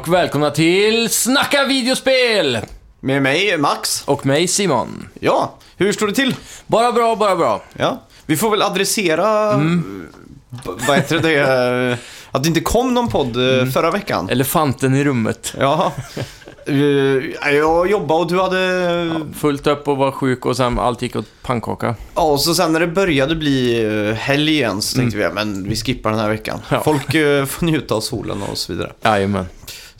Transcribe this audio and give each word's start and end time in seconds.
Och 0.00 0.12
välkomna 0.14 0.50
till 0.50 1.10
Snacka 1.10 1.64
videospel! 1.64 2.58
Med 3.00 3.22
mig, 3.22 3.58
Max. 3.58 4.02
Och 4.06 4.26
mig 4.26 4.48
Simon. 4.48 5.08
Ja, 5.20 5.54
hur 5.76 5.92
står 5.92 6.06
det 6.06 6.12
till? 6.12 6.34
Bara 6.66 6.92
bra, 6.92 7.16
bara 7.16 7.36
bra. 7.36 7.62
Ja, 7.76 8.02
vi 8.26 8.36
får 8.36 8.50
väl 8.50 8.62
adressera, 8.62 9.56
b- 9.56 10.70
vad 10.88 10.96
heter 10.96 11.18
det, 11.18 11.28
det, 11.38 11.98
att 12.30 12.42
det 12.42 12.48
inte 12.48 12.60
kom 12.60 12.94
någon 12.94 13.08
podd 13.08 13.36
eh, 13.36 13.66
förra 13.66 13.90
veckan. 13.90 14.28
Elefanten 14.30 14.94
i 14.94 15.04
rummet. 15.04 15.54
Ja, 15.58 15.92
Eh, 16.66 16.76
jag 17.54 17.90
jobbade 17.90 18.20
och 18.20 18.26
du 18.28 18.40
hade... 18.40 19.10
Fullt 19.38 19.66
upp 19.66 19.88
och 19.88 19.96
var 19.96 20.10
sjuk 20.10 20.46
och 20.46 20.56
sen 20.56 20.78
allt 20.78 21.02
gick 21.02 21.16
åt 21.16 21.26
pannkaka. 21.42 21.94
Ja, 22.14 22.22
och 22.22 22.40
så 22.40 22.54
sen 22.54 22.72
när 22.72 22.80
det 22.80 22.86
började 22.86 23.34
bli 23.36 23.84
eh, 24.08 24.14
helg 24.14 24.50
igen 24.52 24.82
så 24.82 24.96
tänkte 24.98 25.16
vi, 25.16 25.22
ja, 25.22 25.30
men 25.34 25.68
vi 25.68 25.76
skippar 25.76 26.10
den 26.10 26.18
här 26.20 26.28
veckan. 26.28 26.58
Ja. 26.68 26.82
Folk 26.84 27.14
eh, 27.14 27.44
får 27.44 27.66
njuta 27.66 27.94
av 27.94 28.00
solen 28.00 28.42
och 28.42 28.58
så 28.58 28.72
vidare. 28.72 28.92
Jajamän. 29.02 29.46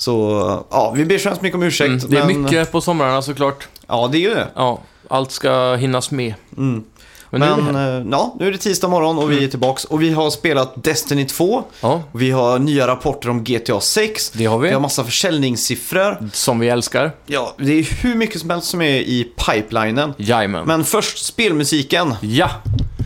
Så, 0.01 0.65
ja, 0.71 0.93
vi 0.97 1.05
ber 1.05 1.19
så 1.19 1.29
hemskt 1.29 1.43
mycket 1.43 1.55
om 1.57 1.63
ursäkt. 1.63 1.89
Mm, 1.89 2.11
det 2.11 2.17
är 2.19 2.25
men- 2.27 2.43
mycket 2.43 2.73
på 2.73 2.81
somrarna 2.81 3.23
såklart. 3.23 3.69
Ja, 3.89 4.09
det 4.13 4.19
är 4.19 4.21
ju 4.21 4.35
det. 4.35 4.47
Ja, 4.55 4.81
allt 5.09 5.31
ska 5.31 5.75
hinnas 5.75 6.11
med. 6.11 6.35
Mm. 6.57 6.85
Men, 7.31 7.41
nu 7.41 7.47
är 7.47 7.57
Men 7.73 8.03
eh, 8.03 8.09
ja, 8.11 8.37
nu 8.39 8.47
är 8.49 8.53
det 8.53 8.59
tisdag 8.59 8.89
morgon 8.89 9.19
och 9.19 9.31
vi 9.31 9.45
är 9.45 9.49
tillbaks. 9.49 9.85
Och 9.85 10.03
vi 10.03 10.13
har 10.13 10.31
spelat 10.31 10.85
Destiny 10.85 11.27
2. 11.27 11.63
Ja, 11.81 12.03
Vi 12.13 12.31
har 12.31 12.59
nya 12.59 12.87
rapporter 12.87 13.31
om 13.31 13.45
GTA 13.45 13.81
6. 13.81 14.31
det 14.31 14.45
har 14.45 14.59
Vi 14.59 14.69
vi. 14.69 14.75
har 14.75 14.81
massa 14.81 15.05
försäljningssiffror. 15.05 16.29
Som 16.33 16.59
vi 16.61 16.69
älskar. 16.69 17.13
Ja, 17.27 17.55
det 17.59 17.73
är 17.73 18.03
hur 18.03 18.15
mycket 18.15 18.41
som 18.41 18.51
helst 18.51 18.67
som 18.69 18.83
är 18.83 18.97
i 18.99 19.25
pipelinen. 19.47 20.15
Jajamän. 20.17 20.65
Men 20.67 20.85
först 20.85 21.25
spelmusiken. 21.27 22.15
Ja. 22.21 22.51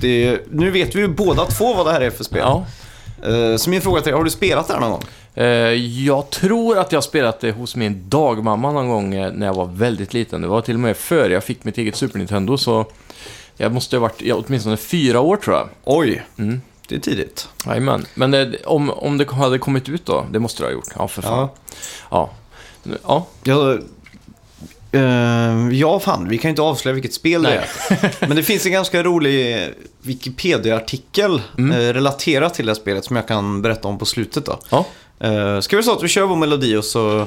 Det, 0.01 0.39
nu 0.51 0.71
vet 0.71 0.95
vi 0.95 1.01
ju 1.01 1.09
båda 1.09 1.45
två 1.45 1.75
vad 1.75 1.87
det 1.87 1.93
här 1.93 2.01
är 2.01 2.11
för 2.11 2.25
spel. 2.25 2.41
ja. 2.43 2.65
Eh, 3.23 3.57
så 3.57 3.71
min 3.71 3.81
fråga 3.83 4.01
till 4.01 4.11
dig, 4.11 4.17
har 4.19 4.25
du 4.25 4.31
spelat 4.31 4.67
det 4.69 4.73
här 4.75 4.81
någon 4.81 4.91
gång? 4.91 5.03
Eh, 5.35 5.45
jag 6.05 6.31
tror 6.31 6.79
att 6.79 6.93
jag 6.93 7.05
spelat 7.05 7.41
det 7.41 7.53
hos 7.53 7.77
min 7.77 8.09
dagmamma 8.09 8.73
någon 8.73 8.89
gång 8.89 9.15
eh, 9.15 9.33
när 9.33 9.47
jag 9.47 9.55
var 9.55 9.67
väldigt 9.67 10.15
liten. 10.15 10.41
Det 10.41 10.49
var 10.49 10.61
till 10.61 10.75
och 10.75 10.81
med 10.81 10.97
före 10.97 11.33
jag 11.33 11.45
fick 11.45 11.65
mitt 11.65 11.79
eget 11.79 11.97
Super 11.97 12.19
Nintendo, 12.19 12.57
så 12.57 12.87
jag 13.57 13.73
måste 13.73 13.97
ha 13.97 14.01
varit 14.01 14.23
ja, 14.23 14.43
åtminstone 14.47 14.77
fyra 14.77 15.21
år 15.21 15.37
tror 15.37 15.57
jag. 15.57 15.69
Oj, 15.85 16.27
Mm. 16.39 16.61
det 16.89 16.95
är 16.95 17.01
tidigt. 17.01 17.49
Jajamän. 17.67 18.07
Men 18.15 18.31
det, 18.31 18.57
om, 18.65 18.91
om 18.91 19.19
det 19.19 19.31
hade 19.31 19.59
kommit 19.59 19.89
ut 19.89 20.07
då, 20.07 20.27
det 20.33 20.39
måste 20.39 20.63
det 20.63 20.67
ha 20.67 20.73
gjort. 20.73 20.89
Ja, 20.99 21.09
för 21.09 21.23
fan. 21.23 21.49
Ja. 22.11 22.31
Ja. 23.07 23.27
Ja, 23.45 23.79
eh, 24.93 25.69
ja 25.73 26.01
fan, 26.01 26.29
vi 26.29 26.39
kan 26.39 26.49
inte 26.49 26.63
avslöja 26.63 26.95
vilket 26.95 27.15
spel 27.15 27.43
det 27.43 27.49
Nej. 27.49 27.69
är. 28.03 28.27
Men 28.27 28.37
det 28.37 28.43
finns 28.53 28.67
en 28.67 28.73
ganska 28.73 29.03
rolig 29.03 29.69
Wikipedia-artikel 30.03 31.43
Mm. 31.59 31.73
eh, 31.81 31.93
relaterat 31.93 32.55
till 32.55 32.67
det 32.67 32.71
här 32.73 32.81
spelet 32.81 33.05
som 33.05 33.17
jag 33.17 33.29
kan 33.29 33.63
berätta 33.63 33.89
om 33.89 33.99
på 33.99 34.05
slutet 34.05 34.47
då. 34.47 34.59
ja. 34.71 34.87
Uh, 35.25 35.61
ska 35.61 35.77
vi 35.77 35.83
så 35.83 35.93
att 35.93 36.03
vi 36.03 36.09
kör 36.09 36.27
vår 36.27 36.37
melodi 36.37 36.77
och 36.77 36.85
så 36.85 37.27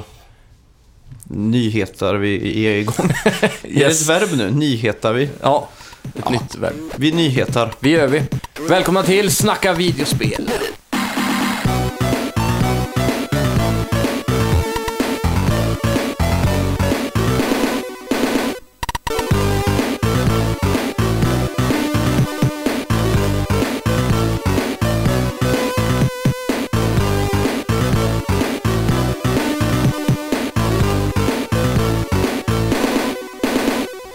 nyheter 1.30 2.14
vi 2.14 2.66
är 2.66 2.74
igång. 2.74 3.10
Är 3.24 3.50
det 3.62 3.68
Yes. 3.80 4.02
ett 4.02 4.08
verb 4.08 4.28
nu? 4.36 4.50
Nyhetar 4.50 5.12
vi? 5.12 5.28
Ja. 5.42 5.68
Ett 6.18 6.30
nytt 6.30 6.54
verb. 6.54 6.74
Vi 6.96 7.12
nyhetar. 7.12 7.72
Vi 7.80 7.90
gör 7.90 8.06
vi. 8.06 8.22
Välkomna 8.68 9.02
till 9.02 9.30
Snacka 9.36 9.72
videospel. 9.72 10.50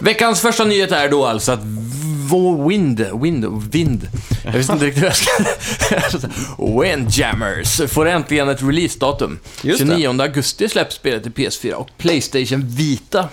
Veckans 0.04 0.40
första 0.40 0.64
nyhet 0.64 0.92
är 0.92 1.08
då 1.08 1.26
alltså 1.26 1.52
att 1.52 1.60
Wind, 2.68 3.06
Wind, 3.22 3.72
Vind. 3.72 4.08
Jag 4.44 4.52
visste 4.52 4.72
inte 4.72 4.84
riktigt 4.84 5.02
vad 5.02 5.12
jag 5.12 6.12
ska 6.12 6.28
Windjammers 6.82 7.80
får 7.88 8.06
äntligen 8.06 8.48
ett 8.48 8.62
releasedatum. 8.62 9.38
Just 9.62 9.80
det. 9.80 9.86
29 9.86 10.20
augusti 10.20 10.68
släpps 10.68 10.94
spelet 10.94 11.22
till 11.22 11.32
PS4 11.32 11.72
och 11.72 11.90
Playstation 11.98 12.62
Vita. 12.66 13.28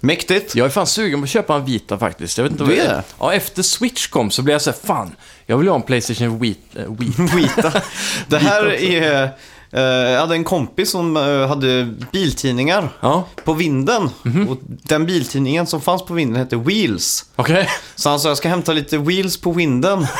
Mäktigt. 0.00 0.54
Jag 0.54 0.66
är 0.66 0.70
fan 0.70 0.86
sugen 0.86 1.20
på 1.20 1.24
att 1.24 1.30
köpa 1.30 1.54
en 1.54 1.64
Vita 1.64 1.98
faktiskt. 1.98 2.38
Jag 2.38 2.44
vet 2.44 2.52
inte 2.52 2.64
vad 2.64 2.72
Du 2.72 2.78
är 2.78 2.88
det? 2.88 3.02
Ja, 3.18 3.32
efter 3.32 3.62
Switch 3.62 4.06
kom 4.06 4.30
så 4.30 4.42
blev 4.42 4.54
jag 4.54 4.62
så 4.62 4.70
här, 4.70 4.78
fan, 4.84 5.16
jag 5.46 5.58
vill 5.58 5.68
ha 5.68 5.76
en 5.76 5.82
Playstation 5.82 6.40
Vita. 6.40 6.80
Vita. 7.36 7.72
Det 8.28 8.38
här 8.38 8.72
är... 8.72 9.30
eh, 9.72 9.80
jag 9.82 10.20
hade 10.20 10.34
en 10.34 10.44
kompis 10.44 10.90
som 10.90 11.16
eh, 11.16 11.48
hade 11.48 11.94
biltidningar 12.12 12.88
Ja, 13.00 13.24
på 13.44 13.52
vinden. 13.52 14.10
Mhm. 14.22 14.48
Och 14.48 14.58
den 14.64 15.06
biltidningen 15.06 15.66
som 15.66 15.80
fanns 15.80 16.04
på 16.04 16.14
vinden 16.14 16.36
hette 16.36 16.56
Wheels. 16.56 17.24
okej. 17.36 17.68
Så 17.96 18.08
han 18.10 18.20
sa 18.20 18.28
jag 18.28 18.36
ska 18.36 18.48
hämta 18.48 18.72
lite 18.72 18.98
wheels 18.98 19.36
på 19.40 19.52
vinden. 19.52 20.06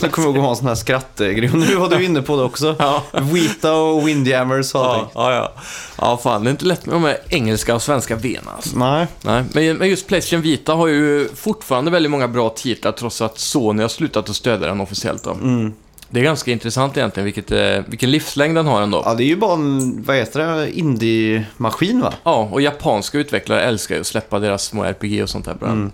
Så 0.00 0.08
kommer 0.08 0.28
jag 0.28 0.34
ihåg 0.34 0.38
att 0.38 0.44
ha 0.44 0.50
en 0.50 0.56
sån 0.56 0.66
här 0.66 0.74
skrattgrej. 0.74 1.50
Nu 1.54 1.76
var 1.76 1.88
du 1.88 2.04
inne 2.04 2.22
på 2.22 2.36
det 2.36 2.42
också. 2.42 2.76
Ja. 2.78 3.02
Vita 3.32 3.72
och 3.74 4.08
Windjammers 4.08 4.74
och 4.74 4.80
Ja, 4.80 4.94
allting. 4.94 5.10
ja, 5.14 5.32
ja. 5.34 5.52
Ja, 5.98 6.16
fan, 6.22 6.44
det 6.44 6.48
är 6.48 6.50
inte 6.50 6.64
lätt 6.64 6.86
med 6.86 6.94
de 6.94 7.04
här 7.04 7.18
engelska 7.28 7.74
och 7.74 7.82
svenska 7.82 8.16
vena 8.16 8.50
alltså. 8.56 8.78
Nej. 8.78 9.06
Nej, 9.22 9.44
men 9.52 9.76
men 9.76 9.88
just 9.88 10.06
Playstation 10.06 10.42
Vita 10.42 10.72
har 10.74 10.86
ju 10.86 11.28
fortfarande 11.34 11.90
väldigt 11.90 12.10
många 12.10 12.28
bra 12.28 12.48
titlar 12.50 12.92
trots 12.92 13.20
att 13.22 13.38
Sony 13.38 13.82
har 13.82 13.88
slutat 13.88 14.30
att 14.30 14.36
stödja 14.36 14.68
den 14.68 14.80
officiellt. 14.80 15.24
Då. 15.24 15.30
Mm. 15.30 15.72
Det 16.10 16.20
är 16.20 16.24
ganska 16.24 16.50
intressant 16.50 16.96
egentligen 16.96 17.24
vilket, 17.24 17.50
eh, 17.50 17.84
vilken 17.86 18.10
livslängd 18.10 18.56
den 18.56 18.66
har 18.66 18.82
ändå. 18.82 18.98
Ja. 18.98 19.02
Ja, 19.10 19.14
det 19.14 19.24
är 19.24 19.26
ju 19.26 19.36
bara 19.36 19.54
en, 19.54 20.02
vad 20.02 20.16
heter 20.16 20.40
det, 20.40 20.78
indie-maskin 20.78 22.00
va? 22.00 22.14
och 22.50 22.60
japanska 22.60 23.18
utvecklare 23.18 23.62
älskar 23.62 23.94
ju 23.94 24.00
att 24.00 24.06
släppa 24.06 24.38
deras 24.38 24.64
små 24.64 24.84
RPG 24.84 25.22
och 25.22 25.30
sånt 25.30 25.44
där. 25.44 25.56
Mm. 25.62 25.92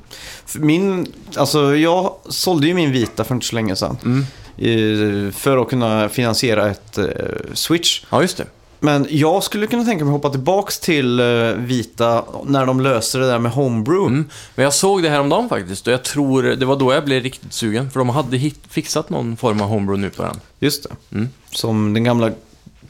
Min, 0.54 1.12
alltså 1.36 1.76
jag 1.76 2.14
sålde 2.28 2.66
ju 2.66 2.74
min 2.74 2.92
vita 2.92 3.24
för 3.24 3.34
inte 3.34 3.46
så 3.46 3.54
länge 3.54 3.76
sedan. 3.76 3.96
Mm. 4.04 5.32
För 5.32 5.56
att 5.56 5.68
kunna 5.68 6.08
finansiera 6.08 6.70
ett 6.70 6.98
eh, 6.98 7.04
Switch. 7.52 8.04
Ja, 8.10 8.22
just 8.22 8.36
det. 8.36 8.44
Men 8.84 9.06
jag 9.10 9.42
skulle 9.42 9.66
kunna 9.66 9.84
tänka 9.84 10.04
mig 10.04 10.10
att 10.10 10.16
hoppa 10.16 10.30
tillbaks 10.30 10.78
till 10.78 11.20
eh, 11.20 11.26
vita 11.56 12.24
när 12.44 12.66
de 12.66 12.80
löser 12.80 13.20
det 13.20 13.26
där 13.26 13.38
med 13.38 13.52
homebrew. 13.52 14.14
Mm. 14.14 14.28
Men 14.54 14.64
jag 14.64 14.74
såg 14.74 15.02
det 15.02 15.08
här 15.08 15.20
om 15.20 15.28
dagen 15.28 15.48
faktiskt 15.48 15.86
och 15.86 15.92
jag 15.92 16.02
tror 16.02 16.42
det 16.42 16.66
var 16.66 16.76
då 16.76 16.92
jag 16.92 17.04
blev 17.04 17.22
riktigt 17.22 17.52
sugen. 17.52 17.90
För 17.90 18.00
de 18.00 18.08
hade 18.08 18.36
hit, 18.36 18.60
fixat 18.68 19.10
någon 19.10 19.36
form 19.36 19.60
av 19.60 19.68
homebrew 19.68 20.06
nu 20.06 20.10
på 20.10 20.22
den. 20.22 20.40
Just 20.58 20.82
det. 20.82 21.16
Mm. 21.16 21.28
Som 21.50 21.94
den 21.94 22.04
gamla 22.04 22.30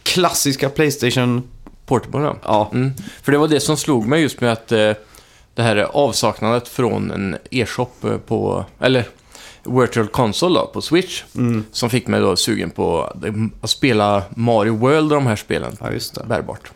klassiska 0.03 0.69
Playstation. 0.69 1.43
Portable 1.87 2.21
ja. 2.21 2.37
Ja, 2.45 2.71
Mm. 2.73 2.93
För 3.23 3.33
det 3.33 3.39
var 3.39 3.49
det 3.49 3.61
som 3.61 3.77
slog 3.77 4.07
mig 4.07 4.23
just 4.23 4.41
med 4.41 4.53
att 4.53 4.73
eh, 4.73 4.93
det 5.55 5.63
här 5.63 5.77
avsaknadet 5.77 6.69
från 6.69 7.11
en 7.11 7.37
e-shop 7.51 7.89
eh, 8.05 8.17
på, 8.17 8.65
eller 8.81 9.05
Virtual 9.65 10.07
Console 10.09 10.59
då, 10.61 10.67
på 10.67 10.83
Switch. 10.83 11.23
mm. 11.35 11.65
Som 11.73 11.91
fick 11.91 12.07
mig 12.07 12.21
då 12.21 12.37
sugen 12.37 12.71
på 12.71 13.13
att 13.61 13.71
spela 13.71 14.23
Mario 14.37 14.77
World 14.77 15.13
och 15.13 15.17
de 15.19 15.27
här 15.27 15.37
spelen. 15.37 15.77
ja 15.81 15.93
just 15.93 16.15
det. 16.15 16.25
Bärbart. 16.29 16.71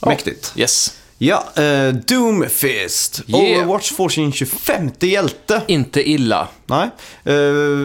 Ja. 0.00 0.08
Mäktigt. 0.08 0.52
Yes. 0.56 0.98
Ja, 1.18 1.44
eh, 1.56 1.88
Doomfist. 1.94 3.22
Yeah. 3.26 3.42
Overwatch 3.42 3.92
får 3.92 4.08
sin 4.08 4.32
25 4.32 4.90
hjälte. 5.00 5.62
Inte 5.66 6.10
illa. 6.10 6.48
Nej. 6.66 6.88
Eh, 7.24 7.34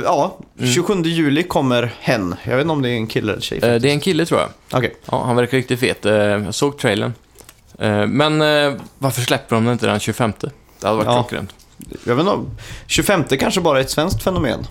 ja, 0.04 0.38
27 0.74 1.02
juli 1.04 1.44
kommer 1.44 1.94
hen. 2.00 2.36
Jag 2.44 2.56
vet 2.56 2.62
inte 2.62 2.72
om 2.72 2.82
det 2.82 2.90
är 2.90 2.94
en 2.96 3.08
kille 3.08 3.32
eller 3.32 3.42
tjej. 3.42 3.58
Eh, 3.58 3.76
det 3.76 3.90
är 3.90 3.94
en 3.94 4.00
kille 4.00 4.26
tror 4.26 4.40
jag. 4.40 4.50
Okej. 4.72 4.96
Ja, 5.12 5.24
han 5.26 5.36
verkar 5.36 5.58
riktigt 5.58 5.80
fet. 5.80 6.06
Jag 6.06 6.56
såg 6.56 6.78
trailern. 6.78 7.14
Men 8.08 8.40
varför 8.98 9.22
släpper 9.22 9.56
de 9.56 9.64
den 9.66 9.74
inte 9.74 9.86
den 9.88 10.00
25? 10.00 10.34
Det 10.40 10.88
hade 10.88 10.98
varit 10.98 11.06
Ja. 11.08 11.14
klockrent. 11.24 11.54
Jag 12.04 12.16
vet 12.16 12.26
inte. 12.28 12.52
25 12.88 13.24
kanske 13.40 13.62
bara 13.62 13.78
är 13.78 13.82
ett 13.82 13.90
svenskt 13.90 14.24
fenomen. 14.24 14.68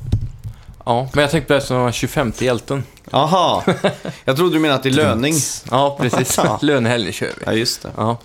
Ja, 0.85 1.09
men 1.13 1.23
jag 1.23 1.31
tänkte 1.31 1.47
på 1.49 1.53
det 1.55 1.61
som 1.61 1.77
den 1.77 1.93
25 1.93 2.33
hjälten. 2.39 2.83
Aha. 3.11 3.65
Jag 4.25 4.37
trodde 4.37 4.55
du 4.57 4.59
menade 4.61 4.77
att 4.77 4.83
det 4.83 4.89
är 4.89 4.93
löning. 4.93 5.35
Ja, 5.71 5.99
precis. 6.01 6.41
Lönehelgen 6.63 7.13
kör 7.13 7.27
vi. 7.27 7.43
Ja, 7.47 7.53
just 7.53 7.83
det. 7.83 7.89
Ja. 7.97 8.19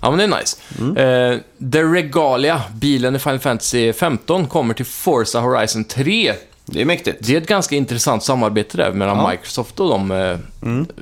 ja, 0.00 0.10
men 0.10 0.18
det 0.18 0.24
är 0.36 0.40
nice. 0.40 0.56
Eh, 1.02 1.38
The 1.72 1.82
Regalia, 1.82 2.62
bilen 2.74 3.16
i 3.16 3.18
Final 3.18 3.38
Fantasy 3.38 3.92
15, 3.92 4.46
kommer 4.46 4.74
till 4.74 4.86
Forza 4.86 5.40
Horizon 5.40 5.84
3. 5.84 6.34
Det 6.66 6.80
är 6.80 6.84
mäktigt. 6.84 7.18
Det 7.20 7.34
är 7.36 7.40
ett 7.40 7.48
ganska 7.48 7.76
intressant 7.76 8.24
samarbete 8.24 8.76
där 8.76 8.92
mellan 8.92 9.16
Ja. 9.18 9.30
Microsoft 9.30 9.80
och 9.80 9.88
dem. 9.88 10.10
Eh, 10.10 10.36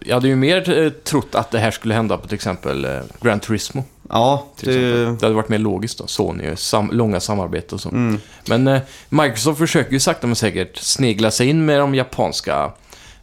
Jag 0.07 0.15
hade 0.15 0.29
ju 0.29 0.37
mer 0.37 0.79
eh, 0.79 0.91
trott 0.91 1.35
att 1.35 1.51
det 1.51 1.59
här 1.59 1.71
skulle 1.71 1.95
hända 1.95 2.17
på 2.19 2.27
till 2.29 2.35
exempel 2.35 2.85
eh, 2.85 2.99
Gran 3.21 3.41
Turismo. 3.41 3.85
Ja, 4.11 4.47
Till 4.57 4.69
exempel. 4.69 4.91
det... 4.93 5.05
det 5.05 5.23
hade 5.27 5.35
varit 5.35 5.49
mer 5.49 5.59
logiskt 5.59 5.99
då, 5.99 6.07
Sony, 6.07 6.57
sam- 6.57 6.91
långa 6.93 7.21
samarbete 7.21 7.75
och 7.75 7.81
så. 7.81 7.89
Mm. 7.89 8.21
Men 8.49 8.67
eh, 8.69 8.81
Microsoft 9.09 9.59
försöker 9.59 9.93
ju 9.93 10.01
sakta 10.01 10.27
men 10.27 10.37
säkert 10.37 10.77
snegla 10.77 11.31
sig 11.31 11.49
in 11.49 11.65
med 11.65 11.79
de 11.81 11.95
japanska 11.95 12.73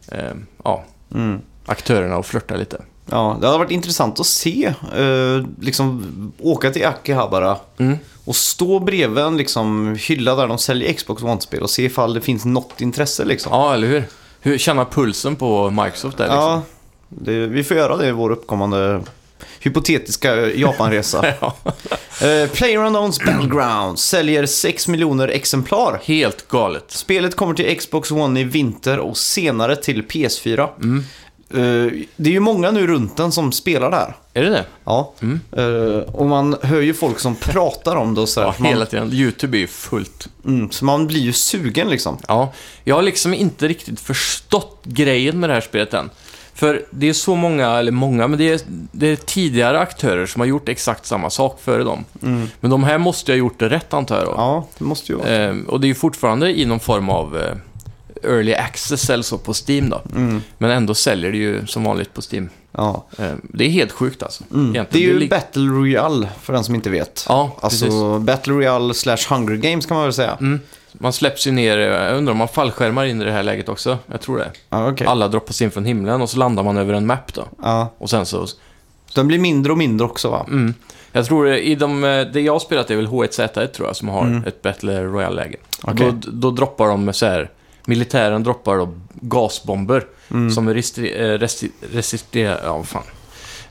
eh, 0.08 0.32
ja, 0.64 0.84
Mm. 1.14 1.38
aktörerna 1.66 2.16
och 2.16 2.26
flörta 2.26 2.56
lite. 2.56 2.80
Ja, 3.10 3.36
det 3.40 3.46
hade 3.46 3.58
varit 3.58 3.70
intressant 3.70 4.20
att 4.20 4.26
se. 4.26 4.72
Eh, 4.96 5.46
liksom 5.60 6.32
åka 6.38 6.70
till 6.70 6.86
Akihabara 6.86 7.56
Mm. 7.78 7.96
och 8.24 8.36
stå 8.36 8.78
bredvid 8.80 9.24
en 9.24 9.36
liksom, 9.36 9.96
hylla 10.00 10.34
där 10.34 10.48
de 10.48 10.58
säljer 10.58 10.92
Xbox 10.92 11.22
One-spel 11.22 11.62
och 11.62 11.70
se 11.70 11.84
ifall 11.84 12.14
det 12.14 12.20
finns 12.20 12.44
något 12.44 12.80
intresse 12.80 13.24
liksom. 13.24 13.52
Ja, 13.52 13.74
eller 13.74 13.86
hur? 13.88 14.04
hur 14.40 14.58
känna 14.58 14.84
pulsen 14.84 15.36
på 15.36 15.70
Microsoft 15.70 16.16
där 16.18 16.24
liksom. 16.24 16.40
Ja, 16.42 16.62
Det, 17.08 17.46
vi 17.46 17.64
får 17.64 17.76
göra 17.76 17.96
det 17.96 18.08
i 18.08 18.12
vår 18.12 18.30
uppkommande 18.30 19.00
hypotetiska 19.60 20.50
Japanresa. 20.50 21.24
Ja. 21.40 21.54
uh, 22.22 22.48
PlayerUnknowns 22.50 23.18
Battlegrounds 23.18 24.02
säljer 24.02 24.46
6 24.46 24.88
miljoner 24.88 25.28
exemplar. 25.28 26.00
Helt 26.04 26.48
galet. 26.48 26.84
Spelet 26.88 27.34
kommer 27.34 27.54
till 27.54 27.78
Xbox 27.78 28.10
One 28.10 28.40
i 28.40 28.44
vinter 28.44 28.98
och 28.98 29.16
senare 29.16 29.76
till 29.76 30.02
PS4. 30.02 30.68
Mm. 30.82 31.04
Eh, 31.50 31.92
det 32.16 32.30
är 32.30 32.32
ju 32.32 32.40
många 32.40 32.70
nu 32.70 32.86
runt 32.86 33.16
den 33.16 33.32
som 33.32 33.52
spelar 33.52 33.90
det 33.90 33.96
här. 33.96 34.16
Är 34.34 34.42
det 34.42 34.50
det? 34.50 34.64
Ja. 34.84 35.12
Eh, 35.56 36.14
och 36.14 36.26
man 36.26 36.56
hör 36.62 36.80
ju 36.80 36.94
folk 36.94 37.18
som 37.18 37.36
pratar 37.36 37.96
om 37.96 38.14
det 38.14 38.20
och 38.20 38.28
sådär. 38.28 38.46
Ja, 38.46 38.54
man, 38.58 38.68
hela 38.68 38.86
tiden. 38.86 39.12
YouTube 39.12 39.56
är 39.56 39.60
ju 39.60 39.66
fullt. 39.66 40.28
mm, 40.44 40.70
så 40.70 40.84
man 40.84 41.06
blir 41.06 41.20
ju 41.20 41.32
sugen 41.32 41.88
liksom. 41.88 42.18
Ja, 42.28 42.52
jag 42.84 42.94
har 42.94 43.02
liksom 43.02 43.34
inte 43.34 43.68
riktigt 43.68 44.00
förstått 44.00 44.80
grejen 44.84 45.40
med 45.40 45.50
det 45.50 45.54
här 45.54 45.60
spelet 45.60 45.94
än. 45.94 46.10
För 46.54 46.82
det 46.90 47.08
är 47.08 47.12
så 47.12 47.36
många, 47.36 47.70
eller 47.70 47.92
många, 47.92 48.28
men 48.28 48.38
det 48.38 48.52
är, 48.52 48.60
det 48.92 49.06
är 49.06 49.16
tidigare 49.16 49.78
aktörer 49.80 50.26
som 50.26 50.40
har 50.40 50.46
gjort 50.46 50.68
exakt 50.68 51.06
samma 51.06 51.30
sak 51.30 51.60
före 51.64 51.82
dem. 51.84 52.04
Men 52.60 52.70
de 52.70 52.84
här 52.84 52.98
måste 52.98 53.32
ju 53.32 53.38
ha 53.38 53.38
gjort 53.38 53.58
det 53.58 53.68
rätt 53.68 53.94
antar 53.94 54.16
jag 54.16 54.24
då. 54.24 54.32
Ja, 54.36 54.66
det 54.78 54.84
måste 54.84 55.12
ju 55.12 55.18
vara. 55.18 55.28
Ehm, 55.28 55.64
och 55.68 55.80
det 55.80 55.86
är 55.86 55.88
ju 55.88 55.94
fortfarande 55.94 56.60
i 56.60 56.64
någon 56.64 56.80
form 56.80 57.10
av 57.10 57.36
eh, 57.38 58.30
early 58.30 58.54
access 58.54 59.10
eller 59.10 59.22
så 59.22 59.38
på 59.38 59.52
Steam 59.68 59.90
då. 59.90 60.00
Mm. 60.16 60.42
Men 60.58 60.70
ändå 60.70 60.94
säljer 60.94 61.32
det 61.32 61.38
ju 61.38 61.66
som 61.66 61.84
vanligt 61.84 62.14
på 62.14 62.22
Steam. 62.32 62.48
Ja. 62.72 63.04
Ehm, 63.18 63.40
det 63.42 63.64
är 63.64 63.68
helt 63.70 63.92
sjukt 63.92 64.22
alltså. 64.22 64.44
Mm. 64.54 64.72
Det 64.72 64.98
är 64.98 65.02
ju 65.02 65.18
lig- 65.18 65.30
Battle 65.30 65.62
Royale 65.62 66.28
för 66.42 66.52
den 66.52 66.64
som 66.64 66.74
inte 66.74 66.90
vet. 66.90 67.24
Ja, 67.28 67.56
Alltså 67.60 67.84
precis. 67.86 68.26
Battle 68.26 68.52
Royale 68.52 68.94
slash 68.94 69.18
Hunger 69.28 69.56
Games 69.56 69.86
kan 69.86 69.94
man 69.96 70.04
väl 70.04 70.12
säga. 70.12 70.38
Man 70.98 71.12
släpps 71.12 71.46
ju 71.46 71.50
ner, 71.50 71.78
eh, 71.78 71.84
jag 71.84 72.16
undrar 72.16 72.32
om 72.32 72.38
man 72.38 72.48
fallskärmar 72.48 73.04
in 73.04 73.22
i 73.22 73.24
det 73.24 73.32
här 73.32 73.42
läget 73.42 73.68
också. 73.68 73.98
Jag 74.12 74.20
tror 74.20 74.38
det. 74.38 74.50
Ja, 74.70 74.88
okej. 74.90 75.06
Alla 75.06 75.28
droppas 75.28 75.62
in 75.62 75.70
från 75.70 75.84
himlen 75.84 76.22
och 76.22 76.30
så 76.30 76.38
landar 76.38 76.62
man 76.62 76.76
över 76.76 76.94
en 76.94 77.06
map 77.06 77.34
då. 77.34 77.44
Ja. 77.62 77.92
Och 77.98 78.10
sen 78.10 78.26
så... 78.26 78.46
Den 79.14 79.28
blir 79.28 79.38
mindre 79.38 79.72
och 79.72 79.78
mindre 79.78 80.06
också 80.06 80.30
va? 80.30 80.46
Mm. 80.48 80.74
Jag 81.12 81.26
tror 81.26 81.44
det, 81.44 81.66
i 81.68 81.74
de, 81.74 82.04
eh, 82.04 82.20
det 82.32 82.40
jag 82.40 82.52
har 82.52 82.60
spelat 82.60 82.90
är 82.90 82.96
väl 82.96 83.06
H1Z1 83.06 83.66
tror 83.66 83.88
jag 83.88 83.96
som 83.96 84.08
har 84.08 84.22
Mm. 84.22 84.44
ett 84.46 84.62
Battle 84.62 85.04
Royale-läge. 85.04 85.56
Okej. 85.82 86.12
Då, 86.20 86.30
då 86.32 86.50
droppar 86.50 86.86
de 86.88 87.12
så 87.12 87.26
här, 87.26 87.50
militären 87.86 88.42
droppar 88.42 88.76
då 88.78 88.88
gasbomber 89.12 90.04
Mm. 90.30 90.50
som 90.50 90.70
restri- 90.70 91.20
eh, 91.22 91.38
resti- 91.38 91.70
resisterar, 91.92 92.60
ja 92.64 92.76
vad 92.76 92.88
fan. 92.88 93.02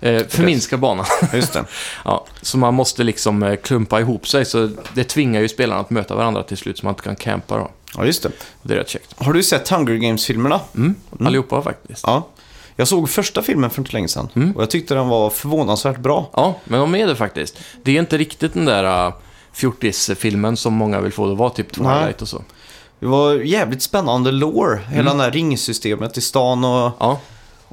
Eh, 0.04 0.24
förminskar 0.28 0.78
banan. 0.78 1.06
Just 1.34 1.54
det. 1.54 1.66
ja, 2.06 2.26
så 2.42 2.58
man 2.58 2.74
måste 2.74 3.04
liksom 3.04 3.44
eh, 3.44 3.56
klumpa 3.56 4.00
ihop 4.00 4.28
sig 4.28 4.46
så 4.46 4.70
det 4.94 5.04
tvingar 5.04 5.42
ju 5.42 5.50
spelarna 5.50 5.82
att 5.82 5.90
möta 5.90 6.16
varandra 6.16 6.44
till 6.44 6.58
slut 6.58 6.78
så 6.78 6.86
man 6.86 6.92
inte 6.94 7.04
kan 7.04 7.16
campa 7.16 7.58
då. 7.58 7.72
Ja, 7.98 8.06
just 8.06 8.24
det. 8.24 8.32
Det 8.62 8.74
är 8.74 8.78
rätt 8.78 8.90
käckt. 8.90 9.14
Har 9.24 9.34
du 9.34 9.44
sett 9.44 9.70
Hunger 9.70 9.96
Games-filmerna? 9.96 10.60
Mm. 10.76 10.96
Allihopa 11.20 11.62
faktiskt. 11.62 12.04
Ja. 12.08 12.28
Jag 12.76 12.88
såg 12.88 13.10
första 13.10 13.42
filmen 13.42 13.70
för 13.70 13.82
inte 13.82 13.94
länge 13.94 14.08
sedan 14.08 14.30
Mm. 14.36 14.52
och 14.52 14.62
jag 14.62 14.70
tyckte 14.70 14.94
den 14.96 15.08
var 15.08 15.30
förvånansvärt 15.30 15.98
bra. 15.98 16.30
Ja, 16.34 16.56
men 16.64 16.80
de 16.80 16.96
är 16.96 17.08
det 17.08 17.16
faktiskt. 17.16 17.60
Det 17.84 17.92
är 17.96 18.00
inte 18.00 18.18
riktigt 18.18 18.54
den 18.54 18.66
där 18.66 19.08
uh, 19.08 19.14
fjortis-filmen 19.54 20.58
som 20.58 20.74
många 20.74 21.02
vill 21.02 21.12
få 21.14 21.26
det 21.26 21.32
att 21.32 21.38
vara, 21.38 21.50
typ 21.50 21.72
Twilight 21.74 22.02
Nej. 22.02 22.14
och 22.22 22.28
så. 22.28 22.44
Det 23.00 23.06
var 23.06 23.34
jävligt 23.34 23.82
spännande 23.82 24.32
lore, 24.32 24.80
hela 24.90 25.02
Mm. 25.12 25.18
det 25.18 25.24
här 25.24 25.32
ringsystemet 25.32 26.18
i 26.18 26.22
stan 26.22 26.64
och, 26.64 26.92
Ja, 27.00 27.20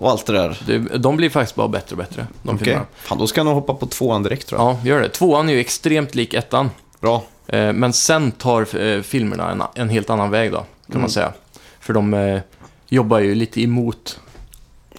och 0.00 0.10
allt 0.10 0.26
det 0.26 0.32
där. 0.32 0.58
det, 0.66 0.78
de 0.78 1.16
blir 1.16 1.30
faktiskt 1.30 1.56
bara 1.56 1.68
bättre 1.68 1.94
och 1.94 1.98
bättre, 1.98 2.26
de 2.42 2.58
filmerna. 2.58 2.86
fan 2.96 3.18
då 3.18 3.26
ska 3.26 3.38
jag 3.38 3.44
nog 3.44 3.54
hoppa 3.54 3.74
på 3.74 3.86
tvåan 3.86 4.22
direkt 4.22 4.46
tror 4.48 4.60
jag. 4.60 4.70
Ja, 4.72 4.78
gör 4.84 5.00
det. 5.00 5.08
Tvåan 5.08 5.48
är 5.48 5.52
ju 5.52 5.60
extremt 5.60 6.14
lik 6.14 6.34
ettan. 6.34 6.70
Bra. 7.00 7.22
Eh, 7.46 7.72
men 7.72 7.92
sen 7.92 8.30
tar 8.32 8.82
eh, 8.82 9.02
filmerna 9.02 9.50
en, 9.50 9.62
en 9.74 9.88
helt 9.88 10.10
annan 10.10 10.30
väg 10.30 10.52
då, 10.52 10.56
kan 10.58 10.66
Mm. 10.90 11.00
man 11.00 11.10
säga. 11.10 11.32
För 11.80 11.92
de 11.92 12.14
eh, 12.14 12.40
jobbar 12.88 13.18
ju 13.18 13.34
lite 13.34 13.62
emot 13.62 14.20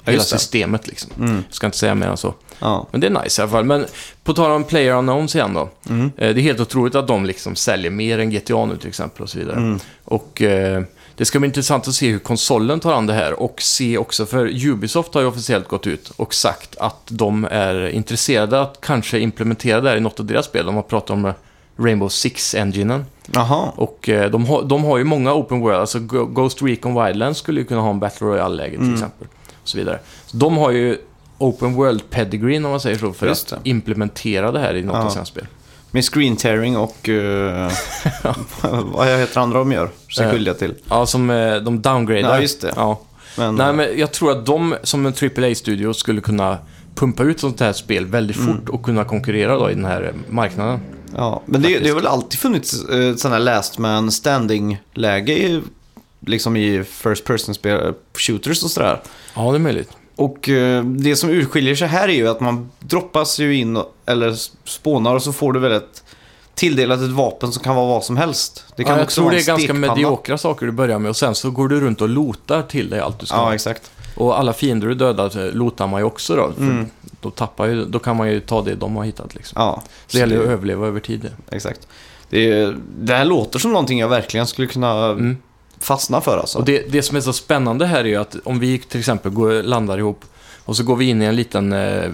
hela 0.04 0.16
just 0.18 0.32
det. 0.32 0.38
systemet 0.38 0.88
liksom. 0.88 1.12
Mm. 1.20 1.36
Jag 1.48 1.54
ska 1.56 1.66
inte 1.68 1.78
säga 1.78 1.96
mer 1.96 2.08
än 2.08 2.18
så. 2.18 2.34
Ja. 2.60 2.88
Men 2.92 3.02
det 3.02 3.08
är 3.08 3.24
nice 3.24 3.42
i 3.42 3.44
alla 3.44 3.52
fall. 3.52 3.66
Men 3.66 3.86
på 4.24 4.34
tal 4.34 4.52
om 4.52 4.64
Player 4.64 4.94
Unknowns 4.96 5.36
igen 5.36 5.54
då. 5.54 5.70
Mm. 5.90 6.06
Eh, 6.18 6.34
det 6.34 6.40
är 6.42 6.44
helt 6.44 6.60
otroligt 6.60 6.96
att 6.96 7.08
de 7.08 7.26
liksom 7.26 7.56
säljer 7.56 7.92
mer 7.92 8.20
än 8.20 8.30
GTA 8.32 8.66
nu 8.66 8.78
till 8.78 8.88
exempel 8.90 9.24
och 9.24 9.30
så 9.30 9.40
vidare. 9.40 9.56
Mm. 9.58 9.80
Och 10.06 10.42
eh, 10.42 10.84
det 11.22 11.26
ska 11.26 11.40
bli 11.40 11.48
intressant 11.48 11.88
att 11.88 11.94
se 11.94 12.10
hur 12.12 12.20
konsolen 12.20 12.80
tar 12.80 12.94
an 12.94 13.08
det 13.08 13.14
här 13.14 13.40
och 13.40 13.62
se 13.62 13.98
också, 13.98 14.26
för 14.26 14.66
Ubisoft 14.68 15.14
har 15.14 15.22
ju 15.22 15.28
officiellt 15.28 15.68
gått 15.68 15.88
ut 15.88 16.10
och 16.18 16.34
sagt 16.34 16.76
att 16.78 17.02
de 17.08 17.48
är 17.52 17.88
intresserade 17.90 18.62
att 18.62 18.78
kanske 18.82 19.20
implementera 19.20 19.82
det 19.82 19.90
här 19.90 19.98
i 19.98 20.00
något 20.00 20.20
av 20.20 20.26
deras 20.26 20.46
spel. 20.46 20.66
De 20.66 20.76
har 20.76 20.82
pratat 20.82 21.10
om 21.10 21.34
Rainbow 21.78 22.10
Six-enginen. 22.10 23.04
Och 23.76 24.10
eh, 24.10 24.32
de, 24.32 24.46
har, 24.46 24.64
de 24.64 24.84
har 24.84 24.98
ju 24.98 25.04
många 25.04 25.34
open 25.34 25.60
world, 25.60 25.78
alltså 25.80 26.00
Ghost 26.00 26.62
Recon 26.62 27.06
Wildlands 27.06 27.40
skulle 27.40 27.60
ju 27.60 27.66
kunna 27.66 27.82
ha 27.82 27.90
en 27.90 28.00
Battle 28.00 28.28
Royale-läge 28.28 28.72
till 28.72 28.80
Mm. 28.82 28.94
exempel. 28.94 29.28
Och 29.62 29.68
så 29.70 29.78
vidare. 29.78 30.00
Så 30.26 30.38
de 30.38 30.58
har 30.58 30.72
ju 30.72 30.98
open 31.38 31.74
world 31.76 32.10
pedigree 32.10 32.58
om 32.58 32.64
man 32.72 32.80
säger 32.80 32.98
så, 32.98 33.14
för 33.14 33.28
att 33.28 33.54
implementera 33.64 34.52
det 34.52 34.60
här 34.60 34.76
i 34.76 34.84
något 34.84 34.96
Ja. 34.96 35.04
av 35.06 35.10
sina 35.10 35.26
spel. 35.26 35.46
Med 35.92 36.06
screen 36.06 36.36
tearing 36.38 36.78
och 36.78 37.10
uh, 37.10 37.72
vad 38.84 39.08
heter 39.08 39.42
andra 39.42 39.60
de 39.60 39.72
gör 39.72 39.90
sig 40.16 40.26
Eh, 40.26 40.32
skyldiga 40.32 40.54
till. 40.54 40.74
Ja, 40.90 41.06
som 41.06 41.30
eh, 41.30 41.56
de 41.56 41.82
downgradar. 41.82 42.30
Ja, 42.36 42.42
just 42.42 42.62
det. 42.62 42.74
Ja. 42.76 43.02
Men, 43.38 43.56
Nej, 43.56 43.74
men 43.74 44.00
jag 44.00 44.12
tror 44.12 44.32
att 44.32 44.46
de 44.46 44.76
som 44.84 45.06
en 45.06 45.14
AAA-studio 45.14 45.94
skulle 45.94 46.22
kunna 46.22 46.58
pumpa 46.96 47.24
ut 47.24 47.40
sånt 47.40 47.60
här 47.60 47.74
spel 47.74 48.06
väldigt 48.06 48.38
Mm. 48.38 48.48
fort 48.58 48.70
och 48.70 48.84
kunna 48.84 49.04
konkurrera 49.04 49.56
då 49.58 49.72
i 49.72 49.74
den 49.74 49.86
här 49.86 50.14
marknaden. 50.30 50.80
ja, 51.16 51.42
men 51.46 51.62
det, 51.62 51.80
det 51.80 51.90
har 51.90 51.96
väl 51.96 52.08
alltid 52.08 52.40
funnits 52.40 52.74
uh, 52.90 53.16
sådana 53.16 53.36
här 53.36 53.44
last 53.44 53.78
man 53.78 54.12
standing-läge 54.12 55.34
i, 55.34 55.62
liksom 56.28 56.58
i 56.58 56.84
first 56.84 57.26
person-spel, 57.26 57.94
shooters 58.14 58.64
och 58.64 58.72
sådär. 58.72 59.02
Ja, 59.36 59.52
det 59.52 59.58
är 59.58 59.60
möjligt. 59.60 59.90
Och 60.16 60.50
eh, 60.50 60.84
det 60.84 61.16
som 61.16 61.30
urskiljer 61.30 61.76
sig 61.76 61.88
här 61.88 62.08
är 62.10 62.14
ju 62.14 62.28
att 62.28 62.40
man 62.40 62.72
droppas 62.80 63.40
ju 63.40 63.56
in 63.56 63.84
eller 64.06 64.36
spånar 64.70 65.16
och 65.16 65.24
så 65.24 65.34
får 65.34 65.54
du 65.54 65.60
väl 65.60 65.72
ett 65.72 66.04
tilldelat 66.56 67.02
ett 67.02 67.10
vapen 67.10 67.52
som 67.52 67.64
kan 67.64 67.76
vara 67.76 67.88
vad 67.88 68.04
som 68.04 68.18
helst. 68.18 68.66
Det 68.76 68.84
kan 68.84 68.92
ja, 68.92 68.98
jag 68.98 69.04
också 69.06 69.22
tror 69.22 69.32
det 69.32 69.38
är 69.38 69.46
ganska 69.46 69.74
mediokra 69.74 70.38
saker 70.38 70.66
du 70.66 70.72
börjar 70.72 71.00
med 71.00 71.10
och 71.10 71.16
sen 71.18 71.36
så 71.36 71.52
går 71.52 71.68
du 71.68 71.80
runt 71.82 72.02
och 72.02 72.10
lotar 72.10 72.62
till 72.62 72.90
dig 72.90 73.00
allt 73.00 73.20
du 73.20 73.26
ska 73.26 73.36
Ja, 73.36 73.54
exakt. 73.54 73.92
Och 74.16 74.40
alla 74.40 74.54
fiender 74.54 74.88
du 74.88 74.94
dödar 74.96 75.46
eh, 75.48 75.54
lotar 75.54 75.88
man 75.88 76.02
ju 76.02 76.06
också 76.06 76.36
då. 76.36 76.52
Mm. 76.64 76.86
då, 77.22 77.30
tappar 77.32 77.66
ju, 77.68 77.86
då 77.86 78.00
kan 78.00 78.16
man 78.18 78.30
ju 78.32 78.40
ta 78.40 78.62
det 78.62 78.76
de 78.76 78.96
har 78.96 79.04
hittat 79.04 79.36
liksom. 79.36 79.62
Ja, 79.62 79.82
Så 80.08 80.18
det 80.18 80.20
gäller 80.20 80.36
ju 80.36 80.42
att 80.44 80.48
överleva 80.50 80.88
över 80.88 81.00
tid. 81.00 81.30
Exakt. 81.52 81.88
Det, 82.30 82.52
är- 82.52 82.76
det 83.00 83.14
här 83.16 83.26
låter 83.26 83.60
som 83.60 83.72
någonting 83.72 84.00
jag 84.00 84.10
verkligen 84.10 84.48
skulle 84.48 84.68
kunna 84.68 85.06
Mm. 85.06 85.38
Fastna 85.82 86.22
för 86.22 86.38
alltså. 86.38 86.58
Och 86.58 86.66
det, 86.66 86.92
det 86.92 87.02
som 87.02 87.18
är 87.18 87.22
så 87.22 87.34
spännande 87.34 87.86
här 87.86 88.00
är 88.00 88.06
ju 88.06 88.16
att 88.16 88.36
om 88.44 88.60
vi 88.60 88.80
till 88.80 89.00
exempel 89.00 89.32
går, 89.32 89.64
landar 89.64 89.98
ihop 89.98 90.26
och 90.66 90.78
så 90.78 90.84
går 90.84 90.96
vi 90.96 91.06
in 91.06 91.22
i 91.22 91.26
en 91.26 91.36
liten 91.36 91.74
eh, 91.74 92.10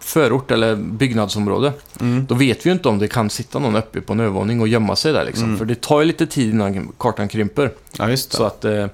förort 0.00 0.50
eller 0.50 0.76
byggnadsområde. 0.76 1.72
Mm. 2.00 2.26
Då 2.26 2.34
vet 2.34 2.66
vi 2.66 2.70
ju 2.70 2.74
inte 2.74 2.88
om 2.88 2.98
det 2.98 3.08
kan 3.08 3.30
sitta 3.30 3.58
någon 3.58 3.76
uppe 3.76 4.00
på 4.00 4.12
en 4.12 4.20
övervåning 4.20 4.60
och 4.60 4.68
gömma 4.68 4.96
sig 4.96 5.12
där 5.12 5.24
liksom. 5.24 5.44
Mm. 5.44 5.58
För 5.58 5.64
det 5.64 5.80
tar 5.80 6.00
ju 6.00 6.06
lite 6.06 6.26
tid 6.26 6.50
innan 6.50 6.92
kartan 6.98 7.28
krymper. 7.28 7.72
Ja. 7.98 8.16
Så 8.16 8.44
att 8.44 8.64
eh, 8.64 8.86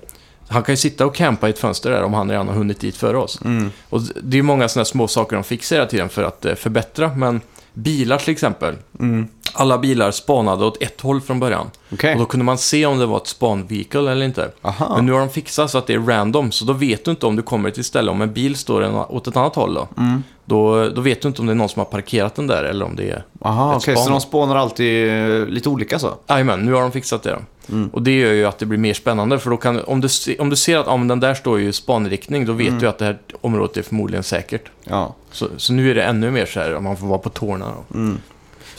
han 0.49 0.63
kan 0.63 0.73
ju 0.73 0.77
sitta 0.77 1.07
och 1.07 1.15
campa 1.15 1.47
i 1.47 1.51
ett 1.51 1.59
fönster 1.59 1.91
där 1.91 2.03
om 2.03 2.15
han 2.15 2.31
redan 2.31 2.49
har 2.49 2.55
hunnit 2.55 2.81
dit 2.81 2.97
före 2.97 3.17
oss. 3.17 3.41
Mm. 3.45 3.71
Och 3.89 4.01
det 4.23 4.35
är 4.35 4.39
ju 4.39 4.43
många 4.43 4.69
sådana 4.69 4.85
små 4.85 5.09
saker 5.09 5.37
de 5.37 5.45
fixar 5.45 5.77
hela 5.77 5.89
tiden 5.89 6.09
för 6.09 6.23
att 6.23 6.45
eh, 6.45 6.55
förbättra. 6.55 7.15
Men 7.15 7.41
bilar 7.75 8.19
till 8.19 8.33
exempel. 8.33 8.75
Mm. 9.01 9.29
Alla 9.53 9.79
bilar 9.79 10.11
spanade 10.11 10.65
åt 10.65 10.83
ett 10.83 11.01
håll 11.01 11.21
från 11.21 11.41
början. 11.41 11.71
Okej. 11.93 12.13
Och 12.13 12.19
då 12.19 12.27
kunde 12.27 12.45
man 12.45 12.59
se 12.59 12.87
om 12.87 12.99
det 12.99 13.07
var 13.07 13.17
ett 13.17 13.27
spanvehicle 13.27 14.13
eller 14.13 14.25
inte. 14.27 14.51
Aha. 14.63 14.97
Men 14.97 15.07
nu 15.07 15.13
har 15.13 15.21
de 15.21 15.29
fixat 15.31 15.71
så 15.71 15.79
att 15.79 15.87
det 15.87 15.95
är 15.95 15.99
random, 15.99 16.53
så 16.53 16.65
då 16.65 16.73
vet 16.73 17.05
du 17.05 17.11
inte 17.11 17.27
om 17.27 17.37
du 17.37 17.43
kommer 17.43 17.71
till 17.71 17.81
ett 17.81 17.87
ställe. 17.87 18.11
Om 18.11 18.23
en 18.23 18.33
bil 18.33 18.57
står 18.57 18.83
en, 18.83 18.95
åt 18.95 19.27
ett 19.27 19.37
annat 19.37 19.55
håll 19.57 19.75
då, 19.75 19.89
Mm. 19.99 20.23
då, 20.45 20.89
då 20.89 21.01
vet 21.01 21.23
du 21.23 21.29
inte 21.29 21.41
om 21.41 21.47
det 21.47 21.53
är 21.53 21.55
någon 21.55 21.69
som 21.69 21.81
har 21.81 21.85
parkerat 21.87 22.35
den 22.35 22.47
där 22.47 22.65
eller 22.65 22.85
om 22.85 22.97
det 22.97 23.11
är... 23.11 23.25
Aha, 23.41 23.71
ett 23.71 23.77
okej. 23.83 23.97
Så 23.97 24.03
span. 24.03 24.13
de 24.13 24.21
spånar 24.21 24.57
alltid 24.57 25.09
eh, 25.09 25.47
lite 25.47 25.69
olika 25.69 25.99
så? 25.99 26.15
Jajamän, 26.29 26.61
nu 26.61 26.73
har 26.73 26.81
de 26.81 26.93
fixat 26.93 27.23
det. 27.23 27.39
Mm. 27.69 27.89
Och 27.93 28.03
det 28.03 28.19
gör 28.19 28.33
ju 28.33 28.45
att 28.45 28.59
det 28.59 28.67
blir 28.67 28.79
mer 28.79 28.95
spännande, 28.95 29.39
för 29.39 29.51
då 29.51 29.57
kan, 29.57 29.81
om, 29.85 30.01
du, 30.01 30.09
om 30.39 30.51
du 30.51 30.57
ser 30.57 30.79
att 30.79 30.87
ja, 30.87 30.97
den 30.97 31.21
där 31.21 31.35
står 31.35 31.59
ju 31.61 31.69
i 31.69 31.73
spanriktning, 31.73 32.47
då 32.47 32.53
vet 32.53 32.69
Mm. 32.69 32.81
du 32.81 32.89
att 32.89 32.99
det 32.99 33.05
här 33.05 33.19
området 33.41 33.77
är 33.77 33.83
förmodligen 33.83 34.23
säkert. 34.23 34.63
Ja. 34.85 35.15
Så, 35.33 35.47
så 35.57 35.73
nu 35.73 35.91
är 35.91 35.95
det 35.95 36.03
ännu 36.03 36.31
mer 36.31 36.47
så 36.47 36.61
här, 36.61 36.81
man 36.81 36.97
får 36.97 37.07
vara 37.07 37.19
på 37.19 37.29
tårna. 37.29 37.67
Mm. 37.95 38.19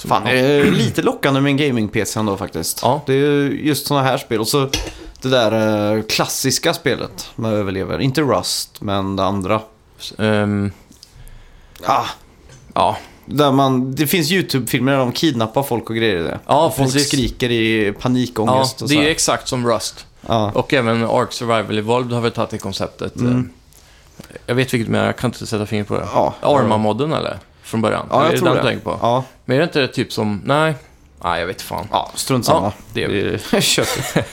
Fan, 0.07 0.23
det 0.25 0.31
är 0.39 0.71
lite 0.71 1.01
lockande 1.01 1.41
med 1.41 1.49
en 1.49 1.57
gaming-PC 1.57 2.19
ändå 2.19 2.37
faktiskt. 2.37 2.79
Ja. 2.81 3.01
Det 3.05 3.13
är 3.13 3.17
ju 3.17 3.61
just 3.63 3.87
sådana 3.87 4.03
här 4.07 4.17
spel. 4.17 4.39
Och 4.39 4.47
så 4.47 4.69
det 5.21 5.29
där 5.29 5.95
eh, 5.97 6.03
klassiska 6.03 6.73
spelet 6.73 7.29
med 7.35 7.53
överlever. 7.53 7.99
Inte 7.99 8.21
Rust, 8.21 8.81
men 8.81 9.15
det 9.15 9.23
andra. 9.23 9.61
Ehm, 10.17 10.71
Ah, 11.85 12.05
ja, 12.73 12.97
där 13.25 13.51
man, 13.51 13.95
det 13.95 14.07
finns 14.07 14.31
YouTube-filmer 14.31 14.91
där 14.91 14.99
de 14.99 15.11
kidnappar 15.11 15.63
folk 15.63 15.89
och 15.89 15.95
grejer 15.95 16.15
i 16.19 16.23
det. 16.23 16.39
ja 16.47 16.65
och 16.65 16.75
folk 16.75 16.91
precis. 16.93 17.07
skriker 17.07 17.49
i 17.51 17.85
Ja, 17.87 17.93
panikångest 17.99 18.81
och 18.81 18.87
det 18.87 18.93
så 18.93 18.99
är 18.99 19.03
här. 19.03 19.09
exakt 19.11 19.47
som 19.47 19.67
Rust. 19.67 20.05
Ja. 20.27 20.51
Och 20.55 20.73
även 20.73 21.03
Ark 21.03 21.33
Survival 21.33 21.77
Evolved 21.77 22.13
har 22.13 22.21
väl 22.21 22.31
tagit 22.31 22.49
det 22.49 22.57
konceptet. 22.57 23.15
Mm. 23.15 23.49
Jag 24.45 24.55
vet 24.55 24.73
vilket 24.73 24.89
men 24.89 25.05
jag 25.05 25.17
kan 25.17 25.29
inte 25.29 25.45
sätta 25.47 25.65
fingret 25.65 25.87
på 25.87 25.95
det. 25.97 26.07
Ja. 26.13 26.33
Arma-modden 26.41 27.13
eller? 27.13 27.39
Från 27.63 27.81
början? 27.81 28.07
Ja, 28.09 28.19
är 28.21 28.23
jag 28.25 28.33
det 28.33 28.37
tror 28.37 28.47
den 28.47 28.55
det. 28.55 28.61
du 28.61 28.67
tänker 28.67 28.83
på? 28.83 28.97
Ja. 29.01 29.23
Men 29.45 29.55
är 29.55 29.59
det 29.59 29.63
inte 29.65 29.79
det 29.79 29.87
typ 29.87 30.13
som... 30.13 30.41
Nej. 30.45 30.75
Nej, 31.23 31.39
jag 31.39 31.47
vet 31.47 31.61
fan. 31.61 31.87
Ja, 31.91 32.11
strunt 32.15 32.45
samma. 32.45 32.59
Ja, 32.65 32.73
det 32.93 33.03
är- 33.03 33.07
det 33.51 33.57
är 33.57 33.61
köttigt. 33.61 34.15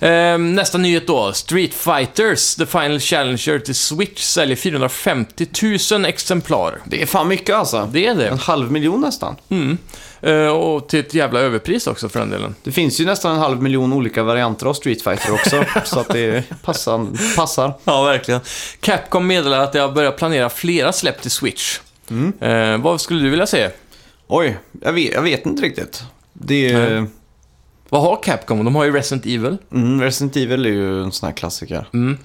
Ehm, 0.00 0.54
nästa 0.54 0.78
nyhet 0.78 1.06
då. 1.06 1.32
Street 1.32 1.74
Fighters, 1.74 2.54
The 2.54 2.66
Final 2.66 3.00
Challenger 3.00 3.58
till 3.58 3.74
Switch, 3.74 4.22
säljer 4.22 4.56
450 4.56 5.46
000 5.92 6.04
exemplar. 6.04 6.78
Det 6.84 7.02
är 7.02 7.06
fan 7.06 7.28
mycket 7.28 7.56
alltså. 7.56 7.88
Det 7.92 8.06
är 8.06 8.10
En 8.10 8.16
det. 8.18 8.36
halv 8.40 8.72
miljon 8.72 9.00
nästan. 9.00 9.36
Mm. 9.48 9.78
Eh, 10.20 10.46
och 10.46 10.88
till 10.88 11.00
ett 11.00 11.14
jävla 11.14 11.40
överpris 11.40 11.86
också 11.86 12.08
för 12.08 12.20
den 12.20 12.30
delen. 12.30 12.54
Det 12.64 12.72
finns 12.72 13.00
ju 13.00 13.04
nästan 13.06 13.32
en 13.32 13.38
halv 13.38 13.62
miljon 13.62 13.92
olika 13.92 14.22
varianter 14.22 14.66
av 14.66 14.74
Street 14.74 15.02
Fighter 15.02 15.32
också. 15.34 15.64
så 15.84 16.00
att 16.00 16.08
det 16.08 16.44
passar. 16.62 17.06
passar. 17.36 17.72
Ja, 17.84 18.02
verkligen. 18.02 18.40
Capcom 18.80 19.26
meddelar 19.26 19.58
att 19.60 19.72
de 19.72 19.78
har 19.78 19.92
börjat 19.92 20.16
planera 20.16 20.50
flera 20.50 20.92
släpp 20.92 21.22
till 21.22 21.30
Switch. 21.30 21.78
Mm. 22.10 22.32
Eh, 22.40 22.82
vad 22.82 23.00
skulle 23.00 23.22
du 23.22 23.30
vilja 23.30 23.46
se? 23.46 23.70
Oj, 24.26 24.58
jag 24.82 24.92
vet, 24.92 25.12
jag 25.14 25.22
vet 25.22 25.46
inte 25.46 25.62
riktigt. 25.62 26.04
Det 26.32 26.70
är, 26.70 27.00
Nej. 27.00 27.10
Vad 27.88 28.02
har 28.02 28.22
Capcom? 28.22 28.64
De 28.64 28.74
har 28.74 28.84
ju 28.84 28.92
Resident 28.92 29.26
Evil. 29.26 29.56
mm, 29.72 30.00
Resident 30.00 30.36
Evil 30.36 30.66
är 30.66 30.70
ju 30.70 31.02
en 31.02 31.12
sån 31.12 31.26
här 31.26 31.34
klassiker. 31.36 31.88
Mm. 31.92 32.18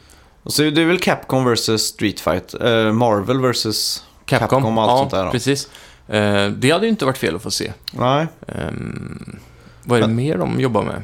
Och 0.44 0.54
så 0.54 0.64
är 0.64 0.72
det 0.72 0.86
väl 0.86 1.00
Capcom 1.00 1.54
vs 1.54 1.82
Street 1.82 2.20
Fighter. 2.20 2.88
eh, 2.88 2.94
Marvel 2.94 3.40
vs 3.42 4.04
Capcom, 4.26 4.50
Capcom 4.50 4.78
och 4.78 4.84
allt 4.84 4.92
ja, 4.92 4.98
sånt 4.98 5.12
där 5.12 5.26
då. 5.26 5.32
precis. 5.32 5.70
Eh, 6.08 6.48
det 6.50 6.72
hade 6.72 6.86
ju 6.86 6.90
inte 6.90 7.06
varit 7.06 7.18
fel 7.18 7.36
att 7.36 7.42
få 7.44 7.52
se. 7.52 7.74
Nej, 7.92 8.28
Ehm, 8.48 9.40
vad 9.84 9.98
är 9.98 10.02
det 10.02 10.08
Men- 10.08 10.16
mer 10.16 10.38
de 10.38 10.60
jobbar 10.60 10.84
med? 10.84 11.02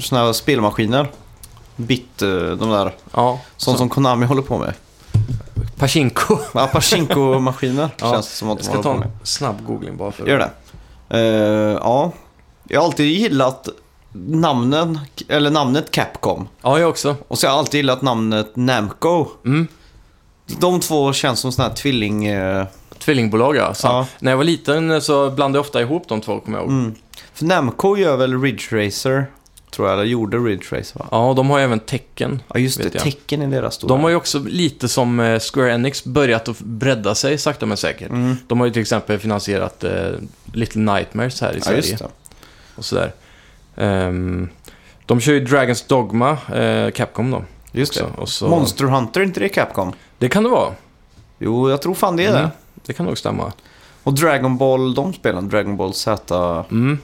såna 0.00 0.24
här 0.24 0.32
spelmaskiner. 0.32 1.06
Bit, 1.76 2.22
eh, 2.22 2.28
de 2.30 2.70
där. 2.70 2.92
Ja, 3.12 3.40
Sånt 3.56 3.78
som 3.78 3.88
Konami 3.88 4.26
håller 4.26 4.42
på 4.42 4.58
med. 4.58 4.74
Pachinko. 5.78 6.38
Ja, 6.54 6.66
Pachinko-maskiner 6.72 7.88
Ja, 8.00 8.12
känns 8.12 8.28
som 8.36 8.50
att 8.50 8.58
Jag 8.66 8.74
de 8.74 8.82
ska 8.82 8.90
håller 8.90 9.02
ta 9.04 9.08
en 9.08 9.10
snabb 9.22 9.66
googling 9.66 9.96
bara 9.96 10.12
för 10.12 10.26
Gör 10.26 10.38
det. 10.38 10.50
Eh, 11.18 11.78
ja, 11.82 12.12
jag 12.68 12.80
har 12.80 12.84
alltid 12.86 13.06
gillat 13.06 13.68
namnen, 14.12 14.98
eller 15.28 15.50
namnet 15.50 15.90
Capcom. 15.90 16.48
Ja, 16.62 16.78
jag 16.78 16.88
också. 16.90 17.16
Och 17.28 17.38
så 17.38 17.46
har 17.46 17.52
jag 17.52 17.58
alltid 17.58 17.78
gillat 17.78 18.02
namnet 18.02 18.56
Namco. 18.56 19.26
Mm. 19.44 19.66
De 20.60 20.80
två 20.80 21.12
känns 21.12 21.40
som 21.40 21.52
såna 21.52 21.68
här 21.68 21.74
tvilling... 21.74 22.26
eh, 22.26 22.66
Tvillingbolag, 22.98 23.56
ja. 23.56 23.74
Så, 23.74 23.86
Ja. 23.86 24.06
När 24.18 24.32
jag 24.32 24.36
var 24.36 24.44
liten 24.44 25.02
så 25.02 25.30
blandade 25.30 25.58
jag 25.58 25.66
ofta 25.66 25.80
ihop 25.80 26.08
de 26.08 26.20
två, 26.20 26.40
kommer 26.40 26.58
jag 26.58 26.64
ihåg. 26.64 26.72
mm. 26.72 26.94
För 27.34 27.44
Namco 27.44 27.96
gör 27.96 28.16
väl 28.16 28.42
Ridge 28.42 28.86
Racer, 28.86 29.26
tror 29.70 29.88
jag, 29.88 29.94
eller 29.98 30.04
gjorde 30.10 30.36
Ridge 30.38 30.64
Racer 30.78 30.98
va? 30.98 31.06
Ja, 31.10 31.32
de 31.36 31.50
har 31.50 31.58
ju 31.58 31.64
även 31.64 31.80
tecken. 31.80 32.42
Ja, 32.54 32.58
just 32.60 32.82
det. 32.82 32.90
Tecken 32.90 33.42
är 33.42 33.46
deras 33.46 33.74
stora. 33.74 33.88
De 33.88 34.02
har 34.02 34.10
ju 34.10 34.16
också 34.16 34.38
lite 34.38 34.88
som 34.88 35.20
eh, 35.20 35.40
Square 35.40 35.72
Enix 35.72 36.04
börjat 36.04 36.48
att 36.48 36.58
bredda 36.60 37.14
sig 37.14 37.38
sakta 37.38 37.66
men 37.66 37.76
säkert. 37.76 38.10
Mm. 38.10 38.36
De 38.46 38.58
har 38.60 38.66
ju 38.66 38.72
till 38.72 38.82
exempel 38.82 39.18
finansierat 39.18 39.84
eh, 39.84 39.92
Little 40.52 40.80
Nightmares 40.94 41.40
här 41.40 41.52
i 41.52 41.56
Ja, 41.56 41.64
Sverige. 41.64 41.76
just 41.78 41.98
det. 41.98 42.08
och 42.76 42.84
sådär. 42.84 43.12
Ehm, 43.76 44.48
de 45.06 45.20
kör 45.20 45.32
ju 45.32 45.40
Dragons 45.44 45.82
Dogma, 45.82 46.30
eh, 46.54 46.90
Capcom 46.90 47.30
då. 47.30 47.44
Just 47.72 47.94
det. 47.94 48.04
Och 48.16 48.28
så, 48.28 48.48
Monster 48.48 48.84
Hunter, 48.84 49.20
är 49.20 49.24
inte 49.24 49.40
det 49.40 49.48
Capcom? 49.48 49.92
Det 50.18 50.28
kan 50.28 50.42
det 50.42 50.48
vara. 50.48 50.72
Jo, 51.38 51.70
jag 51.70 51.82
tror 51.82 51.94
fan 51.94 52.16
det 52.16 52.24
är 52.24 52.30
Mm. 52.30 52.42
det. 52.42 52.50
Det 52.86 52.92
kan 52.92 53.06
nog 53.06 53.18
stämma. 53.18 53.52
Och 54.02 54.14
Dragon 54.14 54.56
Ball, 54.56 54.94
de 54.94 55.12
spelen, 55.12 55.48
Dragon 55.48 55.76
Ball 55.76 55.94
Z. 55.94 56.64
Mm. 56.70 56.98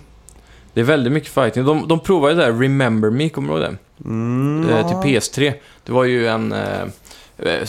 Det 0.75 0.81
är 0.81 0.85
väldigt 0.85 1.13
mycket 1.13 1.29
fighting. 1.31 1.65
De, 1.65 1.89
de 1.89 2.01
provade 2.01 2.35
det 2.35 2.43
där 2.43 2.53
Remember 2.53 3.11
Me, 3.11 3.29
kommer 3.29 3.49
du 3.49 3.55
ihåg 3.61 3.71
det? 3.71 3.77
Mm, 4.05 4.69
Eh, 4.69 4.87
till 5.03 5.11
PS3. 5.11 5.53
Det 5.85 5.93
var 5.93 6.05
ju 6.05 6.27
en 6.27 6.53
eh, 6.53 6.85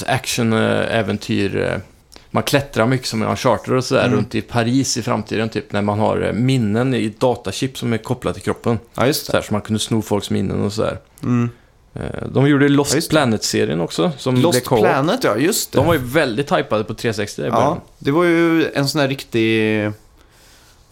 action-äventyr. 0.07 1.57
Eh, 1.71 1.77
man 2.31 2.43
klättrar 2.43 2.85
mycket 2.87 3.07
som 3.07 3.21
en 3.21 3.27
Uncharted 3.27 3.73
och 3.73 3.83
sådär 3.83 4.03
Mm. 4.05 4.15
runt 4.17 4.35
i 4.35 4.41
Paris 4.41 4.97
i 4.97 5.01
framtiden, 5.01 5.49
typ 5.49 5.71
när 5.71 5.81
man 5.81 5.99
har 5.99 6.21
eh, 6.21 6.33
minnen 6.33 6.93
i 6.93 7.13
datachip 7.19 7.77
som 7.77 7.93
är 7.93 7.97
kopplat 7.97 8.33
till 8.33 8.43
kroppen. 8.43 8.79
Ja, 8.95 9.07
just 9.07 9.25
Så, 9.25 9.31
det. 9.31 9.37
här, 9.37 9.43
så 9.45 9.53
man 9.53 9.61
kunde 9.61 9.79
sno 9.79 10.01
folks 10.01 10.29
minnen 10.29 10.61
och 10.61 10.73
sådär. 10.73 10.97
Mm. 11.23 11.49
Eh, 11.95 12.27
de 12.31 12.47
gjorde 12.47 12.69
Lost 12.69 12.95
Ja. 12.95 13.01
Planet-serien 13.09 13.81
också, 13.81 14.11
som 14.17 14.35
Lost. 14.35 14.65
Planet, 14.65 15.23
ja, 15.23 15.37
just 15.37 15.71
det. 15.71 15.77
De 15.77 15.85
var 15.87 15.93
ju 15.93 15.99
väldigt 16.03 16.51
hypade 16.51 16.83
på 16.83 16.93
360 16.93 17.41
i 17.41 17.49
början. 17.49 17.55
Ja, 17.63 17.81
det 17.99 18.11
var 18.11 18.23
ju 18.23 18.71
en 18.73 18.87
sån 18.87 19.01
här 19.01 19.07
riktig... 19.07 19.91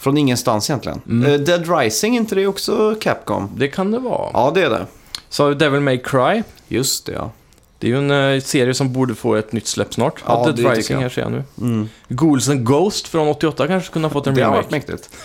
Från 0.02 0.18
ingenstans 0.18 0.70
egentligen. 0.70 1.02
Mm. 1.10 1.32
Eh, 1.34 1.40
Dead 1.40 1.78
Rising, 1.80 2.16
inte 2.18 2.36
det 2.36 2.48
också 2.48 2.96
Capcom? 3.02 3.50
Det 3.56 3.68
kan 3.68 3.92
det 3.92 4.00
vara. 4.00 4.30
Ja, 4.34 4.52
det 4.56 4.62
är 4.62 4.70
det. 4.70 4.86
Så 5.30 5.44
har 5.44 5.50
vi 5.50 5.56
Devil 5.56 5.80
May 5.82 5.98
Cry. 5.98 6.44
Just 6.68 7.06
det, 7.06 7.12
ja. 7.12 7.32
Det 7.80 7.88
är 7.88 7.92
ju 7.92 7.98
en 7.98 8.36
eh, 8.36 8.42
serie 8.42 8.74
som 8.74 8.94
borde 8.94 9.16
få 9.16 9.36
ett 9.36 9.52
nytt 9.52 9.68
släpp 9.68 9.94
snart. 9.94 10.24
Ja, 10.28 10.38
det 10.38 10.44
Dead 10.46 10.56
tycker 10.58 10.76
Rising 10.76 10.98
här 10.98 11.10
ser 11.10 11.22
jag 11.22 11.32
nu. 11.32 11.44
Mm. 11.62 11.90
Ghouls 12.08 12.50
and 12.50 12.66
Ghost 12.66 13.08
från 13.08 13.28
88 13.28 13.68
kanske 13.68 13.94
kunde 13.94 14.08
ha 14.08 14.14
fått 14.14 14.28
en 14.28 14.36
Det 14.36 14.42
remake. 14.42 14.58
varit 14.58 14.72
mäktigt. 14.72 15.10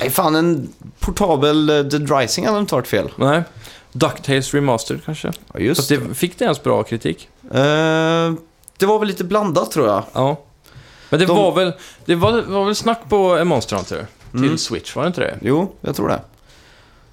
Nej, 0.00 0.10
fan 0.10 0.34
en 0.34 0.68
portabel 0.98 1.70
eh, 1.70 1.78
Dead 1.78 2.10
Rising 2.18 2.46
hade 2.46 2.58
inte 2.58 2.74
varit 2.74 2.86
fel. 2.86 3.10
Nej. 3.16 3.42
Ducktails 3.92 4.54
Remastered 4.54 5.04
kanske. 5.04 5.32
Ja, 5.52 5.60
just 5.60 5.78
Fast 5.80 5.88
det, 5.88 6.14
fick 6.14 6.38
det 6.38 6.44
ens 6.44 6.62
bra 6.62 6.82
kritik? 6.82 7.28
Eh, 7.44 8.32
det 8.78 8.86
var 8.86 8.98
väl 8.98 9.08
lite 9.08 9.24
blandat 9.24 9.70
tror 9.70 9.86
jag. 9.88 10.02
Ja. 10.12 10.36
Men 11.10 11.20
det 11.20 11.26
De- 11.26 11.36
var 11.36 11.52
väl, 11.52 11.72
det 12.04 12.14
var, 12.14 12.42
var 12.42 12.64
väl 12.64 12.74
snack 12.74 13.00
på 13.08 13.44
Monster 13.44 13.76
Hunter 13.76 14.06
till 14.30 14.40
Mm. 14.44 14.58
Switch, 14.58 14.96
var 14.96 15.02
det 15.02 15.06
inte 15.06 15.20
det? 15.20 15.38
Jo, 15.42 15.72
jag 15.80 15.96
tror 15.96 16.08
det. 16.08 16.20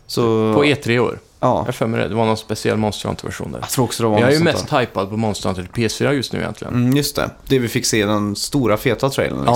Så... 0.08 0.22
På 0.54 0.64
E3 0.64 0.90
i 0.92 1.00
år. 1.00 1.20
Ja, 1.40 1.64
Jag 1.66 1.76
för 1.76 1.88
mig 1.88 2.02
det. 2.02 2.08
Det 2.08 2.16
var 2.16 2.26
någon 2.26 2.38
speciell 2.38 2.78
Monster 2.78 3.08
Hunter-version 3.10 3.52
där. 3.52 3.60
jag 3.60 3.70
tror 3.70 3.86
också 3.86 4.04
det 4.04 4.10
var 4.10 4.20
jag 4.20 4.30
är 4.30 4.34
ju 4.34 4.44
mest 4.44 4.70
där. 4.70 4.80
hypad 4.80 5.10
på 5.10 5.18
Monster 5.18 5.50
Hunter 5.50 5.68
till 5.74 5.84
PS4 5.84 6.12
just 6.12 6.34
nu 6.34 6.40
egentligen. 6.40 6.74
Mm, 6.74 6.98
just 6.98 7.16
det. 7.16 7.30
Det 7.48 7.60
vi 7.60 7.68
fick 7.68 7.86
se, 7.86 8.06
den 8.06 8.36
stora 8.36 8.78
feta 8.78 9.10
trailern 9.10 9.38
liksom. 9.38 9.56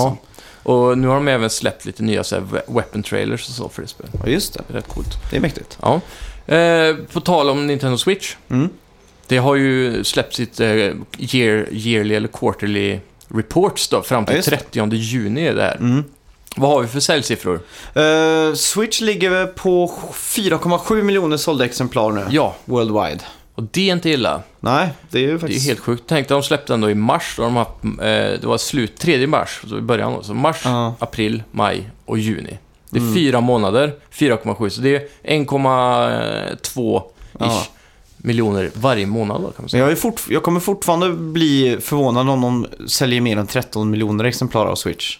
Ja. 0.64 0.70
Och 0.72 0.98
nu 0.98 1.08
har 1.08 1.14
de 1.14 1.28
även 1.28 1.50
släppt 1.50 1.84
lite 1.84 2.02
nya 2.02 2.24
så 2.24 2.34
här, 2.34 2.42
we- 2.42 2.74
weapon 2.74 3.02
trailers 3.02 3.48
och 3.48 3.54
så 3.54 3.68
för 3.68 3.82
det 3.82 3.88
spelet. 3.88 4.12
Ja, 4.24 4.30
just 4.30 4.54
det. 4.54 4.62
Rätt 4.78 4.88
coolt. 4.88 5.08
Det 5.30 5.36
är 5.36 5.40
mäktigt. 5.40 5.78
Ja. 5.82 6.00
Eh, 6.54 6.96
på 7.12 7.20
tal 7.20 7.50
om 7.50 7.66
Nintendo 7.66 7.98
Switch. 7.98 8.36
Mm. 8.48 8.68
Det 9.26 9.36
har 9.36 9.54
ju 9.54 10.04
släppt 10.04 10.34
sitt 10.34 10.60
eh, 10.60 10.68
year, 10.68 11.68
yearly 11.72 12.14
eller 12.14 12.28
quarterly 12.28 13.00
reports 13.34 13.88
då, 13.88 14.02
fram 14.02 14.24
Ja, 14.28 14.42
till 14.42 14.50
det. 14.50 14.56
30 14.56 14.94
juni 14.94 15.46
är 15.46 15.54
det 15.54 15.62
här. 15.62 15.76
Mm. 15.76 16.04
Vad 16.56 16.70
har 16.70 16.82
vi 16.82 16.88
för 16.88 17.00
säljsiffror? 17.00 17.60
Eh, 17.94 18.54
Switch 18.54 19.00
ligger 19.00 19.46
på 19.46 19.86
4,7 20.14 21.02
miljoner 21.02 21.36
sålda 21.36 21.64
exemplar 21.64 22.10
nu. 22.12 22.24
Ja, 22.30 22.54
Worldwide. 22.64 23.20
och 23.54 23.62
det 23.62 23.88
är 23.88 23.92
inte 23.92 24.10
illa. 24.10 24.42
Nej, 24.60 24.88
det 25.10 25.18
är 25.18 25.22
ju 25.22 25.28
Det 25.28 25.34
är 25.34 25.38
faktiskt... 25.38 25.66
helt 25.66 25.80
sjukt. 25.80 26.02
Tänk 26.06 26.28
de 26.28 26.42
släppte 26.42 26.72
den 26.72 26.80
då 26.80 26.90
i 26.90 26.94
mars. 26.94 27.34
Då 27.36 27.42
de 27.42 27.56
haft, 27.56 27.70
eh, 27.84 27.98
det 28.00 28.40
var 28.44 28.58
slut 28.58 28.96
3 28.98 29.26
mars, 29.26 29.60
så 29.68 29.78
i 29.78 29.80
början. 29.80 30.12
då. 30.12 30.22
Så 30.22 30.34
mars, 30.34 30.60
Ja. 30.64 30.94
april, 30.98 31.42
maj 31.50 31.90
och 32.04 32.18
juni. 32.18 32.58
Det 32.90 32.98
är 32.98 33.00
Mm. 33.02 33.14
fyra 33.14 33.40
månader, 33.40 33.92
4,7. 34.10 34.70
Så 34.70 34.80
det 34.80 34.96
är 34.96 35.02
1,2 35.22 37.02
Ja. 37.38 37.46
ish 37.46 37.68
miljoner 38.22 38.70
varje 38.74 39.06
månad 39.06 39.40
då, 39.40 39.50
kan 39.50 39.62
man 39.62 39.68
säga. 39.68 39.88
jag, 39.88 39.98
fort, 39.98 40.22
jag 40.28 40.42
kommer 40.42 40.60
fortfarande 40.60 41.12
bli 41.12 41.78
förvånad 41.80 42.28
om 42.28 42.40
de 42.40 42.66
säljer 42.88 43.20
mer 43.20 43.36
än 43.36 43.46
13 43.46 43.90
miljoner 43.90 44.24
exemplar 44.24 44.66
av 44.66 44.74
Switch. 44.74 45.18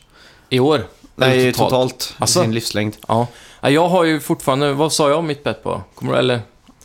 I 0.48 0.60
år. 0.60 0.86
Nej, 1.16 1.52
totalt. 1.52 1.70
totalt. 1.70 2.14
i 2.18 2.22
Alltså? 2.22 2.40
sin 2.42 2.54
livslängd. 2.54 2.96
Ja. 3.08 3.26
Ja, 3.60 3.70
Jag 3.70 3.88
har 3.88 4.04
ju 4.04 4.20
fortfarande, 4.20 4.72
vad 4.72 4.92
sa 4.92 5.08
jag 5.08 5.18
om 5.18 5.26
mitt 5.26 5.44
bett 5.44 5.62
på? 5.62 5.82
Kommer 5.94 6.12
du, 6.12 6.18
eller? 6.18 6.40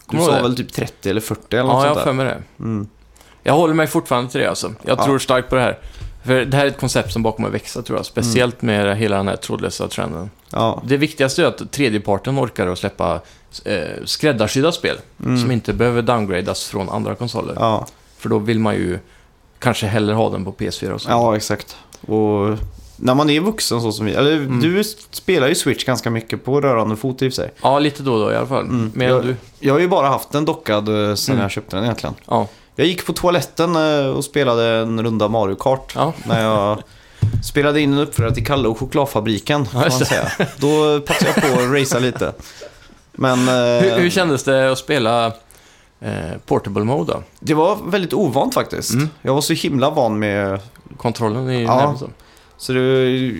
Kommer 0.06 0.24
du 0.24 0.30
sa 0.30 0.36
det? 0.36 0.42
väl 0.42 0.56
typ 0.58 0.74
30 0.74 1.10
eller 1.10 1.22
40 1.22 1.42
eller 1.58 1.64
något 1.64 1.84
Ja, 1.84 1.88
jag 1.90 1.96
har 1.96 2.02
för 2.04 2.14
mig 2.14 2.26
det. 2.26 2.44
Mm. 2.64 2.88
Jag 3.44 3.54
håller 3.54 3.74
mig 3.74 3.88
fortfarande 3.88 4.32
till 4.32 4.40
det 4.42 4.48
alltså. 4.50 4.74
Jag 4.86 5.00
Ja. 5.00 5.04
tror 5.06 5.20
starkt 5.20 5.50
på 5.50 5.56
det 5.56 5.62
här. 5.62 5.80
För 6.26 6.46
det 6.46 6.58
här 6.58 6.66
är 6.66 6.70
ett 6.70 6.80
koncept 6.80 7.14
som 7.14 7.24
bara 7.24 7.34
kommer 7.34 7.48
att 7.48 7.54
växa 7.56 7.82
tror 7.82 8.00
jag. 8.00 8.06
Speciellt 8.06 8.62
med 8.62 8.98
hela 8.98 9.18
den 9.18 9.28
här 9.28 9.36
trådlösa 9.36 9.88
trenden. 9.88 10.30
Ja. 10.50 10.82
Det 10.86 10.98
viktigaste 10.98 11.42
är 11.42 11.46
att 11.46 11.72
tredjeparten 11.72 12.40
orkar 12.40 12.68
att 12.68 12.80
släppa 12.80 13.22
eh, 13.66 14.06
skräddarsydda 14.06 14.72
spel. 14.72 14.98
Mm. 15.24 15.38
Som 15.42 15.52
inte 15.52 15.74
behöver 15.74 16.02
downgradas 16.02 16.66
från 16.68 16.90
andra 16.90 17.16
konsoler. 17.16 17.54
Ja. 17.60 17.86
För 18.18 18.30
då 18.30 18.40
vill 18.40 18.60
man 18.60 18.76
ju 18.76 19.00
kanske 19.60 19.88
hellre 19.88 20.16
ha 20.16 20.30
den 20.30 20.46
på 20.46 20.52
PS4 20.52 20.92
och 20.92 21.02
så. 21.02 21.10
ja, 21.10 21.36
exakt. 21.36 21.76
Och 22.08 22.58
när 23.00 23.16
man 23.16 23.30
är 23.30 23.40
vuxen 23.40 23.82
så 23.82 23.92
som 23.92 24.06
vi, 24.06 24.14
eller 24.14 24.32
Mm. 24.38 24.60
du 24.62 24.84
spelar 25.12 25.48
ju 25.48 25.56
Switch 25.56 25.84
ganska 25.86 26.10
mycket 26.10 26.46
på 26.46 26.62
rörande 26.62 26.96
fot 26.96 27.22
i 27.22 27.28
och 27.28 27.32
för 27.34 27.36
sig. 27.36 27.52
Ja, 27.62 27.80
lite 27.80 28.04
då 28.04 28.14
och 28.14 28.20
då 28.20 28.32
i 28.32 28.36
alla 28.36 28.48
fall. 28.48 28.64
Mm. 28.64 28.92
Men 28.96 29.08
Jag- 29.08 29.24
du... 29.24 29.36
Jag 29.60 29.74
har 29.74 29.80
ju 29.80 29.88
bara 29.88 30.08
haft 30.08 30.32
den 30.32 30.46
dockad 30.46 30.90
eh, 31.10 31.16
sen 31.16 31.34
Mm. 31.36 31.42
jag 31.42 31.52
köpte 31.52 31.76
den 31.76 31.84
egentligen. 31.86 32.16
Ja. 32.28 32.48
Jag 32.76 32.88
gick 32.88 33.06
på 33.06 33.14
toaletten 33.14 33.76
eh, 33.76 34.08
och 34.08 34.26
spelade 34.26 34.64
en 34.68 35.04
runda 35.04 35.28
Mario 35.28 35.56
Kart. 35.56 35.92
Ja. 35.96 36.14
När 36.28 36.44
jag 36.44 36.84
spelade 37.44 37.82
in 37.82 37.94
en 37.94 38.00
uppförare 38.00 38.34
till 38.34 38.46
Kalle 38.46 38.68
och 38.68 38.80
chokladfabriken, 38.80 39.66
kan 39.66 39.68
Ja, 39.74 39.80
man 39.90 40.00
just 40.00 40.08
säga. 40.12 40.32
Då 40.58 41.00
passade 41.02 41.32
jag 41.36 41.54
på 41.56 41.60
att 41.62 41.82
racea 41.82 42.00
lite. 42.00 42.34
Men 43.20 43.40
eh, 43.48 43.54
Hur, 43.84 44.00
hur 44.02 44.10
kändes 44.10 44.44
det 44.44 44.72
att 44.72 44.78
spela 44.78 45.26
eh, 46.00 46.12
Portable 46.46 46.84
Mode 46.84 47.14
då? 47.14 47.24
det 47.40 47.54
var 47.54 47.78
väldigt 47.86 48.14
ovant 48.14 48.54
faktiskt. 48.54 48.94
Mm. 48.94 49.10
Jag 49.22 49.34
var 49.34 49.42
så 49.42 49.54
himla 49.54 49.90
van 49.90 50.20
med... 50.20 50.60
Kontrollen 50.98 51.50
i 51.50 51.64
Ja. 51.64 51.96
så. 52.58 52.74
Det, 52.74 52.80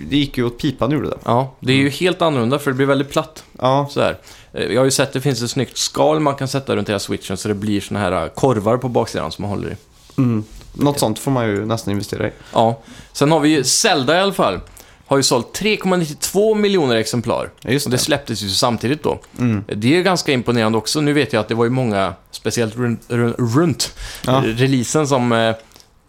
det 0.10 0.18
gick 0.18 0.38
ju 0.38 0.46
åt 0.46 0.58
pipan 0.58 0.92
gjorde 0.92 1.10
det. 1.10 1.18
Ja, 1.26 1.54
det 1.60 1.74
är 1.74 1.78
ju 1.78 1.90
helt 1.90 2.22
annorlunda 2.22 2.60
för 2.60 2.72
det 2.72 2.76
blir 2.76 2.86
väldigt 2.86 3.10
platt. 3.12 3.44
Ja, 3.60 3.88
Så 3.92 4.02
här. 4.02 4.18
Eh, 4.54 4.64
Jag 4.66 4.80
har 4.82 4.86
ju 4.86 4.92
sett 4.92 5.14
det 5.14 5.22
finns 5.22 5.42
ett 5.44 5.50
snyggt 5.52 5.78
skal 5.78 6.20
man 6.20 6.36
kan 6.36 6.48
sätta 6.48 6.76
runt 6.76 6.90
hela 6.90 7.00
switchen 7.00 7.38
så 7.38 7.48
det 7.48 7.54
blir 7.54 7.82
såna 7.82 8.00
här 8.00 8.12
eh, 8.24 8.28
korvar 8.30 8.78
på 8.78 8.90
baksidan 8.90 9.32
som 9.32 9.42
man 9.42 9.52
håller 9.52 9.70
i. 9.70 9.76
mm. 10.18 10.44
något 10.74 11.00
sånt 11.00 11.20
får 11.20 11.32
man 11.32 11.48
ju 11.48 11.66
nästan 11.66 11.92
investera 11.92 12.28
i. 12.28 12.32
Ja, 12.54 12.80
sen 13.14 13.32
har 13.32 13.40
vi 13.40 13.50
ju 13.50 13.64
Zelda 13.64 14.18
i 14.18 14.20
alla 14.20 14.34
fall. 14.34 14.60
Har 15.08 15.18
ju 15.18 15.24
sålt 15.24 15.60
3,92 15.62 16.56
miljoner 16.56 16.96
exemplar. 16.96 17.50
Ja, 17.62 17.70
just 17.72 17.86
Och 17.86 17.92
det 17.92 17.98
det. 17.98 18.02
släpptes 18.02 18.42
ju 18.44 18.50
samtidigt 18.50 19.04
då. 19.04 19.20
Mm. 19.40 19.64
Det 19.76 19.98
är 19.98 20.02
ganska 20.02 20.32
imponerande 20.32 20.78
också. 20.78 21.02
Nu 21.02 21.14
vet 21.14 21.34
jag 21.34 21.40
att 21.40 21.48
det 21.48 21.56
var 21.56 21.64
ju 21.66 21.70
många, 21.72 22.14
speciellt 22.32 22.76
runt, 22.76 23.02
runt 23.38 23.94
Ja. 24.26 24.44
releasen, 24.46 25.08
som 25.08 25.32
eh, 25.32 25.56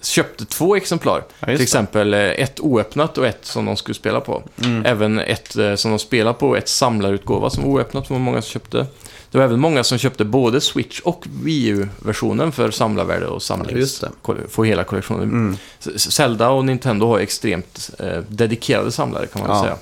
köpte 0.02 0.44
två 0.44 0.76
exemplar. 0.76 1.24
Ja, 1.40 1.46
Till 1.46 1.56
det. 1.56 1.62
exempel 1.62 2.14
eh, 2.14 2.20
ett 2.20 2.60
oöppnat 2.60 3.18
och 3.18 3.26
ett 3.26 3.44
som 3.44 3.64
de 3.64 3.76
skulle 3.76 3.94
spela 3.94 4.20
på. 4.20 4.42
Mm. 4.64 4.86
Även 4.86 5.18
ett 5.18 5.56
eh, 5.56 5.74
som 5.74 5.90
de 5.90 5.98
spelar 5.98 6.32
på, 6.32 6.56
ett 6.56 6.68
samlarutgåva 6.68 7.50
som 7.50 7.62
var 7.64 7.70
oöppnat, 7.70 8.06
som 8.06 8.16
var 8.16 8.20
många 8.20 8.42
som 8.42 8.50
köpte. 8.52 8.86
Det 9.30 9.38
var 9.38 9.44
även 9.44 9.60
många 9.60 9.84
som 9.84 9.98
köpte 9.98 10.24
både 10.24 10.60
Switch 10.60 11.00
och 11.00 11.26
Wii 11.42 11.66
U-versionen 11.68 12.52
för 12.52 12.70
samlarvärde 12.70 13.26
och 13.26 13.34
Ja, 13.36 13.40
samlings... 13.40 14.04
koll- 14.22 14.48
få 14.50 14.64
hela 14.64 14.84
kollektionen. 14.84 15.22
Mm. 15.22 15.56
Zelda 15.96 16.48
och 16.50 16.64
Nintendo 16.64 17.06
har 17.06 17.18
extremt 17.18 17.90
eh, 17.98 18.18
dedikerade 18.28 18.92
samlare 18.92 19.26
kan 19.26 19.42
man 19.46 19.56
Ja. 19.56 19.62
säga. 19.62 19.76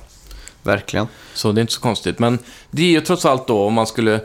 Verkligen. 0.62 1.07
Så 1.35 1.53
det 1.53 1.59
är 1.59 1.61
inte 1.61 1.73
så 1.73 1.81
konstigt. 1.81 2.19
Men 2.19 2.38
det 2.71 2.83
är 2.83 2.91
ju 2.91 3.00
trots 3.00 3.25
allt 3.25 3.47
då, 3.47 3.62
om 3.65 3.75
man 3.75 3.87
skulle 3.87 4.21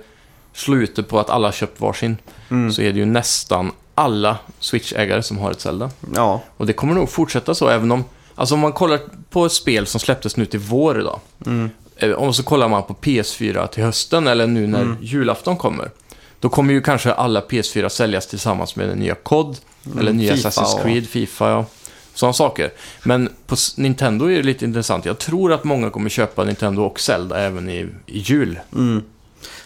slå 0.53 0.75
ut 0.77 0.95
det 0.95 1.03
på 1.03 1.19
att 1.19 1.29
alla 1.29 1.51
köpt 1.51 1.81
varsin, 1.81 2.17
Mm. 2.49 2.71
så 2.71 2.81
är 2.81 2.91
det 2.93 2.99
ju 2.99 3.05
nästan 3.05 3.71
alla 3.95 4.37
Switch-ägare 4.59 5.21
som 5.21 5.37
har 5.37 5.51
ett 5.51 5.61
Zelda. 5.61 5.89
Ja. 6.15 6.41
Och 6.57 6.65
det 6.65 6.73
kommer 6.73 6.93
nog 6.93 7.09
fortsätta 7.09 7.55
så, 7.55 7.67
även 7.69 7.91
om... 7.91 8.03
Alltså 8.35 8.55
om 8.55 8.61
man 8.61 8.71
kollar 8.73 8.99
på 9.29 9.45
ett 9.45 9.51
spel 9.51 9.87
som 9.87 9.99
släpptes 9.99 10.37
nu 10.37 10.45
till 10.45 10.59
vår 10.59 10.99
idag, 10.99 11.19
Mm. 11.45 11.69
Eh, 12.01 12.11
och 12.11 12.35
så 12.35 12.43
kollar 12.43 12.67
man 12.69 12.83
på 12.83 12.93
PS4 12.93 13.67
till 13.67 13.83
hösten, 13.83 14.27
eller 14.27 14.47
nu 14.47 14.67
när 14.67 14.81
Mm. 14.81 14.97
julafton 15.01 15.57
kommer, 15.57 15.91
då 16.39 16.49
kommer 16.49 16.73
ju 16.73 16.81
kanske 16.81 17.13
alla 17.13 17.41
PS4 17.41 17.89
säljas 17.89 18.27
tillsammans 18.27 18.75
med 18.75 18.89
den 18.89 18.97
nya 18.99 19.15
COD, 19.15 19.57
eller 19.99 20.13
nya 20.13 20.31
Mm. 20.31 20.37
FIFA 20.37 20.49
Assassin's 20.49 20.75
och- 20.75 20.83
Creed, 20.83 21.07
Fifa, 21.07 21.49
ja. 21.49 21.65
Sådana 22.13 22.33
saker. 22.33 22.71
Men 23.03 23.29
på 23.47 23.55
Nintendo 23.77 24.25
är 24.25 24.37
det 24.37 24.43
lite 24.43 24.65
intressant. 24.65 25.05
Jag 25.05 25.17
tror 25.19 25.53
att 25.53 25.63
många 25.63 25.89
kommer 25.89 26.09
köpa 26.09 26.43
Nintendo 26.43 26.81
och 26.83 26.99
Zelda 26.99 27.39
även 27.39 27.69
i, 27.69 27.87
i 28.05 28.19
jul. 28.19 28.59
Mm. 28.75 29.03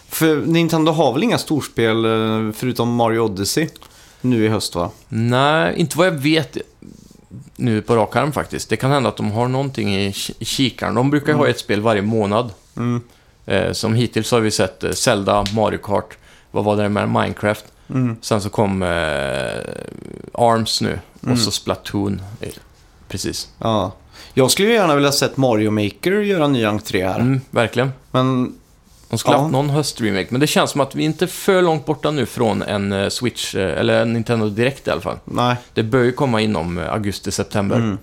För 0.08 0.36
Nintendo 0.36 0.92
har 0.92 1.12
väl 1.12 1.22
inga 1.22 1.38
storspel 1.38 2.04
eh, 2.04 2.52
förutom 2.54 2.94
Mario 2.94 3.20
Odyssey 3.20 3.68
nu 4.20 4.44
i 4.44 4.48
höst 4.48 4.74
va? 4.74 4.90
Nej, 5.08 5.74
inte 5.76 5.98
vad 5.98 6.06
jag 6.06 6.12
vet 6.12 6.56
nu 7.56 7.82
på 7.82 7.96
rak 7.96 8.16
arm 8.16 8.32
faktiskt. 8.32 8.68
Det 8.68 8.76
kan 8.76 8.90
hända 8.90 9.08
att 9.08 9.16
de 9.16 9.30
har 9.30 9.48
någonting 9.48 9.94
i, 9.96 10.10
ki- 10.10 10.32
i 10.38 10.44
kikaren. 10.44 10.94
De 10.94 11.10
brukar 11.10 11.32
ju 11.32 11.38
ha 11.38 11.48
ett 11.48 11.58
spel 11.58 11.80
varje 11.80 12.02
månad. 12.02 12.50
Mm. 12.76 13.00
Eh, 13.46 13.72
som 13.72 13.94
hittills 13.94 14.30
har 14.30 14.40
vi 14.40 14.50
sett 14.50 14.84
eh, 14.84 14.90
Zelda, 14.92 15.44
Mario 15.54 15.78
Kart, 15.78 16.16
vad 16.50 16.64
var 16.64 16.76
det 16.76 16.88
med 16.88 17.08
Minecraft. 17.08 17.64
Mm. 17.90 18.16
Sen 18.22 18.40
så 18.40 18.50
kom 18.50 18.82
eh, 18.82 18.88
ARMS 20.32 20.80
nu 20.80 20.98
Mm. 21.22 21.32
och 21.32 21.38
så 21.38 21.50
Splatoon. 21.50 22.22
Eh, 22.40 22.48
Precis. 23.08 23.48
Ja. 23.58 23.92
Jag 24.34 24.50
skulle 24.50 24.68
ju 24.68 24.74
gärna 24.74 24.94
vilja 24.94 25.12
sett 25.12 25.36
Mario 25.36 25.70
Maker 25.70 26.12
göra 26.12 26.44
en 26.44 26.52
ny 26.52 26.64
entré 26.64 27.06
här. 27.08 27.20
Mm, 27.20 27.40
verkligen. 27.50 27.92
Men 28.10 28.54
De 29.08 29.18
skulle 29.18 29.34
Ja. 29.36 29.40
haft 29.40 29.52
någon 29.52 29.70
höstremake, 29.70 30.26
men 30.30 30.40
det 30.40 30.46
känns 30.46 30.70
som 30.70 30.80
att 30.80 30.94
vi 30.94 31.04
inte 31.04 31.24
är 31.24 31.26
för 31.26 31.62
långt 31.62 31.86
borta 31.86 32.10
nu 32.10 32.26
från 32.26 32.62
en 32.62 32.92
eh, 32.92 33.08
Switch, 33.08 33.54
eh, 33.54 33.80
eller 33.80 34.02
en 34.02 34.12
Nintendo 34.12 34.48
Direkt 34.48 34.88
i 34.88 34.90
alla 34.90 35.00
fall. 35.00 35.18
nej. 35.24 35.56
Det 35.74 35.82
bör 35.82 36.02
ju 36.02 36.12
komma 36.12 36.40
inom 36.40 36.78
eh, 36.78 36.92
augusti-september. 36.92 37.76
Mm. 37.76 37.98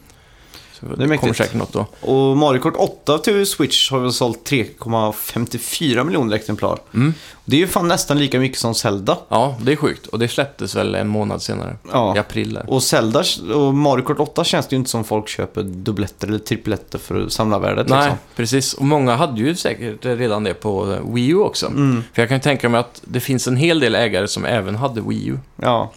Är 0.92 1.08
det 1.08 1.18
kommer 1.18 1.34
säkert 1.34 1.54
något 1.54 1.74
då. 1.74 1.86
Och 2.02 2.38
Mario 2.38 2.62
Kart 2.62 2.74
8 2.78 3.18
till 3.18 3.46
Switch 3.46 3.92
har 3.92 4.00
väl 4.00 4.14
sålt 4.14 4.50
3,54 4.50 6.04
miljoner 6.04 6.36
exemplar. 6.36 6.80
Mm. 6.94 7.14
Det 7.46 7.56
är 7.56 7.60
ju 7.60 7.68
fan 7.68 7.88
nästan 7.88 8.20
lika 8.20 8.40
mycket 8.40 8.58
som 8.58 8.76
Zelda. 8.76 9.18
Ja, 9.30 9.56
det 9.62 9.72
är 9.72 9.76
sjukt. 9.76 10.08
Och 10.08 10.20
det 10.20 10.28
släpptes 10.28 10.76
väl 10.76 10.96
en 10.96 11.08
månad 11.08 11.42
senare. 11.42 11.78
Ja. 11.92 12.16
I 12.16 12.20
april 12.20 12.54
där. 12.54 12.70
Och 12.70 12.84
Zelda 12.84 13.24
och 13.54 13.74
Mario 13.74 14.04
Kart 14.04 14.20
8 14.20 14.44
känns 14.44 14.68
det 14.68 14.74
ju 14.74 14.78
inte 14.78 14.90
som 14.90 15.04
folk 15.04 15.30
köper 15.30 15.64
dubbletter 15.64 16.28
eller 16.28 16.40
tripletter 16.40 17.00
för 17.00 17.22
att 17.22 17.32
samla 17.32 17.60
värdet 17.60 17.90
Nej, 17.90 18.00
liksom. 18.00 18.18
precis. 18.36 18.74
Och 18.74 18.86
många 18.86 19.16
hade 19.16 19.42
ju 19.42 19.56
säkert 19.56 20.06
redan 20.06 20.44
det 20.44 20.54
på 20.54 20.98
Wii 21.14 21.28
U 21.30 21.36
också. 21.36 21.68
Mm. 21.68 22.04
För 22.14 22.22
jag 22.22 22.30
kan 22.30 22.38
ju 22.38 22.42
tänka 22.42 22.70
mig 22.70 22.80
att 22.80 23.02
det 23.04 23.20
finns 23.20 23.48
en 23.48 23.58
hel 23.58 23.80
del 23.80 23.96
ägare 23.96 24.28
som 24.28 24.46
även 24.46 24.76
hade 24.76 25.02
Wii 25.02 25.28
U. 25.28 25.40
Ja. 25.56 25.92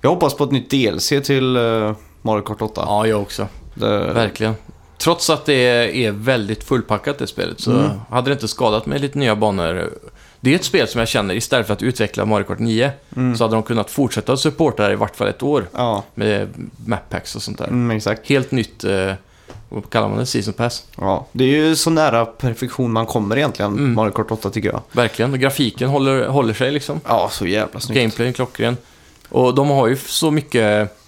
Jag 0.00 0.10
hoppas 0.10 0.34
på 0.34 0.44
ett 0.44 0.50
nytt 0.50 0.70
DLC 0.70 1.08
till 1.08 1.56
eh, 1.56 1.92
Mario 2.22 2.42
Kart 2.42 2.62
8. 2.62 2.82
Ja, 2.86 3.06
jag 3.06 3.22
också. 3.22 3.48
Det, 3.74 3.98
Verkligen. 4.12 4.54
Trots 4.98 5.30
att 5.30 5.44
det 5.46 5.54
är 6.04 6.10
väldigt 6.12 6.64
fullpackat 6.64 7.18
det 7.18 7.26
spelet 7.26 7.60
så 7.60 7.70
Mm. 7.72 7.90
hade 8.10 8.30
det 8.30 8.32
inte 8.32 8.48
skadat 8.48 8.86
med 8.86 9.00
lite 9.00 9.18
nya 9.18 9.36
banor. 9.36 9.90
Det 10.40 10.50
är 10.50 10.54
ett 10.54 10.64
spel 10.64 10.88
som 10.88 10.98
jag 10.98 11.08
känner, 11.08 11.34
istället 11.34 11.66
för 11.66 11.74
att 11.74 11.82
utveckla 11.82 12.24
Mario 12.24 12.44
Kart 12.44 12.58
9, 12.58 12.90
Mm. 13.16 13.36
så 13.36 13.44
hade 13.44 13.54
de 13.56 13.62
kunnat 13.62 13.90
fortsätta 13.90 14.36
supporta 14.36 14.86
det 14.86 14.92
i 14.92 14.96
vart 14.96 15.16
fall 15.16 15.28
ett 15.28 15.42
år 15.42 15.66
Ja, 15.74 16.02
med 16.14 16.48
map 16.86 17.08
packs 17.10 17.36
och 17.36 17.42
sånt 17.42 17.58
där. 17.58 17.66
mm. 17.66 18.00
Helt 18.24 18.50
nytt, 18.50 18.84
eh, 18.84 19.12
vad 19.68 19.90
kallar 19.90 20.08
man 20.08 20.18
det, 20.18 20.26
Season 20.26 20.52
Pass. 20.54 20.84
Ja. 20.96 21.26
Det 21.32 21.44
är 21.44 21.48
ju 21.48 21.76
så 21.76 21.90
nära 21.90 22.24
perfektion 22.26 22.92
man 22.92 23.06
kommer 23.06 23.36
egentligen, 23.36 23.72
Mm. 23.72 23.94
Mario 23.94 24.10
Kart 24.10 24.30
8 24.30 24.50
tycker 24.50 24.68
jag. 24.68 24.80
Verkligen, 24.92 25.32
och 25.32 25.38
grafiken 25.38 25.88
håller, 25.88 26.26
håller 26.26 26.54
sig 26.54 26.70
liksom. 26.70 27.00
Ja, 27.08 27.28
så 27.32 27.46
jävla 27.46 27.80
snyggt. 27.80 28.00
Gameplay 28.00 28.28
är 28.28 28.32
klockren. 28.32 28.76
Och 29.28 29.54
de 29.54 29.68
har 29.70 29.86
ju 29.88 29.96
så 29.96 30.30
mycket... 30.30 30.98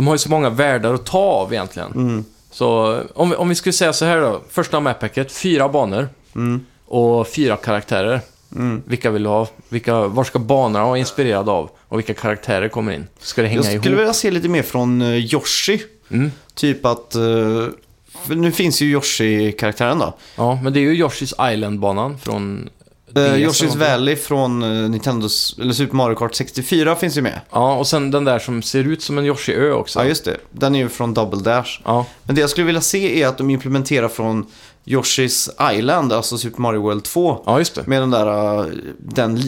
De 0.00 0.06
har 0.06 0.14
ju 0.14 0.18
så 0.18 0.30
många 0.30 0.50
världar 0.50 0.94
att 0.94 1.06
ta 1.06 1.18
av 1.18 1.52
egentligen. 1.52 1.92
Mm. 1.92 2.24
Så 2.50 3.00
om 3.14 3.30
vi, 3.30 3.36
om 3.36 3.48
vi 3.48 3.54
skulle 3.54 3.72
säga 3.72 3.92
så 3.92 4.04
här 4.04 4.20
då. 4.20 4.40
Första 4.50 4.80
mappacket, 4.80 5.32
fyra 5.32 5.68
banor 5.68 6.08
Mm. 6.34 6.66
och 6.86 7.28
fyra 7.28 7.56
karaktärer. 7.56 8.20
Mm. 8.56 8.82
Vilka 8.86 9.10
vill 9.10 9.22
du 9.22 9.28
ha? 9.28 9.46
Vilka, 9.68 10.00
var 10.06 10.24
ska 10.24 10.38
banorna 10.38 10.84
vara 10.84 10.98
inspirerade 10.98 11.50
av? 11.50 11.70
Och 11.88 11.98
vilka 11.98 12.14
karaktärer 12.14 12.68
kommer 12.68 12.92
in? 12.92 13.06
Ska 13.18 13.42
det 13.42 13.48
hänga 13.48 13.58
Jag 13.58 13.64
skulle 13.64 13.86
ihop? 13.88 14.00
vilja 14.00 14.12
se 14.12 14.30
lite 14.30 14.48
mer 14.48 14.62
från 14.62 15.02
eh, 15.02 15.08
Yoshi. 15.34 15.82
Mm. 16.10 16.32
Typ 16.54 16.86
att... 16.86 17.14
eh, 17.14 17.66
nu 18.28 18.52
finns 18.52 18.80
ju 18.82 18.86
Yoshi-karaktären 18.90 19.98
då. 19.98 20.12
Ja, 20.36 20.58
men 20.62 20.72
det 20.72 20.80
är 20.80 20.82
ju 20.82 21.04
Yoshi's 21.04 21.52
Island-banan 21.52 22.18
från... 22.18 22.68
Uh, 23.16 23.22
Yoshi's. 23.22 23.76
Valley 23.76 24.16
från 24.16 24.60
Nintendos, 24.90 25.56
eller 25.60 25.72
Super 25.72 25.96
Mario 25.96 26.14
Kart 26.14 26.34
64 26.34 26.96
finns 26.96 27.16
ju 27.16 27.22
med. 27.22 27.40
Ja, 27.50 27.74
och 27.74 27.86
sen 27.86 28.10
den 28.10 28.24
där 28.24 28.38
som 28.38 28.62
ser 28.62 28.84
ut 28.84 29.02
som 29.02 29.18
en 29.18 29.24
Yoshi-ö 29.24 29.72
också. 29.72 29.98
Ja, 29.98 30.04
just 30.04 30.24
det. 30.24 30.36
Den 30.50 30.74
är 30.74 30.78
ju 30.78 30.88
från 30.88 31.14
Double 31.14 31.40
Dash. 31.40 31.80
Ja, 31.84 32.06
Men 32.22 32.34
det 32.34 32.40
jag 32.40 32.50
skulle 32.50 32.66
vilja 32.66 32.80
se 32.80 33.22
är 33.22 33.28
att 33.28 33.38
de 33.38 33.50
implementerar 33.50 34.08
från 34.08 34.46
Yoshi's 34.84 35.72
Island, 35.72 36.12
alltså 36.12 36.38
Super 36.38 36.60
Mario 36.60 36.82
World 36.82 37.04
2. 37.04 37.42
ja 37.46 37.58
just 37.58 37.74
det. 37.74 37.86
Med 37.86 38.02
den 38.02 38.10
där, 38.10 38.58
eh, 38.58 38.66
den 38.98 39.42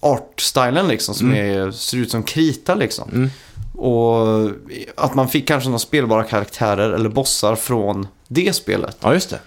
art-stylen 0.00 0.88
liksom, 0.88 1.14
som 1.14 1.34
är, 1.34 1.70
ser 1.70 1.96
ut 1.96 2.10
som 2.10 2.22
krita 2.22 2.74
liksom. 2.74 3.10
Mm. 3.12 3.30
Och 3.74 4.50
att 4.96 5.14
man 5.14 5.28
fick 5.28 5.48
kanske 5.48 5.68
några 5.68 5.78
spelbara 5.78 6.24
karaktärer 6.24 6.90
eller 6.90 7.08
bossar 7.08 7.56
från 7.56 8.06
det 8.28 8.56
spelet. 8.56 8.96
Ja, 9.00 9.14
just 9.14 9.30
det. 9.30 9.38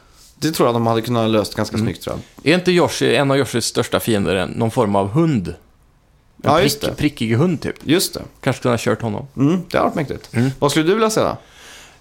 Det 0.41 0.51
tror 0.51 0.67
jag 0.67 0.75
de 0.75 0.87
hade 0.87 1.01
kunnat 1.01 1.29
löst 1.29 1.55
ganska 1.55 1.75
Mm. 1.75 1.85
snyggt 1.87 2.01
tror 2.03 2.15
jag. 2.43 2.51
Är 2.53 2.57
inte 2.57 2.71
Yoshi, 2.71 3.15
en 3.15 3.31
av 3.31 3.37
Yoshis 3.37 3.65
största 3.65 3.99
fiender, 3.99 4.35
en- 4.35 4.49
någon 4.49 4.71
form 4.71 4.95
av 4.95 5.09
hund? 5.09 5.47
En 5.47 5.53
Ja, 6.51 6.57
prick, 6.59 6.97
prickig 6.97 7.35
hund 7.35 7.61
typ. 7.61 7.75
Just 7.83 8.13
det. 8.13 8.21
Kanske 8.41 8.61
kunde 8.61 8.73
ha 8.73 8.79
kört 8.81 9.01
honom. 9.01 9.27
Mm, 9.37 9.61
det 9.71 9.77
har 9.77 9.85
varit 9.85 9.95
mäktigt. 9.95 10.29
Mm. 10.33 10.49
Vad 10.59 10.71
skulle 10.71 10.85
du 10.87 10.93
vilja 10.93 11.09
säga? 11.09 11.37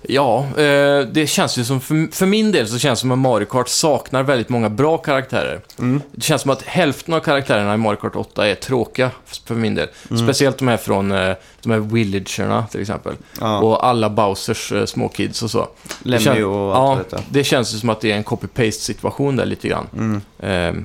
Ja, 0.03 0.47
eh, 0.57 1.01
det 1.13 1.31
känns 1.31 1.59
ju 1.59 1.65
som, 1.65 1.81
för, 1.81 2.15
för 2.15 2.27
min 2.27 2.53
del 2.53 2.69
så 2.69 2.79
känns 2.79 2.99
det 2.99 3.01
som 3.01 3.11
att 3.11 3.19
Mario 3.19 3.47
Kart 3.47 3.69
saknar 3.69 4.23
väldigt 4.23 4.49
många 4.49 4.69
bra 4.69 4.99
karaktärer. 4.99 5.61
Mm. 5.79 6.03
Det 6.13 6.23
känns 6.23 6.43
som 6.43 6.51
att 6.51 6.63
hälften 6.63 7.15
av 7.15 7.21
karaktärerna 7.21 7.75
i 7.75 7.77
Mario 7.77 7.97
Kart 7.97 8.17
8 8.17 8.49
är 8.49 8.55
tråkiga 8.55 9.11
för 9.45 9.55
min 9.55 9.75
del. 9.75 9.89
Mm. 10.11 10.23
Speciellt 10.23 10.59
de 10.59 10.69
här 10.69 10.77
från 10.77 11.13
eh, 11.13 11.35
de 11.63 11.73
här 11.73 11.79
villagerna 11.79 12.67
till 12.67 12.81
exempel. 12.81 13.15
Ja, 13.41 13.59
Och 13.59 13.87
alla 13.87 14.11
Bowsers 14.11 14.73
eh, 14.73 14.85
små 14.85 15.09
kids 15.09 15.43
och 15.43 15.51
så. 15.51 15.69
Lemmy 16.03 16.43
och 16.43 16.55
ja, 16.55 16.93
allt 16.93 17.11
det 17.11 17.17
där. 17.17 17.25
det 17.31 17.45
känns 17.45 17.75
ju 17.75 17.79
som 17.79 17.89
att 17.89 18.01
det 18.01 18.13
är 18.13 18.17
en 18.17 18.25
copy-paste 18.25 18.81
situation 18.81 19.37
där 19.37 19.47
lite 19.47 19.69
grann. 19.69 19.87
Mm. 19.93 20.21
Ehm, 20.39 20.85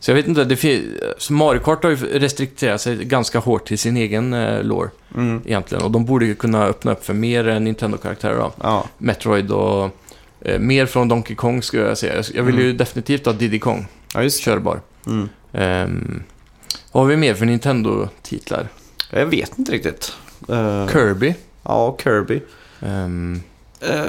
så 0.00 0.10
jag 0.10 0.16
vet 0.16 0.26
inte, 0.28 0.44
det 0.44 0.56
fin- 0.56 1.00
så 1.18 1.32
Mario 1.32 1.60
Kart 1.60 1.82
har 1.82 1.90
ju 1.90 1.96
restrikterat 1.96 2.80
sig 2.80 2.96
ganska 3.04 3.38
hårt 3.38 3.66
till 3.68 3.78
sin 3.78 3.96
egen 3.96 4.32
eh, 4.32 4.62
lore 4.62 4.90
Mm. 5.16 5.40
egentligen. 5.46 5.84
Och 5.84 5.90
de 5.90 6.04
borde 6.04 6.26
ju 6.26 6.34
kunna 6.34 6.64
öppna 6.66 6.92
upp 6.92 7.04
för 7.04 7.14
mer 7.14 7.48
eh, 7.48 7.60
Nintendo-karaktärer 7.60 8.36
då. 8.38 8.52
Ja. 8.62 8.84
Metroid 8.98 9.50
och 9.50 9.90
eh, 10.40 10.58
mer 10.58 10.86
från 10.86 11.08
Donkey 11.08 11.36
Kong 11.36 11.62
skulle 11.62 11.82
jag 11.82 11.98
säga. 11.98 12.22
Jag 12.34 12.42
vill 12.42 12.58
ju 12.58 12.64
Mm. 12.64 12.76
definitivt 12.76 13.26
ha 13.26 13.32
Diddy 13.32 13.58
Kong 13.58 13.86
ja, 14.14 14.22
just 14.22 14.40
körbar. 14.40 14.80
Mm. 15.06 15.28
Ehm, 15.52 16.22
vad 16.92 17.02
har 17.02 17.10
vi 17.10 17.16
mer 17.16 17.34
för 17.34 17.46
Nintendo-titlar? 17.46 18.68
Jag 19.10 19.26
vet 19.26 19.58
inte 19.58 19.72
riktigt. 19.72 20.12
Eh, 20.48 20.88
Kirby. 20.88 21.34
Ja, 21.62 21.96
Kirby. 22.04 22.40
Ehm, 22.82 23.40
Eh, 23.80 24.04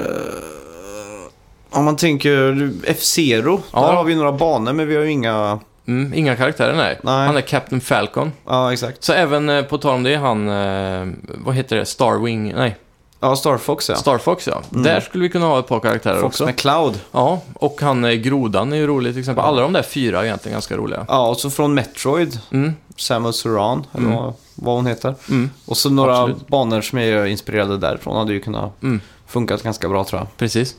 om 1.70 1.84
man 1.84 1.96
tänker 1.96 2.70
F-Zero, 2.84 3.62
Ja. 3.72 3.80
där 3.86 3.92
har 3.94 4.04
vi 4.04 4.14
några 4.14 4.32
banor 4.32 4.72
men 4.72 4.88
vi 4.88 4.96
har 4.96 5.02
ju 5.02 5.10
inga... 5.10 5.60
mm, 5.90 6.14
inga 6.14 6.36
karaktärer, 6.36 6.76
nej. 6.76 6.98
Nej. 7.02 7.26
Han 7.26 7.36
är 7.36 7.40
Captain 7.40 7.80
Falcon. 7.80 8.32
Ja, 8.46 8.72
exakt. 8.72 9.04
Så 9.04 9.12
även 9.12 9.48
eh, 9.48 9.62
på 9.64 9.78
tal 9.78 9.94
om 9.94 10.02
det, 10.02 10.16
han... 10.16 10.48
Eh, 10.48 11.08
vad 11.26 11.54
heter 11.54 11.76
det? 11.76 11.86
Starwing? 11.86 12.52
Nej, 12.54 12.76
Ja, 13.22 13.36
Star 13.36 13.56
Fox 13.58 13.88
ja. 13.88 13.94
Star 13.96 14.18
Fox 14.18 14.46
ja. 14.46 14.62
Mm. 14.72 14.82
Där 14.82 15.00
skulle 15.00 15.22
vi 15.22 15.28
kunna 15.28 15.46
ha 15.46 15.58
ett 15.58 15.66
par 15.66 15.80
karaktärer 15.80 16.20
Fox 16.20 16.34
också. 16.34 16.44
med 16.44 16.56
Cloud. 16.56 17.00
Ja, 17.12 17.40
och 17.54 17.80
han 17.82 18.04
eh, 18.04 18.12
Grodan 18.12 18.72
är 18.72 18.76
ju 18.76 18.86
rolig 18.86 19.12
till 19.12 19.20
exempel. 19.20 19.44
Alla 19.44 19.62
de 19.62 19.72
där 19.72 19.82
fyra 19.82 20.20
är 20.20 20.24
egentligen 20.24 20.52
ganska 20.54 20.76
roliga. 20.76 21.04
Ja, 21.08 21.28
och 21.28 21.36
så 21.36 21.50
från 21.50 21.74
Metroid, 21.74 22.38
Mm, 22.52 22.74
Samus 22.96 23.46
Aran, 23.46 23.86
eller 23.94 24.06
Mm. 24.06 24.32
vad, 24.54 24.74
hon 24.76 24.86
heter. 24.86 25.14
mm, 25.28 25.50
Och 25.66 25.76
så 25.76 25.90
några 25.90 26.18
Absolut. 26.18 26.46
banor 26.48 26.80
som 26.80 26.98
är 26.98 27.26
inspirerade 27.26 27.78
därifrån 27.78 28.16
hade 28.16 28.32
ju 28.32 28.40
kunnat 28.40 28.82
mm, 28.82 29.00
funkat 29.26 29.62
ganska 29.62 29.88
bra 29.88 30.04
tror 30.04 30.20
jag. 30.20 30.36
precis. 30.36 30.74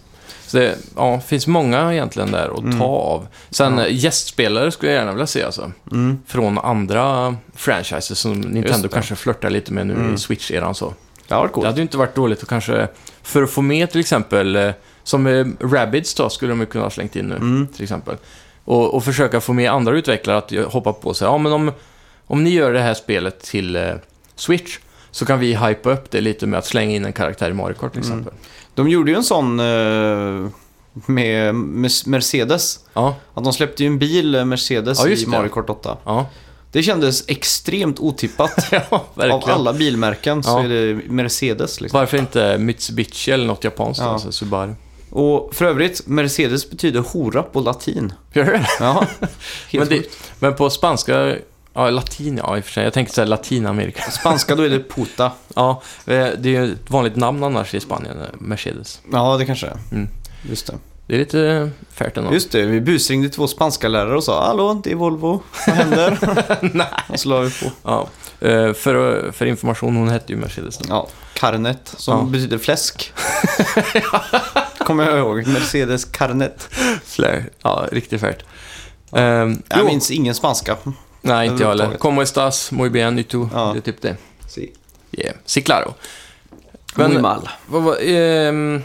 Så 0.51 0.57
det 0.57 0.77
ja, 0.95 1.19
finns 1.19 1.47
många 1.47 1.93
egentligen 1.93 2.31
där 2.31 2.49
att 2.53 2.59
Mm. 2.59 2.79
ta 2.79 2.85
av. 2.85 3.27
Sen 3.49 3.79
eh, 3.79 3.85
gästspelare 3.89 4.71
skulle 4.71 4.91
jag 4.91 4.99
gärna 4.99 5.11
vilja 5.11 5.27
se 5.27 5.43
alltså. 5.43 5.71
Mm. 5.91 6.19
Från 6.27 6.57
andra 6.57 7.35
franchises 7.55 8.19
som 8.19 8.33
Nintendo 8.41 8.87
kanske 8.89 9.15
flörtar 9.15 9.49
lite 9.49 9.73
med 9.73 9.87
nu 9.87 9.93
Mm. 9.93 10.13
i 10.13 10.17
Switch-eran 10.17 10.73
så. 10.73 10.93
Det 11.27 11.33
har 11.33 11.41
varit 11.41 11.53
Det 11.61 11.65
hade 11.65 11.75
ju 11.77 11.81
inte 11.81 11.97
varit 11.97 12.15
dåligt 12.15 12.43
att 12.43 12.49
kanske, 12.49 12.87
för 13.23 13.43
att 13.43 13.51
få 13.51 13.61
med 13.61 13.91
till 13.91 13.99
exempel, 13.99 14.55
eh, 14.55 14.71
som 15.03 15.27
eh, 15.27 15.45
Rabbids 15.59 16.13
då 16.15 16.29
skulle 16.29 16.51
de 16.51 16.59
ju 16.59 16.65
kunna 16.65 16.83
ha 16.85 16.89
slängt 16.89 17.15
in 17.15 17.25
nu 17.25 17.35
Mm. 17.35 17.67
till 17.67 17.83
exempel. 17.83 18.15
Och, 18.65 18.93
och 18.93 19.03
försöka 19.03 19.41
få 19.41 19.53
med 19.53 19.71
andra 19.71 19.93
utvecklare 19.97 20.37
att 20.37 20.51
ju- 20.51 20.63
hoppa 20.65 20.93
på 20.93 21.13
sig. 21.13 21.27
Ja, 21.27 21.37
men 21.37 21.53
om, 21.53 21.71
om 22.27 22.43
ni 22.43 22.49
gör 22.49 22.73
det 22.73 22.79
här 22.81 22.93
spelet 22.93 23.39
till 23.39 23.75
eh, 23.75 23.93
Switch 24.35 24.77
så 25.11 25.25
kan 25.25 25.39
vi 25.39 25.55
hypa 25.55 25.91
upp 25.91 26.11
det 26.11 26.21
lite 26.21 26.47
med 26.47 26.57
att 26.57 26.65
slänga 26.65 26.95
in 26.95 27.05
en 27.05 27.13
karaktär 27.13 27.49
i 27.49 27.53
Mario 27.53 27.73
Kart 27.73 27.93
till 27.93 28.03
Mm. 28.11 28.25
De 28.83 28.89
gjorde 28.89 29.11
ju 29.11 29.17
en 29.17 29.23
sån 29.23 29.59
eh, 29.59 30.49
med 31.05 31.55
Mercedes. 32.05 32.79
Ja, 32.93 33.15
Att 33.33 33.43
de 33.43 33.53
släppte 33.53 33.83
ju 33.83 33.87
en 33.87 33.99
bil, 33.99 34.35
eh, 34.35 34.45
Mercedes, 34.45 34.99
Ja, 34.99 35.07
just 35.07 35.21
i 35.21 35.25
det. 35.25 35.31
Mario 35.31 35.49
Kart 35.49 35.69
8. 35.69 35.97
ja, 36.05 36.25
Det 36.71 36.83
kändes 36.83 37.23
extremt 37.27 37.99
otippat. 37.99 38.67
ja 38.71 38.81
Av 38.89 39.01
verkligen. 39.15 39.49
alla 39.59 39.73
bilmärken 39.73 40.43
så 40.43 40.49
Ja. 40.49 40.63
är 40.63 40.69
det 40.69 40.93
Mercedes. 41.09 41.81
Liksom. 41.81 41.99
Varför 41.99 42.17
inte 42.17 42.57
Mitsubishi 42.57 43.31
eller 43.31 43.45
något 43.45 43.63
japanskt, 43.63 44.01
Ja. 44.01 44.09
alltså 44.09 44.31
Subaru? 44.31 44.75
Och 45.09 45.55
för 45.55 45.65
övrigt, 45.65 46.07
Mercedes 46.07 46.69
betyder 46.69 46.99
hora 46.99 47.43
på 47.43 47.59
latin. 47.59 48.13
Gör 48.33 48.45
det? 48.45 48.67
Ja, 48.79 49.05
Men, 49.19 49.29
helt 49.71 49.89
det, 49.89 49.97
sjukt. 49.97 50.31
men 50.39 50.55
på 50.55 50.69
spanska, 50.69 51.35
ja 51.73 51.89
latin 51.89 52.37
ja 52.37 52.57
i 52.57 52.59
och 52.59 52.65
för 52.65 52.71
sig. 52.71 52.83
Jag 52.83 52.93
tänkte 52.93 53.15
säga 53.15 53.25
Latinamerika. 53.25 54.03
Spanska 54.11 54.55
då 54.55 54.63
är 54.63 54.69
det 54.69 54.83
puta. 54.89 55.31
Ja, 55.55 55.81
eh, 56.05 56.27
det 56.37 56.55
är 56.55 56.63
ju 56.63 56.73
ett 56.73 56.89
vanligt 56.89 57.15
namn 57.15 57.43
annars 57.43 57.73
i 57.73 57.79
Spanien, 57.79 58.19
eh, 58.21 58.25
Mercedes. 58.33 59.01
Ja, 59.11 59.37
det 59.37 59.45
kanske 59.45 59.67
är. 59.67 59.77
Mm. 59.91 60.07
Just 60.49 60.67
det. 60.67 60.73
Det 61.07 61.15
är 61.15 61.19
lite 61.19 61.69
färt 61.93 62.17
ändå. 62.17 62.33
Just 62.33 62.51
det, 62.51 62.65
vi 62.65 62.81
busringde 62.81 63.29
två 63.29 63.47
spanska 63.47 63.87
lärare 63.87 64.15
och 64.15 64.23
sa 64.23 64.47
Hallå, 64.47 64.81
det 64.83 64.91
är 64.91 64.95
Volvo. 64.95 65.41
Vad 65.67 65.75
händer? 65.75 66.17
Nej. 66.73 66.87
och 67.09 67.19
så 67.19 67.29
la 67.29 67.39
vi 67.39 67.49
på. 67.51 67.71
Ja, 67.83 68.07
eh, 68.47 68.73
för, 68.73 69.31
för 69.31 69.45
information, 69.45 69.95
hon 69.95 70.09
hette 70.09 70.33
ju 70.33 70.39
Mercedes. 70.39 70.77
då. 70.77 70.85
Ja, 70.89 71.07
Carnet, 71.33 71.93
som 71.97 72.17
Ja. 72.17 72.23
betyder 72.25 72.57
fläsk. 72.57 73.13
Kommer 74.77 75.05
jag 75.09 75.17
ihåg. 75.19 75.47
Mercedes 75.47 76.05
Carnet. 76.05 76.69
Flär. 77.05 77.49
Ja, 77.63 77.87
riktigt 77.91 78.21
färt. 78.21 78.43
Ehm, 79.15 79.61
Jag 79.69 79.79
jo, 79.79 79.85
minns 79.85 80.11
ingen 80.11 80.35
spanska. 80.35 80.77
Nej, 81.21 81.47
inte 81.47 81.63
jag 81.63 81.69
heller. 81.69 81.97
Como 81.97 82.21
estas? 82.21 82.71
Muy 82.71 82.89
bien, 82.89 83.19
y 83.19 83.23
tú? 83.23 83.49
Ja. 83.53 83.71
Det 83.73 83.79
är 83.79 83.81
typ 83.81 84.01
det. 84.01 84.15
Si. 84.47 84.71
Yeah. 85.11 85.35
Si 85.45 85.61
claro. 85.61 85.93
Muy 86.95 87.07
Men, 87.07 87.21
mal. 87.21 87.49
vad 87.67 87.83
var... 87.83 87.97
ehm, 88.01 88.83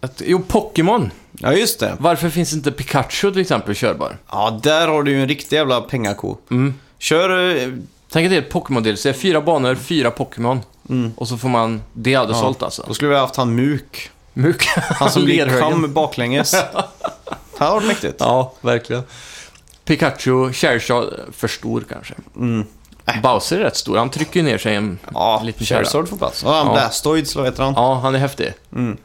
att, 0.00 0.22
jo, 0.26 0.42
Pokémon. 0.48 1.10
Ja, 1.32 1.52
just 1.52 1.80
det. 1.80 1.96
Varför 1.98 2.30
finns 2.30 2.52
inte 2.52 2.72
Pikachu 2.72 3.30
till 3.32 3.40
exempel 3.40 3.74
körbar? 3.74 4.18
Ja, 4.30 4.60
där 4.62 4.88
har 4.88 5.02
du 5.02 5.10
ju 5.10 5.22
en 5.22 5.28
riktig 5.28 5.56
jävla 5.56 5.80
pengako. 5.80 6.36
Mm. 6.50 6.74
Kör... 6.98 7.56
eh, 7.56 7.68
Tänk 8.12 8.24
att 8.26 8.30
det 8.30 8.36
är 8.36 8.42
ett 8.42 8.52
Pokémon-DLC. 8.52 9.12
Fyra 9.12 9.40
banor, 9.40 9.74
fyra 9.74 10.10
Pokémon. 10.10 10.60
Mm. 10.88 11.12
Och 11.16 11.28
så 11.28 11.36
får 11.38 11.48
man... 11.48 11.82
Det 11.92 12.14
hade 12.14 12.34
sålt 12.34 12.62
alltså. 12.62 12.84
Då 12.88 12.94
skulle 12.94 13.08
vi 13.08 13.14
ha 13.14 13.22
haft 13.22 13.36
han 13.36 13.54
Muk. 13.54 14.10
Muk. 14.32 14.66
Han 14.76 15.10
som 15.10 15.24
blir 15.24 15.60
kam 15.60 15.92
baklänges. 15.94 16.50
Det 17.58 17.64
hade 17.64 17.72
varit 17.74 17.86
mäktigt. 17.86 18.16
Ja, 18.18 18.52
verkligen. 18.60 19.02
Pikachu, 19.90 20.52
Charizard, 20.52 21.14
för 21.32 21.48
stor 21.48 21.84
kanske. 21.88 22.14
Mm. 22.36 22.64
Bowser 23.22 23.58
är 23.58 23.62
rätt 23.64 23.76
stor. 23.76 23.96
Han 23.96 24.10
trycker 24.10 24.40
ju 24.40 24.46
ner 24.46 24.58
sig 24.58 24.74
en 24.74 24.98
Ja, 25.14 25.42
liten. 25.44 25.66
Charizard 25.66 26.08
får 26.08 26.16
plats. 26.16 26.42
Och 26.44 26.52
han 26.52 26.66
Ja. 26.66 26.72
Blastoid, 26.72 27.28
så 27.28 27.44
heter 27.44 27.62
han. 27.62 27.74
Ja, 27.76 27.94
han 27.94 28.14
är 28.14 28.18
häftig. 28.18 28.52
Mm. 28.72 28.96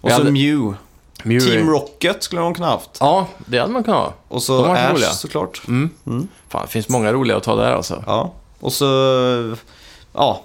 Och 0.00 0.08
Vi 0.08 0.12
så 0.12 0.16
hade- 0.16 0.30
Mew. 0.30 0.76
Mew 1.22 1.40
Team 1.50 1.70
Rocket 1.70 2.22
skulle 2.22 2.40
de 2.40 2.54
kunna 2.54 2.66
haft. 2.66 2.90
Ja, 3.00 3.26
det 3.46 3.58
hade 3.58 3.72
man 3.72 3.84
kunnat 3.84 4.00
ha. 4.00 4.14
Och 4.28 4.42
så 4.42 4.64
Ash 4.64 4.92
roliga. 4.92 5.10
såklart. 5.10 5.62
Mm. 5.68 5.90
Mm. 6.06 6.28
Fan, 6.48 6.62
det 6.66 6.72
finns 6.72 6.88
många 6.88 7.12
roliga 7.12 7.36
att 7.36 7.42
ta 7.42 7.56
där 7.56 7.72
alltså. 7.72 8.04
Ja. 8.06 8.32
Och 8.60 8.72
så... 8.72 9.56
Ja. 10.12 10.40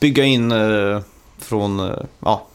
Bygga 0.00 0.24
in 0.24 0.52
eh, 0.52 1.00
från... 1.38 1.80
Eh, 1.80 1.96
ja. 2.20 2.46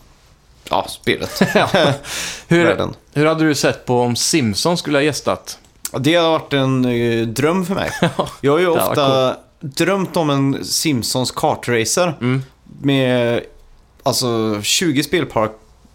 Ja, 0.70 0.86
spelet. 0.90 1.42
Hur, 2.48 2.88
hur 3.14 3.26
hade 3.26 3.44
du 3.48 3.56
sett 3.56 3.86
på 3.86 4.02
om 4.02 4.16
Simpson 4.16 4.78
skulle 4.78 4.98
ha 4.98 5.04
gästat? 5.04 5.58
Det 6.00 6.16
har 6.16 6.30
varit 6.32 6.54
en 6.54 6.86
eh, 6.86 7.28
dröm 7.28 7.66
för 7.66 7.76
mig. 7.76 7.90
Jag 8.42 8.52
har 8.52 8.60
ju 8.60 8.66
Det 8.66 8.72
ofta 8.72 9.36
drömt 9.60 10.18
om 10.18 10.30
en 10.30 10.66
Simpsons 10.66 11.32
kartracer 11.32 12.18
Mm. 12.22 12.42
med 12.82 13.42
alltså 14.04 14.60
20 14.62 15.04
spelbara, 15.04 15.50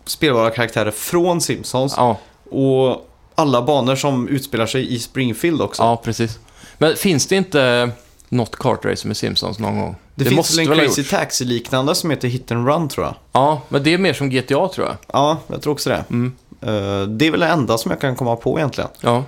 spelbara 0.04 0.50
karaktärer 0.50 0.90
från 0.90 1.40
Simpsons 1.40 1.94
Ja, 1.96 2.18
och 2.50 3.09
alla 3.35 3.62
banor 3.62 3.96
som 3.96 4.28
utspelar 4.28 4.66
sig 4.66 4.94
i 4.94 4.98
Springfield 4.98 5.62
också. 5.62 5.82
ja, 5.82 5.96
precis. 6.04 6.38
Men 6.78 6.96
finns 6.96 7.26
det 7.26 7.37
inte 7.37 7.90
något 8.28 8.56
kartrace 8.56 9.06
med 9.09 9.16
Simpsons 9.16 9.59
någon 9.59 9.80
gång? 9.80 9.96
det, 10.14 10.24
finns 10.24 10.59
väl 10.59 10.66
en 10.66 10.68
ha 10.68 10.74
Crazy 10.74 11.00
gjorts. 11.00 11.11
Taxi-liknande 11.11 11.94
som 11.94 12.11
heter 12.11 12.28
Hit 12.28 12.52
and 12.52 12.68
Run 12.68 12.88
tror 12.88 13.06
jag. 13.06 13.14
Ja, 13.32 13.61
men 13.68 13.82
det 13.82 13.94
är 13.94 13.98
mer 13.98 14.12
som 14.12 14.30
GTA 14.30 14.68
tror 14.68 14.87
jag. 14.87 14.96
Ja, 15.12 15.38
jag 15.46 15.62
tror 15.62 15.72
också 15.72 15.90
det. 15.90 16.04
Mm. 16.11 16.32
Eh, 16.61 17.09
det 17.09 17.26
är 17.26 17.30
väl 17.30 17.40
det 17.40 17.46
enda 17.46 17.78
som 17.78 17.90
jag 17.90 18.00
kan 18.00 18.16
komma 18.16 18.37
på 18.37 18.59
egentligen. 18.59 18.90
Ja, 19.00 19.24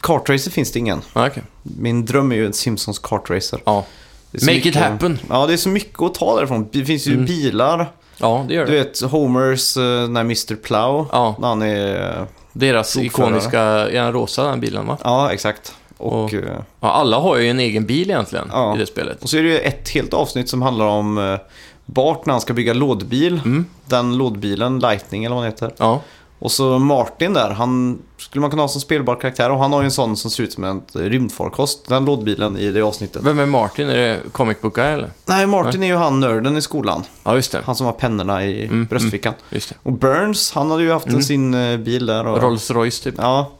Kartracer 0.00 0.50
finns 0.50 0.72
det 0.72 0.78
ingen. 0.78 1.00
ja 1.14 1.26
okej. 1.26 1.42
Min 1.62 2.04
dröm 2.06 2.32
är 2.32 2.36
ju 2.36 2.46
en 2.46 2.52
Simpsons 2.52 2.98
kartracer. 2.98 3.60
Ja. 3.64 3.84
Make 4.32 4.46
mycket- 4.46 4.66
it 4.66 4.76
happen. 4.76 5.18
Ja, 5.28 5.46
det 5.46 5.52
är 5.52 5.56
så 5.56 5.68
mycket 5.68 6.02
att 6.02 6.14
ta 6.14 6.36
därifrån. 6.36 6.68
Det 6.72 6.84
finns 6.84 7.06
ju 7.06 7.12
Mm. 7.12 7.24
bilar. 7.26 7.92
Ja, 8.18 8.44
det 8.48 8.54
gör 8.54 8.66
Du 8.66 8.72
det. 8.72 8.78
vet, 8.78 9.00
Homers, 9.00 9.76
uh, 9.76 9.82
när 10.08 10.20
Mr. 10.20 10.54
Plow, 10.56 11.06
Ja, 11.12 11.36
när 11.40 11.48
han 11.48 11.62
är... 11.62 12.26
deras 12.52 12.96
Lokförare. 12.96 13.28
ikoniska, 13.30 13.60
är 13.62 13.90
den 14.02 14.12
rosa 14.12 14.44
den 14.44 14.60
bilen 14.60 14.86
va? 14.86 14.98
Ja, 15.04 15.32
exakt. 15.32 15.74
Och, 15.96 16.24
Och- 16.24 16.34
eh, 16.34 16.40
Ja, 16.80 16.90
alla 16.92 17.18
har 17.18 17.36
ju 17.36 17.48
en 17.50 17.60
egen 17.60 17.86
bil 17.86 18.10
egentligen 18.10 18.48
Ja. 18.52 18.74
i 18.74 18.78
det 18.78 18.86
spelet. 18.86 19.22
och 19.22 19.28
så 19.30 19.36
är 19.36 19.42
det 19.42 19.48
ju 19.48 19.58
ett 19.58 19.88
helt 19.88 20.14
avsnitt 20.14 20.48
som 20.48 20.62
handlar 20.62 20.86
om 20.86 21.18
eh, 21.18 21.38
Bart 21.86 22.26
när 22.26 22.34
han 22.34 22.40
ska 22.40 22.52
bygga 22.52 22.72
lådbil. 22.72 23.40
Mm. 23.44 23.66
Den 23.86 24.16
lådbilen, 24.18 24.78
Lightning 24.78 25.24
eller 25.24 25.34
vad 25.36 25.44
den 25.44 25.52
heter. 25.52 25.70
Ja, 25.76 26.00
Och 26.42 26.52
så 26.52 26.78
Martin 26.78 27.32
där, 27.32 27.50
han 27.50 27.98
skulle 28.16 28.40
man 28.40 28.50
kunna 28.50 28.62
ha 28.62 28.68
som 28.68 28.80
spelbar 28.80 29.16
karaktär. 29.16 29.50
Och 29.50 29.58
han 29.58 29.72
har 29.72 29.80
ju 29.80 29.84
en 29.84 29.90
sån 29.90 30.16
som 30.16 30.30
ser 30.30 30.42
ut 30.42 30.52
som 30.52 30.64
en 30.64 30.82
rymdfarkost, 30.94 31.88
den 31.88 32.04
lådbilen 32.04 32.56
i 32.58 32.70
det 32.70 32.82
avsnittet. 32.82 33.22
vem 33.24 33.38
är 33.38 33.46
Martin? 33.46 33.88
Är 33.88 33.96
det 33.96 34.20
comic 34.32 34.60
book 34.60 34.74
guy 34.74 34.84
eller? 34.84 35.10
Nej, 35.26 35.46
Martin 35.46 35.82
är 35.82 35.86
ju 35.86 35.96
han 35.96 36.20
nörden 36.20 36.56
i 36.56 36.62
skolan. 36.62 37.02
Ja, 37.24 37.34
just 37.34 37.52
det. 37.52 37.62
Han 37.64 37.76
som 37.76 37.86
har 37.86 37.92
pennorna 37.92 38.44
i 38.46 38.64
Mm, 38.64 38.86
bröstfickan. 38.86 39.34
Just 39.50 39.68
det. 39.68 39.74
Och 39.82 39.92
Burns, 39.92 40.52
han 40.52 40.70
hade 40.70 40.82
ju 40.82 40.92
haft 40.92 41.06
Mm. 41.06 41.22
sin 41.22 41.54
eh, 41.54 41.76
bil 41.78 42.06
där. 42.06 42.26
Och, 42.26 42.42
Rolls 42.42 42.70
Royce 42.70 43.00
typ. 43.02 43.14
Ja, 43.18 43.52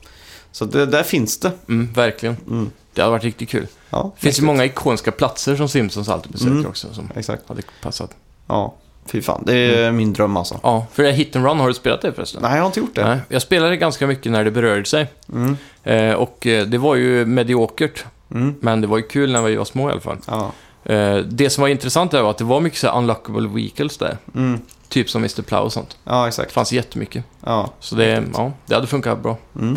så 0.52 0.64
det, 0.64 0.86
där 0.86 1.02
finns 1.02 1.38
det. 1.40 1.52
Mm, 1.68 1.92
verkligen. 1.92 2.36
Mm. 2.50 2.70
Det 2.94 3.00
hade 3.00 3.10
varit 3.12 3.24
riktigt 3.24 3.48
kul. 3.48 3.66
Ja, 3.90 4.12
Det 4.14 4.20
finns 4.22 4.38
ju 4.38 4.42
många 4.44 4.64
ikoniska 4.64 5.10
platser 5.12 5.56
som 5.56 5.68
Simpsons 5.68 6.08
alltid 6.08 6.32
besöker 6.32 6.52
Mm. 6.52 6.66
också 6.66 6.94
som 6.94 7.08
Exakt. 7.16 7.48
hade 7.48 7.62
passat. 7.82 8.10
Ja, 8.46 8.74
fy 9.10 9.22
fan. 9.22 9.42
Det 9.46 9.54
är 9.56 9.82
Mm. 9.82 9.96
min 9.96 10.12
dröm 10.12 10.36
alltså. 10.36 10.60
Ja, 10.62 10.86
för 10.92 11.02
det 11.02 11.08
är 11.08 11.12
Hit 11.12 11.36
and 11.36 11.44
Run, 11.46 11.60
har 11.60 11.68
du 11.68 11.74
spelat 11.74 12.02
det 12.02 12.12
förresten? 12.12 12.42
Nej, 12.42 12.52
jag 12.52 12.60
har 12.62 12.66
inte 12.66 12.80
gjort 12.80 12.94
det. 12.94 13.04
Nej, 13.08 13.18
jag 13.28 13.42
spelade 13.42 13.76
ganska 13.76 14.06
mycket 14.06 14.32
när 14.32 14.44
det 14.44 14.50
berörde 14.50 14.84
sig. 14.84 15.06
Mm. 15.32 15.56
Eh, 15.84 16.14
och 16.14 16.46
eh, 16.46 16.66
det 16.66 16.78
var 16.78 16.94
ju 16.94 17.26
mediokert, 17.26 18.04
Mm. 18.34 18.54
men 18.60 18.80
det 18.80 18.86
var 18.86 18.96
ju 18.96 19.02
kul 19.02 19.32
när 19.32 19.42
vi 19.42 19.56
var 19.56 19.64
små 19.64 19.88
i 19.88 19.92
alla 19.92 20.00
fall. 20.00 20.16
Ja. 20.26 20.52
Eh, 20.92 21.16
det 21.16 21.50
som 21.50 21.62
var 21.62 21.68
intressant 21.68 22.10
där 22.10 22.22
var 22.22 22.30
att 22.30 22.38
det 22.38 22.44
var 22.44 22.60
mycket 22.60 22.78
så 22.78 22.86
här 22.86 22.98
unlockable 22.98 23.48
vehicles 23.48 23.96
där. 23.98 24.16
Mm. 24.34 24.60
Typ 24.88 25.10
som 25.10 25.20
Mr. 25.22 25.42
Plow 25.42 25.60
och 25.64 25.72
sånt. 25.72 25.96
ja, 26.04 26.22
Det 26.22 26.28
exakt. 26.28 26.52
fanns 26.52 26.72
jättemycket. 26.72 27.24
Ja. 27.46 27.70
Så 27.80 27.94
det, 27.94 28.24
ja, 28.34 28.52
det 28.66 28.74
hade 28.74 28.86
funkat 28.86 29.22
bra. 29.22 29.36
Mm. 29.60 29.76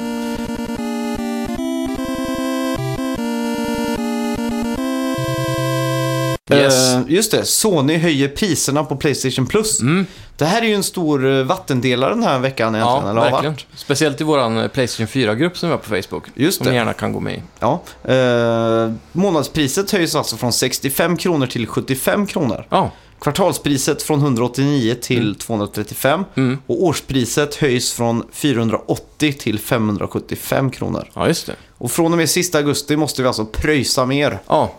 Yes. 6.57 6.93
Eh, 6.93 7.01
just 7.07 7.31
det, 7.31 7.45
Sony 7.45 7.97
höjer 7.97 8.27
priserna 8.27 8.83
på 8.83 8.95
Playstation 8.95 9.45
Plus. 9.47 9.81
Mm, 9.81 10.05
Det 10.37 10.45
här 10.45 10.61
är 10.61 10.65
ju 10.65 10.73
en 10.73 10.83
stor 10.83 11.25
eh, 11.39 11.43
vattendelare 11.43 12.09
den 12.13 12.23
här 12.23 12.39
veckan 12.39 12.75
egentligen, 12.75 13.03
ja, 13.05 13.11
eller 13.11 13.21
verkligen. 13.31 13.53
varit. 13.53 13.65
Speciellt 13.75 14.21
i 14.21 14.23
våran 14.23 14.69
Playstation 14.69 15.07
4-grupp 15.07 15.57
som 15.57 15.69
vi 15.69 15.73
har 15.73 15.79
på 15.79 15.89
Facebook. 16.03 16.23
Just 16.35 16.57
Som 16.57 16.65
ni 16.65 16.71
det. 16.71 16.77
gärna 16.77 16.93
kan 16.93 17.13
gå 17.13 17.19
med 17.19 17.33
i. 17.33 17.41
Ja. 17.59 17.81
Eh, 18.03 18.91
månadspriset 19.11 19.91
höjs 19.91 20.15
alltså 20.15 20.37
från 20.37 20.53
65 20.53 21.17
kronor 21.17 21.47
till 21.47 21.67
75 21.67 22.25
kronor. 22.27 22.65
Ja, 22.69 22.91
Kvartalspriset 23.19 24.03
från 24.03 24.19
189 24.19 24.95
till 25.01 25.35
235. 25.35 26.25
mm. 26.35 26.57
Och 26.67 26.83
årspriset 26.83 27.55
höjs 27.55 27.93
från 27.93 28.23
480 28.31 29.33
till 29.33 29.59
575 29.59 30.71
kronor. 30.71 31.09
ja 31.13 31.27
just 31.27 31.45
det. 31.47 31.55
Och 31.77 31.91
från 31.91 32.11
och 32.11 32.17
med 32.17 32.29
sista 32.29 32.57
augusti 32.57 32.97
måste 32.97 33.21
vi 33.21 33.27
alltså 33.27 33.45
pröjsa 33.45 34.05
mer. 34.05 34.39
Ja. 34.47 34.73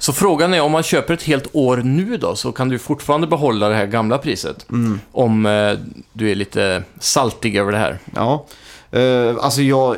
Så 0.00 0.12
frågan 0.12 0.54
är 0.54 0.60
om 0.60 0.72
man 0.72 0.82
köper 0.82 1.14
ett 1.14 1.22
helt 1.22 1.46
år 1.52 1.76
nu 1.76 2.16
då 2.16 2.36
så 2.36 2.52
kan 2.52 2.68
du 2.68 2.78
fortfarande 2.78 3.26
behålla 3.26 3.68
det 3.68 3.74
här 3.74 3.86
gamla 3.86 4.18
priset. 4.18 4.66
Mm. 4.70 5.00
Om 5.12 5.46
eh, 5.46 5.72
du 6.12 6.30
är 6.30 6.34
lite 6.34 6.82
saltig 7.00 7.56
över 7.56 7.72
det 7.72 7.78
här. 7.78 7.98
Ja, 8.14 8.46
Eh, 8.92 9.36
alltså 9.40 9.62
jag 9.62 9.96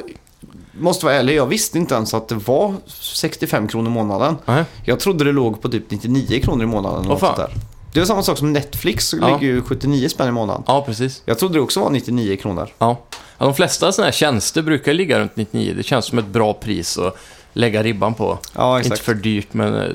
måste 0.73 1.07
vara 1.07 1.15
ärlig, 1.15 1.35
jag 1.37 1.47
visste 1.47 1.79
inte 1.79 1.95
ens 1.95 2.15
att 2.15 2.29
det 2.29 2.35
var 2.35 2.75
65 2.87 3.69
kronor 3.69 3.87
i 3.91 3.95
månaden. 3.95 4.37
Nej. 4.45 4.65
Jag 4.85 5.01
trodde 5.01 5.25
det 5.25 5.33
låg 5.33 5.63
på 5.63 5.69
typ 5.69 5.91
99 5.91 6.41
kronor 6.43 6.63
i 6.63 6.67
månaden. 6.67 7.05
något 7.05 7.21
fan. 7.21 7.39
där. 7.39 7.51
Det 7.95 8.01
är 8.01 8.05
samma 8.05 8.23
sak 8.23 8.39
som 8.39 8.53
Netflix, 8.53 9.15
Ja. 9.21 9.27
ligger 9.39 9.55
ju 9.55 9.63
79 9.63 10.09
spänn 10.09 10.29
i 10.29 10.33
månaden. 10.33 10.63
Ja, 10.67 10.83
precis. 10.87 11.23
Jag 11.25 11.39
trodde 11.39 11.55
det 11.55 11.61
också 11.61 11.81
var 11.81 11.91
99 11.91 12.37
kronor. 12.37 12.69
Ja. 12.79 12.97
ja 13.39 13.45
de 13.45 13.55
flesta 13.55 13.93
sådana 13.93 14.07
här 14.07 14.13
tjänster 14.13 14.63
brukar 14.63 14.93
ligga 14.95 15.19
runt 15.19 15.37
99. 15.37 15.75
Det 15.77 15.83
känns 15.83 16.05
som 16.05 16.19
ett 16.19 16.27
bra 16.27 16.53
pris 16.55 16.99
att 16.99 17.17
lägga 17.53 17.83
ribban 17.83 18.15
på. 18.15 18.39
Ja, 18.57 18.83
Inte 18.83 18.97
för 18.97 19.15
dyrt, 19.15 19.49
men 19.55 19.75
eh, 19.75 19.89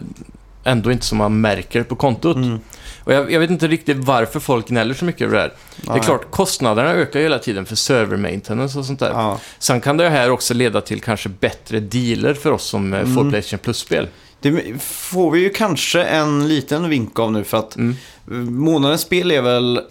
ändå 0.64 0.92
inte 0.92 1.06
som 1.06 1.18
man 1.18 1.42
märker 1.42 1.84
på 1.84 1.96
kontot. 1.96 2.36
Mm. 2.36 2.60
Och 3.04 3.14
jag, 3.14 3.32
jag 3.32 3.40
vet 3.40 3.50
inte 3.50 3.68
riktigt 3.68 3.98
varför 3.98 4.40
folk 4.40 4.68
gnäller 4.68 4.94
så 4.94 5.06
mycket 5.06 5.22
över 5.22 5.36
det 5.36 5.42
här. 5.42 5.54
Det 5.76 5.90
är 5.90 5.94
Nej. 5.94 6.02
klart, 6.04 6.32
kostnaderna 6.32 6.90
ökar 6.94 7.20
hela 7.20 7.40
tiden 7.40 7.66
för 7.66 7.76
server 7.76 8.18
maintenance 8.18 8.80
och 8.80 8.86
sånt 8.86 9.00
där. 9.00 9.10
Ja. 9.10 9.40
Sen 9.60 9.82
kan 9.82 9.98
det 9.98 10.10
här 10.10 10.30
också 10.32 10.54
leda 10.54 10.82
till 10.82 11.02
kanske 11.02 11.30
bättre 11.30 11.80
dealer 11.80 12.34
för 12.34 12.52
oss 12.52 12.64
som 12.64 12.94
eh, 12.94 13.00
Mm. 13.00 13.16
får 13.16 13.30
Playstation 13.30 13.60
Plus-spel. 13.60 14.08
Det 14.42 14.82
får 14.82 15.32
vi 15.32 15.40
ju 15.40 15.50
kanske 15.50 16.04
en 16.04 16.48
liten 16.48 16.90
vink 16.90 17.20
av 17.20 17.32
nu 17.32 17.44
för 17.44 17.58
att 17.58 17.76
Mm. 17.76 17.96
månadens 18.56 19.02
spel 19.02 19.32
är 19.32 19.42
väl 19.42 19.78
eh, 19.78 19.84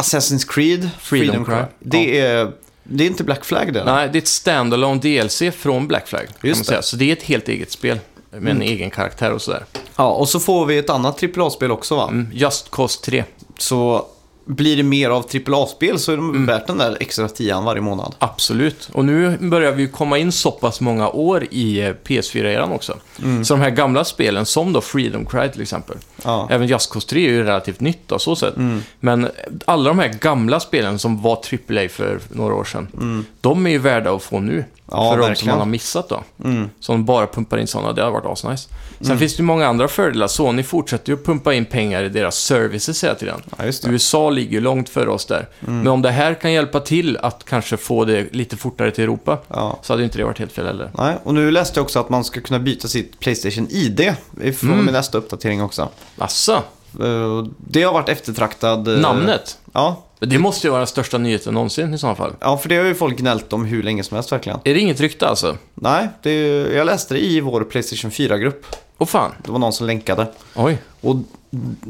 Assassin's 0.00 0.46
Creed, 0.48 0.90
Freedom 0.98 1.44
Cry. 1.44 1.54
Det, 1.80 2.18
är, 2.20 2.52
det 2.88 3.04
är 3.04 3.08
inte 3.08 3.24
Black 3.24 3.44
Flag 3.44 3.72
det? 3.72 3.84
Nej, 3.84 4.08
det 4.12 4.18
är 4.18 4.22
ett 4.22 4.28
standalone 4.28 5.00
DLC 5.00 5.42
från 5.56 5.88
Black 5.88 6.08
Flag. 6.08 6.26
Kan 6.40 6.48
Just 6.48 6.58
man 6.58 6.62
det. 6.62 6.64
säga. 6.64 6.82
Så 6.82 6.96
det 6.96 7.08
är 7.08 7.12
ett 7.12 7.22
helt 7.22 7.48
eget 7.48 7.72
spel. 7.72 7.98
Med 8.30 8.50
en 8.50 8.62
egen 8.62 8.90
karaktär 8.90 9.32
och 9.32 9.42
sådär. 9.42 9.64
Ja, 9.96 10.08
och 10.12 10.28
så 10.28 10.40
får 10.40 10.66
vi 10.66 10.78
ett 10.78 10.90
annat 10.90 11.22
AAA-spel 11.22 11.70
också 11.70 11.96
va? 11.96 12.08
Mm. 12.08 12.28
Just 12.32 12.70
Cause 12.70 13.00
3. 13.04 13.24
Så 13.58 14.06
blir 14.46 14.76
det 14.76 14.82
mer 14.82 15.10
av 15.10 15.22
AAA-spel 15.46 15.98
så 15.98 16.12
är 16.12 16.16
Mm. 16.16 16.32
de 16.32 16.46
värt 16.46 16.66
den 16.66 16.78
där 16.78 16.96
extra 17.00 17.28
tian 17.28 17.64
varje 17.64 17.80
månad. 17.82 18.14
Absolut. 18.18 18.88
Och 18.92 19.04
nu 19.04 19.38
börjar 19.40 19.72
vi 19.72 19.88
komma 19.88 20.18
in 20.18 20.32
så 20.32 20.50
pass 20.50 20.80
många 20.80 21.08
år 21.08 21.44
i 21.50 21.80
eh, 21.80 21.94
PS4-eran 22.04 22.72
också. 22.72 22.96
Mm. 23.22 23.44
Så 23.44 23.54
de 23.54 23.60
här 23.60 23.70
gamla 23.70 24.04
spelen, 24.04 24.46
som 24.46 24.72
då 24.72 24.80
Freedom 24.80 25.26
Cry 25.26 25.48
till 25.48 25.62
exempel. 25.62 25.96
Ja. 26.24 26.48
Även 26.50 26.66
Just 26.66 26.90
Cause 26.92 27.08
3 27.08 27.26
är 27.26 27.30
ju 27.30 27.42
relativt 27.44 27.80
nytt 27.80 28.00
då, 28.06 28.18
så 28.18 28.36
sätt. 28.36 28.56
Mm. 28.56 28.82
Men 29.00 29.28
alla 29.64 29.88
de 29.88 29.98
här 29.98 30.08
gamla 30.08 30.60
spelen 30.60 30.98
som 30.98 31.22
var 31.22 31.32
AAA 31.36 31.88
för 31.88 32.18
några 32.30 32.54
år 32.54 32.64
sedan, 32.64 33.24
de 33.40 33.66
är 33.66 33.70
ju 33.70 33.78
värda 33.78 34.10
att 34.16 34.22
få 34.22 34.40
nu. 34.40 34.64
Mm. 34.92 35.04
Ja, 35.04 35.12
för 35.14 35.28
de 35.28 35.36
som 35.36 35.48
man 35.48 35.58
har 35.58 35.66
missat 35.66 36.08
då. 36.08 36.22
Mm. 36.44 36.70
Som 36.80 37.04
bara 37.04 37.26
pumpar 37.26 37.58
in 37.58 37.66
sådana, 37.66 37.92
det 37.92 38.02
har 38.02 38.10
varit 38.10 38.26
asnice. 38.26 38.68
Sen 39.00 39.18
finns 39.18 39.36
det 39.36 39.40
ju 39.40 39.44
många 39.44 39.66
andra 39.66 39.88
fördelar. 39.88 40.26
Sony 40.28 40.62
fortsätter 40.62 41.12
ju 41.12 41.18
att 41.18 41.24
pumpa 41.24 41.54
in 41.54 41.64
pengar 41.64 42.02
i 42.02 42.08
deras 42.08 42.36
services 42.36 43.04
hela 43.04 43.14
tiden. 43.14 43.42
Ja. 43.58 43.64
USA 43.84 44.30
ligger 44.30 44.52
ju 44.52 44.60
långt 44.60 44.88
före 44.88 45.10
oss 45.10 45.26
där. 45.26 45.48
Mm. 45.66 45.78
Men 45.78 45.86
om 45.88 46.02
det 46.02 46.10
här 46.10 46.34
kan 46.34 46.52
hjälpa 46.52 46.80
till 46.80 47.16
att 47.16 47.44
kanske 47.44 47.76
få 47.76 48.04
det 48.04 48.32
lite 48.34 48.56
fortare 48.56 48.90
till 48.90 49.04
Europa, 49.04 49.38
Ja. 49.48 49.78
så 49.82 49.92
hade 49.92 50.04
inte 50.04 50.18
det 50.18 50.24
varit 50.24 50.38
helt 50.38 50.52
fel 50.52 50.66
heller. 50.66 50.90
Nej, 50.98 51.16
och 51.24 51.34
nu 51.34 51.50
läste 51.50 51.78
jag 51.78 51.84
också 51.84 52.00
att 52.00 52.08
man 52.08 52.24
ska 52.24 52.40
kunna 52.40 52.58
byta 52.58 52.88
sitt 52.88 53.20
Playstation 53.20 53.66
ID 53.70 54.14
från 54.56 54.72
Mm. 54.72 54.86
nästa 54.86 55.18
uppdatering 55.18 55.62
också. 55.62 55.88
Asså, 56.18 56.62
Eh, 57.00 57.44
Det 57.58 57.82
har 57.82 57.92
varit 57.92 58.08
eftertraktad... 58.08 58.88
eh, 58.88 58.98
namnet? 59.00 59.58
Ja. 59.72 60.02
Det 60.18 60.38
måste 60.38 60.66
ju 60.66 60.70
vara 60.70 60.80
den 60.80 60.86
största 60.86 61.18
nyheten 61.18 61.54
någonsin 61.54 61.94
i 61.94 61.98
så 61.98 62.14
fall. 62.14 62.32
ja, 62.40 62.58
för 62.58 62.68
det 62.68 62.76
har 62.76 62.84
ju 62.84 62.94
folk 62.94 63.18
gnällt 63.18 63.52
om 63.52 63.64
hur 63.64 63.82
länge 63.82 64.02
som 64.04 64.14
helst 64.14 64.32
verkligen. 64.32 64.58
Är 64.64 64.74
det 64.74 64.80
inget 64.80 65.00
rykte 65.00 65.28
alltså? 65.28 65.56
Nej, 65.74 66.08
det, 66.22 66.32
jag 66.74 66.86
läste 66.86 67.14
det 67.14 67.20
i 67.24 67.40
vår 67.40 67.64
Playstation 67.64 68.10
4-grupp. 68.10 68.66
Åh 68.98 69.06
fan, 69.06 69.32
Det 69.44 69.50
var 69.50 69.58
någon 69.58 69.72
som 69.72 69.86
länkade. 69.86 70.26
oj. 70.54 70.78
Och, 71.00 71.16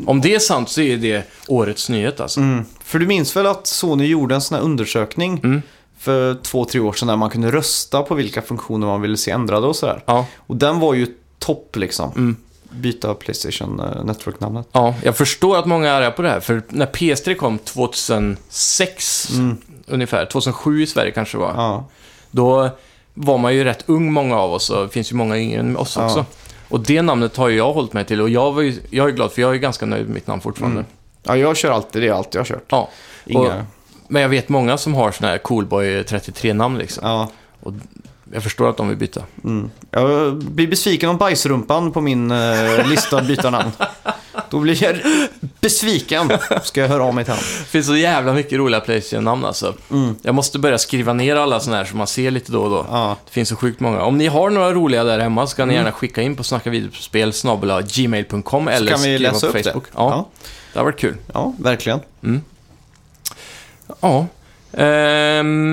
Om 0.06 0.20
det 0.20 0.34
är 0.34 0.38
sant 0.38 0.68
så 0.68 0.80
är 0.80 0.96
det 0.96 1.22
årets 1.48 1.88
nyhet 1.88 2.20
alltså. 2.20 2.40
mm, 2.40 2.64
för 2.84 2.98
du 2.98 3.06
minns 3.06 3.36
väl 3.36 3.46
att 3.46 3.66
Sony 3.66 4.06
gjorde 4.06 4.34
en 4.34 4.40
sån 4.40 4.56
här 4.58 4.64
undersökning 4.64 5.40
Mm. 5.44 5.62
för 5.98 6.34
två, 6.34 6.64
tre 6.64 6.80
år 6.80 6.92
sedan 6.92 7.08
där 7.08 7.16
man 7.16 7.30
kunde 7.30 7.50
rösta 7.50 8.02
på 8.02 8.14
vilka 8.14 8.42
funktioner 8.42 8.86
man 8.86 9.00
ville 9.00 9.16
se 9.16 9.30
ändrade 9.30 9.66
och 9.66 9.76
sådär. 9.76 10.02
Ja, 10.06 10.26
Och 10.38 10.56
den 10.56 10.80
var 10.80 10.94
ju 10.94 11.06
topp 11.38 11.76
liksom. 11.76 12.10
Mm. 12.10 12.36
Byta 12.76 13.14
Playstation 13.14 13.80
eh, 13.80 14.04
Network-namnet. 14.04 14.68
ja, 14.72 14.94
jag 15.02 15.16
förstår 15.16 15.56
att 15.58 15.66
många 15.66 15.88
är 15.90 15.94
arga 15.94 16.10
på 16.10 16.22
det 16.22 16.28
här, 16.28 16.40
för 16.40 16.62
när 16.68 16.86
PS3 16.86 17.34
kom 17.34 17.58
2006, 17.58 19.28
ungefär, 19.86 20.26
2007 20.26 20.82
i 20.82 20.86
Sverige 20.86 21.10
kanske 21.10 21.36
det 21.36 21.40
var, 21.40 21.52
Ja. 21.56 21.84
då 22.30 22.70
var 23.14 23.38
man 23.38 23.54
ju 23.54 23.64
rätt 23.64 23.84
ung 23.86 24.12
många 24.12 24.36
av 24.38 24.52
oss 24.52 24.70
och 24.70 24.82
det 24.82 24.88
finns 24.88 25.12
ju 25.12 25.16
många 25.16 25.38
yngre 25.38 25.60
än 25.60 25.76
oss 25.76 25.96
Ja. 25.96 26.04
också. 26.06 26.24
Och 26.68 26.80
det 26.80 27.02
namnet 27.02 27.36
har 27.36 27.48
ju 27.48 27.56
jag 27.56 27.72
hållit 27.72 27.92
mig 27.92 28.04
till 28.04 28.20
och 28.20 28.28
jag, 28.30 28.52
var 28.52 28.62
ju, 28.62 28.80
jag 28.90 29.08
är 29.08 29.12
glad 29.12 29.32
för 29.32 29.42
jag 29.42 29.54
är 29.54 29.58
ganska 29.58 29.86
nöjd 29.86 30.04
med 30.06 30.14
mitt 30.14 30.26
namn 30.26 30.40
fortfarande. 30.40 30.78
Mm. 30.80 30.90
ja, 31.22 31.36
jag 31.36 31.56
kör 31.56 31.70
alltid 31.70 32.02
det, 32.02 32.10
allt 32.10 32.34
jag 32.34 32.40
har 32.40 32.46
kört. 32.46 32.64
Ja, 32.68 32.88
Inga... 33.26 33.40
Och- 33.40 33.62
men 34.08 34.22
jag 34.22 34.28
vet 34.28 34.48
många 34.48 34.78
som 34.78 34.94
har 34.94 35.10
sådana 35.12 35.30
här 35.30 35.38
Coolboy 35.38 36.02
33-namn 36.02 36.78
liksom. 36.78 37.08
Ja. 37.08 37.28
Jag 38.32 38.42
förstår 38.42 38.70
att 38.70 38.76
de 38.76 38.88
vill 38.88 38.96
byta. 38.96 39.22
Mm. 39.44 39.70
Jag 39.90 40.36
blir 40.36 40.66
besviken 40.66 41.10
om 41.10 41.16
bajsrumpan 41.16 41.92
på 41.92 42.00
min 42.00 42.30
eh, 42.30 42.88
lista 42.88 43.16
att 43.18 43.26
byta 43.26 43.50
namn. 43.50 43.70
Då 44.50 44.58
blir 44.60 44.82
jag 44.84 44.96
besviken. 45.60 46.32
Ska 46.62 46.80
jag 46.80 46.88
höra 46.88 47.04
av 47.04 47.14
mig 47.14 47.24
till 47.24 47.32
honom. 47.32 47.44
Det 47.58 47.64
finns 47.64 47.86
så 47.86 47.96
jävla 47.96 48.32
mycket 48.32 48.58
roliga 48.58 48.80
Playstation-namn 48.80 49.44
alltså. 49.44 49.74
Jag 50.22 50.34
måste 50.34 50.58
börja 50.58 50.78
skriva 50.78 51.12
ner 51.12 51.36
alla 51.36 51.60
sådana 51.60 51.76
här 51.76 51.84
som 51.84 51.98
man 51.98 52.06
ser 52.06 52.30
lite 52.30 52.52
då 52.52 52.62
och 52.62 52.70
då. 52.70 52.86
Ja. 52.90 53.16
Det 53.26 53.30
finns 53.32 53.48
så 53.48 53.56
sjukt 53.56 53.80
många. 53.80 54.02
Om 54.02 54.18
ni 54.18 54.26
har 54.26 54.50
några 54.50 54.72
roliga 54.72 55.04
där 55.04 55.18
hemma 55.18 55.46
så 55.46 55.56
kan 55.56 55.68
ni 55.68 55.74
gärna 55.74 55.92
skicka 55.92 56.22
in 56.22 56.36
på 56.36 56.44
snackavideospel 56.44 57.32
gmail.com 57.94 58.68
eller 58.68 58.90
kan 58.92 59.00
vi 59.02 59.14
skriva 59.16 59.32
läsa 59.32 59.46
på 59.52 59.58
upp 59.58 59.64
Facebook. 59.64 59.84
det. 59.84 59.90
Ja, 59.96 60.10
Ja. 60.10 60.26
det 60.72 60.78
har 60.78 60.84
varit 60.84 60.98
kul. 60.98 61.16
ja, 61.34 61.52
verkligen. 61.58 62.00
Ja. 64.00 64.26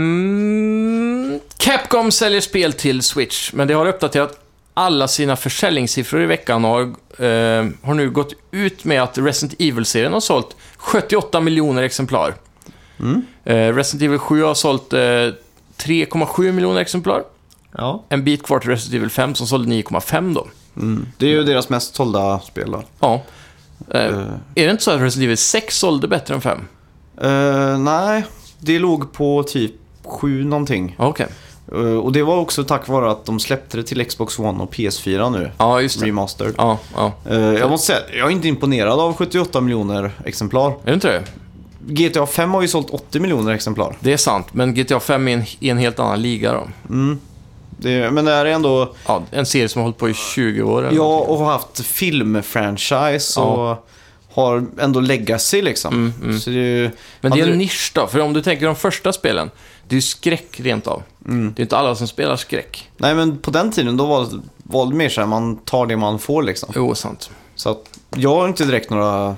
Ehm, 0.03 1.39
Capcom 1.57 2.11
säljer 2.11 2.41
spel 2.41 2.73
till 2.73 3.01
Switch, 3.01 3.53
men 3.53 3.67
det 3.67 3.73
har 3.73 3.85
uppdaterat 3.85 4.39
alla 4.73 5.07
sina 5.07 5.35
försäljningssiffror 5.35 6.23
i 6.23 6.25
veckan 6.25 6.65
och 6.65 6.71
har, 6.71 6.93
ehm, 7.19 7.77
har 7.83 7.93
nu 7.93 8.09
gått 8.09 8.33
ut 8.51 8.83
med 8.85 9.03
att 9.03 9.17
Resident 9.17 9.59
Evil-serien 9.61 10.13
har 10.13 10.19
sålt 10.19 10.55
78 10.77 11.39
miljoner 11.41 11.83
exemplar. 11.83 12.33
Mm. 12.99 13.21
Eh, 13.43 13.75
Resident 13.75 14.03
Evil 14.07 14.19
7 14.19 14.43
har 14.43 14.53
sålt 14.53 14.93
eh, 14.93 14.99
3,7 14.99 16.51
miljoner 16.51 16.81
exemplar. 16.81 17.23
Ja. 17.77 18.03
En 18.09 18.23
bit 18.23 18.43
kvar 18.43 18.59
till 18.59 18.69
Resident 18.69 18.95
Evil 18.95 19.09
5 19.09 19.35
som 19.35 19.47
sålde 19.47 19.71
9,5 19.75 20.33
då. 20.33 20.47
Mm. 20.77 21.07
Det 21.17 21.25
är 21.25 21.29
ju 21.29 21.43
deras 21.43 21.69
mest 21.69 21.95
sålda 21.95 22.39
spel 22.39 22.71
då. 22.71 22.83
Ja. 22.99 23.21
Eh, 23.91 24.17
Är 24.55 24.65
det 24.65 24.71
inte 24.71 24.83
så 24.83 24.91
att 24.91 25.01
Resident 25.01 25.25
Evil 25.25 25.37
6 25.37 25.77
sålde 25.77 26.07
bättre 26.07 26.33
än 26.35 26.41
5? 26.41 26.67
eh, 27.21 27.77
nej, 27.79 28.25
det 28.65 28.79
låg 28.79 29.11
på 29.13 29.43
typ 29.43 29.71
sju 30.05 30.43
någonting. 30.43 30.95
Okej. 30.99 31.27
Eh, 31.71 31.77
och 31.79 32.11
det 32.11 32.23
var 32.23 32.37
också 32.37 32.63
tack 32.63 32.87
vare 32.87 33.11
att 33.11 33.25
de 33.25 33.39
släppte 33.39 33.77
det 33.77 33.83
till 33.83 34.05
Xbox 34.05 34.39
One 34.39 34.63
och 34.63 34.73
PS4 34.73 35.29
nu. 35.29 35.51
Ja, 35.57 35.81
just 35.81 35.99
det. 35.99 36.05
Remastered. 36.05 36.53
Ja, 36.57 36.77
ja. 36.95 37.11
Eh, 37.29 37.37
jag 37.39 37.69
måste 37.69 37.87
säga, 37.87 37.99
jag 38.17 38.27
är 38.27 38.31
inte 38.31 38.47
imponerad 38.47 38.99
av 38.99 39.13
78 39.13 39.61
miljoner 39.61 40.11
exemplar. 40.25 40.67
Är 40.69 40.75
det 40.85 40.93
inte 40.93 41.07
det? 41.11 41.23
GTA 41.85 42.25
5 42.25 42.51
har 42.53 42.61
ju 42.61 42.67
sålt 42.67 42.89
80 42.89 43.19
miljoner 43.19 43.53
exemplar. 43.53 43.95
Det 43.99 44.13
är 44.13 44.17
sant, 44.17 44.47
men 44.51 44.73
GTA 44.73 44.99
5 44.99 45.27
är 45.27 45.33
en, 45.33 45.43
i 45.59 45.69
en 45.69 45.77
helt 45.77 45.99
annan 45.99 46.21
liga 46.21 46.53
då. 46.53 46.67
Mm. 46.89 47.19
Det, 47.77 48.11
men 48.11 48.25
det 48.25 48.31
är 48.31 48.45
ändå, 48.45 48.93
Ja, 49.07 49.21
en 49.31 49.45
serie 49.45 49.69
som 49.69 49.79
har 49.79 49.83
hållit 49.83 49.97
på 49.97 50.09
i 50.09 50.13
20 50.13 50.61
år. 50.61 50.79
eller 50.83 50.97
ja, 50.97 51.03
någonting. 51.03 51.29
och 51.35 51.37
har 51.39 51.51
haft 51.51 51.79
filmfranchise 51.85 53.39
Ja. 53.39 53.83
Har 54.33 54.65
ändå 54.79 54.99
legacy 54.99 55.61
liksom. 55.61 55.93
Mm, 55.93 56.13
mm. 56.23 56.39
Så 56.39 56.49
det 56.49 56.55
ju... 56.55 56.91
Men 57.21 57.31
det 57.31 57.39
är 57.39 57.47
en 57.47 57.57
nisch 57.57 57.91
då, 57.95 58.07
för 58.07 58.19
om 58.19 58.33
du 58.33 58.41
tänker 58.41 58.65
de 58.65 58.75
första 58.75 59.13
spelen, 59.13 59.51
det 59.87 59.93
är 59.93 59.97
ju 59.97 60.01
skräck 60.01 60.59
rent 60.59 60.87
av. 60.87 61.03
Mm. 61.25 61.53
Det 61.55 61.61
är 61.61 61.63
inte 61.63 61.77
alla 61.77 61.95
som 61.95 62.07
spelar 62.07 62.35
skräck. 62.35 62.89
Nej, 62.97 63.15
men 63.15 63.37
på 63.37 63.51
den 63.51 63.71
tiden 63.71 63.97
då 63.97 64.05
var, 64.05 64.27
var 64.57 64.85
det 64.85 64.95
mer 64.95 65.09
så 65.09 65.21
här, 65.21 65.27
man 65.27 65.57
tar 65.57 65.85
det 65.85 65.97
man 65.97 66.19
får 66.19 66.43
liksom. 66.43 66.69
Jo, 66.75 66.95
sant. 66.95 67.29
Så 67.55 67.69
att 67.69 67.99
jag 68.15 68.35
har 68.35 68.47
inte 68.47 68.65
direkt 68.65 68.89
några 68.89 69.35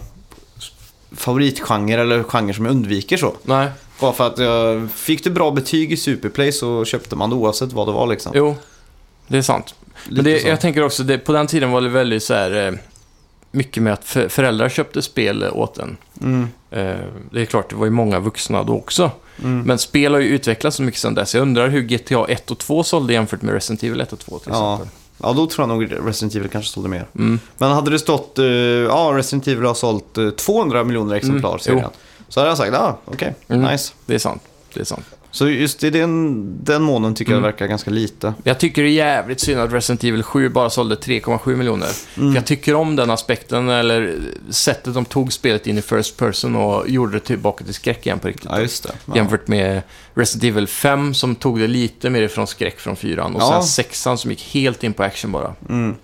favoritgenre 1.12 2.02
eller 2.02 2.24
genrer 2.24 2.54
som 2.54 2.66
jag 2.66 2.72
undviker 2.72 3.18
så. 3.18 3.34
Nej, 3.44 3.70
Bara 4.00 4.14
för 4.14 4.28
att 4.28 4.38
jag 4.38 4.92
fick 4.92 5.24
det 5.24 5.30
bra 5.30 5.52
betyg 5.52 5.92
i 5.92 5.98
Superplay 5.98 6.52
så 6.52 6.86
köpte 6.86 7.16
man 7.16 7.30
det 7.30 7.36
oavsett 7.36 7.74
vad 7.74 7.88
det 7.88 7.92
var 7.92 8.08
liksom. 8.08 8.32
jo. 8.36 8.56
Det 9.28 9.38
är 9.38 9.42
sant. 9.42 9.76
Lite 10.04 10.16
Men 10.16 10.24
det, 10.24 10.42
jag 10.42 10.62
tänker 10.62 10.84
också, 10.84 11.04
det, 11.04 11.18
på 11.18 11.32
den 11.32 11.48
tiden 11.48 11.72
var 11.72 11.82
det 11.82 11.90
väldigt 11.90 12.24
så 12.24 12.34
här... 12.34 12.68
Eh, 12.68 12.74
mycket 13.56 13.84
med 13.84 13.94
att 13.94 14.06
för, 14.06 14.30
föräldrar 14.30 14.70
köpte 14.70 15.02
spel 15.02 15.44
eh, 15.44 15.58
åt 15.58 15.78
en. 15.78 15.98
Mm, 16.22 16.48
Eh, 16.72 16.96
det 17.32 17.42
är 17.42 17.46
klart, 17.46 17.70
det 17.70 17.76
var 17.76 17.86
ju 17.86 17.92
många 17.92 18.20
vuxna 18.20 18.64
då 18.64 18.74
också. 18.78 19.12
mm. 19.44 19.62
Men 19.62 19.78
spel 19.80 20.14
har 20.14 20.22
ju 20.22 20.28
utvecklats 20.28 20.78
så 20.78 20.84
mycket 20.84 21.00
sedan 21.02 21.14
dess. 21.16 21.36
Jag 21.36 21.42
undrar 21.42 21.68
hur 21.68 21.82
GTA 21.82 22.26
1 22.28 22.52
och 22.52 22.58
2 22.58 22.84
sålde 22.84 23.14
jämfört 23.14 23.42
med 23.42 23.54
Resident 23.54 23.84
Evil 23.84 24.02
1 24.02 24.14
och 24.14 24.20
2 24.20 24.40
till 24.40 24.50
Ja. 24.54 24.74
exempel. 24.74 24.96
Ja, 25.24 25.34
då 25.34 25.48
tror 25.48 25.68
jag 25.70 25.78
nog 25.78 26.08
Resident 26.08 26.36
Evil 26.36 26.50
kanske 26.50 26.72
sålde 26.72 26.90
mer. 26.90 27.06
Mm. 27.16 27.40
Men 27.58 27.72
hade 27.72 27.92
det 27.92 28.00
stått, 28.00 28.40
eh, 28.40 28.46
ja, 28.46 29.12
Resident 29.16 29.48
Evil 29.48 29.66
har 29.66 29.74
sålt 29.74 30.18
eh, 30.18 30.30
200 30.30 30.84
miljoner 30.84 31.16
exemplar, 31.16 31.50
Mm, 31.50 31.60
serien. 31.60 31.90
Så 32.30 32.40
hade 32.40 32.50
jag 32.52 32.58
sagt, 32.58 32.74
ja, 32.74 32.98
okej, 33.06 33.36
Mm. 33.48 33.72
nice. 33.72 33.94
Det 34.06 34.16
är 34.16 34.20
sant. 34.20 34.42
Det 34.74 34.80
är 34.80 34.84
sant. 34.86 35.06
Så 35.36 35.50
just 35.50 35.84
i 35.84 35.90
den, 35.90 36.44
den 36.64 36.82
månen 36.84 37.16
tycker 37.16 37.32
Mm. 37.32 37.44
jag 37.44 37.50
det 37.50 37.54
verkar 37.54 37.68
ganska 37.68 37.92
lite. 37.92 38.34
Jag 38.44 38.60
tycker 38.60 38.84
det 38.84 38.90
är 38.90 38.92
jävligt 38.92 39.40
synd 39.40 39.60
att 39.60 39.74
Resident 39.74 40.04
Evil 40.04 40.24
7 40.24 40.50
bara 40.50 40.70
sålde 40.70 40.96
3,7 40.96 41.56
miljoner. 41.56 41.88
Mm. 42.18 42.32
För 42.32 42.36
jag 42.40 42.46
tycker 42.46 42.76
om 42.76 42.96
den 42.96 43.10
aspekten, 43.12 43.70
eller 43.70 44.16
sättet 44.50 44.94
de 44.94 45.06
tog 45.06 45.34
spelet 45.34 45.68
in 45.68 45.78
i 45.78 45.82
First 45.82 46.18
Person 46.18 46.56
och 46.56 46.90
gjorde 46.90 47.12
det 47.14 47.20
tillbaka 47.20 47.64
till 47.64 47.74
skräck 47.74 48.06
igen 48.06 48.20
på 48.20 48.28
riktigt. 48.28 48.50
Ja, 48.50 48.60
just 48.60 48.84
det. 48.84 48.92
Ja. 49.06 49.16
Jämfört 49.16 49.48
med 49.48 49.82
Resident 50.14 50.44
Evil 50.44 50.68
5 50.68 51.14
som 51.14 51.36
tog 51.36 51.60
det 51.60 51.68
lite 51.68 52.10
mer 52.10 52.22
ifrån 52.22 52.48
skräck 52.48 52.80
från 52.80 52.96
4 52.96 53.24
och 53.26 53.32
Ja. 53.42 53.52
sen 53.52 53.64
6 53.64 54.02
som 54.18 54.32
gick 54.32 54.44
helt 54.54 54.84
in 54.84 54.94
på 54.94 55.04
action 55.04 55.32
bara. 55.32 55.54
Mm. 55.70 55.96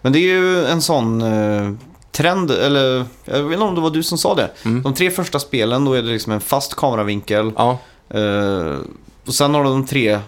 Men 0.00 0.12
det 0.12 0.18
är 0.18 0.22
ju 0.40 0.66
en 0.66 0.82
sån... 0.82 1.22
eh, 1.22 1.72
trend, 2.12 2.50
eller 2.50 3.04
jag 3.24 3.42
vet 3.42 3.52
inte 3.52 3.64
om 3.64 3.74
det 3.74 3.80
var 3.80 3.90
du 3.90 4.02
som 4.02 4.18
sa 4.18 4.34
det. 4.34 4.50
Mm. 4.64 4.82
De 4.82 4.94
tre 4.94 5.10
första 5.10 5.38
spelen, 5.38 5.84
då 5.84 5.92
är 5.92 6.02
det 6.02 6.08
liksom 6.08 6.32
en 6.32 6.40
fast 6.40 6.74
kameravinkel. 6.74 7.52
Ja, 7.56 7.78
Eh, 8.14 8.78
och 9.26 9.34
sen 9.34 9.54
har 9.54 9.64
du 9.64 9.70
de 9.70 9.86
tre 9.86 10.18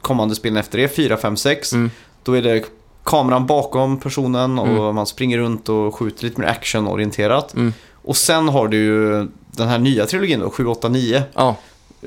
kommande 0.00 0.34
spelen 0.34 0.56
efter 0.56 0.78
det, 0.78 0.88
4, 0.88 1.16
5, 1.16 1.36
6. 1.36 1.72
Mm. 1.72 1.90
Då 2.22 2.32
är 2.36 2.42
det 2.42 2.64
kameran 3.04 3.46
bakom 3.46 4.00
personen 4.00 4.58
och 4.58 4.68
Mm. 4.68 4.94
man 4.94 5.06
springer 5.06 5.38
runt 5.38 5.68
och 5.68 5.94
skjuter 5.94 6.24
lite 6.24 6.40
mer 6.40 6.48
actionorienterat. 6.48 7.54
Mm. 7.54 7.72
Och 7.94 8.16
sen 8.16 8.48
har 8.48 8.68
du 8.68 8.76
ju 8.76 9.28
den 9.50 9.68
här 9.68 9.78
nya 9.78 10.06
trilogin 10.06 10.40
då, 10.40 10.50
7, 10.50 10.66
8, 10.66 10.88
9. 10.88 11.22
ja, 11.34 11.56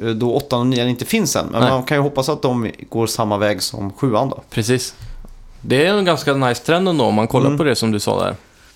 Eh, 0.02 0.08
Då 0.10 0.34
8 0.36 0.58
och 0.58 0.68
9 0.68 0.88
inte 0.90 1.06
finns 1.06 1.36
än. 1.36 1.46
Men 1.52 1.62
Nej. 1.62 1.72
man 1.72 1.84
kan 1.84 1.98
ju 1.98 2.02
hoppas 2.04 2.30
att 2.30 2.42
de 2.42 2.72
går 2.90 3.08
samma 3.08 3.38
väg 3.38 3.62
som 3.62 3.94
7 3.94 4.12
då. 4.12 4.42
precis. 4.50 4.96
Det 5.62 5.86
är 5.86 5.94
en 5.94 6.06
ganska 6.06 6.34
nice 6.34 6.66
trend 6.66 6.90
ändå 6.90 7.06
om 7.06 7.14
man 7.16 7.28
kollar 7.28 7.46
Mm. 7.46 7.58
på 7.58 7.64
det 7.64 7.76
som 7.76 7.92
du 7.92 8.00
sa 8.00 8.24
där. 8.24 8.36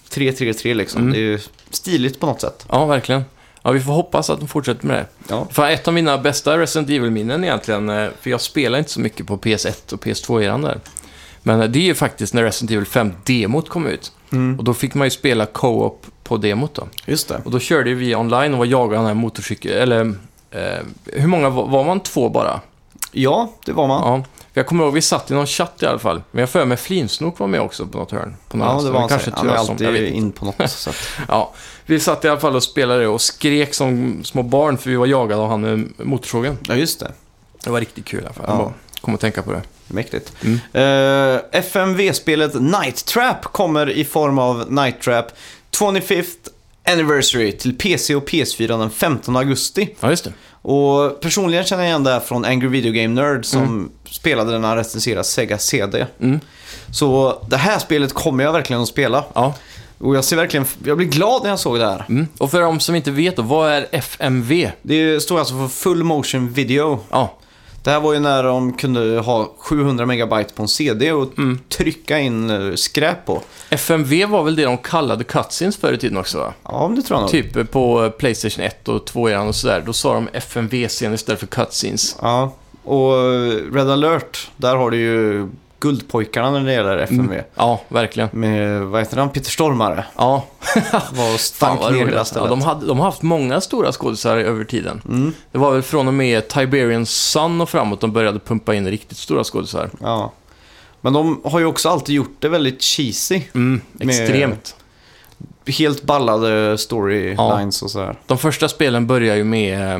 3, 0.09 0.31
3, 0.31 0.53
3 0.53 0.73
liksom. 0.73 1.01
Mm. 1.01 1.13
Det 1.13 1.19
är 1.19 1.21
ju 1.21 1.39
stiligt 1.69 2.19
på 2.19 2.25
något 2.25 2.41
sätt. 2.41 2.65
Ja, 2.69 2.85
verkligen. 2.85 3.23
Ja, 3.63 3.71
vi 3.71 3.79
får 3.79 3.93
hoppas 3.93 4.29
att 4.29 4.39
de 4.39 4.47
fortsätter 4.47 4.87
med 4.87 4.97
det. 4.97 5.05
Ja. 5.27 5.47
För 5.51 5.69
ett 5.69 5.87
av 5.87 5.93
mina 5.93 6.17
bästa 6.17 6.57
Resident 6.57 6.89
Evil-minnen 6.89 7.43
egentligen, 7.43 7.89
eh, 7.89 8.09
för 8.21 8.29
jag 8.29 8.41
spelar 8.41 8.79
inte 8.79 8.91
så 8.91 8.99
mycket 8.99 9.27
på 9.27 9.37
PS1 9.37 9.93
och 9.93 10.05
PS2-eran 10.05 10.61
där. 10.61 10.79
Men 11.43 11.61
eh, 11.61 11.67
det 11.67 11.79
är 11.79 11.83
ju 11.83 11.95
faktiskt 11.95 12.33
när 12.33 12.43
Resident 12.43 12.71
Evil 12.71 12.85
5-demot 12.85 13.69
kom 13.69 13.87
ut. 13.87 14.11
Mm. 14.31 14.59
Och 14.59 14.63
då 14.63 14.73
fick 14.73 14.93
man 14.93 15.07
ju 15.07 15.11
spela 15.11 15.45
co-op 15.45 16.05
på 16.23 16.37
demot 16.37 16.73
då. 16.73 16.87
Just 17.05 17.27
det. 17.27 17.41
Och 17.45 17.51
då 17.51 17.59
körde 17.59 17.93
vi 17.93 18.15
online 18.15 18.53
och 18.53 18.59
var 18.59 18.65
jagade 18.65 18.95
den 18.95 19.05
här 19.05 19.13
motorcykeln, 19.13 19.75
eller 19.75 20.15
eh, 20.51 20.83
hur 21.05 21.27
många 21.27 21.49
var, 21.49 21.67
var 21.67 21.83
man? 21.83 21.99
Två 21.99 22.29
bara? 22.29 22.61
Ja, 23.11 23.53
det 23.65 23.71
var 23.71 23.87
man. 23.87 24.01
Ja. 24.01 24.23
För 24.53 24.61
jag 24.61 24.67
kommer 24.67 24.83
ihåg, 24.83 24.93
vi 24.93 25.01
satt 25.01 25.31
i 25.31 25.33
någon 25.33 25.47
chatt 25.47 25.83
i 25.83 25.85
alla 25.85 25.99
fall. 25.99 26.21
Men 26.31 26.39
jag 26.39 26.49
får 26.49 26.65
med 26.65 26.79
Flinsnok 26.79 27.39
var 27.39 27.47
med 27.47 27.61
också 27.61 27.85
på 27.87 27.97
något 27.97 28.11
hörn. 28.11 28.35
På 28.47 28.57
någon 28.57 28.67
Ja, 28.67 28.81
det 28.81 28.91
var 28.91 28.99
han 28.99 29.09
kanske. 29.09 29.31
Han 29.35 29.49
är 29.49 29.53
alltid 29.53 30.07
in 30.13 30.31
på 30.31 30.45
något 30.45 30.69
sätt. 30.71 30.95
Ja, 31.27 31.53
vi 31.85 31.99
satt 31.99 32.25
i 32.25 32.29
alla 32.29 32.39
fall 32.39 32.55
och 32.55 32.63
spelade 32.63 33.07
och 33.07 33.21
skrek 33.21 33.73
som 33.73 34.19
små 34.23 34.43
barn 34.43 34.77
för 34.77 34.89
vi 34.89 34.95
var 34.95 35.05
jagade 35.05 35.41
av 35.41 35.49
han 35.49 35.61
med 35.61 35.91
motorsågen. 35.97 36.57
Ja, 36.67 36.75
just 36.75 36.99
det. 36.99 37.11
Det 37.63 37.69
var 37.69 37.79
riktigt 37.79 38.05
kul 38.05 38.21
i 38.21 38.25
alla 38.25 38.33
fall. 38.33 38.45
Ja. 38.47 38.71
Jag 38.93 39.01
kom 39.01 39.15
att 39.15 39.21
tänka 39.21 39.41
på 39.41 39.51
det. 39.51 39.61
Mäktigt. 39.87 40.33
Mm. 40.41 40.59
Eh, 40.73 41.41
FMV-spelet 41.51 42.53
Night 42.53 43.05
Trap 43.05 43.43
kommer 43.43 43.89
i 43.89 44.05
form 44.05 44.39
av 44.39 44.71
Night 44.71 45.01
Trap 45.01 45.25
25th 45.71 46.49
Anniversary 46.85 47.51
till 47.51 47.77
PC 47.77 48.15
och 48.15 48.29
PS4 48.29 48.67
den 48.79 48.89
15 48.89 49.35
augusti. 49.35 49.95
Ja, 49.99 50.09
just 50.09 50.23
det. 50.23 50.33
Och 50.61 51.21
personligen 51.21 51.63
känner 51.63 51.83
jag 51.83 51.89
igen 51.89 52.03
det 52.03 52.11
här 52.11 52.19
från 52.19 52.45
Angry 52.45 52.67
Video 52.67 52.91
Game 52.93 53.21
Nerd 53.21 53.45
som 53.45 53.61
Mm. 53.63 53.89
spelade 54.09 54.51
den 54.51 54.63
han 54.63 54.75
recenserade 54.77 55.23
Sega 55.23 55.57
CD. 55.57 56.05
Mm. 56.21 56.39
Så 56.91 57.37
det 57.49 57.57
här 57.57 57.79
spelet 57.79 58.13
kommer 58.13 58.43
jag 58.43 58.53
verkligen 58.53 58.81
att 58.81 58.87
spela. 58.87 59.23
Ja. 59.33 59.53
Och 59.97 60.15
jag 60.15 60.23
ser 60.23 60.35
verkligen, 60.35 60.65
jag 60.85 60.97
blir 60.97 61.07
glad 61.07 61.43
när 61.43 61.49
jag 61.49 61.59
såg 61.59 61.79
det 61.79 61.85
här. 61.85 62.05
Mm. 62.09 62.27
Och 62.37 62.51
för 62.51 62.61
de 62.61 62.79
som 62.79 62.95
inte 62.95 63.11
vet 63.11 63.35
då, 63.35 63.41
vad 63.41 63.71
är 63.71 63.87
FMV? 63.91 64.71
Det 64.81 65.19
står 65.19 65.39
alltså 65.39 65.53
för 65.53 65.67
Full 65.67 66.03
Motion 66.03 66.53
Video. 66.53 66.99
Ja, 67.09 67.37
Det 67.83 67.91
här 67.91 67.99
var 67.99 68.13
ju 68.13 68.19
när 68.19 68.43
de 68.43 68.73
kunde 68.73 69.19
ha 69.19 69.53
700 69.57 70.05
megabyte 70.05 70.53
på 70.53 70.61
en 70.61 70.67
CD 70.67 71.11
och 71.11 71.37
Mm. 71.37 71.59
trycka 71.69 72.19
in 72.19 72.49
eh, 72.49 72.75
skräp 72.75 73.25
på. 73.25 73.41
FMV 73.69 74.25
var 74.25 74.43
väl 74.43 74.55
det 74.55 74.63
de 74.63 74.77
kallade 74.77 75.23
cutscenes 75.23 75.77
förr 75.77 75.93
i 75.93 75.97
tiden 75.97 76.17
också 76.17 76.37
va? 76.37 76.53
Ja, 76.63 76.91
det 76.95 77.01
tror 77.01 77.17
jag 77.17 77.21
nog. 77.21 77.29
Typ 77.31 77.55
eh, 77.55 77.63
på 77.63 78.09
Playstation 78.17 78.65
1 78.65 78.87
och 78.87 79.05
2 79.05 79.29
eran 79.29 79.47
och 79.47 79.55
sådär. 79.55 79.83
Då 79.85 79.93
sa 79.93 80.13
de 80.13 80.27
FMV-scen 80.33 81.13
istället 81.13 81.39
för 81.39 81.47
cutscenes. 81.47 82.15
Ja, 82.21 82.53
och 82.83 83.13
eh, 83.17 83.73
Red 83.73 83.89
alert, 83.89 84.49
där 84.57 84.75
har 84.75 84.91
du 84.91 84.97
ju 84.97 85.47
guldpojkarna 85.83 86.51
när 86.51 86.65
det 86.65 86.73
gäller 86.73 86.97
FMV. 86.97 87.41
Ja, 87.55 87.81
verkligen. 87.87 88.29
Med, 88.31 88.81
vad 88.81 89.01
heter 89.01 89.17
han, 89.17 89.29
Peter 89.29 89.51
Stormare. 89.51 90.05
Ja, 90.17 90.45
Var 90.91 90.99
och 91.03 91.13
fan 91.13 91.37
stank 91.39 91.79
vad 91.81 91.91
ner 91.91 91.97
hela 91.99 92.07
roligt. 92.11 92.17
Ja, 92.17 92.25
stället. 92.25 92.49
de, 92.49 92.61
hade, 92.61 92.85
de 92.85 92.97
har 92.99 93.05
haft 93.05 93.21
många 93.21 93.61
stora 93.61 93.91
skådisar 93.91 94.37
över 94.37 94.63
tiden. 94.63 95.01
Mm, 95.09 95.33
Det 95.51 95.57
var 95.57 95.71
väl 95.71 95.81
från 95.81 96.07
och 96.07 96.13
med 96.13 96.47
Tiberian 96.47 97.05
Sun 97.05 97.61
och 97.61 97.69
framåt 97.69 98.01
de 98.01 98.11
började 98.13 98.39
pumpa 98.39 98.73
in 98.75 98.87
riktigt 98.87 99.17
stora 99.17 99.43
skådisar. 99.43 99.89
ja. 100.01 100.31
Men 101.01 101.13
de 101.13 101.41
har 101.45 101.59
ju 101.59 101.65
också 101.65 101.89
alltid 101.89 102.15
gjort 102.15 102.35
det 102.39 102.49
väldigt 102.49 102.81
cheesy. 102.83 103.41
Mm, 103.53 103.81
extremt. 103.99 104.75
Helt 105.67 106.03
ballade 106.03 106.77
storylines 106.77 107.81
och 107.81 107.91
sådär. 107.91 108.15
De 108.27 108.37
första 108.37 108.69
spelen 108.69 109.07
börjar 109.07 109.35
ju 109.35 109.43
med 109.43 109.79
eh, 109.89 109.95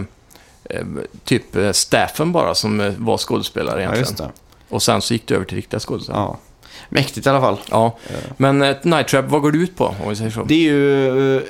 eh, 0.80 0.86
typ 1.24 1.56
eh, 1.56 1.72
staffen 1.72 2.32
bara 2.32 2.56
som 2.56 2.94
var 2.98 3.18
skådespelare 3.18 3.84
Ja, 3.84 3.94
egentligen. 3.94 4.32
det. 4.36 4.43
Och 4.74 4.84
sen 4.84 5.02
så 5.02 5.14
gick 5.14 5.28
det 5.28 5.36
över 5.36 5.46
till 5.46 5.56
riktiga 5.56 5.80
skådespelare. 5.80 6.22
Ja. 6.24 6.38
Ja. 6.62 6.68
Mäktigt 6.90 7.28
i 7.28 7.30
alla 7.30 7.42
fall. 7.42 7.58
Men 8.38 8.62
ett 8.62 8.84
Night 8.84 9.08
Trap, 9.08 9.26
vad 9.28 9.42
går 9.42 9.52
det 9.52 9.58
ut 9.58 9.76
på 9.78 9.86
om 10.04 10.10
vi 10.10 10.16
säger 10.16 10.32
så? 10.32 10.44
Det 10.44 10.54
är 10.54 10.60
ju 10.72 11.38
eh, 11.38 11.44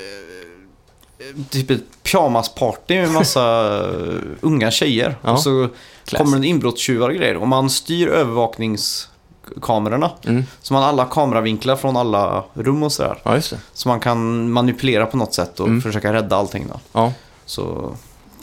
typ 1.50 1.70
ett 1.70 1.82
pyjamasparty 2.02 3.00
med 3.00 3.10
massa 3.12 3.74
eh, 3.84 4.14
unga 4.40 4.70
tjejer. 4.70 5.16
Ja. 5.22 5.32
Och 5.32 5.40
så 5.40 5.68
Class. 6.04 6.22
kommer 6.22 6.38
det 6.38 6.46
inbrottstjuvar 6.46 7.08
och 7.08 7.14
grejer. 7.14 7.36
Och 7.36 7.48
man 7.48 7.70
styr 7.70 8.08
övervakningskamerorna. 8.08 10.10
Mm. 10.26 10.44
Så 10.62 10.72
man 10.74 10.82
har 10.82 10.88
alla 10.88 11.04
kameravinklar 11.04 11.76
från 11.76 11.96
alla 11.96 12.44
rum 12.54 12.82
och 12.82 12.92
sådär. 12.92 13.18
Ja, 13.22 13.34
just 13.34 13.50
det. 13.50 13.58
Så 13.72 13.88
man 13.88 14.00
kan 14.00 14.50
manipulera 14.50 15.06
på 15.06 15.16
något 15.16 15.34
sätt 15.34 15.60
och 15.60 15.66
Mm. 15.68 15.82
försöka 15.82 16.12
rädda 16.12 16.36
allting 16.36 16.66
då. 16.72 16.80
Ja. 16.92 17.12
Så, 17.46 17.94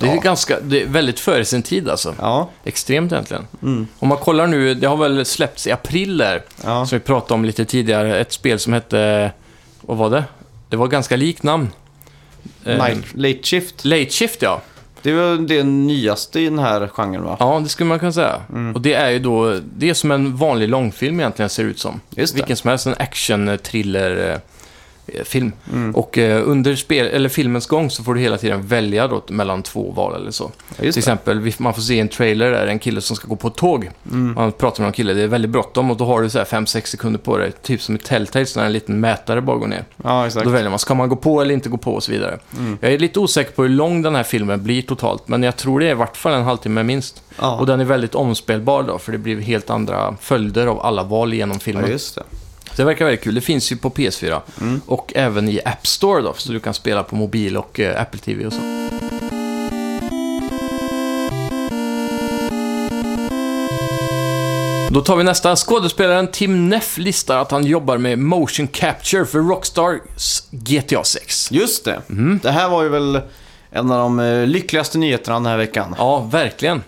Det 0.01 0.11
är 0.11 0.15
ja. 0.15 0.21
ganska, 0.21 0.59
det 0.59 0.81
är 0.81 0.87
väldigt 0.87 1.19
före 1.19 1.45
sin 1.45 1.63
tid 1.63 1.89
alltså. 1.89 2.15
Ja, 2.19 2.49
Extremt 2.63 3.11
egentligen. 3.11 3.47
mm. 3.61 3.87
Om 3.99 4.07
man 4.07 4.17
kollar 4.17 4.47
nu, 4.47 4.73
det 4.73 4.87
har 4.87 4.97
väl 4.97 5.25
släppts 5.25 5.67
i 5.67 5.71
april 5.71 6.17
där, 6.17 6.43
ja. 6.63 6.85
som 6.85 6.97
vi 6.97 7.05
pratade 7.05 7.33
om 7.33 7.45
lite 7.45 7.65
tidigare, 7.65 8.19
ett 8.19 8.33
spel 8.33 8.59
som 8.59 8.73
hette, 8.73 9.31
vad 9.81 9.97
var 9.97 10.09
det? 10.09 10.23
Det 10.69 10.77
var 10.77 10.87
ganska 10.87 11.15
likt 11.15 11.43
namn. 11.43 11.69
Eh, 12.65 12.77
Night, 12.77 13.05
late 13.13 13.43
shift. 13.43 13.85
Late 13.85 14.09
Shift 14.09 14.41
ja. 14.41 14.61
Det 15.01 15.11
är 15.11 15.15
väl 15.15 15.47
det 15.47 15.63
nyaste 15.63 16.39
i 16.39 16.45
den 16.45 16.59
här 16.59 16.87
genren 16.87 17.23
va? 17.23 17.37
Ja, 17.39 17.59
det 17.63 17.69
skulle 17.69 17.87
man 17.87 17.99
kunna 17.99 18.11
säga. 18.11 18.41
Mm. 18.49 18.75
Och 18.75 18.81
det 18.81 18.93
är 18.93 19.09
ju 19.09 19.19
då, 19.19 19.59
det 19.75 19.89
är 19.89 19.93
som 19.93 20.11
en 20.11 20.35
vanlig 20.35 20.69
långfilm 20.69 21.19
egentligen 21.19 21.49
ser 21.49 21.63
ut 21.63 21.79
som. 21.79 22.01
Just 22.09 22.33
det. 22.33 22.37
Vilken 22.37 22.57
som 22.57 22.69
helst, 22.69 22.85
en 22.85 22.95
action-thriller-film. 25.07 25.51
Mm. 25.73 25.95
Och 25.95 26.17
eh, 26.17 26.49
under 26.49 26.75
spel, 26.75 27.07
eller 27.07 27.29
filmens 27.29 27.67
gång 27.67 27.89
så 27.89 28.03
får 28.03 28.13
du 28.13 28.21
hela 28.21 28.37
tiden 28.37 28.67
välja 28.67 29.07
då 29.07 29.23
mellan 29.27 29.63
två 29.63 29.91
val 29.91 30.15
eller 30.15 30.31
så. 30.31 30.51
Ja, 30.69 30.75
Till 30.75 30.97
exempel, 30.97 31.53
man 31.57 31.73
får 31.73 31.81
se 31.81 31.99
en 31.99 32.07
trailer 32.07 32.51
där 32.51 32.67
en 32.67 32.79
kille 32.79 33.01
som 33.01 33.15
ska 33.15 33.27
gå 33.27 33.35
på 33.35 33.49
tåg. 33.49 33.89
Mm. 34.11 34.33
Man 34.33 34.51
pratar 34.51 34.83
med 34.83 34.87
en 34.87 34.93
kille, 34.93 35.13
det 35.13 35.21
är 35.21 35.27
väldigt 35.27 35.51
bråttom 35.51 35.91
och 35.91 35.97
då 35.97 36.05
har 36.05 36.21
du 36.21 36.29
så 36.29 36.37
här 36.37 36.45
5-6 36.45 36.85
sekunder 36.85 37.19
på 37.19 37.37
dig. 37.37 37.51
Typ 37.51 37.81
som 37.81 37.95
i 37.95 37.97
Telltale, 37.97 38.45
så 38.45 38.59
när 38.59 38.65
en 38.65 38.73
liten 38.73 38.99
mätare 38.99 39.41
bara 39.41 39.57
går 39.57 39.67
ner. 39.67 39.85
Ja, 40.03 40.27
exakt. 40.27 40.45
Då 40.45 40.51
väljer 40.51 40.69
man, 40.69 40.79
ska 40.79 40.93
man 40.93 41.09
gå 41.09 41.15
på 41.15 41.41
eller 41.41 41.53
inte 41.53 41.69
gå 41.69 41.77
på 41.77 41.93
och 41.93 42.03
så 42.03 42.11
vidare. 42.11 42.39
Mm. 42.57 42.77
Jag 42.81 42.93
är 42.93 42.99
lite 42.99 43.19
osäker 43.19 43.51
på 43.51 43.61
hur 43.61 43.69
lång 43.69 44.01
den 44.01 44.15
här 44.15 44.23
filmen 44.23 44.63
blir 44.63 44.81
totalt, 44.81 45.27
men 45.27 45.43
jag 45.43 45.57
tror 45.57 45.79
det 45.79 45.85
är 45.85 45.91
i 45.91 45.93
vart 45.93 46.17
fall 46.17 46.33
en 46.33 46.43
halvtimme 46.43 46.83
minst. 46.83 47.23
Ja. 47.39 47.59
Och 47.59 47.65
den 47.65 47.79
är 47.79 47.85
väldigt 47.85 48.15
omspelbar 48.15 48.83
då, 48.83 48.97
för 48.97 49.11
det 49.11 49.17
blir 49.17 49.41
helt 49.41 49.69
andra 49.69 50.15
följder 50.21 50.67
av 50.67 50.79
alla 50.79 51.03
val 51.03 51.33
genom 51.33 51.55
ja, 51.55 51.59
filmen. 51.59 51.91
just 51.91 52.17
det. 52.75 52.83
verkar 52.83 53.05
väldigt 53.05 53.23
kul. 53.23 53.35
Det 53.35 53.41
finns 53.41 53.71
ju 53.71 53.75
på 53.75 53.89
PS4 53.89 54.41
Mm. 54.61 54.81
och 54.85 55.11
även 55.15 55.49
i 55.49 55.59
App 55.65 55.87
Store 55.87 56.21
då, 56.21 56.33
så 56.37 56.51
du 56.51 56.59
kan 56.59 56.73
spela 56.73 57.03
på 57.03 57.15
mobil 57.15 57.57
och 57.57 57.79
eh, 57.79 58.01
Apple 58.01 58.19
TV 58.19 58.45
och 58.45 58.53
så. 58.53 58.59
Då 64.91 65.01
tar 65.01 65.15
vi 65.15 65.23
nästa. 65.23 65.55
Skådespelaren 65.55 66.27
Tim 66.27 66.69
Neff 66.69 66.97
listar 66.97 67.37
att 67.37 67.51
han 67.51 67.65
jobbar 67.65 67.97
med 67.97 68.19
motion 68.19 68.67
capture 68.67 69.25
för 69.25 69.39
Rockstars 69.39 70.43
GTA 70.51 71.03
6. 71.03 71.51
Just 71.51 71.85
det. 71.85 72.01
Mm. 72.09 72.39
Det 72.43 72.51
här 72.51 72.69
var 72.69 72.83
ju 72.83 72.89
väl 72.89 73.21
en 73.71 73.91
av 73.91 73.97
de 73.97 74.19
eh, 74.19 74.47
lyckligaste 74.47 74.97
nyheterna 74.97 75.35
den 75.35 75.45
här 75.45 75.57
veckan. 75.57 75.95
Ja, 75.97 76.19
verkligen. 76.19 76.83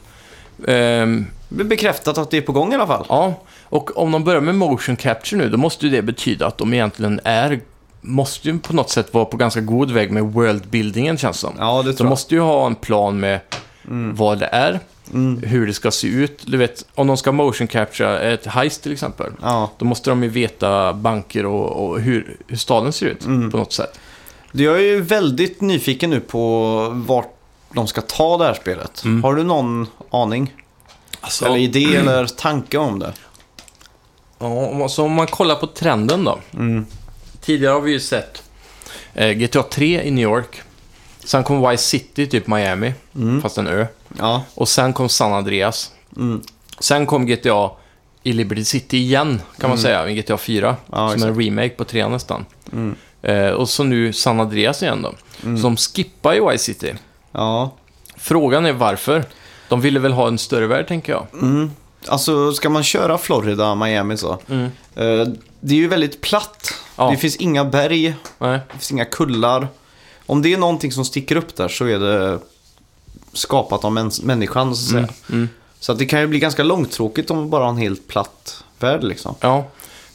Blir 1.49 1.63
bekräftat 1.65 2.17
att 2.17 2.31
det 2.31 2.38
är 2.38 2.41
på 2.41 2.51
gång 2.51 2.71
i 2.71 2.75
alla 2.75 2.88
fall. 2.88 3.05
ja, 3.09 3.34
och 3.76 3.97
om 3.97 4.11
de 4.11 4.24
börjar 4.24 4.41
med 4.41 4.55
motion 4.55 4.95
capture 4.95 5.38
nu, 5.41 5.49
då 5.49 5.57
måste 5.57 5.86
ju 5.86 5.91
det 5.91 6.01
betyda 6.01 6.47
att 6.47 6.57
de 6.57 6.74
egentligen 6.74 7.19
är, 7.24 7.59
måste 8.01 8.49
ju 8.49 8.59
på 8.59 8.74
något 8.74 8.89
sätt 8.89 9.13
vara 9.13 9.26
på 9.26 9.38
ganska 9.38 9.61
god 9.61 9.91
väg 9.91 10.11
med 10.11 10.24
worldbuildingen 10.24 11.17
känns 11.17 11.39
som. 11.39 11.53
Ja, 11.59 11.82
det 11.82 11.89
De 11.91 11.95
tror 11.95 12.05
jag. 12.07 12.09
måste 12.09 12.36
ju 12.36 12.41
ha 12.41 12.65
en 12.67 12.76
plan 12.76 13.19
med 13.19 13.39
vad 14.13 14.39
det 14.39 14.45
är, 14.51 14.80
Mm. 15.13 15.43
hur 15.43 15.67
det 15.67 15.74
ska 15.74 15.91
se 15.91 16.07
ut. 16.07 16.43
Du 16.47 16.57
vet, 16.57 16.86
om 16.95 17.07
de 17.07 17.17
ska 17.17 17.32
motion 17.32 17.67
capture 17.67 18.19
ett 18.34 18.45
heist 18.45 18.84
till 18.84 18.91
exempel, 18.93 19.32
Ja. 19.41 19.71
då 19.78 19.86
måste 19.86 20.09
de 20.09 20.24
ju 20.24 20.30
veta 20.30 20.93
banker 20.93 21.45
och, 21.45 21.89
och 21.89 21.99
hur, 22.01 22.38
hur 22.47 22.57
staden 22.57 22.93
ser 22.93 23.05
ut 23.05 23.26
Mm. 23.26 23.51
på 23.51 23.57
något 23.57 23.74
sätt. 23.74 23.99
Jag 24.51 24.76
är 24.76 24.80
ju 24.82 25.01
väldigt 25.01 25.61
nyfiken 25.61 26.09
nu 26.09 26.19
på 26.19 26.88
vart 27.07 27.30
de 27.74 27.88
ska 27.88 28.01
ta 28.01 28.38
det 28.38 28.45
här 28.45 28.53
spelet. 28.53 29.03
Mm. 29.05 29.24
Har 29.24 29.36
du 29.36 29.43
någon 29.43 29.88
aning? 30.11 30.53
Alltså, 31.21 31.45
Eller 31.45 31.57
idé 31.57 31.95
eller 31.95 32.26
tanke 32.26 32.78
om 32.78 32.99
det? 32.99 33.13
Ja, 34.43 34.65
om- 34.83 34.89
så 34.89 35.03
om 35.03 35.11
man 35.13 35.27
kollar 35.27 35.55
på 35.55 35.67
trenden 35.67 36.23
då. 36.23 36.39
Mm. 36.53 36.85
Tidigare 37.41 37.73
har 37.73 37.81
vi 37.81 37.91
ju 37.91 37.99
sett 37.99 38.43
eh, 39.13 39.29
GTA 39.31 39.63
3 39.63 40.03
i 40.03 40.11
New 40.11 40.23
York. 40.23 40.61
Sen 41.25 41.43
kom 41.43 41.69
Vice 41.69 41.83
City, 41.83 42.27
typ 42.27 42.47
Miami, 42.47 42.93
Mm. 43.15 43.41
fast 43.41 43.57
en 43.57 43.67
ö. 43.67 43.85
Ja. 44.19 44.43
Och 44.55 44.69
sen 44.69 44.93
kom 44.93 45.09
San 45.09 45.33
Andreas. 45.33 45.91
Mm. 46.17 46.41
Sen 46.79 47.05
kom 47.05 47.25
GTA 47.25 47.71
i 48.23 48.33
Liberty 48.33 48.63
City 48.65 48.97
igen, 48.97 49.41
kan 49.59 49.69
man 49.69 49.77
Mm. 49.77 49.83
säga, 49.83 50.09
i 50.09 50.15
GTA 50.15 50.37
4. 50.37 50.75
Ja, 50.91 50.95
som 51.07 51.15
exakt. 51.15 51.23
en 51.29 51.41
remake 51.45 51.69
på 51.69 51.83
3 51.83 52.07
nästan. 52.07 52.45
Mm. 52.73 52.95
Eh, 53.21 53.47
och 53.49 53.69
så 53.69 53.83
nu 53.83 54.13
San 54.13 54.39
Andreas 54.39 54.83
igen 54.83 55.01
då. 55.01 55.13
Mm. 55.43 55.57
Som 55.61 55.77
skippar 55.77 56.33
i 56.33 56.53
Y-City. 56.55 56.93
Ja. 57.31 57.71
Frågan 58.17 58.65
är 58.65 58.73
varför. 58.73 59.23
De 59.69 59.81
ville 59.81 59.99
väl 59.99 60.11
ha 60.13 60.27
en 60.27 60.37
större 60.37 60.67
värld, 60.67 60.87
tänker 60.87 61.11
jag. 61.13 61.25
Mm. 61.33 61.71
Alltså, 62.08 62.54
ska 62.54 62.70
man 62.70 62.84
köra 62.84 63.18
Florida, 63.18 63.76
Miami 63.76 64.18
så. 64.18 64.38
Mm. 64.49 64.64
Eh, 64.95 65.28
det 65.60 65.74
är 65.76 65.80
ju 65.80 65.88
väldigt 65.88 66.22
platt. 66.22 66.74
Ja. 66.95 67.10
Det 67.12 67.18
finns 67.18 67.36
inga 67.36 67.66
berg, 67.66 68.16
Nej. 68.39 68.60
det 68.68 68.74
finns 68.74 68.91
inga 68.91 69.06
kullar. 69.06 69.68
Om 70.26 70.41
det 70.41 70.54
är 70.54 70.58
någonting 70.58 70.91
som 70.91 71.06
sticker 71.06 71.36
upp 71.36 71.56
där 71.56 71.68
så 71.68 71.86
är 71.86 71.99
det 71.99 72.39
skapat 73.34 73.84
av 73.86 73.91
mäns- 73.91 74.24
människan, 74.26 74.76
så 74.76 74.82
att 74.84 74.89
säga. 74.91 74.99
Mm. 74.99 75.14
Mm. 75.30 75.49
Så 75.80 75.91
att 75.91 75.97
det 75.99 76.06
kan 76.06 76.20
ju 76.20 76.28
bli 76.28 76.39
ganska 76.39 76.64
långtråkigt 76.64 77.32
om 77.32 77.38
man 77.38 77.49
bara 77.49 77.64
har 77.64 77.70
en 77.70 77.78
helt 77.78 78.08
platt 78.08 78.64
värld 78.80 79.04
liksom. 79.04 79.36
Ja. 79.39 79.66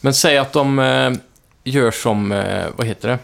Men 0.00 0.14
säg 0.14 0.38
att 0.38 0.52
de 0.52 0.78
eh, 0.78 1.12
gör 1.64 1.90
som, 1.90 2.32
eh, 2.32 2.64
vad 2.76 2.86
heter 2.86 3.08
det? 3.08 3.18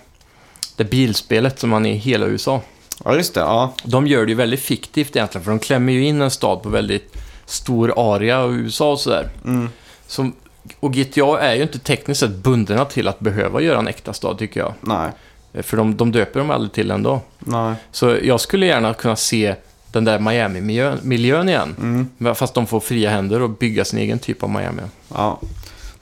Det 0.77 0.85
bilspelet 0.85 1.59
som 1.59 1.71
man 1.71 1.87
är 1.87 1.93
i 1.93 1.97
hela 1.97 2.27
USA. 2.27 2.61
Ja, 3.05 3.17
just 3.17 3.35
det. 3.35 3.41
Ja. 3.41 3.75
De 3.85 4.07
gör 4.07 4.23
det 4.27 4.29
ju 4.31 4.35
väldigt 4.37 4.61
fiktivt 4.61 5.17
egentligen, 5.17 5.45
för 5.45 5.51
de 5.51 5.59
klämmer 5.59 5.93
ju 5.93 6.05
in 6.07 6.21
en 6.23 6.31
stad 6.31 6.63
på 6.63 6.69
väldigt 6.69 7.17
stor 7.47 7.93
area 7.97 8.39
av 8.41 8.55
USA 8.55 8.93
och 8.93 9.01
sådär. 9.01 9.29
Mm. 9.45 9.69
Som, 10.07 10.33
och 10.81 10.93
GTA 10.93 11.41
är 11.41 11.55
ju 11.55 11.63
inte 11.63 11.79
tekniskt 11.79 12.21
sett 12.21 12.31
bundna 12.37 12.85
till 12.85 13.09
att 13.09 13.21
behöva 13.21 13.61
göra 13.61 13.79
en 13.79 13.89
äkta 13.89 14.13
stad, 14.13 14.39
tycker 14.39 14.61
jag. 14.61 14.75
Nej. 14.81 15.11
Eh, 15.53 15.63
För 15.63 15.77
de, 15.77 15.97
de 15.97 16.13
döper 16.13 16.41
dem 16.41 16.51
aldrig 16.51 16.73
till 16.73 16.91
ändå. 16.91 17.21
Nej. 17.39 17.75
Så 17.93 18.17
jag 18.23 18.41
skulle 18.41 18.67
gärna 18.67 18.95
kunna 18.95 19.17
se 19.17 19.55
den 19.93 20.05
där 20.05 20.19
Miami-miljön 20.19 20.99
miljön 21.03 21.49
igen. 21.49 21.77
Mm. 22.19 22.35
Fast 22.35 22.55
de 22.55 22.67
får 22.67 22.81
fria 22.81 23.11
händer 23.11 23.43
och 23.43 23.51
bygga 23.51 23.85
sin 23.85 23.99
egen 23.99 24.19
typ 24.19 24.43
av 24.43 24.51
Miami. 24.51 24.83
Ja. 25.15 25.41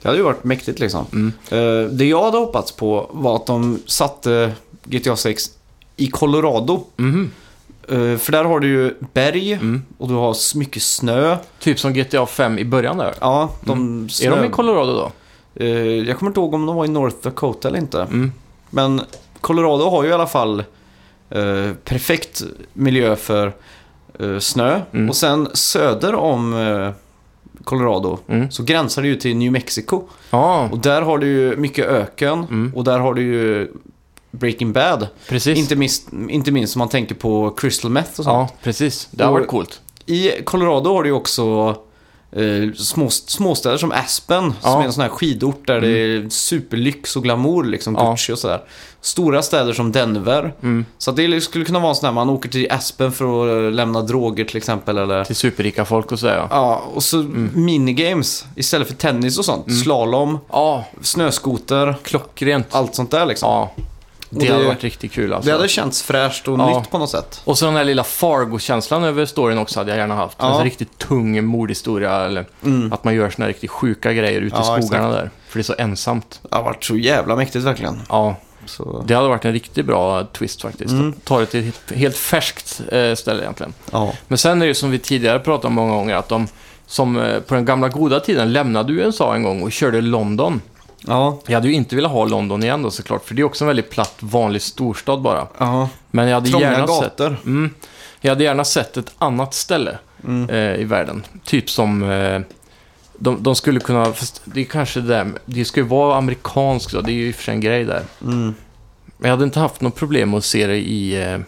Det 0.01 0.07
hade 0.07 0.17
ju 0.17 0.23
varit 0.23 0.43
mäktigt 0.43 0.79
liksom. 0.79 1.05
Mm. 1.11 1.33
Eh, 1.49 1.89
det 1.91 2.05
jag 2.05 2.23
hade 2.23 2.37
hoppats 2.37 2.71
på 2.71 3.09
var 3.13 3.35
att 3.35 3.45
de 3.45 3.79
satte 3.85 4.51
GTA 4.83 5.15
6 5.15 5.43
i 5.95 6.07
Colorado. 6.07 6.83
Mhm. 6.97 7.31
Eh, 7.89 8.17
för 8.17 8.31
där 8.31 8.43
har 8.43 8.59
du 8.59 8.67
ju 8.67 8.93
berg 9.13 9.53
Mm. 9.53 9.81
och 9.97 10.07
du 10.07 10.13
har 10.13 10.57
mycket 10.57 10.83
snö. 10.83 11.37
Typ 11.59 11.79
som 11.79 11.93
GTA 11.93 12.25
5 12.25 12.59
i 12.59 12.65
början 12.65 12.97
där. 12.97 13.13
Ja, 13.21 13.49
de 13.61 14.09
snö... 14.09 14.27
Är 14.31 14.35
de 14.41 14.45
i 14.45 14.49
Colorado 14.49 14.93
då? 14.93 15.11
Eh, 15.63 15.67
jag 16.07 16.17
kommer 16.17 16.29
inte 16.29 16.39
ihåg 16.39 16.53
om 16.53 16.65
de 16.65 16.75
var 16.75 16.85
i 16.85 16.87
North 16.87 17.15
Dakota 17.23 17.67
eller 17.67 17.77
inte. 17.79 18.01
Mm. 18.01 18.31
Men 18.69 19.01
Colorado 19.41 19.89
har 19.89 20.03
ju 20.03 20.09
i 20.09 20.13
alla 20.13 20.27
fall 20.27 20.59
eh, 21.29 21.71
perfekt 21.83 22.41
miljö 22.73 23.15
för 23.15 23.53
snö. 24.39 24.81
Mm. 24.91 25.09
Och 25.09 25.15
sen 25.15 25.47
söder 25.53 26.15
om 26.15 26.53
Colorado 27.63 28.19
Mm. 28.27 28.51
så 28.51 28.63
gränsar 28.63 29.01
det 29.01 29.07
ju 29.07 29.15
till 29.15 29.37
New 29.37 29.51
Mexico. 29.51 30.01
Ja, 30.29 30.69
Och 30.71 30.77
där 30.79 31.01
har 31.01 31.17
du 31.17 31.27
ju 31.27 31.55
mycket 31.57 31.85
öken 31.85 32.33
Mm. 32.49 32.71
och 32.75 32.83
där 32.83 32.99
har 32.99 33.13
du 33.13 33.21
ju 33.21 33.71
Breaking 34.37 34.73
Bad. 34.73 35.07
precis. 35.29 35.57
Inte 35.57 35.75
minst, 35.75 36.07
inte 36.29 36.51
minst 36.51 36.75
om 36.75 36.79
man 36.79 36.89
tänker 36.89 37.15
på 37.15 37.49
Crystal 37.57 37.91
Meth 37.91 38.09
och 38.09 38.15
sånt. 38.25 38.49
Ja, 38.51 38.57
precis. 38.63 39.07
Det 39.11 39.23
har 39.23 39.31
varit 39.31 39.47
coolt. 39.47 39.81
I 40.05 40.29
Colorado 40.43 40.93
har 40.93 41.03
du 41.03 41.09
ju 41.09 41.15
också 41.15 41.75
eh, 42.31 42.73
små, 42.75 43.09
småstäder 43.09 43.77
som 43.77 43.91
Aspen, 43.91 44.43
som 44.61 44.71
Ja. 44.71 44.81
är 44.81 44.85
en 44.85 44.93
sån 44.93 45.01
här 45.01 45.09
skidort 45.09 45.67
där 45.67 45.81
det 45.81 45.87
är 45.89 46.29
superlyx 46.29 47.15
och 47.15 47.23
glamour, 47.23 47.63
liksom 47.63 47.95
Ja. 47.95 48.09
Gucci 48.11 48.33
och 48.33 48.39
sådär. 48.39 48.61
Stora 49.01 49.41
städer 49.41 49.73
som 49.73 49.91
Denver. 49.91 50.53
Mm. 50.63 50.85
Så 50.97 51.11
det 51.11 51.41
skulle 51.41 51.65
kunna 51.65 51.79
vara 51.79 51.89
en 51.89 51.95
sån 51.95 52.05
här, 52.05 52.13
man 52.13 52.29
åker 52.29 52.49
till 52.49 52.71
Aspen 52.71 53.11
för 53.11 53.25
att 53.25 53.65
eh, 53.67 53.71
lämna 53.75 54.01
droger 54.01 54.45
till 54.45 54.57
exempel. 54.57 54.97
Eller... 54.97 55.23
Till 55.23 55.35
superrika 55.35 55.85
folk 55.85 56.11
och 56.11 56.19
sådär 56.19 56.35
ja. 56.37 56.47
Ja, 56.51 56.83
och 56.93 57.03
så 57.03 57.19
Mm. 57.19 57.51
minigames 57.53 58.45
istället 58.55 58.87
för 58.87 58.95
tennis 58.95 59.37
och 59.39 59.45
sånt. 59.45 59.73
Slalom, 59.83 60.39
Ja, 60.51 60.85
snöskoter, 61.01 61.95
klockrent. 62.03 62.67
allt 62.71 62.95
sånt 62.95 63.11
där 63.11 63.25
liksom. 63.25 63.49
Ja, 63.49 63.71
det, 64.39 64.45
det- 64.45 64.53
hade 64.53 64.65
varit 64.65 64.83
riktigt 64.83 65.11
kul 65.11 65.33
alltså. 65.33 65.49
Det 65.51 65.55
hade 65.57 65.67
känts 65.67 66.01
fräscht 66.03 66.47
och 66.47 66.59
Ja. 66.59 66.79
nytt 66.79 66.91
på 66.91 66.97
något 66.97 67.09
sätt. 67.09 67.41
Och 67.43 67.57
så 67.57 67.65
den 67.65 67.75
här 67.75 67.83
lilla 67.83 68.03
Fargo-känslan 68.03 69.03
över 69.03 69.25
storyn 69.25 69.57
också 69.57 69.79
hade 69.79 69.91
jag 69.91 69.97
gärna 69.97 70.15
haft. 70.15 70.37
Ja. 70.41 70.57
En 70.57 70.63
riktigt 70.63 70.97
tung 70.97 71.45
mordhistoria 71.45 72.25
eller 72.25 72.45
Mm. 72.65 72.93
att 72.93 73.03
man 73.03 73.15
gör 73.15 73.29
såna 73.29 73.47
riktigt 73.47 73.69
sjuka 73.71 74.13
grejer 74.13 74.41
ute 74.41 74.55
Ja, 74.59 74.79
i 74.79 74.81
skogarna 74.81 75.09
där. 75.11 75.29
För 75.47 75.59
det 75.59 75.61
är 75.61 75.63
så 75.63 75.75
ensamt. 75.77 76.39
Det 76.49 76.55
har 76.55 76.63
varit 76.63 76.83
så 76.83 76.95
jävla 76.97 77.35
mäktigt 77.35 77.65
verkligen. 77.65 78.01
Ja, 78.09 78.35
Så, 78.65 79.03
det 79.07 79.13
hade 79.13 79.27
varit 79.27 79.45
en 79.45 79.53
riktigt 79.53 79.85
bra 79.85 80.23
twist 80.23 80.61
faktiskt. 80.61 80.91
Mm. 80.91 81.13
Ta 81.23 81.39
det 81.39 81.45
till 81.45 81.67
ett 81.67 81.91
helt 81.97 82.15
färskt 82.17 82.81
eh, 82.91 83.15
ställe 83.15 83.41
egentligen. 83.41 83.73
ja. 83.91 84.13
Men 84.27 84.37
sen 84.37 84.57
är 84.61 84.65
det 84.65 84.67
ju 84.67 84.73
som 84.73 84.91
vi 84.91 84.99
tidigare 84.99 85.39
pratat 85.39 85.65
om 85.65 85.73
många 85.73 85.93
gånger 85.93 86.15
att 86.15 86.29
de 86.29 86.47
som 86.87 87.17
eh, 87.21 87.39
på 87.39 87.55
den 87.55 87.65
gamla 87.65 87.89
goda 87.89 88.19
tiden 88.19 88.53
lämnade 88.53 88.93
USA 88.93 89.35
en 89.35 89.43
gång 89.43 89.61
och 89.61 89.71
körde 89.71 90.01
London. 90.01 90.61
Ja. 91.07 91.39
Jag 91.47 91.53
hade 91.53 91.67
ju 91.67 91.73
inte 91.73 91.95
velat 91.95 92.11
ha 92.11 92.25
London 92.25 92.63
igen 92.63 92.81
då 92.83 92.91
såklart, 92.91 93.25
för 93.25 93.35
det 93.35 93.41
är 93.41 93.43
också 93.43 93.63
en 93.63 93.67
väldigt 93.67 93.89
platt, 93.89 94.15
vanlig 94.19 94.61
storstad 94.61 95.21
bara. 95.21 95.47
ja. 95.57 95.89
Men 96.11 96.27
jag 96.27 96.33
hade 96.35 96.49
Trånga 96.49 96.71
gärna 96.71 96.87
sett... 96.87 97.01
gator. 97.17 97.37
Mm, 97.45 97.69
jag 98.21 98.31
hade 98.31 98.43
gärna 98.43 98.65
sett 98.65 98.97
ett 98.97 99.13
annat 99.17 99.53
ställe 99.53 99.97
Mm. 100.27 100.49
eh, 100.49 100.81
i 100.81 100.83
världen. 100.83 101.23
Typ 101.43 101.69
som... 101.69 102.03
Eh, 102.11 102.41
de, 103.17 103.43
de 103.43 103.55
skulle 103.55 103.79
kunna... 103.79 104.13
Fast 104.13 104.41
det 104.45 104.61
är 104.61 104.65
kanske 104.65 104.99
det 105.01 105.07
där... 105.07 105.31
Det 105.45 105.65
ska 105.65 105.79
ju 105.79 105.85
vara 105.87 106.15
amerikanskt 106.17 106.91
då, 106.93 107.01
det 107.01 107.11
är 107.11 107.13
ju 107.13 107.27
i 107.27 107.31
och 107.31 107.35
för 107.35 107.43
sig 107.43 107.53
en 107.53 107.59
grej 107.61 107.83
där. 107.85 108.03
Mm. 108.21 108.53
Men 109.17 109.29
jag 109.29 109.29
hade 109.29 109.43
inte 109.43 109.59
haft 109.59 109.81
något 109.81 109.95
problem 109.95 110.33
att 110.33 110.43
se 110.45 110.67
det 110.67 110.77
i 110.77 111.23
eh, 111.23 111.39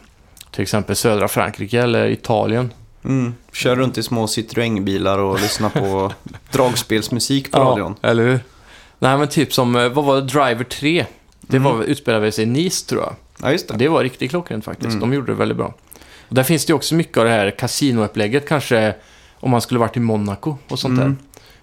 till 0.51 0.61
exempel 0.61 0.95
södra 0.95 1.27
Frankrike 1.27 1.81
eller 1.81 2.05
Italien. 2.07 2.73
Mm. 3.05 3.33
Kör 3.53 3.75
runt 3.75 3.97
i 3.97 4.03
små 4.03 4.25
Citroën-bilar 4.25 5.17
och 5.17 5.41
lyssnar 5.41 5.69
på 5.69 6.11
dragspelsmusik 6.51 7.51
på 7.51 7.59
radion. 7.59 7.95
eller 8.01 8.23
hur? 8.23 8.39
Nej, 8.99 9.17
men 9.17 9.27
typ 9.27 9.53
som... 9.53 9.75
eh, 9.75 9.89
Vad 9.89 10.05
var 10.05 10.15
det? 10.15 10.21
Driver 10.21 10.63
3. 10.63 11.05
Det 11.41 11.59
var, 11.59 11.83
utspelade 11.83 12.31
sig 12.31 12.43
i 12.43 12.47
Nice, 12.47 12.89
tror 12.89 13.01
jag. 13.01 13.15
Ja, 13.41 13.51
just 13.51 13.67
det. 13.67 13.75
Det 13.77 13.87
var 13.87 14.03
riktigt 14.03 14.29
klockrent 14.29 14.65
faktiskt. 14.65 14.87
Mm. 14.89 14.99
De 14.99 15.13
gjorde 15.13 15.31
det 15.31 15.35
väldigt 15.37 15.57
bra. 15.57 15.73
Och 16.29 16.35
där 16.35 16.43
finns 16.43 16.65
det 16.65 16.73
också 16.73 16.95
mycket 16.95 17.17
av 17.17 17.23
det 17.25 17.31
här 17.31 17.51
kasinoupplägget, 17.51 18.47
kanske 18.47 18.95
om 19.39 19.51
man 19.51 19.61
skulle 19.61 19.79
varit 19.79 19.97
i 19.97 19.99
Monaco 19.99 20.57
och 20.67 20.79
sånt 20.79 20.99
Mm. 20.99 21.17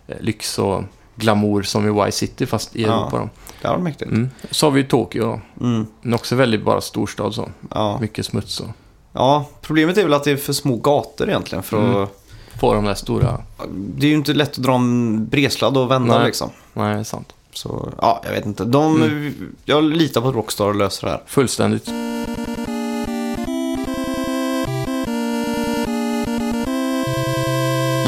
där. 0.06 0.14
Eh, 0.14 0.20
Lyx 0.22 0.58
och 0.58 0.82
glamour 1.16 1.62
som 1.62 1.98
i 2.04 2.08
Y-City, 2.08 2.46
fast 2.46 2.76
i 2.76 2.82
Ja. 2.82 2.88
Europa 2.88 3.18
då. 3.18 3.28
Det 3.62 3.68
var 3.68 3.78
mäktigt. 3.78 4.10
Mm. 4.10 4.30
Så 4.50 4.66
har 4.66 4.70
vi 4.70 4.80
ju 4.80 4.86
Tokyo 4.86 5.22
då. 5.24 5.40
Mm. 5.66 5.86
Men 6.02 6.14
också 6.14 6.34
väldigt 6.36 6.62
bara 6.64 6.80
storstad 6.80 7.34
så. 7.34 7.48
Ja. 7.70 7.98
Mycket 8.00 8.26
smuts 8.26 8.60
och 8.60 8.68
ja, 9.12 9.48
problemet 9.60 9.98
är 9.98 10.02
väl 10.02 10.14
att 10.14 10.24
det 10.24 10.30
är 10.30 10.36
för 10.36 10.52
små 10.52 10.76
gator 10.76 11.28
egentligen. 11.28 11.62
För 11.62 11.78
Mm. 11.78 11.96
att, 12.02 12.21
få 12.60 12.74
de 12.74 12.84
där 12.84 12.94
stora... 12.94 13.38
Det 13.68 14.06
är 14.06 14.10
ju 14.10 14.16
inte 14.16 14.32
lätt 14.34 14.50
att 14.50 14.56
dra 14.64 14.74
en 14.74 15.26
breslad 15.28 15.76
och 15.76 15.90
vända 15.90 16.16
Nej. 16.18 16.26
liksom. 16.26 16.50
Nej, 16.72 16.94
det 16.94 17.00
är 17.00 17.04
sant. 17.04 17.32
Så, 17.52 17.88
ja, 18.00 18.20
jag 18.24 18.32
vet 18.32 18.46
inte. 18.46 18.64
De, 18.64 19.02
Mm. 19.02 19.54
Jag 19.64 19.84
litar 19.84 20.20
på 20.20 20.28
att 20.28 20.34
Rockstar 20.34 20.74
löser 20.74 21.06
det 21.06 21.10
här. 21.12 21.22
Fullständigt. 21.26 21.88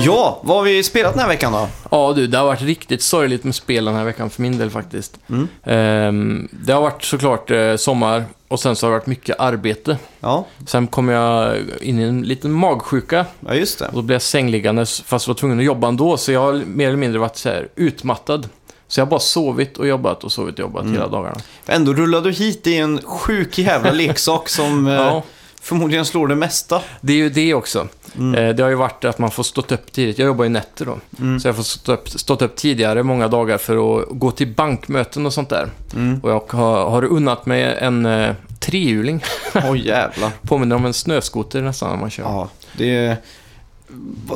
Ja, 0.01 0.41
vad 0.43 0.57
har 0.57 0.65
vi 0.65 0.83
spelat 0.83 1.13
den 1.13 1.21
här 1.21 1.29
veckan 1.29 1.53
då? 1.53 1.69
Ja 1.91 2.13
du, 2.17 2.27
det 2.27 2.39
har 2.39 2.45
varit 2.47 2.63
riktigt 2.63 3.03
sorgligt 3.03 3.45
med 3.45 3.55
spel 3.55 3.85
den 3.85 3.95
här 3.95 4.05
veckan 4.05 4.31
för 4.31 4.43
min 4.43 4.59
del 4.59 4.71
faktiskt. 4.71 5.19
Mm. 5.29 5.49
Ehm, 5.65 6.49
det 6.51 6.73
har 6.73 6.81
varit 6.81 7.03
såklart 7.05 7.51
eh, 7.51 7.77
sommar 7.77 8.25
och 8.49 8.61
sen 8.61 8.77
så 8.77 8.87
har 8.87 8.91
det 8.93 8.99
varit 8.99 9.07
mycket 9.07 9.41
arbete. 9.41 9.99
Ja, 10.21 10.47
Sen 10.67 10.87
kom 10.87 11.09
jag 11.09 11.57
in 11.81 11.99
i 12.01 12.03
en 12.03 12.23
liten 12.23 12.53
magsjuka 12.53 13.27
ja 13.41 13.55
just 13.55 13.79
det. 13.79 13.87
och 13.87 13.93
då 13.95 14.03
blev 14.03 14.15
jag 14.15 14.23
sängliggandes 14.23 15.01
fast 15.01 15.29
var 15.29 15.35
tvungen 15.35 15.59
att 15.59 15.65
jobba 15.65 15.89
ändå. 15.89 16.17
Så 16.17 16.33
jag 16.33 16.41
har 16.41 16.53
mer 16.53 16.87
eller 16.89 16.97
mindre 16.97 17.19
varit 17.21 17.37
så 17.37 17.49
här 17.49 17.69
utmattad. 17.77 18.49
Så 18.89 19.01
jag 19.01 19.07
har 19.07 19.11
bara 19.11 19.21
sovit 19.21 19.79
och 19.79 19.87
jobbat 19.87 20.25
och 20.25 20.33
sovit 20.33 20.55
och 20.55 20.61
jobbat 20.61 20.83
Mm. 20.83 20.95
hela 20.95 21.09
dagarna. 21.09 21.37
Ändå 21.67 21.93
rullade 21.93 22.29
du 22.31 22.35
hit 22.37 22.67
i 22.67 22.77
en 22.77 23.01
sjuk 23.05 23.59
jävla 23.59 23.91
leksak 23.93 24.49
som 24.49 24.87
eh, 24.89 24.95
Ja, 24.95 25.23
förmodligen 25.65 26.05
slår 26.05 26.29
det 26.29 26.35
mesta. 26.37 26.83
det 27.01 27.13
är 27.13 27.17
ju 27.17 27.29
det 27.31 27.55
också. 27.55 27.89
Mm. 28.19 28.35
Eh, 28.35 28.55
det 28.55 28.63
har 28.63 28.71
ju 28.71 28.77
varit 28.77 29.05
att 29.05 29.19
man 29.19 29.31
får 29.31 29.43
stått 29.43 29.73
upp 29.73 29.93
tidigt. 29.93 30.19
Jag 30.19 30.27
jobbar 30.27 30.45
ju 30.45 30.51
nätter 30.51 30.87
då. 30.87 30.99
Mm. 31.21 31.41
Så 31.41 31.49
jag 31.49 31.57
får 31.57 31.63
stått 31.63 31.89
upp, 31.99 32.09
stått 32.09 32.43
upp 32.43 32.57
tidigare 32.57 33.03
många 33.03 33.29
dagar 33.29 33.59
för 33.59 33.99
att 34.01 34.07
gå 34.11 34.31
till 34.31 34.49
bankmöten 34.55 35.27
och 35.27 35.33
sånt 35.33 35.49
där. 35.49 35.69
Mm. 35.95 36.21
Och 36.23 36.31
jag 36.31 36.45
har, 36.53 36.91
har 36.91 37.05
unnat 37.05 37.47
mig 37.47 37.77
en 37.81 38.07
eh, 38.07 38.35
trehjuling. 38.61 39.23
Oj 39.71 39.87
jävlar. 39.87 40.31
Påminner 40.43 40.77
om 40.77 40.85
en 40.85 40.95
snöskoter 40.95 41.63
nästan 41.63 41.91
när 41.91 41.97
man 41.97 42.11
kör. 42.11 42.23
Ja, 42.25 42.49
det 42.77 42.97
är 42.97 43.17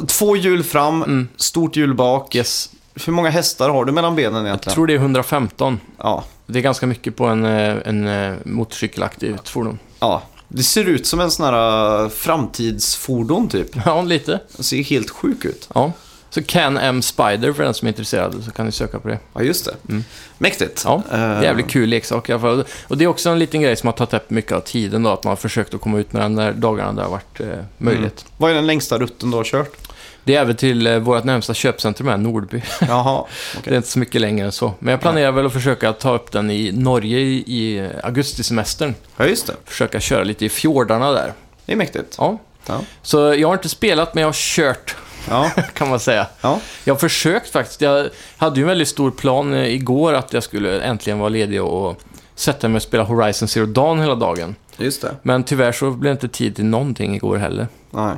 två 0.07 0.37
hjul 0.37 0.62
fram, 0.64 1.03
Mm. 1.03 1.29
stort 1.37 1.76
hjul 1.76 1.95
bak. 1.95 2.35
Yes. 2.35 2.70
Hur 3.07 3.12
många 3.12 3.31
hästar 3.31 3.68
har 3.70 3.85
du 3.85 3.93
mellan 3.93 4.16
benen 4.16 4.35
Jag 4.35 4.47
egentligen? 4.47 4.74
tror 4.74 4.87
det 4.87 4.93
är 4.93 4.99
115. 4.99 5.81
Ja, 5.99 6.24
Det 6.47 6.59
är 6.59 6.62
ganska 6.62 6.87
mycket 6.87 7.16
på 7.16 7.26
en, 7.26 7.45
eh, 7.45 7.76
en 7.85 8.09
eh, 8.09 8.35
motorcykelaktigt 8.45 9.49
fordon. 9.49 9.79
ja. 10.01 10.22
Det 10.49 10.62
ser 10.62 10.84
ut 10.84 11.07
som 11.07 11.20
en 11.20 11.30
sån 11.30 11.46
här 11.46 12.03
uh, 12.05 12.09
framtidsfordon 12.09 13.49
typ. 13.49 13.68
Ja, 13.86 14.03
lite. 14.03 14.40
Det 14.57 14.62
ser 14.62 14.82
helt 14.82 15.11
sjuk 15.11 15.44
ut. 15.44 15.68
Ja. 15.74 15.92
Så 16.30 16.42
Can-M 16.42 17.03
Spider 17.03 17.53
för 17.53 17.62
den 17.64 17.74
som 17.74 17.86
är 17.86 17.90
intresserad 17.90 18.42
så 18.44 18.51
kan 18.51 18.66
ni 18.66 18.72
söka 18.72 18.99
på 18.99 19.09
det. 19.09 19.18
Ja, 19.34 19.42
just 19.42 19.64
det. 19.64 19.74
Mm. 19.88 20.05
Mäktigt. 20.38 20.82
Ja, 20.84 21.03
Eh, 21.12 21.42
Jävligt 21.42 21.68
kul 21.68 21.88
leksak 21.88 22.28
i 22.28 22.32
alla 22.32 22.40
fall. 22.40 22.64
Och 22.88 22.99
det 22.99 23.05
är 23.05 23.09
också 23.09 23.30
en 23.30 23.38
liten 23.38 23.61
grej 23.62 23.76
som 23.76 23.86
har 23.86 23.92
tagit 23.92 24.14
upp 24.14 24.30
mycket 24.30 24.53
av 24.53 24.61
tiden 24.61 25.03
då, 25.03 25.11
att 25.11 25.24
man 25.24 25.30
har 25.30 25.36
försökt 25.36 25.74
att 25.74 25.80
komma 25.80 25.99
ut 25.99 26.12
med 26.12 26.22
den 26.22 26.34
när 26.34 26.53
dagarna 26.53 26.92
det 26.92 27.03
har 27.03 27.11
varit 27.11 27.40
eh, 27.40 27.46
möjligt. 27.78 28.24
Vad 28.36 28.51
är 28.51 28.55
den 28.55 28.66
längsta 28.66 28.99
rutten 28.99 29.30
du 29.30 29.36
har 29.36 29.44
kört? 29.44 29.88
Det 30.29 30.35
är 30.37 30.41
även 30.41 30.57
till 30.57 30.87
eh, 30.87 30.99
vårt 30.99 31.24
närmsta 31.24 31.55
köpcentrum 31.55 32.09
här, 32.09 32.16
Nordby. 32.16 32.62
Jaha, 32.81 33.24
Det 33.64 33.70
är 33.70 33.76
inte 33.76 33.89
så 33.89 33.99
mycket 33.99 34.20
längre 34.20 34.47
än 34.47 34.53
så. 34.53 34.72
Men 34.79 34.91
jag 34.93 35.01
planerar 35.01 35.33
väl 35.33 35.47
att 35.47 35.53
försöka 35.53 35.93
ta 35.93 36.14
upp 36.14 36.33
den 36.33 36.51
i 36.51 36.72
Norge 36.72 37.18
i, 37.18 37.35
i 37.47 37.91
augustisemestern. 38.03 38.95
ja 39.16 39.26
just 39.26 39.47
det. 39.47 39.55
Försöka 39.64 40.01
köra 40.01 40.24
lite 40.24 40.45
i 40.45 40.49
fjordarna 40.49 41.11
där. 41.12 41.33
Det 41.66 41.72
är 41.72 41.76
mäktigt. 41.76 42.14
Ja. 42.18 42.39
Ja. 42.66 42.81
Så 43.03 43.35
jag 43.35 43.49
har 43.49 43.55
inte 43.55 43.68
spelat, 43.68 44.14
men 44.14 44.20
jag 44.22 44.29
har 44.29 44.33
kört, 44.37 44.97
Ja, 45.29 45.51
kan 45.74 45.89
man 45.91 46.01
säga. 46.01 46.26
ja. 46.41 46.61
Jag 46.85 46.95
har 46.95 46.99
försökt 46.99 47.51
faktiskt. 47.51 47.81
Jag 47.81 48.09
hade 48.37 48.57
ju 48.57 48.62
en 48.62 48.68
väldigt 48.68 48.89
stor 48.89 49.11
plan 49.11 49.55
eh, 49.55 49.74
igår 49.74 50.12
att 50.14 50.33
jag 50.33 50.43
skulle 50.43 50.81
äntligen 50.81 51.18
vara 51.18 51.29
ledig 51.29 51.62
och 51.62 52.01
sätta 52.35 52.68
mig 52.68 52.76
och 52.76 52.83
spela 52.83 53.03
Horizon 53.03 53.49
Zero 53.49 53.66
Dawn 53.66 54.01
hela 54.01 54.14
dagen. 54.14 54.55
just 54.76 55.03
det. 55.03 55.14
Men 55.22 55.45
tyvärr 55.45 55.72
så 55.72 55.91
blev 55.91 56.11
det 56.14 56.26
inte 56.26 56.29
tid 56.39 56.57
till 56.57 56.64
någonting 56.64 57.14
igår 57.16 57.37
heller. 57.37 57.68
Nej. 57.91 58.14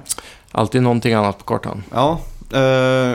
Alltid 0.52 0.82
någonting 0.82 1.12
annat 1.14 1.38
på 1.38 1.44
kartan. 1.44 1.82
Ja, 1.92 2.20
eh, 2.52 2.60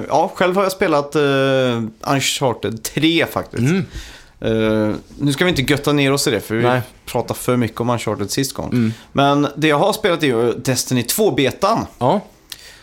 ja, 0.08 0.32
själv 0.36 0.56
har 0.56 0.64
jag 0.64 0.72
spelat 0.72 1.16
uh, 1.16 1.82
Uncharted 2.02 2.84
3 2.84 3.26
faktiskt. 3.26 3.62
Mm. 3.62 3.86
Eh, 4.40 4.96
nu 5.20 5.34
ska 5.34 5.46
vi 5.46 5.50
inte 5.50 5.62
götta 5.62 5.94
ner 5.94 6.12
oss 6.14 6.28
i 6.28 6.32
det, 6.32 6.40
för 6.40 6.56
vi 6.56 6.64
Nej. 6.64 6.82
pratade 7.06 7.40
för 7.40 7.58
mycket 7.58 7.82
om 7.82 7.90
Uncharted 7.90 8.32
sist 8.32 8.54
gång. 8.54 8.70
Mm. 8.72 8.94
Men 9.12 9.48
det 9.56 9.68
jag 9.68 9.80
har 9.80 9.94
spelat 9.94 10.24
är 10.24 10.28
ju 10.28 10.54
Destiny 10.54 11.02
2-betan. 11.02 11.86
Ja, 11.98 12.22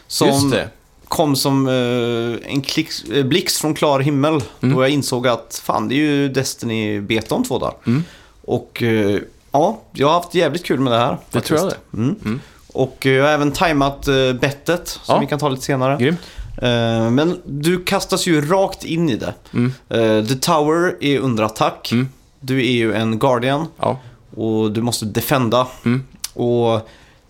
Som 0.06 0.28
just 0.28 0.50
det. 0.50 0.68
kom 1.08 1.36
som 1.36 1.68
eh, 1.68 2.52
en 2.52 2.62
klick, 2.62 2.90
eh, 3.12 3.24
blixt 3.24 3.60
från 3.60 3.74
klar 3.74 4.00
himmel. 4.00 4.42
Mm. 4.62 4.74
Då 4.76 4.82
jag 4.82 4.90
insåg 4.90 5.28
att 5.28 5.60
fan, 5.64 5.88
det 5.88 5.94
är 5.94 5.96
ju 5.96 6.28
Destiny-beta 6.28 7.34
om 7.34 7.44
två 7.44 7.58
dagar. 7.58 7.74
Mm. 7.86 8.04
Och 8.44 8.82
ja, 9.52 9.80
jag 9.92 10.06
har 10.06 10.14
haft 10.14 10.34
jävligt 10.34 10.64
kul 10.64 10.80
med 10.80 10.92
det 10.92 10.98
här. 10.98 11.18
Det 11.30 11.40
tror 11.40 11.58
jag 11.58 11.70
faktiskt. 11.70 12.40
Mm. 12.74 12.80
Mm. 12.84 12.88
Och 12.88 13.06
eh, 13.06 13.12
jag 13.12 13.24
har 13.24 13.30
även 13.30 13.52
tajmat 13.52 14.08
uh, 14.08 14.32
bettet, 14.32 14.88
som 14.88 15.14
Ja. 15.14 15.20
vi 15.20 15.26
kan 15.26 15.38
ta 15.38 15.48
lite 15.48 15.62
senare. 15.64 15.96
Grymt. 16.00 16.20
Eh, 16.62 17.10
men 17.10 17.40
du 17.44 17.84
kastas 17.84 18.26
ju 18.26 18.40
rakt 18.50 18.84
in 18.84 19.10
i 19.10 19.16
det. 19.16 19.34
Mm. 19.54 19.72
Eh, 19.88 20.26
The 20.26 20.34
Tower 20.34 20.96
är 21.00 21.18
under 21.18 21.42
attack. 21.44 21.92
Mm. 21.92 22.08
Du 22.40 22.58
är 22.58 22.72
ju 22.72 22.92
en 22.94 23.18
Guardian 23.18 23.66
Ja. 23.80 23.98
och 24.36 24.72
du 24.72 24.82
måste 24.82 25.04
defenda. 25.04 25.66
Mm. 25.84 26.02
Och 26.34 26.88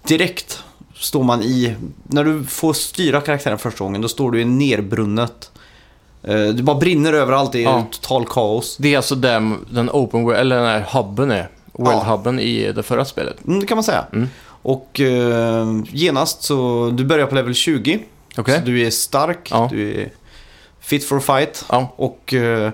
direkt 0.09 0.62
står 0.95 1.22
man 1.22 1.43
i... 1.43 1.74
När 2.03 2.24
du 2.24 2.45
får 2.45 2.72
styra 2.72 3.20
karaktären 3.20 3.59
första 3.59 3.84
gången, 3.84 4.01
då 4.01 4.09
står 4.09 4.30
du 4.30 4.40
i 4.40 4.45
nerbrunnet. 4.45 5.51
Eh, 6.22 6.34
det 6.45 6.62
bara 6.62 6.76
brinner 6.78 7.12
överallt, 7.12 7.53
det 7.53 7.59
är 7.59 7.62
Ja. 7.62 7.86
total 7.90 8.26
kaos. 8.26 8.76
Det 8.80 8.93
är 8.93 8.97
alltså 8.97 9.14
där 9.14 9.57
den 9.70 9.90
open 9.90 10.30
eller 10.30 10.57
den 10.57 10.66
här 10.66 10.86
hubben 10.93 11.30
är. 11.30 11.49
Ja. 11.78 11.84
World-hubben 11.84 12.40
i 12.40 12.72
det 12.72 12.82
förra 12.82 13.05
spelet. 13.05 13.36
Mm, 13.47 13.61
det 13.61 13.66
kan 13.66 13.76
man 13.76 13.84
säga. 13.84 14.05
Och 14.63 15.01
eh, 15.01 15.67
genast 15.91 16.43
så, 16.43 16.91
du 16.95 17.05
börjar 17.05 17.27
på 17.27 17.35
level 17.35 17.55
20. 17.55 18.05
Okej? 18.37 18.59
Så 18.59 18.65
du 18.67 18.87
är 18.87 18.91
stark, 18.91 19.49
Ja. 19.51 19.69
du 19.73 20.01
är 20.01 20.11
fit 20.81 21.05
for 21.05 21.21
fight. 21.21 21.65
Ja. 21.69 21.93
Och 21.97 22.35
eh, 22.35 22.73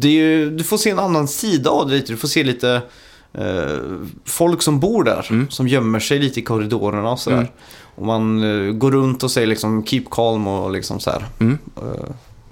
ju, 0.00 0.50
du 0.50 0.64
får 0.64 0.76
se 0.76 0.90
en 0.90 0.98
annan 0.98 1.28
sida 1.28 1.70
av 1.70 1.88
det 1.88 1.94
lite. 1.94 2.12
Du 2.12 2.16
får 2.16 2.28
se 2.28 2.44
lite 2.44 2.82
eh, 3.32 3.78
folk 4.24 4.62
som 4.62 4.80
bor 4.80 5.04
där. 5.04 5.26
Mm. 5.30 5.50
Som 5.50 5.68
gömmer 5.68 6.00
sig 6.00 6.18
lite 6.18 6.40
i 6.40 6.42
korridorerna 6.42 7.10
och 7.10 7.18
sådär. 7.18 7.36
Mm. 7.36 7.48
Och 7.94 8.06
man 8.06 8.42
eh, 8.42 8.72
går 8.72 8.90
runt 8.90 9.22
och 9.22 9.30
säger 9.30 9.46
liksom 9.46 9.84
keep 9.86 10.04
calm 10.10 10.46
och 10.46 10.70
liksom 10.70 11.00
så 11.00 11.10
här. 11.10 11.24
Mm. 11.40 11.58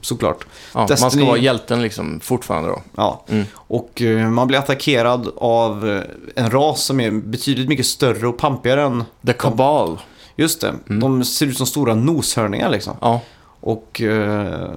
Såklart. 0.01 0.45
Ja, 0.75 0.79
man 0.79 0.89
ska 0.89 1.09
Destiny- 1.09 1.27
vara 1.27 1.39
hjälten 1.39 1.83
liksom 1.83 2.21
fortfarande 2.21 2.69
då. 2.69 2.83
Ja. 2.97 3.25
Mm. 3.29 3.45
Och 3.55 4.03
eh, 4.03 4.29
man 4.29 4.47
blir 4.47 4.59
attackerad 4.59 5.33
av 5.37 5.89
eh, 5.91 6.45
en 6.45 6.51
ras 6.51 6.83
som 6.83 7.01
är 7.01 7.11
betydligt 7.11 7.69
mycket 7.69 7.87
större 7.87 8.27
och 8.29 8.39
pampigare 8.39 8.83
än... 8.83 9.05
The 9.27 9.33
Cabal. 9.33 9.99
Just 10.37 10.61
det. 10.61 10.75
Mm. 10.89 11.01
De 11.01 11.25
ser 11.25 11.47
ut 11.47 11.57
som 11.57 11.67
stora 11.67 11.95
noshörningar 11.95 12.71
liksom. 12.71 12.97
Ja. 13.01 13.21
Och 13.61 14.01
eh, 14.01 14.71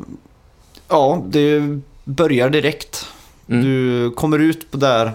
ja, 0.90 1.22
det 1.28 1.80
börjar 2.04 2.50
direkt. 2.50 3.06
Mm. 3.50 3.64
Du 3.64 4.12
kommer 4.12 4.40
ut 4.40 4.72
på 4.72 4.78
där 4.78 5.12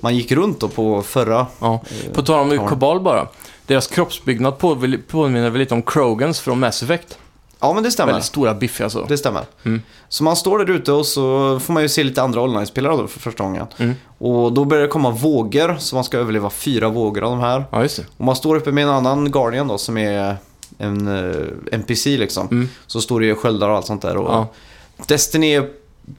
man 0.00 0.16
gick 0.16 0.32
runt 0.32 0.60
då 0.60 0.68
på 0.68 1.02
förra. 1.02 1.46
ja. 1.60 1.82
På 2.12 2.22
tal 2.22 2.40
om 2.40 2.52
Ja. 2.54 2.68
Cabal 2.68 3.00
bara. 3.00 3.28
Deras 3.66 3.86
kroppsbyggnad 3.86 4.58
på- 4.58 4.96
påminner 5.08 5.50
väl 5.50 5.58
lite 5.58 5.74
om 5.74 5.82
Krogans 5.82 6.40
från 6.40 6.60
Mass 6.60 6.82
Effect. 6.82 7.18
Ja, 7.64 7.72
men 7.72 7.82
det 7.82 7.90
stämmer. 7.90 8.12
Väldigt 8.12 8.26
stora, 8.26 8.54
biffiga 8.54 8.90
så. 8.90 9.04
Det 9.04 9.18
stämmer. 9.18 9.42
Mm. 9.64 9.82
Så 10.08 10.24
man 10.24 10.36
står 10.36 10.58
där 10.58 10.70
ute 10.70 10.92
och 10.92 11.06
så 11.06 11.58
får 11.60 11.72
man 11.72 11.82
ju 11.82 11.88
se 11.88 12.04
lite 12.04 12.22
andra 12.22 12.40
online-spelare 12.40 12.96
då 12.96 13.06
för 13.06 13.20
första 13.20 13.44
gången. 13.44 13.66
Mm. 13.78 13.94
Och 14.18 14.52
då 14.52 14.64
börjar 14.64 14.82
det 14.82 14.88
komma 14.88 15.10
vågor, 15.10 15.76
så 15.78 15.94
man 15.94 16.04
ska 16.04 16.18
överleva 16.18 16.50
fyra 16.50 16.88
vågor 16.88 17.22
av 17.24 17.30
de 17.30 17.40
här. 17.40 17.64
Ja, 17.70 17.82
just 17.82 17.96
det. 17.96 18.04
Och 18.16 18.24
man 18.24 18.36
står 18.36 18.56
uppe 18.56 18.72
med 18.72 18.84
en 18.84 18.90
annan 18.90 19.30
Guardian 19.30 19.68
då 19.68 19.78
som 19.78 19.96
är 19.96 20.36
en 20.78 21.08
eh, 21.08 21.46
NPC 21.72 22.16
liksom. 22.16 22.48
Mm. 22.50 22.68
Så 22.86 23.00
står 23.00 23.20
det 23.20 23.26
ju 23.26 23.34
sköldar 23.34 23.68
och 23.68 23.76
allt 23.76 23.86
sånt 23.86 24.02
där. 24.02 24.16
Och 24.16 24.34
Ja. 24.34 24.48
Destiny 25.06 25.54
är 25.54 25.68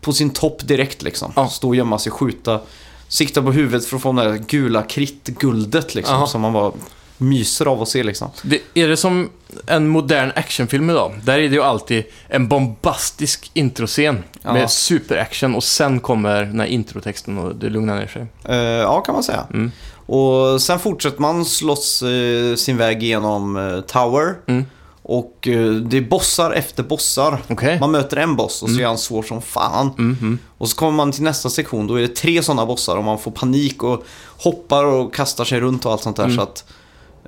på 0.02 0.14
sin 0.14 0.30
topp 0.30 0.68
direkt 0.68 1.02
liksom. 1.02 1.32
Ja. 1.36 1.48
Stå 1.48 1.68
och 1.68 1.76
gömma 1.76 2.00
sig, 2.00 2.12
skjuta, 2.12 2.60
sikta 3.08 3.42
på 3.42 3.52
huvudet 3.52 3.86
för 3.86 3.96
att 3.96 4.02
få 4.02 4.12
det 4.12 4.24
där 4.24 4.38
gula 4.38 4.84
krittguldet 4.84 5.96
liksom. 5.96 6.20
Ja. 6.20 6.28
Som 6.28 6.42
man 6.42 6.54
bara 6.54 6.72
myser 7.18 7.66
av 7.66 7.82
att 7.82 7.90
se 7.90 8.04
liksom. 8.04 8.30
Det, 8.44 8.62
är 8.74 8.88
det 8.88 8.98
som 8.98 9.30
en 9.68 9.88
modern 9.88 10.32
actionfilm 10.36 10.90
idag? 10.90 11.14
Där 11.24 11.34
är 11.34 11.50
det 11.50 11.56
ju 11.56 11.62
alltid 11.64 12.04
en 12.28 12.48
bombastisk 12.48 13.52
introscen 13.54 14.24
Ja. 14.42 14.54
med 14.54 14.70
superaction 14.72 15.56
och 15.56 15.64
sen 15.64 16.00
kommer 16.00 16.44
den 16.44 16.60
här 16.60 16.68
introtexten 16.68 17.38
och 17.38 17.56
det 17.56 17.70
lugnar 17.70 17.96
ner 17.96 18.08
sig. 18.08 18.26
Eh, 18.44 18.56
ja, 18.56 19.02
kan 19.02 19.14
man 19.16 19.24
säga. 19.24 19.48
Mm. 19.54 19.72
Och 20.06 20.62
sen 20.62 20.80
fortsätter 20.80 21.22
man 21.22 21.46
slåss 21.46 22.02
eh, 22.02 22.56
sin 22.56 22.78
väg 22.78 23.04
igenom 23.04 23.58
eh, 23.58 23.82
Tower. 23.82 24.36
Mm. 24.48 24.66
Och 25.08 25.38
det 25.86 25.98
är 25.98 26.10
bossar 26.10 26.52
efter 26.52 26.84
bossar. 26.84 27.42
Okej. 27.50 27.80
Man 27.80 27.92
möter 27.92 28.18
en 28.18 28.36
boss 28.36 28.64
och 28.64 28.70
så 28.70 28.80
är 28.80 28.86
han 28.86 28.98
svår 28.98 29.24
som 29.24 29.42
fan. 29.42 29.90
Mm, 29.98 30.18
mm. 30.22 30.40
Och 30.58 30.70
så 30.70 30.76
kommer 30.76 30.92
man 30.92 31.12
till 31.12 31.24
nästa 31.24 31.50
sektion, 31.50 31.88
då 31.88 31.96
är 31.96 32.02
det 32.02 32.16
tre 32.16 32.44
sådana 32.44 32.66
bossar 32.66 32.98
och 32.98 33.04
man 33.04 33.20
får 33.20 33.32
panik 33.32 33.84
och 33.84 34.04
hoppar 34.38 34.86
och 34.86 35.14
kastar 35.14 35.46
sig 35.46 35.60
runt 35.60 35.86
och 35.86 35.92
allt 35.92 36.02
sånt 36.02 36.18
där. 36.18 36.24
Mm. 36.24 36.36
Så 36.36 36.42
att 36.42 36.64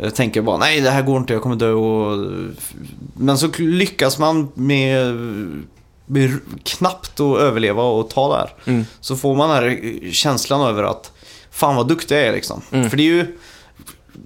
jag 0.02 0.16
tänker 0.16 0.42
bara, 0.42 0.58
nej 0.58 0.82
det 0.82 0.90
här 0.90 1.02
går 1.02 1.18
inte, 1.18 1.34
jag 1.34 1.42
kommer 1.42 1.56
dö 1.56 1.72
och... 1.72 2.32
Men 3.14 3.38
så 3.38 3.50
lyckas 3.58 4.20
man 4.20 4.52
med, 4.54 5.16
med 6.06 6.40
knappt 6.64 7.20
att 7.20 7.38
överleva 7.40 7.84
och 7.84 8.10
ta 8.10 8.38
där. 8.38 8.72
Mm. 8.72 8.86
Så 9.00 9.16
får 9.16 9.36
man 9.36 9.50
den 9.50 9.58
här 9.58 10.12
känslan 10.12 10.62
över 10.62 10.84
att 10.84 11.12
fan 11.52 11.76
vad 11.76 11.88
duktig 11.88 12.16
jag 12.16 12.24
är 12.24 12.32
liksom. 12.34 12.62
Mm. 12.72 12.90
För 12.90 12.98
det 12.98 13.04
är 13.04 13.14
ju 13.14 13.38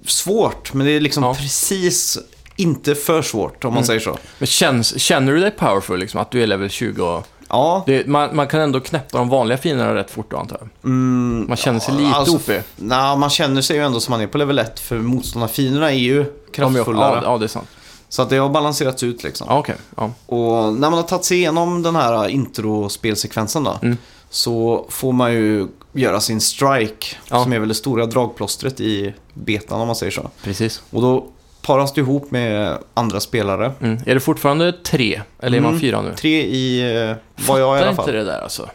svårt, 0.06 0.72
men 0.74 0.86
det 0.86 0.92
är 0.92 1.00
liksom 1.00 1.22
Ja. 1.24 1.34
precis 1.34 2.18
inte 2.56 2.94
för 2.94 3.22
svårt 3.22 3.64
om 3.64 3.70
man 3.74 3.78
Mm. 3.78 3.86
säger 3.86 4.00
så. 4.00 4.18
Men 4.38 4.46
känns, 4.46 5.00
känner 5.00 5.32
du 5.32 5.40
dig 5.40 5.50
powerful, 5.50 5.98
liksom, 6.00 6.20
att 6.20 6.30
du 6.30 6.42
är 6.42 6.46
level 6.46 6.70
20 6.70 7.02
och... 7.04 7.26
Ja, 7.52 7.82
Det, 7.86 8.06
man, 8.06 8.36
man 8.36 8.46
kan 8.48 8.60
ändå 8.60 8.80
knäppa 8.80 9.18
de 9.18 9.28
vanliga 9.28 9.58
fienderna 9.58 9.94
rätt 9.94 10.10
fort 10.10 10.30
då, 10.30 10.36
antar 10.36 10.56
jag. 10.60 10.68
mm, 10.84 11.44
Man 11.48 11.56
känner 11.56 11.80
sig 11.80 11.94
Ja, 11.94 12.00
lite 12.00 12.16
alltså, 12.16 12.36
OP. 12.36 12.62
Nej, 12.76 13.16
man 13.16 13.30
känner 13.30 13.62
sig 13.62 13.76
ju 13.76 13.82
ändå 13.82 14.00
som 14.00 14.12
man 14.12 14.20
är 14.20 14.26
på 14.26 14.38
level 14.38 14.58
1 14.58 14.80
för 14.80 14.98
motståndarfienderna 14.98 15.90
är 15.90 15.96
ju 15.96 16.24
kraftfullare. 16.52 17.16
Ja, 17.24 17.32
ja, 17.32 17.38
det 17.38 17.46
är 17.46 17.48
sant. 17.48 17.68
Så 18.08 18.22
att 18.22 18.30
det 18.30 18.36
har 18.36 18.48
balanserats 18.48 19.02
ut 19.02 19.22
liksom. 19.22 19.46
Ja, 19.50 19.58
okej. 19.58 19.74
Ja. 19.96 20.10
Och 20.26 20.72
när 20.72 20.90
man 20.90 20.92
har 20.94 21.02
tagit 21.02 21.24
sig 21.24 21.36
igenom 21.36 21.82
den 21.82 21.96
här 21.96 22.28
introspelsekvensen 22.28 23.64
då. 23.64 23.78
Mm. 23.82 23.96
Så 24.30 24.86
får 24.88 25.12
man 25.12 25.32
ju 25.32 25.66
göra 25.92 26.20
sin 26.20 26.40
strike. 26.40 27.06
Ja. 27.28 27.42
Som 27.42 27.52
är 27.52 27.58
väl 27.58 27.68
det 27.68 27.74
stora 27.74 28.06
dragplåstret 28.06 28.80
i 28.80 29.14
betan 29.34 29.80
om 29.80 29.86
man 29.86 29.96
säger 29.96 30.12
så. 30.12 30.30
Precis. 30.42 30.82
Och 30.90 31.02
då 31.02 31.26
paras 31.62 31.92
du 31.92 32.00
ihop 32.00 32.30
med 32.30 32.78
andra 32.94 33.20
spelare. 33.20 33.72
Mm. 33.80 33.98
Är 34.06 34.14
det 34.14 34.20
fortfarande 34.20 34.72
tre? 34.72 35.20
Eller 35.40 35.56
är 35.58 35.62
man 35.62 35.70
Mm. 35.70 35.80
fyra 35.80 36.02
nu? 36.02 36.12
Tre 36.16 36.42
i, 36.42 36.80
eh, 37.10 37.16
vad 37.48 37.60
jag 37.60 37.76
i 37.76 37.78
Fattar 37.78 37.86
alla 37.86 37.96
fall. 37.96 38.04
inte 38.08 38.18
det 38.18 38.24
där 38.24 38.40
alltså. 38.42 38.68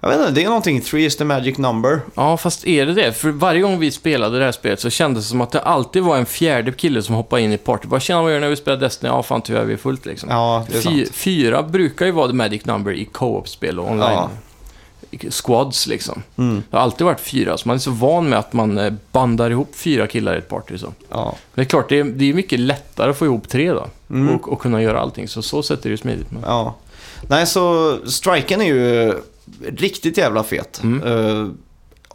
Jag 0.00 0.08
vet 0.08 0.18
inte, 0.20 0.32
det 0.32 0.42
är 0.42 0.46
någonting. 0.46 0.80
Three 0.80 1.04
is 1.04 1.16
the 1.16 1.24
magic 1.24 1.58
number. 1.58 2.00
Ja, 2.14 2.36
fast 2.36 2.66
är 2.66 2.86
det 2.86 2.92
det? 2.94 3.12
För 3.12 3.30
varje 3.30 3.60
gång 3.60 3.78
vi 3.78 3.90
spelade 3.90 4.38
det 4.38 4.44
här 4.44 4.52
spelet 4.52 4.80
så 4.80 4.90
kändes 4.90 5.24
det 5.24 5.28
som 5.30 5.40
att 5.40 5.50
det 5.50 5.60
alltid 5.60 6.02
var 6.02 6.16
en 6.16 6.26
fjärde 6.26 6.72
kille 6.72 7.02
som 7.02 7.14
hoppade 7.14 7.42
in 7.42 7.52
i 7.52 7.56
party. 7.58 7.88
Vad 7.88 8.02
tjena, 8.02 8.22
vad 8.22 8.30
gör 8.32 8.38
ni 8.38 8.42
när 8.44 8.50
vi 8.50 8.56
spelar 8.56 8.76
Destiny? 8.78 9.12
Ja, 9.12 9.22
fan 9.22 9.42
tyvärr, 9.42 9.64
vi 9.64 9.72
är 9.72 9.76
fullt 9.76 10.06
liksom. 10.06 10.28
Ja, 10.30 10.64
det 10.70 10.76
är 10.78 10.80
Fy, 10.82 11.04
sant. 11.04 11.16
fyra 11.16 11.62
brukar 11.62 12.06
ju 12.06 12.12
vara 12.12 12.26
the 12.28 12.32
magic 12.34 12.64
number 12.64 12.92
i 12.92 13.04
co-op-spel 13.04 13.78
och 13.78 13.90
online. 13.90 14.00
Ja. 14.12 14.30
Squads 15.30 15.86
liksom. 15.86 16.22
Mm, 16.36 16.62
Det 16.70 16.76
har 16.76 16.82
alltid 16.84 17.04
varit 17.04 17.20
fyra, 17.20 17.58
så 17.58 17.68
man 17.68 17.74
är 17.74 17.78
så 17.80 17.90
van 17.90 18.28
med 18.28 18.38
att 18.38 18.52
man 18.52 18.78
eh, 18.78 18.92
bandar 19.12 19.50
ihop 19.50 19.70
fyra 19.74 20.06
killar 20.06 20.34
i 20.34 20.38
ett 20.38 20.48
party. 20.48 20.78
Så. 20.78 20.92
ja. 21.10 21.24
Men 21.24 21.34
det 21.54 21.62
är 21.62 21.70
klart, 21.70 21.88
det 21.88 21.98
är, 22.00 22.04
det 22.04 22.30
är 22.30 22.34
mycket 22.34 22.60
lättare 22.60 23.10
att 23.10 23.18
få 23.18 23.24
ihop 23.24 23.48
tre 23.48 23.72
då. 23.72 23.86
Mm. 24.10 24.34
Och, 24.34 24.52
och 24.52 24.60
kunna 24.60 24.82
göra 24.82 25.00
allting, 25.00 25.28
så 25.28 25.42
så 25.42 25.62
sätt 25.62 25.78
är 25.78 25.82
det 25.82 25.88
ju 25.90 25.96
smidigt. 25.96 26.30
Men... 26.30 26.42
Ja. 26.46 26.74
Nej, 27.28 27.46
så 27.46 27.96
striken 28.06 28.60
är 28.60 28.66
ju 28.66 29.14
riktigt 29.66 30.18
jävla 30.18 30.42
fet. 30.42 30.80
Mm. 30.82 31.02
Eh, 31.02 31.48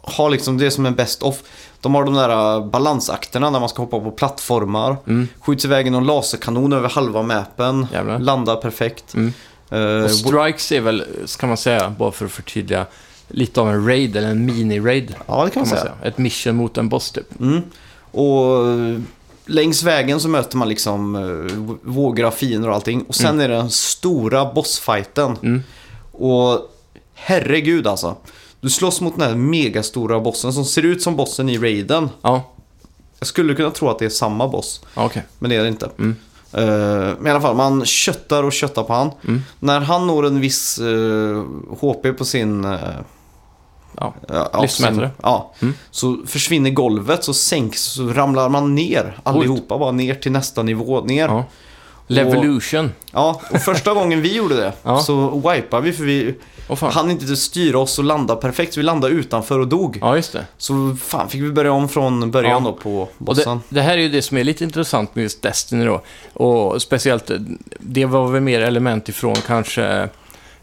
har 0.04 0.30
liksom 0.30 0.58
det 0.58 0.70
som 0.70 0.86
en 0.86 0.94
best 0.94 1.22
of. 1.22 1.42
De 1.80 1.94
har 1.94 2.04
de 2.04 2.14
där 2.14 2.56
uh, 2.58 2.66
balansakterna 2.66 3.50
när 3.50 3.60
man 3.60 3.68
ska 3.68 3.82
hoppa 3.82 4.00
på 4.00 4.10
plattformar. 4.10 4.96
Mm. 5.06 5.28
Skjuts 5.40 5.64
iväg 5.64 5.86
en 5.86 6.06
laserkanon 6.06 6.72
över 6.72 6.88
halva 6.88 7.22
mappen. 7.22 7.86
Jävlar. 7.92 8.18
Landar 8.18 8.56
perfekt. 8.56 9.14
Mm. 9.14 9.32
Eh, 9.72 10.04
Och 10.04 10.10
strikes 10.10 10.72
är 10.72 10.80
väl, 10.80 11.04
ska 11.24 11.46
man 11.46 11.56
säga, 11.56 11.94
bara 11.98 12.12
för 12.12 12.24
att 12.26 12.32
förtydliga, 12.32 12.86
lite 13.28 13.60
av 13.60 13.68
en 13.70 13.86
raid 13.88 14.16
eller 14.16 14.28
en 14.30 14.50
mini-raid. 14.50 15.14
ja, 15.26 15.44
det 15.44 15.50
kan 15.50 15.50
Kan 15.50 15.60
man 15.60 15.68
säga. 15.68 15.80
säga. 15.80 15.94
Ett 16.02 16.18
mission 16.18 16.56
mot 16.56 16.78
en 16.78 16.88
boss 16.88 17.10
typ. 17.10 17.40
Mm. 17.40 17.62
Och 18.10 18.68
eh, 18.68 19.00
längs 19.46 19.82
vägen 19.82 20.20
så 20.20 20.28
möter 20.28 20.56
man 20.56 20.68
liksom 20.68 21.16
uh, 21.16 21.76
vågor 21.82 22.24
av 22.24 22.30
fiender 22.30 22.68
och 22.68 22.74
allting. 22.74 23.02
Och 23.02 23.14
sen 23.14 23.40
är 23.40 23.48
det 23.48 23.54
den 23.54 23.70
stora 23.70 24.52
bossfighten. 24.52 25.36
Mm. 25.42 25.62
Och 26.12 26.60
herregud 27.14 27.86
alltså. 27.86 28.16
Du 28.60 28.70
slåss 28.70 29.00
mot 29.00 29.18
den 29.18 29.28
här 29.28 29.36
megastora 29.36 30.20
bossen 30.20 30.52
som 30.52 30.64
ser 30.64 30.82
ut 30.82 31.02
som 31.02 31.16
bossen 31.16 31.48
i 31.48 31.58
Raiden. 31.58 32.08
Ja, 32.22 32.50
Jag 33.18 33.26
skulle 33.26 33.54
kunna 33.54 33.70
tro 33.70 33.88
att 33.88 33.98
det 33.98 34.04
är 34.04 34.08
samma 34.08 34.48
boss, 34.48 34.80
okej. 34.94 35.22
men 35.38 35.50
det 35.50 35.56
är 35.56 35.62
det 35.62 35.68
inte. 35.68 35.90
Mm. 35.98 36.16
Eh, 36.54 37.14
men 37.18 37.26
i 37.26 37.30
alla 37.30 37.40
fall, 37.40 37.56
man 37.56 37.84
köttar 37.84 38.42
och 38.42 38.52
köttar 38.52 38.82
på 38.82 38.92
han. 38.92 39.10
Mm. 39.28 39.40
När 39.60 39.80
han 39.80 40.06
når 40.06 40.26
en 40.26 40.40
viss 40.40 40.78
eh, 40.78 41.44
HP 41.80 42.12
på 42.18 42.24
sin... 42.24 42.64
eh, 42.64 42.78
Ja. 43.96 44.14
ja, 44.28 44.68
sin- 44.68 45.08
Ja, 45.22 45.52
Mm. 45.60 45.74
så 45.90 46.16
försvinner 46.26 46.70
golvet, 46.70 47.24
så 47.24 47.34
sänks, 47.34 47.82
så 47.82 48.08
ramlar 48.08 48.48
man 48.48 48.74
ner. 48.74 49.18
Allihopa 49.22 49.78
bara 49.78 49.92
ner 49.92 50.14
till 50.14 50.32
nästa 50.32 50.62
nivå, 50.62 51.00
ner. 51.00 51.28
Ja. 51.28 51.44
Levolution. 52.06 52.92
Ja, 53.12 53.40
och 53.50 53.60
första 53.60 53.94
gången 53.94 54.22
vi 54.22 54.36
gjorde 54.36 54.56
det 54.56 54.72
Ja. 54.82 55.00
så 55.00 55.30
wipade 55.50 55.82
vi 55.82 55.92
för 55.92 56.04
vi 56.04 56.34
fan. 56.76 56.92
hann 56.92 57.10
inte 57.10 57.36
styra 57.36 57.78
oss 57.78 57.98
och 57.98 58.04
landa 58.04 58.36
perfekt. 58.36 58.74
Så 58.74 58.80
vi 58.80 58.84
landade 58.84 59.14
utanför 59.14 59.58
och 59.58 59.68
dog. 59.68 59.98
Ja, 60.00 60.16
just 60.16 60.32
det. 60.32 60.46
Så 60.58 60.96
fan 61.02 61.28
fick 61.28 61.42
vi 61.42 61.50
börja 61.52 61.72
om 61.72 61.88
från 61.88 62.30
början 62.30 62.64
Ja. 62.64 62.70
då 62.70 62.72
på 62.76 63.00
Och 63.00 63.08
det, 63.18 63.24
bossen. 63.24 63.60
det 63.68 63.80
här 63.80 63.92
är 63.92 64.02
ju 64.02 64.08
det 64.08 64.22
som 64.22 64.36
är 64.36 64.44
lite 64.44 64.64
intressant 64.64 65.14
med 65.14 65.22
just 65.22 65.42
Destiny 65.42 65.84
då. 65.84 66.02
Och 66.32 66.82
speciellt, 66.82 67.30
det 67.78 68.04
var 68.04 68.28
väl 68.28 68.40
mer 68.42 68.60
element 68.60 69.08
ifrån 69.08 69.34
kanske 69.46 70.08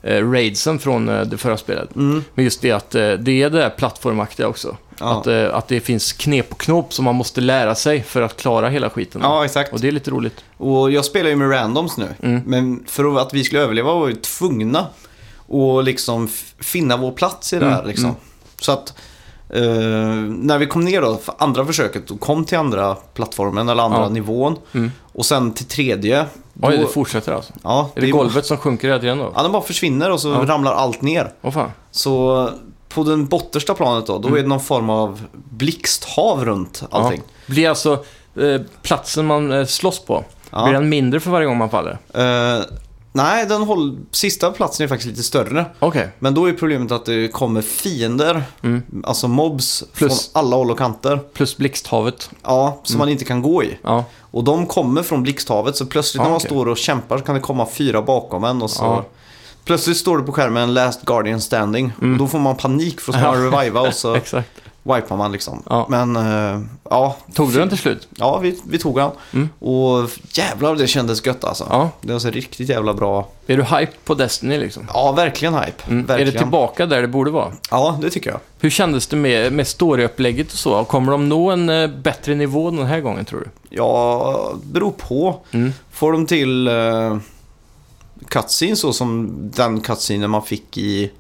raidsen 0.04 0.80
från 0.80 1.10
eh, 1.10 1.22
det 1.22 1.38
förra 1.38 1.58
spelet. 1.58 1.96
Mm. 1.96 2.24
Men 2.36 2.46
just 2.46 2.62
det 2.62 2.72
att 2.72 2.96
eh, 2.96 3.12
det 3.12 3.32
är 3.44 3.50
det 3.50 3.60
där 3.60 3.70
plattformaktiga 3.70 4.48
också. 4.48 4.78
Ja. 5.00 5.20
Att, 5.20 5.28
eh, 5.28 5.56
att 5.56 5.68
det 5.68 5.80
finns 5.80 6.14
knep 6.14 6.52
och 6.52 6.60
knop 6.60 6.94
som 6.94 7.06
man 7.06 7.16
måste 7.16 7.42
lära 7.42 7.76
sig 7.76 8.04
för 8.04 8.22
att 8.22 8.38
klara 8.38 8.70
hela 8.70 8.90
skiten. 8.90 9.22
ja, 9.24 9.46
exakt. 9.46 9.74
Och 9.74 9.80
det 9.80 9.88
är 9.88 9.92
lite 9.92 10.12
roligt. 10.12 10.44
Och 10.58 10.92
jag 10.92 11.06
spelar 11.06 11.30
ju 11.30 11.36
med 11.36 11.52
randoms 11.52 11.98
nu. 11.98 12.08
Mm. 12.24 12.42
Men 12.46 12.84
för 12.88 13.22
att 13.22 13.34
vi 13.34 13.44
skulle 13.44 13.62
överleva 13.62 13.94
var 13.94 14.06
vi 14.06 14.16
tvungna 14.16 14.88
att 15.50 15.86
liksom 15.86 16.28
finna 16.60 16.98
vår 16.98 17.12
plats 17.12 17.54
i 17.54 17.60
det 17.60 17.66
här. 17.66 17.74
Mm, 17.76 17.88
Liksom. 17.88 18.06
mm. 18.06 18.16
Så 18.62 18.72
att 18.72 18.94
eh, 19.50 19.62
när 20.26 20.58
vi 20.58 20.66
kom 20.66 20.86
ner 20.86 21.02
då, 21.02 21.18
för 21.18 21.36
andra 21.38 21.66
försöket, 21.66 22.12
och 22.12 22.20
kom 22.20 22.46
till 22.46 22.58
andra 22.58 22.96
plattformen 22.96 23.70
eller 23.70 23.84
andra 23.84 24.00
Ja. 24.00 24.10
nivån. 24.10 24.56
Mm. 24.74 24.92
Och 25.14 25.26
sen 25.26 25.54
till 25.54 25.66
tredje. 25.66 26.26
Oj, 26.62 26.78
det 26.78 26.88
fortsätter 26.88 27.32
alltså. 27.34 27.54
ja, 27.64 27.90
Är 27.96 28.02
det 28.02 28.10
golvet 28.12 28.46
som 28.46 28.58
sjunker 28.58 28.88
hela 28.88 29.00
tiden 29.00 29.18
då? 29.18 29.32
Ja, 29.36 29.42
den 29.44 29.52
bara 29.52 29.62
försvinner 29.62 30.12
och 30.12 30.22
så 30.22 30.30
Ja. 30.30 30.46
ramlar 30.48 30.74
allt 30.74 31.02
ner. 31.02 31.32
Åh 31.42 31.52
fan. 31.52 31.72
Så 31.92 32.50
på 32.90 33.04
den 33.04 33.26
bottersta 33.28 33.74
planet 33.74 34.06
då, 34.08 34.18
då 34.18 34.28
Mm. 34.28 34.38
är 34.40 34.42
det 34.44 34.50
någon 34.50 34.60
form 34.60 34.90
av 34.90 35.22
blixthav 35.34 36.46
runt 36.46 36.84
allting. 36.92 37.22
Ja. 37.46 37.54
Blir 37.54 37.70
alltså 37.70 37.94
eh, 38.36 38.62
platsen 38.82 39.26
man 39.26 39.52
eh, 39.52 39.66
slåss 39.66 40.00
på, 40.06 40.24
Ja. 40.52 40.64
blir 40.64 40.74
den 40.74 40.90
mindre 40.90 41.20
för 41.20 41.32
varje 41.32 41.48
gång 41.48 41.58
man 41.58 41.70
faller? 41.70 41.98
Eh, 42.14 42.64
nej, 43.12 43.46
den 43.46 43.62
håll... 43.64 43.98
sista 44.12 44.52
platsen 44.52 44.84
är 44.84 44.88
faktiskt 44.88 45.10
lite 45.10 45.24
större. 45.24 45.66
Okej. 45.80 46.10
Men 46.20 46.34
då 46.34 46.46
är 46.50 46.54
problemet 46.54 46.92
att 46.92 47.06
det 47.06 47.28
kommer 47.34 47.62
fiender, 47.62 48.44
Mm. 48.64 48.82
alltså 49.04 49.28
mobs, 49.28 49.84
Plus- 49.94 50.32
från 50.34 50.42
alla 50.44 50.56
håll 50.56 50.72
och 50.72 50.78
kanter. 50.78 51.20
Plus 51.34 51.58
blixthavet. 51.58 52.30
Ja, 52.44 52.82
som 52.84 52.98
man 52.98 53.10
inte 53.10 53.26
kan 53.26 53.42
gå 53.42 53.64
i. 53.64 53.78
Ja. 53.84 54.04
Och 54.32 54.44
de 54.44 54.66
kommer 54.66 55.04
från 55.04 55.24
blixthavet, 55.24 55.76
så 55.76 55.86
plötsligt 55.86 56.20
Ja, 56.20 56.24
när 56.24 56.30
man 56.30 56.38
okej. 56.38 56.48
står 56.50 56.66
och 56.68 56.78
kämpar 56.78 57.18
så 57.18 57.24
kan 57.24 57.36
det 57.36 57.42
komma 57.42 57.68
fyra 57.74 58.02
bakom 58.02 58.44
en 58.44 58.62
och 58.62 58.70
så... 58.70 58.84
Ja. 58.84 59.06
Plötsligt 59.66 59.98
står 59.98 60.18
det 60.18 60.24
på 60.24 60.32
skärmen 60.32 60.74
Last 60.74 61.06
Guardian 61.06 61.42
Standing. 61.42 61.94
Mm. 62.02 62.14
Och 62.14 62.20
då 62.20 62.28
får 62.28 62.40
man 62.40 62.56
panik 62.56 63.02
för 63.02 63.14
att 63.14 63.20
snarare 63.20 63.52
reviva 63.52 63.82
och 63.82 63.94
så 63.94 64.16
Exakt. 64.16 64.50
Wipar 64.84 65.18
man 65.18 65.32
liksom. 65.32 65.64
Ja. 65.70 65.86
Men, 65.90 66.16
eh, 66.16 66.62
ja. 66.90 67.16
Tog 67.34 67.52
du 67.52 67.60
den 67.60 67.70
till 67.70 67.78
slut? 67.78 68.08
Ja, 68.16 68.38
vi, 68.38 68.60
vi 68.68 68.80
tog 68.80 69.00
han. 69.00 69.12
Mm. 69.34 69.50
Och 69.60 70.10
jävlar 70.34 70.76
det 70.76 70.88
kändes 70.88 71.26
gött 71.26 71.44
alltså. 71.44 71.68
Ja. 71.70 71.90
Det 72.02 72.14
var 72.14 72.20
så 72.20 72.30
riktigt 72.30 72.70
jävla 72.70 72.94
bra. 72.94 73.28
Är 73.48 73.58
du 73.58 73.64
hype 73.64 73.94
på 74.06 74.14
Destiny 74.14 74.58
liksom? 74.58 74.88
Ja, 74.94 75.12
verkligen 75.12 75.54
hype. 75.54 75.84
Mm. 75.88 76.00
Är 76.00 76.08
Verkligen. 76.08 76.34
det 76.34 76.40
tillbaka 76.40 76.86
där 76.86 77.02
det 77.02 77.08
borde 77.08 77.32
vara? 77.32 77.52
Ja, 77.72 78.00
det 78.02 78.10
tycker 78.10 78.30
jag. 78.30 78.40
Hur 78.60 78.70
kändes 78.70 79.08
det 79.08 79.16
med, 79.16 79.54
med 79.54 79.68
storyupplägget 79.68 80.52
och 80.52 80.58
så? 80.58 80.84
Kommer 80.84 81.12
de 81.12 81.30
nå 81.30 81.52
en 81.52 81.70
eh, 81.70 81.88
bättre 81.88 82.36
nivå 82.36 82.72
den 82.72 82.86
här 82.86 83.00
gången 83.00 83.26
tror 83.26 83.40
du? 83.40 83.76
Ja, 83.76 84.54
beror 84.64 84.92
på. 84.92 85.40
Mm. 85.52 85.74
Får 85.92 86.12
de 86.12 86.26
till 86.26 86.68
uh, 86.68 87.18
cutscene 88.28 88.76
så 88.76 88.94
som 88.94 89.30
den 89.56 89.82
cutscene 89.82 90.28
man 90.28 90.44
fick 90.44 90.78
i, 90.78 91.12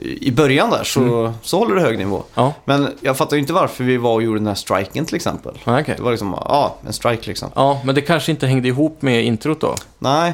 i 0.00 0.30
början 0.30 0.70
där 0.70 0.84
så, 0.84 1.00
Mm. 1.00 1.32
så 1.42 1.58
håller 1.58 1.74
det 1.74 1.80
hög 1.80 1.98
nivå. 1.98 2.22
Ja, 2.34 2.52
Men 2.64 2.88
jag 3.00 3.16
fattar 3.16 3.36
ju 3.36 3.40
inte 3.40 3.52
varför 3.52 3.84
vi 3.84 3.96
var 3.96 4.14
och 4.14 4.22
gjorde 4.22 4.38
den 4.38 4.46
här 4.46 4.54
striken 4.54 5.04
till 5.06 5.16
exempel. 5.16 5.58
ja 5.64 5.80
okej. 5.80 5.94
Det 5.96 6.02
var 6.02 6.10
liksom, 6.10 6.34
ja, 6.44 6.76
en 6.86 6.92
strike 6.92 7.26
liksom. 7.26 7.50
Ja, 7.54 7.80
men 7.84 7.94
det 7.94 8.00
kanske 8.00 8.30
inte 8.32 8.46
hängde 8.46 8.68
ihop 8.68 9.02
med 9.02 9.24
introt 9.24 9.60
då? 9.60 9.74
Nej. 9.98 10.32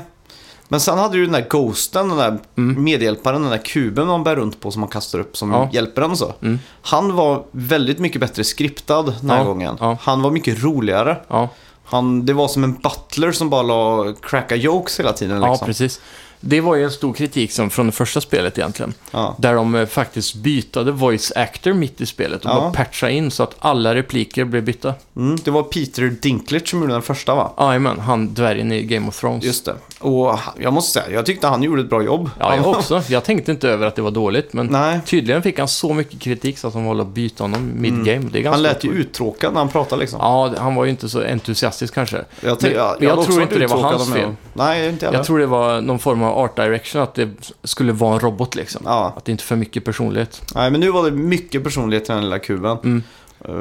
Men 0.68 0.80
sen 0.80 0.98
hade 0.98 1.16
du 1.16 1.24
den 1.24 1.32
där 1.32 1.46
ghosten, 1.50 2.08
den 2.08 2.18
där 2.18 2.38
Mm. 2.56 2.84
medhjälparen, 2.84 3.42
den 3.42 3.50
där 3.50 3.58
kuben 3.64 4.06
man 4.06 4.24
bär 4.24 4.36
runt 4.36 4.60
på 4.60 4.70
som 4.70 4.80
man 4.80 4.88
kastar 4.90 5.18
upp 5.18 5.36
som 5.36 5.50
Ja. 5.52 5.68
hjälper 5.72 6.02
en 6.02 6.10
och 6.10 6.18
så. 6.18 6.32
Mm. 6.42 6.58
Han 6.82 7.14
var 7.16 7.42
väldigt 7.50 7.98
mycket 7.98 8.20
bättre 8.20 8.44
skriptad 8.44 9.02
den 9.20 9.30
här 9.30 9.38
Ja, 9.38 9.44
gången. 9.44 9.76
ja. 9.80 9.96
Han 10.00 10.22
var 10.22 10.30
mycket 10.30 10.62
roligare. 10.62 11.16
Ja, 11.28 11.48
Han, 11.88 12.26
det 12.26 12.32
var 12.32 12.48
som 12.48 12.64
en 12.64 12.74
butler 12.74 13.32
som 13.32 13.50
bara 13.50 13.62
la 13.62 14.12
cracka 14.22 14.56
jokes 14.56 15.00
hela 15.00 15.12
tiden. 15.12 15.42
ja 15.42 15.50
Liksom. 15.50 15.66
precis. 15.66 16.00
Det 16.48 16.60
var 16.60 16.74
ju 16.76 16.84
en 16.84 16.90
stor 16.90 17.12
kritik 17.14 17.52
som 17.52 17.70
från 17.70 17.86
det 17.86 17.92
första 17.92 18.20
spelet 18.20 18.58
egentligen. 18.58 18.94
Ja. 19.10 19.36
Där 19.38 19.54
de 19.54 19.74
eh, 19.74 19.86
faktiskt 19.86 20.34
bytade 20.34 20.92
voice 20.92 21.32
actor 21.36 21.72
mitt 21.72 22.00
i 22.00 22.06
spelet 22.06 22.44
och 22.44 22.50
Ja. 22.50 22.54
bara 22.60 22.70
patchade 22.72 23.12
in 23.12 23.30
så 23.30 23.42
att 23.42 23.54
alla 23.58 23.94
repliker 23.94 24.44
blev 24.44 24.64
bytta. 24.64 24.94
Mm, 25.16 25.36
det 25.44 25.50
var 25.50 25.62
Peter 25.62 26.02
Dinklage 26.22 26.68
som 26.68 26.80
gjorde 26.80 26.92
den 26.92 27.02
första 27.02 27.34
va? 27.34 27.52
Jajamän, 27.58 28.00
han 28.00 28.34
dvärgen 28.34 28.72
i 28.72 28.82
Game 28.82 29.08
of 29.08 29.20
Thrones. 29.20 29.44
Just 29.44 29.64
det. 29.64 29.74
Och 30.00 30.38
jag 30.60 30.72
måste 30.72 31.00
säga, 31.00 31.14
jag 31.14 31.26
tyckte 31.26 31.46
han 31.46 31.62
gjorde 31.62 31.82
ett 31.82 31.90
bra 31.90 32.02
jobb. 32.02 32.30
Ja, 32.38 32.56
jag 32.56 32.66
också. 32.66 33.02
Jag 33.08 33.24
tänkte 33.24 33.50
inte 33.52 33.68
över 33.68 33.86
att 33.86 33.96
det 33.96 34.02
var 34.02 34.10
dåligt, 34.10 34.52
men 34.52 34.66
Nej, 34.66 35.00
tydligen 35.06 35.42
fick 35.42 35.58
han 35.58 35.68
så 35.68 35.94
mycket 35.94 36.20
kritik 36.20 36.58
så 36.58 36.66
att 36.66 36.72
de 36.72 36.84
valde 36.84 37.02
att 37.02 37.08
byta 37.08 37.44
honom 37.44 37.70
mid-game. 37.74 38.28
Det 38.32 38.38
är 38.38 38.42
ganska 38.42 38.48
Mm. 38.48 38.52
han 38.52 38.62
lät 38.62 38.84
ju 38.84 38.90
uttråkad 38.90 39.52
när 39.52 39.60
han 39.60 39.68
pratade 39.68 40.00
liksom. 40.00 40.18
Ja, 40.22 40.54
han 40.58 40.74
var 40.74 40.84
ju 40.84 40.90
inte 40.90 41.08
så 41.08 41.22
entusiastisk 41.22 41.94
kanske. 41.94 42.24
Jag, 42.40 42.62
Men- 42.62 42.72
jag, 42.72 42.96
jag 43.02 43.18
också 43.18 43.30
tror 43.30 43.42
inte 43.42 43.58
det 43.58 43.66
var 43.66 43.82
hans 43.82 44.08
jag- 44.08 44.16
fel. 44.16 44.34
Nej, 44.52 44.88
inte 44.88 45.06
heller. 45.06 45.18
Jag 45.18 45.26
tror 45.26 45.38
det 45.38 45.46
var 45.46 45.80
någon 45.80 45.98
form 45.98 46.22
av 46.22 46.38
art 46.38 46.56
direction, 46.56 47.02
att 47.02 47.14
det 47.14 47.28
skulle 47.64 47.92
vara 47.92 48.14
en 48.14 48.20
robot 48.20 48.54
liksom. 48.54 48.82
Ja. 48.84 49.14
Att 49.16 49.24
det 49.24 49.32
inte 49.32 49.42
är 49.42 49.46
för 49.46 49.56
mycket 49.56 49.84
personlighet. 49.84 50.42
Nej, 50.54 50.70
men 50.70 50.80
nu 50.80 50.90
var 50.90 51.04
det 51.04 51.10
mycket 51.10 51.64
personlighet 51.64 52.04
till 52.04 52.14
den 52.14 52.24
lilla 52.24 52.38
kuben. 52.38 52.76
Mm. 52.84 53.02
Eh, 53.44 53.54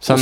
Sen, 0.00 0.18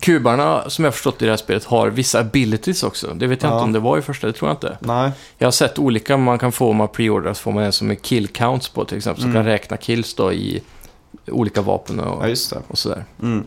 kubarna, 0.00 0.70
som 0.70 0.84
jag 0.84 0.94
förstått 0.94 1.22
i 1.22 1.24
det 1.24 1.30
här 1.32 1.36
spelet, 1.36 1.64
har 1.64 1.90
vissa 1.90 2.20
abilities 2.20 2.82
också. 2.82 3.14
Det 3.14 3.26
vet 3.26 3.42
jag 3.42 3.50
Ja. 3.52 3.54
inte 3.56 3.64
om 3.64 3.72
det 3.72 3.78
var 3.78 3.98
i 3.98 4.02
första, 4.02 4.26
det 4.26 4.32
tror 4.32 4.48
jag 4.50 4.54
inte. 4.56 4.76
nej. 4.80 5.10
Jag 5.38 5.46
har 5.46 5.52
sett 5.52 5.78
olika 5.78 6.16
man 6.16 6.38
kan 6.38 6.52
få 6.52 6.70
om 6.70 6.76
man 6.76 6.88
preordrar, 6.88 7.34
så 7.34 7.40
får 7.42 7.52
man 7.52 7.64
en 7.64 7.72
som 7.72 7.90
är 7.90 7.94
kill 7.94 8.28
counts 8.28 8.68
på 8.68 8.84
till 8.84 8.96
exempel, 8.96 9.22
som 9.22 9.30
Mm. 9.30 9.42
kan 9.42 9.52
räkna 9.52 9.76
kills 9.76 10.14
då 10.14 10.32
i 10.32 10.62
olika 11.26 11.62
vapen 11.62 12.00
och, 12.00 12.24
Ja, 12.24 12.28
just 12.28 12.50
det. 12.50 12.58
och 12.68 12.78
sådär. 12.78 13.04
Mm. 13.22 13.44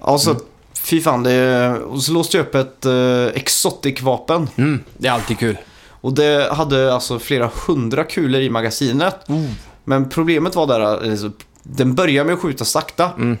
Alltså, 0.00 0.36
fy 0.82 1.00
fan. 1.00 1.22
Det, 1.22 1.68
och 1.78 2.02
så 2.02 2.12
låste 2.12 2.36
jag 2.36 2.46
upp 2.46 2.54
ett 2.54 2.86
uh, 2.86 3.26
exotic-vapen. 3.34 4.48
Mm, 4.56 4.84
det 4.96 5.08
är 5.08 5.12
alltid 5.12 5.38
kul. 5.38 5.58
Och 6.02 6.12
det 6.12 6.52
hade 6.52 6.94
alltså 6.94 7.18
flera 7.18 7.50
hundra 7.66 8.04
kulor 8.04 8.40
i 8.40 8.50
magasinet. 8.50 9.16
Men 9.84 10.08
problemet 10.08 10.54
var 10.54 10.66
där, 10.66 10.80
alltså, 10.80 11.30
den 11.62 11.94
börjar 11.94 12.24
med 12.24 12.34
att 12.34 12.40
skjuta 12.40 12.64
sakta. 12.64 13.10
Mm. 13.18 13.36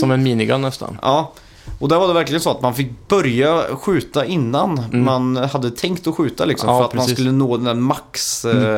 Som 0.00 0.10
en 0.10 0.22
minigun 0.22 0.60
nästan. 0.60 0.98
Ja, 1.02 1.32
och 1.78 1.88
där 1.88 1.98
var 1.98 2.08
det 2.08 2.14
verkligen 2.14 2.40
så 2.40 2.50
att 2.50 2.62
man 2.62 2.74
fick 2.74 3.08
börja 3.08 3.62
skjuta 3.76 4.24
innan 4.24 4.78
Mm. 4.78 5.04
man 5.04 5.36
hade 5.36 5.70
tänkt 5.70 6.06
att 6.06 6.14
skjuta 6.16 6.44
liksom. 6.44 6.68
Ja, 6.68 6.78
för 6.78 6.84
att 6.84 6.94
man 6.94 7.02
precis. 7.04 7.16
skulle 7.18 7.32
nå 7.32 7.56
den 7.56 7.64
där 7.66 7.74
max 7.74 8.44
eh, 8.44 8.56
Mm. 8.56 8.76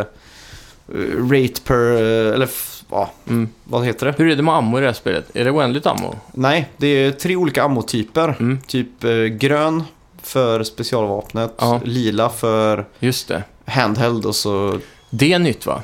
eh, 0.89 1.31
rate 1.31 1.61
per, 1.65 1.93
eh, 1.95 2.35
eller 2.35 2.49
ja, 2.91 3.11
Mm. 3.29 3.49
vad 3.65 3.85
heter 3.87 4.07
det? 4.07 4.15
Hur 4.19 4.31
är 4.31 4.37
det 4.37 4.43
med 4.43 4.55
ammo 4.55 4.79
i 4.79 4.81
det 4.81 4.87
här 4.87 4.95
spelet? 4.95 5.31
Är 5.37 5.45
det 5.45 5.51
oändligt 5.51 5.87
ammo? 5.87 6.15
Nej, 6.33 6.69
det 6.77 6.87
är 6.87 7.11
tre 7.11 7.37
olika 7.37 7.63
ammotyper. 7.63 8.37
Mm. 8.41 8.59
Typ 8.67 9.05
eh, 9.05 9.11
grön 9.11 9.83
för 10.23 10.63
specialvapnet, 10.65 11.55
Ja. 11.59 11.81
lila 11.85 12.29
för 12.29 12.87
Just 12.99 13.29
det. 13.29 13.43
Handheld 13.67 14.27
och 14.27 14.35
så... 14.35 14.79
Det 15.11 15.33
är 15.33 15.39
nytt 15.39 15.67
va? 15.67 15.83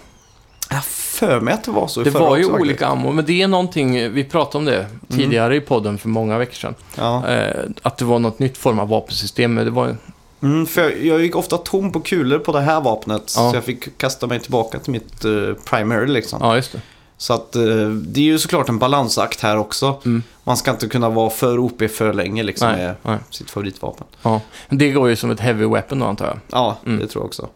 Jag 0.71 0.85
för 0.85 1.41
mig 1.41 1.55
att 1.55 1.65
det 1.65 1.71
var 1.71 1.87
så 1.87 2.01
i 2.01 2.05
Det 2.05 2.13
förra 2.13 2.25
var 2.25 2.37
ju 2.37 2.45
också, 2.45 2.61
olika 2.61 2.87
ammo, 2.87 3.13
men 3.13 3.25
det 3.25 3.43
är 3.43 3.49
någonting, 3.49 4.13
vi 4.13 4.25
pratade 4.25 4.59
om 4.59 4.65
det 4.65 4.87
tidigare 5.09 5.57
i 5.57 5.61
podden 5.61 5.99
för 5.99 6.09
många 6.09 6.39
veckor 6.39 6.55
sedan. 6.55 6.75
faktiskt. 6.75 6.99
Ja. 6.99 7.29
Eh, 7.29 7.65
att 7.83 7.99
det 7.99 8.05
var 8.05 8.19
något 8.19 8.39
nytt 8.39 8.59
form 8.59 8.79
av 8.79 8.89
vapensystem, 8.89 9.55
men 9.55 9.65
det 9.65 9.71
var 9.71 9.97
Mm, 10.43 10.67
för 10.67 10.83
jag, 10.83 11.05
jag 11.07 11.21
gick 11.23 11.37
ofta 11.37 11.57
tom 11.59 11.93
på 11.93 12.01
kulor 12.01 12.39
på 12.39 12.53
det 12.53 12.61
här 12.61 12.81
vapnet. 12.81 13.33
Ja. 13.37 13.51
Så 13.51 13.57
jag 13.57 13.65
fick 13.65 13.99
kasta 13.99 14.27
mig 14.27 14.41
tillbaka 14.41 14.79
till 14.79 14.93
mitt 14.93 15.25
uh, 15.25 15.55
primary 15.55 16.07
liksom. 16.07 16.39
Ja, 16.43 16.57
just 16.57 16.73
det. 16.73 16.81
Så 17.17 17.33
att 17.33 17.57
eh, 17.57 17.63
det 17.91 18.21
är 18.21 18.25
ju 18.25 18.39
såklart 18.39 18.69
en 18.69 18.79
balansakt 18.79 19.41
här 19.41 19.57
också. 19.57 20.01
Mm. 20.05 20.23
Man 20.45 20.57
ska 20.57 20.71
inte 20.71 20.89
kunna 20.89 21.09
vara 21.09 21.31
för 21.31 21.59
OP 21.59 21.91
för 21.91 22.13
länge 22.13 22.43
liksom 22.43 22.69
Nej, 22.69 22.79
med 22.87 22.95
nej. 23.03 23.19
sitt 23.31 23.51
favoritvapen. 23.51 24.07
Ja. 24.23 24.41
Det 24.69 24.91
går 24.91 25.09
ju 25.09 25.17
som 25.17 25.31
ett 25.31 25.41
heavy 25.41 25.67
weapon 25.67 25.99
då 25.99 26.07
antar 26.07 26.27
jag. 26.27 26.39
Ja, 26.51 26.77
Mm. 26.87 26.99
det 27.01 27.07
tror 27.07 27.23
jag 27.23 27.27
också. 27.27 27.49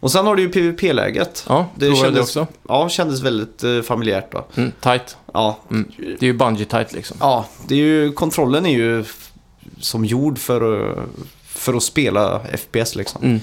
Och 0.00 0.12
sen 0.12 0.26
har 0.26 0.36
du 0.36 0.42
ju 0.42 0.48
PVP-läget. 0.48 1.44
Ja, 1.48 1.66
Det 1.74 1.96
kändes... 1.96 2.14
det 2.14 2.20
också. 2.20 2.46
Ja, 2.68 2.88
kändes 2.88 3.20
väldigt 3.20 3.64
eh, 3.64 3.82
familjärt 3.82 4.32
då. 4.32 4.46
Mm, 4.56 4.72
tight. 4.80 5.16
Ja, 5.34 5.58
Mm. 5.70 5.90
Det 5.98 6.26
är 6.26 6.32
ju 6.32 6.32
bungee 6.32 6.64
tight 6.64 6.92
liksom. 6.92 7.16
ja 7.20 7.46
det 7.66 7.74
är 7.74 7.78
ju, 7.78 8.12
kontrollen 8.12 8.66
är 8.66 8.70
ju 8.78 9.04
som 9.80 10.04
gjord 10.04 10.38
för, 10.38 10.94
för 11.46 11.74
att 11.74 11.82
spela 11.82 12.40
FPS 12.58 12.94
liksom. 12.96 13.22
Mm. 13.24 13.40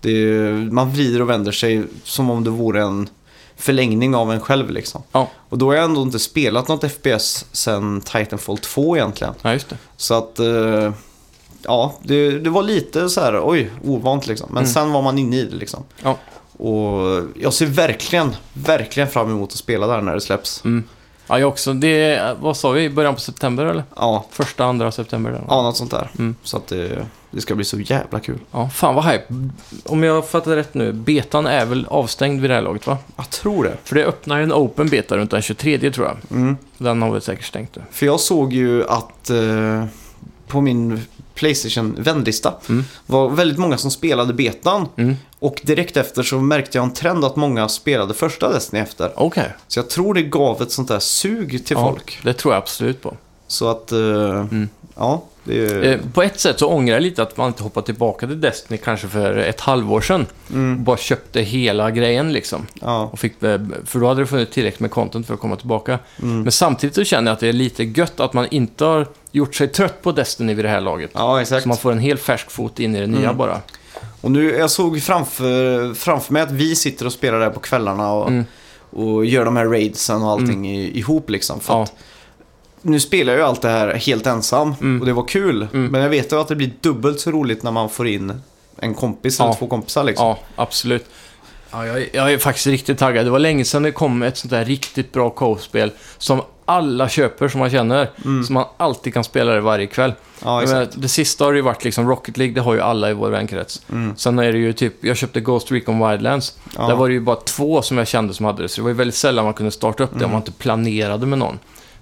Det 0.00 0.10
är, 0.10 0.52
man 0.72 0.92
vrider 0.92 1.22
och 1.22 1.30
vänder 1.30 1.52
sig 1.52 1.84
som 2.04 2.30
om 2.30 2.44
det 2.44 2.50
vore 2.50 2.82
en 2.82 3.08
förlängning 3.56 4.14
av 4.14 4.32
en 4.32 4.40
själv 4.40 4.70
liksom. 4.70 5.02
Ja. 5.12 5.28
Och 5.48 5.58
då 5.58 5.66
har 5.66 5.74
jag 5.74 5.84
ändå 5.84 6.02
inte 6.02 6.18
spelat 6.18 6.68
något 6.68 6.92
FPS 6.92 7.46
sen 7.52 8.00
Titanfall 8.00 8.58
2 8.58 8.96
egentligen. 8.96 9.34
ja, 9.42 9.52
just 9.52 9.68
det. 9.68 9.76
Så 9.96 10.14
att, 10.14 10.38
eh, 10.38 10.92
ja, 11.62 11.94
det, 12.02 12.38
det 12.38 12.50
var 12.50 12.62
lite 12.62 13.08
så 13.08 13.20
här, 13.20 13.40
oj, 13.44 13.70
ovant 13.84 14.26
liksom. 14.26 14.48
Men 14.50 14.62
Mm. 14.62 14.72
sen 14.72 14.92
var 14.92 15.02
man 15.02 15.18
inne 15.18 15.36
i 15.36 15.44
det 15.44 15.56
liksom. 15.56 15.84
Ja. 16.02 16.16
Och 16.58 17.22
jag 17.40 17.52
ser 17.52 17.66
verkligen, 17.66 18.36
verkligen 18.52 19.08
fram 19.08 19.30
emot 19.30 19.52
att 19.52 19.58
spela 19.58 19.86
där 19.86 20.00
när 20.00 20.14
det 20.14 20.20
släpps. 20.20 20.64
Mm. 20.64 20.84
Ja, 21.30 21.38
jag 21.38 21.48
också. 21.48 21.72
Det 21.72 22.22
vad 22.40 22.56
sa 22.56 22.70
vi, 22.70 22.90
början 22.90 23.14
på 23.14 23.20
september 23.20 23.64
eller? 23.64 23.84
Ja, 23.96 24.24
Första, 24.30 24.64
andra 24.64 24.92
september? 24.92 25.30
Där. 25.30 25.42
ja 25.48 25.62
något 25.62 25.76
sånt 25.76 25.90
där. 25.90 26.10
Mm. 26.18 26.34
Så 26.42 26.56
att 26.56 26.66
det, 26.66 27.06
det 27.30 27.40
ska 27.40 27.54
bli 27.54 27.64
så 27.64 27.78
jävla 27.80 28.20
kul. 28.20 28.38
Ja, 28.50 28.68
fan 28.68 28.94
vad 28.94 29.04
hype. 29.04 29.24
Om 29.84 30.02
jag 30.02 30.28
fattar 30.28 30.56
rätt 30.56 30.74
nu, 30.74 30.92
betan 30.92 31.46
är 31.46 31.66
väl 31.66 31.86
avstängd 31.90 32.40
vid 32.40 32.50
det 32.50 32.54
här 32.54 32.62
laget 32.62 32.86
va? 32.86 32.98
Jag 33.16 33.30
tror 33.30 33.64
det. 33.64 33.76
För 33.84 33.94
det 33.94 34.04
öppnar 34.04 34.36
ju 34.36 34.42
en 34.42 34.52
open 34.52 34.88
beta 34.88 35.16
runt 35.16 35.30
den 35.30 35.42
23 35.42 35.90
tror 35.90 36.06
jag. 36.06 36.16
Mm. 36.38 36.56
Den 36.78 37.02
har 37.02 37.10
vi 37.10 37.20
säkert 37.20 37.44
stängt 37.44 37.76
nu. 37.76 37.82
För 37.90 38.06
jag 38.06 38.20
såg 38.20 38.52
ju 38.52 38.84
att 38.88 39.30
eh, 39.30 39.84
på 40.46 40.60
min 40.60 41.00
Playstation-vänlista 41.38 42.54
Mm. 42.68 42.84
var 43.06 43.28
väldigt 43.30 43.58
många 43.58 43.78
som 43.78 43.90
spelade 43.90 44.32
betan. 44.32 44.88
Mm. 44.96 45.16
Och 45.38 45.60
direkt 45.64 45.96
efter 45.96 46.22
så 46.22 46.38
märkte 46.40 46.78
jag 46.78 46.84
en 46.84 46.92
trend 46.94 47.24
att 47.24 47.36
många 47.36 47.68
spelade 47.68 48.14
första 48.14 48.52
Destiny 48.52 48.82
efter. 48.82 49.12
Okej. 49.16 49.52
Så 49.68 49.78
jag 49.78 49.90
tror 49.90 50.14
det 50.14 50.22
gav 50.22 50.62
ett 50.62 50.72
sånt 50.72 50.88
där 50.88 50.98
sug 50.98 51.66
till 51.66 51.76
Ja, 51.76 51.90
folk. 51.90 52.20
Det 52.24 52.32
tror 52.32 52.54
jag 52.54 52.62
absolut 52.62 53.02
på. 53.02 53.16
Så 53.46 53.68
att, 53.68 53.92
eh, 53.92 53.98
ja, 53.98 55.22
det 55.22 55.27
är... 55.48 55.82
Eh, 55.92 55.98
på 56.14 56.22
ett 56.22 56.40
sätt 56.40 56.58
så 56.58 56.68
ångrar 56.68 56.94
jag 56.94 57.02
lite 57.02 57.22
att 57.22 57.36
man 57.36 57.46
inte 57.48 57.62
hoppade 57.62 57.86
tillbaka 57.86 58.26
till 58.26 58.40
Destiny 58.40 58.78
kanske 58.84 59.08
för 59.08 59.36
ett 59.36 59.60
halvår 59.60 60.00
sedan. 60.00 60.26
Och 60.46 60.50
Mm, 60.54 60.84
bara 60.84 60.96
köpte 60.96 61.40
hela 61.40 61.90
grejen 61.90 62.32
liksom. 62.32 62.66
ja, 62.80 63.08
Och 63.12 63.18
fick, 63.18 63.42
eh, 63.42 63.60
för 63.84 63.98
då 64.00 64.06
hade 64.08 64.22
det 64.22 64.26
funnits 64.26 64.52
tillräckligt 64.54 64.80
med 64.80 64.90
content 64.90 65.26
för 65.26 65.34
att 65.34 65.40
komma 65.40 65.56
tillbaka. 65.56 65.98
mm. 66.22 66.42
Men 66.42 66.52
samtidigt 66.52 66.94
så 66.94 67.04
känner 67.04 67.30
jag 67.30 67.34
att 67.34 67.40
det 67.40 67.48
är 67.48 67.52
lite 67.52 67.84
gött 67.84 68.20
att 68.20 68.32
man 68.32 68.46
inte 68.50 68.84
har 68.84 69.06
gjort 69.32 69.54
sig 69.54 69.68
trött 69.68 70.02
på 70.02 70.12
Destiny 70.12 70.54
vid 70.54 70.64
det 70.64 70.68
här 70.68 70.80
laget. 70.80 71.10
ja, 71.14 71.40
exakt. 71.40 71.62
Så 71.62 71.68
man 71.68 71.78
får 71.78 71.92
en 71.92 71.98
helt 71.98 72.20
färsk 72.20 72.50
fot 72.50 72.80
in 72.80 72.96
i 72.96 73.00
det 73.00 73.06
nya 73.06 73.24
Mm. 73.24 73.36
bara. 73.36 73.60
Och 74.20 74.30
nu, 74.30 74.50
jag 74.56 74.70
såg 74.70 75.02
framför, 75.02 75.94
framför 75.94 76.32
mig 76.32 76.42
att 76.42 76.50
vi 76.50 76.76
sitter 76.76 77.06
och 77.06 77.12
spelar 77.12 77.40
där 77.40 77.50
på 77.50 77.60
kvällarna 77.60 78.12
och, 78.12 78.28
Mm. 78.28 78.44
och 78.90 79.24
gör 79.26 79.44
de 79.44 79.56
här 79.56 79.66
raidsen 79.66 80.22
och 80.22 80.30
allting 80.30 80.68
i, 80.68 80.98
ihop 80.98 81.30
liksom. 81.30 81.60
För 81.60 81.74
Ja. 81.74 81.82
att, 81.82 81.92
nu 82.82 83.00
spelar 83.00 83.32
jag 83.32 83.40
ju 83.40 83.46
allt 83.46 83.62
det 83.62 83.68
här 83.68 83.94
helt 83.94 84.26
ensam 84.26 84.74
Mm. 84.80 85.00
och 85.00 85.06
det 85.06 85.12
var 85.12 85.28
kul. 85.28 85.68
Mm. 85.72 85.86
Men 85.92 86.00
jag 86.00 86.08
vet 86.08 86.32
ju 86.32 86.40
att 86.40 86.48
det 86.48 86.56
blir 86.56 86.70
dubbelt 86.80 87.20
så 87.20 87.30
roligt 87.30 87.62
när 87.62 87.70
man 87.70 87.90
får 87.90 88.08
in 88.08 88.40
en 88.80 88.94
kompis 88.94 89.40
eller 89.40 89.50
Ja. 89.50 89.54
två 89.54 89.66
kompisar 89.66 90.04
liksom. 90.04 90.26
Ja, 90.26 90.38
absolut. 90.56 91.06
Ja, 91.70 91.86
jag, 91.86 91.96
är- 92.02 92.08
jag 92.12 92.32
är 92.32 92.38
faktiskt 92.38 92.66
riktigt 92.66 92.98
taggad. 92.98 93.26
Det 93.26 93.30
var 93.30 93.38
länge 93.38 93.64
sedan 93.64 93.82
det 93.82 93.92
kom 93.92 94.22
ett 94.22 94.36
sånt 94.36 94.50
där 94.50 94.64
riktigt 94.64 95.12
bra 95.12 95.30
co-spel 95.30 95.90
som 96.18 96.42
alla 96.64 97.08
köper 97.08 97.48
som 97.48 97.58
man 97.60 97.70
känner. 97.70 98.10
Mm. 98.24 98.44
Så 98.44 98.52
man 98.52 98.64
alltid 98.76 99.14
kan 99.14 99.24
spela 99.24 99.52
det 99.52 99.60
varje 99.60 99.86
kväll. 99.86 100.12
Ja, 100.44 100.60
menar, 100.66 100.88
det 100.94 101.08
sista 101.08 101.44
har 101.44 101.52
ju 101.52 101.60
varit 101.60 101.84
liksom 101.84 102.08
Rocket 102.08 102.36
League, 102.36 102.54
det 102.54 102.60
har 102.60 102.74
ju 102.74 102.80
alla 102.80 103.10
i 103.10 103.12
vår 103.14 103.30
vänkrets. 103.30 103.82
Mm. 103.92 104.16
Sen 104.16 104.38
är 104.38 104.52
det 104.52 104.58
ju 104.58 104.72
typ, 104.72 105.04
jag 105.04 105.16
köpte 105.16 105.40
Ghost 105.40 105.72
Recon 105.72 106.08
Wildlands. 106.10 106.58
Ja. 106.76 106.86
Där 106.86 106.94
var 106.96 107.08
det 107.08 107.14
ju 107.14 107.20
bara 107.20 107.36
två 107.36 107.82
som 107.82 107.98
jag 107.98 108.08
kände 108.08 108.34
som 108.34 108.46
hade 108.46 108.62
det, 108.62 108.68
så 108.68 108.76
det 108.80 108.82
var 108.82 108.90
ju 108.90 108.94
väldigt 108.96 109.14
sällan 109.14 109.44
man 109.44 109.54
kunde 109.54 109.72
starta 109.72 110.04
upp 110.04 110.10
det 110.10 110.16
Mm. 110.16 110.24
om 110.26 110.30
man 110.32 110.40
inte 110.40 110.52
planerade 110.52 111.26
med 111.26 111.38
någon. 111.38 111.58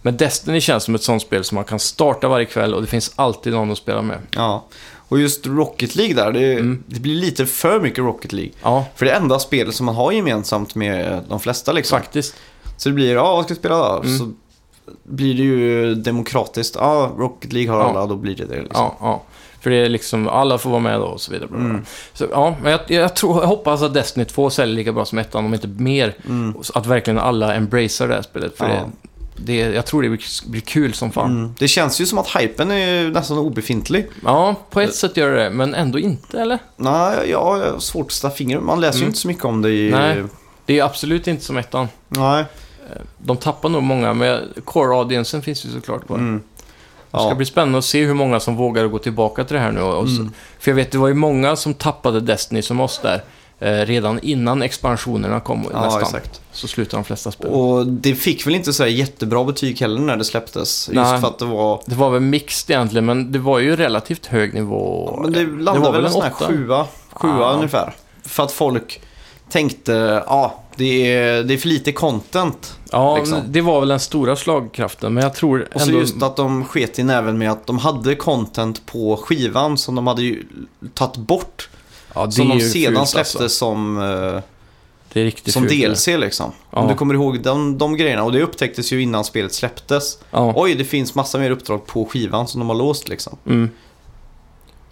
Men 0.07 0.17
Destiny 0.17 0.61
känns 0.61 0.85
som 0.85 0.95
ett 0.95 1.03
sånt 1.03 1.23
spel 1.23 1.45
som 1.45 1.55
man 1.55 1.65
kan 1.65 1.79
starta 1.79 2.29
varje 2.29 2.47
kväll 2.47 2.75
och 2.75 2.81
det 2.81 2.87
finns 2.87 3.13
alltid 3.17 3.53
någon 3.53 3.71
att 3.71 3.79
spela 3.79 4.03
med. 4.03 4.19
Ja. 4.31 4.65
Och 5.09 5.19
just 5.21 5.47
Rocket 5.47 5.97
League 5.97 6.15
där, 6.15 6.33
det, 6.33 6.53
Mm. 6.53 6.83
det 6.87 7.01
blir 7.01 7.15
lite 7.15 7.47
för 7.47 7.81
mycket 7.81 7.99
Rocket 7.99 8.33
League. 8.33 8.53
Ja, 8.63 8.87
För 8.95 9.07
det 9.07 9.13
är 9.13 9.17
enda 9.21 9.39
spelet 9.39 9.75
som 9.75 9.87
man 9.87 9.95
har 9.95 10.13
gemensamt 10.13 10.75
med 10.75 11.23
de 11.29 11.41
flesta 11.41 11.73
liksom. 11.73 11.99
faktiskt. 11.99 12.35
Så 12.77 12.89
det 12.89 12.95
blir, 12.95 13.15
ja 13.15 13.35
vad 13.37 13.45
ska 13.45 13.55
vi 13.55 13.59
spela 13.61 13.79
då? 13.79 14.03
Mm. 14.03 14.19
Så 14.19 14.33
blir 15.05 15.35
det 15.35 15.43
ju 15.43 15.95
demokratiskt. 15.95 16.77
Ja, 16.81 17.13
Rocket 17.19 17.53
League 17.53 17.73
har 17.73 17.81
Ja. 17.81 17.89
alla, 17.91 18.07
då 18.07 18.17
blir 18.17 18.37
det 18.37 18.45
det 18.45 18.63
liksom. 18.63 18.85
Ja, 18.85 18.97
ja. 19.01 19.23
För 19.61 19.71
det 19.71 19.77
är 19.77 19.89
liksom, 19.89 20.29
alla 20.29 20.59
får 20.59 20.71
vara 20.71 20.81
med 20.81 21.01
då 21.01 21.07
och 21.07 21.21
så 21.21 21.33
vidare. 21.33 21.49
Mm. 21.49 21.85
Så, 22.13 22.27
ja, 22.31 22.57
men 22.63 22.73
jag, 22.73 22.81
jag, 22.87 23.17
tror, 23.17 23.41
jag 23.41 23.47
hoppas 23.49 23.83
att 23.83 23.95
Destiny 23.95 24.25
2 24.27 24.51
säljer 24.51 24.77
lika 24.77 24.93
bra 24.93 25.05
som 25.05 25.19
ettan, 25.19 25.45
om 25.45 25.55
inte 25.55 25.69
mer. 25.69 26.15
Mm. 26.29 26.55
Att 26.75 26.87
verkligen 26.87 27.19
alla 27.19 27.55
embracear 27.55 28.09
det 28.09 28.15
här 28.15 28.23
spelet. 28.23 28.59
För 28.59 28.69
Ja. 28.69 28.75
det, 28.75 29.09
det, 29.37 29.57
jag 29.57 29.87
tror 29.87 30.03
det 30.03 30.09
blir, 30.09 30.49
blir 30.51 30.61
kul 30.61 30.95
som 30.95 31.13
fan. 31.13 31.31
Mm. 31.31 31.55
Det 31.59 31.69
känns 31.69 32.01
ju 32.01 32.07
som 32.07 32.19
att 32.19 32.29
hypen 32.37 32.71
är 32.71 33.11
nästan 33.11 33.39
obefintlig. 33.39 34.07
Ja, 34.25 34.55
på 34.71 34.81
ett 34.81 34.95
sätt 34.95 35.17
gör 35.17 35.31
det 35.37 35.51
men 35.51 35.75
ändå 35.75 35.99
inte, 35.99 36.41
eller? 36.41 36.59
Nej, 36.77 37.17
ja, 37.17 37.25
jag 37.25 37.45
har 37.73 37.79
svårt 37.79 38.07
att 38.07 38.13
sätta 38.13 38.31
fingret. 38.35 38.63
Man 38.63 38.81
läser 38.81 38.99
ju 38.99 39.03
Mm. 39.03 39.09
inte 39.09 39.19
så 39.19 39.29
mycket 39.29 39.45
om 39.45 39.63
det 39.63 39.71
i... 39.71 39.91
Nej. 39.91 40.23
Det 40.67 40.79
är 40.79 40.85
absolut 40.85 41.27
inte 41.27 41.45
som 41.45 41.57
ettan. 41.57 41.89
Nej. 42.09 42.45
De 43.19 43.37
tappar 43.37 43.69
nog 43.69 43.83
många, 43.83 44.13
men 44.15 44.41
core-audiencen 44.65 45.41
finns 45.43 45.65
ju 45.67 45.71
såklart 45.71 46.07
kvar. 46.07 46.17
Mm. 46.17 46.43
Det 47.11 47.19
ska 47.19 47.29
Ja. 47.29 47.35
bli 47.35 47.47
spännande 47.47 47.79
att 47.79 47.85
se 47.85 48.05
hur 48.05 48.15
många 48.15 48.41
som 48.41 48.57
vågar 48.57 48.87
gå 48.87 48.99
tillbaka 48.99 49.45
till 49.45 49.55
det 49.57 49.61
här 49.63 49.73
nu. 49.73 49.81
Mm. 49.81 50.33
För 50.59 50.71
jag 50.71 50.77
vet, 50.77 50.93
det 50.93 50.99
var 50.99 51.09
ju 51.09 51.15
många 51.15 51.57
som 51.57 51.75
tappade 51.75 52.21
Destiny 52.21 52.63
som 52.63 52.81
oss 52.81 53.01
där. 53.03 53.23
Eh, 53.59 53.87
redan 53.87 54.19
innan 54.23 54.63
expansionerna 54.63 55.41
kom 55.41 55.67
Ja, 55.73 55.81
nästan. 55.85 56.03
exakt. 56.03 56.41
Så 56.57 56.69
slutade 56.69 56.97
de 56.97 57.05
flesta 57.05 57.31
spel. 57.33 57.51
Och 57.51 57.87
det 57.87 58.15
fick 58.15 58.47
väl 58.47 58.55
inte 58.55 58.73
så 58.73 58.83
här 58.83 58.91
jättebra 58.91 59.45
betyg 59.45 59.81
heller 59.81 60.01
när 60.01 60.17
det 60.17 60.25
släpptes. 60.25 60.89
Just 60.89 60.95
Nej. 61.11 61.21
för 61.21 61.29
att 61.29 61.39
det 61.39 61.45
var... 61.45 61.81
Det 61.87 61.95
var 61.95 62.11
väl 62.11 62.21
mixed 62.21 62.75
egentligen, 62.77 63.07
men 63.07 63.33
det 63.33 63.39
var 63.39 63.59
ju 63.59 63.77
relativt 63.77 64.27
hög 64.27 64.55
nivå. 64.55 65.19
Men 65.23 65.33
det 65.33 65.45
landade 65.45 65.79
var 65.79 65.93
väl 65.93 66.05
en 66.05 66.13
sån 66.13 66.23
här 66.23 66.33
åtta? 66.37 66.47
sjua, 66.47 66.87
sjua 67.13 67.41
Ja. 67.41 67.53
ungefär. 67.53 67.95
För 68.25 68.43
att 68.43 68.53
folk 68.53 69.01
tänkte, 69.51 70.23
ja, 70.27 70.63
det 70.77 71.13
är, 71.17 71.43
det 71.43 71.55
är 71.55 71.59
för 71.59 71.69
lite 71.69 71.93
content. 71.93 72.79
Ja, 72.93 73.17
liksom. 73.17 73.39
det 73.47 73.61
var 73.61 73.81
väl 73.81 73.89
den 73.89 74.01
stora 74.01 74.37
slagkraften, 74.37 75.15
men 75.15 75.23
jag 75.23 75.35
tror 75.35 75.69
Och 75.75 75.81
så 75.81 75.87
ändå... 75.89 76.01
just 76.01 76.23
att 76.23 76.37
de 76.37 76.65
sket 76.65 76.99
i 76.99 77.03
näven 77.03 77.39
med 77.39 77.51
att 77.51 77.67
de 77.67 77.79
hade 77.79 78.15
content 78.15 78.87
på 78.87 79.17
skivan 79.17 79.79
som 79.79 79.95
de 79.95 80.07
hade 80.07 80.23
ju 80.23 80.43
tagit 80.95 81.17
bort. 81.17 81.69
ja, 82.15 82.27
det 82.27 82.33
Som 82.33 82.51
är 82.51 82.55
de 82.55 82.61
sedan 82.61 83.07
släppte 83.07 83.39
alltså. 83.43 83.49
som, 83.49 83.99
eh, 84.03 84.43
Det 85.17 85.21
är 85.21 85.25
riktigt 85.25 85.53
som 85.55 85.63
fult, 85.63 85.81
det. 85.81 85.89
DLC 85.89 86.07
liksom. 86.07 86.47
Om 86.71 86.83
Ja. 86.83 86.89
du 86.89 86.95
kommer 86.95 87.15
ihåg 87.15 87.41
de, 87.43 87.79
de 87.79 87.97
grejerna. 87.97 88.23
Och 88.25 88.33
det 88.33 88.43
upptäcktes 88.43 88.93
ju 88.93 89.03
innan 89.03 89.25
spelet 89.25 89.55
släpptes. 89.55 90.19
Ja. 90.31 90.53
Oj, 90.57 90.75
det 90.75 90.85
finns 90.85 91.15
massa 91.15 91.39
mer 91.39 91.51
uppdrag 91.51 91.87
på 91.87 92.05
skivan 92.05 92.49
som 92.49 92.59
de 92.61 92.69
har 92.69 92.77
låst 92.77 93.09
liksom. 93.09 93.37
Mm. 93.47 93.71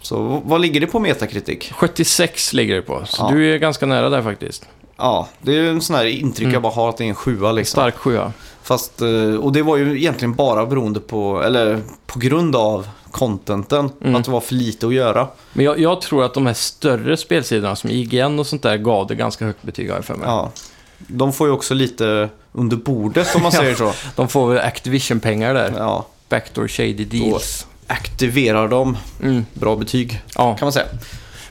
Så 0.01 0.41
vad 0.45 0.61
ligger 0.61 0.79
det 0.81 0.87
på 0.87 0.99
Metacritic? 0.99 1.71
76 1.71 2.53
ligger 2.53 2.75
det 2.75 2.81
på, 2.81 3.03
så 3.05 3.23
Ja. 3.23 3.29
du 3.35 3.53
är 3.53 3.57
ganska 3.57 3.85
nära 3.85 4.09
där 4.09 4.21
faktiskt. 4.21 4.65
Ja, 4.97 5.27
det 5.41 5.51
är 5.51 5.55
ju 5.55 5.69
en 5.69 5.81
sån 5.81 5.95
här 5.95 6.05
intryck 6.05 6.43
Mm. 6.43 6.53
jag 6.53 6.61
bara 6.61 6.73
har 6.73 6.89
att 6.89 6.97
det 6.97 7.03
är 7.03 7.09
en 7.09 7.15
sjua 7.15 7.51
liksom. 7.51 7.71
Stark 7.71 7.95
sjua. 7.97 8.33
Fast, 8.63 9.01
eh, 9.01 9.35
och 9.35 9.51
det 9.51 9.61
var 9.61 9.77
ju 9.77 9.97
egentligen 9.97 10.33
bara 10.35 10.65
beroende 10.65 10.99
på, 10.99 11.41
eller 11.43 11.81
på 12.05 12.19
grund 12.19 12.55
av 12.55 12.87
contenten. 13.15 13.89
Mm. 14.01 14.15
Att 14.15 14.25
det 14.25 14.31
var 14.31 14.41
för 14.41 14.55
lite 14.55 14.87
att 14.87 14.93
göra. 14.93 15.27
Men 15.53 15.65
jag, 15.65 15.79
jag 15.79 16.01
tror 16.01 16.25
att 16.25 16.33
de 16.33 16.45
här 16.45 16.53
större 16.53 17.17
spelsidorna 17.17 17.75
som 17.75 17.89
IGN 17.89 18.39
och 18.39 18.47
sånt 18.47 18.63
där 18.63 18.77
gav 18.77 19.07
det 19.07 19.15
ganska 19.15 19.45
högt 19.45 19.63
betyg 19.63 19.89
har 19.89 19.95
jag 19.95 20.05
för 20.05 20.15
mig. 20.15 20.27
Ja. 20.27 20.51
De 20.97 21.33
får 21.33 21.47
ju 21.47 21.53
också 21.53 21.73
lite 21.73 22.29
under 22.51 22.77
bordet 22.77 23.35
om 23.35 23.41
man 23.43 23.51
säger 23.61 23.75
så. 23.75 23.91
De 24.15 24.27
får 24.27 24.49
väl 24.49 24.59
Activision-pengar 24.65 25.53
där. 25.53 25.73
Ja. 25.77 26.05
Backdoor 26.29 26.67
shady 26.67 27.05
deals. 27.05 27.67
Aktiverar 27.87 28.67
de, 28.67 28.97
Mm. 29.21 29.45
bra 29.53 29.75
betyg 29.75 30.21
Ja. 30.35 30.55
kan 30.57 30.65
man 30.65 30.73
säga. 30.73 30.85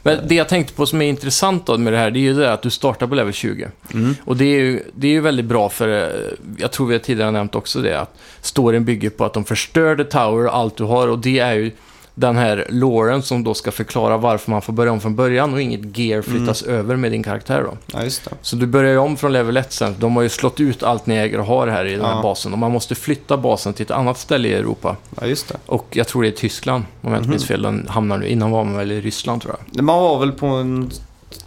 Men 0.07 0.29
det 0.29 0.35
jag 0.35 0.49
tänkte 0.49 0.75
på 0.75 0.87
som 0.87 1.03
är 1.03 1.09
intressant 1.09 1.67
då 1.67 1.79
med 1.79 1.93
det 1.93 1.99
här, 1.99 2.11
det 2.11 2.19
är 2.19 2.21
ju 2.21 2.35
det 2.35 2.53
att 2.53 2.63
du 2.63 2.71
startar 2.71 3.07
på 3.07 3.15
level 3.15 3.33
20. 3.33 3.69
Mm. 3.95 4.15
Och 4.25 4.37
det 4.37 4.45
är 4.45 4.61
ju, 4.61 4.83
det 4.95 5.07
är 5.07 5.11
ju 5.11 5.21
väldigt 5.21 5.47
bra 5.47 5.69
för, 5.69 6.13
jag 6.59 6.73
tror 6.73 6.87
vi 6.87 6.95
har 6.95 6.99
tidigare 6.99 7.31
nämnt 7.31 7.55
också 7.55 7.81
det, 7.81 8.01
att 8.01 8.17
storyn 8.41 8.85
bygger 8.85 9.11
på 9.11 9.25
att 9.25 9.33
de 9.33 9.45
förstör 9.45 9.97
The 9.97 10.05
Tower 10.05 10.47
och 10.47 10.57
allt 10.57 10.77
du 10.77 10.85
har 10.85 11.09
och 11.09 11.19
det 11.19 11.39
är 11.39 11.55
ju 11.55 11.71
den 12.17 12.37
här 12.37 12.67
loren 12.69 13.23
som 13.23 13.45
då 13.45 13.55
ska 13.55 13.71
förklara 13.71 14.17
varför 14.17 14.51
man 14.51 14.63
får 14.63 14.73
börja 14.73 14.93
om 14.93 15.01
från 15.01 15.17
början 15.17 15.55
och 15.55 15.61
inget 15.63 15.99
gear 15.99 16.23
flyttas 16.23 16.63
över 16.63 16.97
med 16.97 17.13
din 17.13 17.23
karaktär 17.23 17.63
då. 17.63 17.99
Ja. 17.99 18.11
Så 18.43 18.57
du 18.57 18.67
börjar 18.67 18.93
ju 18.93 18.99
om 18.99 19.17
från 19.17 19.33
level 19.33 19.57
1 19.57 19.73
sen. 19.73 19.95
De 19.99 20.17
har 20.17 20.23
ju 20.23 20.29
slått 20.29 20.61
ut 20.61 20.83
allt 20.83 21.07
ni 21.07 21.15
äger 21.15 21.41
och 21.41 21.47
har 21.47 21.67
här 21.69 21.85
i 21.85 21.93
den 21.93 22.05
här 22.05 22.17
Ja. 22.17 22.23
basen 22.23 22.53
och 22.53 22.59
man 22.59 22.73
måste 22.73 22.95
flytta 22.95 23.37
basen 23.37 23.73
till 23.73 23.85
ett 23.85 23.91
annat 23.91 24.19
ställe 24.19 24.49
i 24.49 24.55
Europa. 24.55 24.97
Ja. 25.21 25.35
Och 25.67 25.87
jag 25.91 26.09
tror 26.09 26.23
det 26.23 26.29
är 26.29 26.33
Tyskland, 26.33 26.85
om 27.01 27.13
jag 27.13 27.21
inte 27.21 27.31
minns 27.31 27.43
Mhm. 27.43 27.49
fel. 27.49 27.63
Den 27.63 27.87
hamnar 27.89 28.19
nu. 28.19 28.29
Innan 28.29 28.51
var 28.51 28.65
man 28.65 28.77
väl 28.77 28.93
i 28.93 29.01
Ryssland 29.01 29.43
tror 29.43 29.57
jag. 29.73 29.85
Man 29.85 30.01
var 30.03 30.19
väl 30.19 30.33
på 30.33 30.47
en 30.47 30.91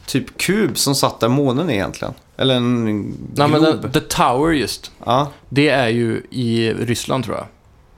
typ 0.06 0.38
kub 0.38 0.78
som 0.78 0.96
satt 0.96 1.20
där 1.20 1.28
månen 1.30 1.70
är 1.70 1.74
egentligen. 1.74 2.14
Eller 2.38 2.56
en 2.56 3.02
Nej 3.36 3.48
men 3.48 3.62
den, 3.64 3.92
The 3.92 4.00
Tower 4.00 4.52
just. 4.52 4.92
Ja. 5.06 5.28
Det 5.50 5.70
är 5.70 5.88
ju 5.88 6.22
i 6.30 6.74
Ryssland 6.74 7.24
tror 7.26 7.36
jag. 7.38 7.46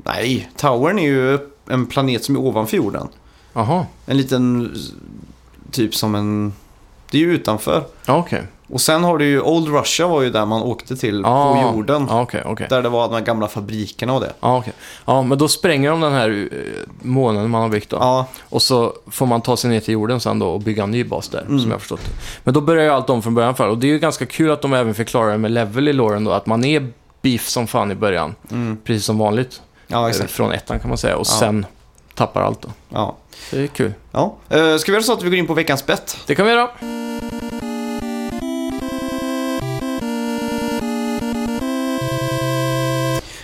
Nej, 0.05 0.49
Towern 0.57 0.99
är 0.99 1.03
ju 1.07 1.39
en 1.69 1.85
planet 1.85 2.23
som 2.23 2.35
är 2.35 2.39
ovanför 2.39 2.77
jorden. 2.77 3.07
Jaha. 3.53 3.85
En 4.05 4.17
liten, 4.17 4.75
typ 5.71 5.95
som 5.95 6.15
en, 6.15 6.53
Det 7.11 7.17
är 7.17 7.21
ju 7.21 7.33
utanför. 7.33 7.83
Okej. 8.07 8.43
Och 8.71 8.81
sen 8.81 9.03
har 9.03 9.17
du 9.17 9.25
ju 9.25 9.41
Old 9.41 9.67
Russia 9.67 10.07
var 10.07 10.21
ju 10.21 10.29
där 10.29 10.45
man 10.45 10.61
åkte 10.61 10.95
till 10.95 11.21
Ja, 11.25 11.53
på 11.71 11.77
jorden. 11.77 12.05
Ja, 12.09 12.21
okej, 12.21 12.41
okej. 12.45 12.67
Där 12.69 12.81
det 12.81 12.89
var 12.89 13.07
de 13.07 13.13
här 13.13 13.21
gamla 13.21 13.47
fabrikerna 13.47 14.13
och 14.13 14.21
det. 14.21 14.33
Ja, 14.39 14.57
okej. 14.57 14.73
Ja, 15.05 15.21
men 15.23 15.37
då 15.37 15.47
spränger 15.47 15.89
de 15.91 16.01
den 16.01 16.13
här 16.13 16.47
eh, 16.51 16.57
månen 17.01 17.49
man 17.49 17.61
har 17.61 17.69
byggt 17.69 17.89
då. 17.89 17.97
Ja, 17.97 18.25
Och 18.49 18.61
så 18.61 18.93
får 19.07 19.25
man 19.25 19.41
ta 19.41 19.57
sig 19.57 19.69
ner 19.69 19.79
till 19.79 19.93
jorden 19.93 20.19
sen 20.19 20.39
då 20.39 20.47
och 20.49 20.61
bygga 20.61 20.83
en 20.83 20.91
ny 20.91 21.03
bas 21.03 21.29
där, 21.29 21.41
Mm. 21.41 21.59
som 21.59 21.69
jag 21.69 21.75
har 21.75 21.79
förstått. 21.79 22.01
Men 22.43 22.53
då 22.53 22.61
börjar 22.61 22.83
ju 22.83 22.89
allt 22.89 23.09
om 23.09 23.21
från 23.21 23.35
början 23.35 23.55
för 23.55 23.67
Och 23.67 23.77
det 23.77 23.87
är 23.87 23.91
ju 23.91 23.99
ganska 23.99 24.25
kul 24.25 24.51
att 24.51 24.61
de 24.61 24.73
även 24.73 24.93
förklarar 24.93 25.31
det 25.31 25.37
med 25.37 25.51
level 25.51 25.87
i 25.87 25.93
låren 25.93 26.23
då, 26.23 26.31
att 26.31 26.45
man 26.45 26.63
är 26.63 26.87
beef 27.21 27.47
som 27.47 27.67
fan 27.67 27.91
i 27.91 27.95
början. 27.95 28.35
mm. 28.51 28.77
Precis 28.83 29.05
som 29.05 29.17
vanligt. 29.17 29.61
Ja 29.91 30.09
exakt. 30.09 30.31
Från 30.31 30.51
ettan 30.51 30.79
kan 30.79 30.89
man 30.89 30.97
säga. 30.97 31.15
Och 31.17 31.27
Ja. 31.29 31.39
sen 31.39 31.65
tappar 32.15 32.41
allt 32.41 32.61
då. 32.61 32.69
Ja. 32.89 33.15
Det 33.51 33.63
är 33.63 33.67
kul. 33.67 33.93
Ja. 34.11 34.35
Eh, 34.49 34.77
ska 34.77 34.91
vi 34.91 34.95
göra 34.95 35.03
så 35.03 35.13
att 35.13 35.23
vi 35.23 35.29
går 35.29 35.37
in 35.39 35.47
på 35.47 35.53
veckans 35.53 35.85
bett? 35.85 36.17
Det 36.27 36.35
kan 36.35 36.45
vi 36.45 36.51
göra. 36.51 36.69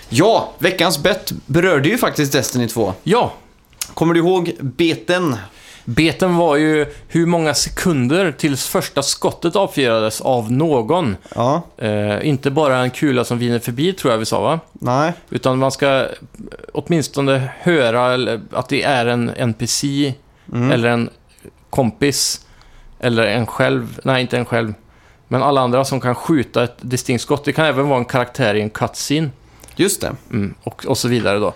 Ja, 0.08 0.52
veckans 0.58 0.98
bett 0.98 1.32
berörde 1.46 1.88
ju 1.88 1.98
faktiskt 1.98 2.32
Destiny 2.32 2.68
2. 2.68 2.94
Ja, 3.02 3.32
Kommer 3.94 4.14
du 4.14 4.20
ihåg 4.20 4.52
beten? 4.60 5.36
Beten 5.88 6.36
var 6.36 6.56
ju 6.56 6.86
hur 7.08 7.26
många 7.26 7.54
sekunder 7.54 8.32
tills 8.32 8.66
första 8.68 9.02
skottet 9.02 9.56
avfyrades 9.56 10.20
av 10.20 10.52
någon. 10.52 11.16
Ja, 11.34 11.62
Eh, 11.76 12.28
inte 12.28 12.50
bara 12.50 12.78
en 12.78 12.90
kula 12.90 13.24
som 13.24 13.38
viner 13.38 13.58
förbi 13.58 13.92
tror 13.92 14.12
jag 14.12 14.18
vi 14.18 14.24
sa 14.26 14.40
va? 14.40 14.60
nej. 14.72 15.12
Utan 15.30 15.58
man 15.58 15.72
ska 15.72 16.06
åtminstone 16.72 17.48
höra 17.60 18.14
att 18.52 18.68
det 18.68 18.82
är 18.82 19.06
en 19.06 19.30
NPC 19.36 20.14
Mm. 20.52 20.70
eller 20.70 20.88
en 20.88 21.10
kompis 21.70 22.40
eller 23.00 23.26
en 23.26 23.46
själv. 23.46 24.00
Nej, 24.04 24.22
inte 24.22 24.36
en 24.38 24.44
själv. 24.44 24.74
Men 25.28 25.42
alla 25.42 25.60
andra 25.60 25.84
som 25.84 26.00
kan 26.00 26.14
skjuta 26.14 26.64
ett 26.64 26.76
distinkt 26.80 27.22
skott. 27.22 27.44
Det 27.44 27.52
kan 27.52 27.64
även 27.66 27.88
vara 27.88 27.98
en 27.98 28.04
karaktär 28.04 28.54
i 28.54 28.60
en 28.62 28.70
cutscene. 28.70 29.30
Just 29.76 30.00
det. 30.00 30.12
Mm, 30.30 30.54
och, 30.62 30.86
och 30.86 30.98
så 30.98 31.08
vidare 31.08 31.38
då. 31.38 31.54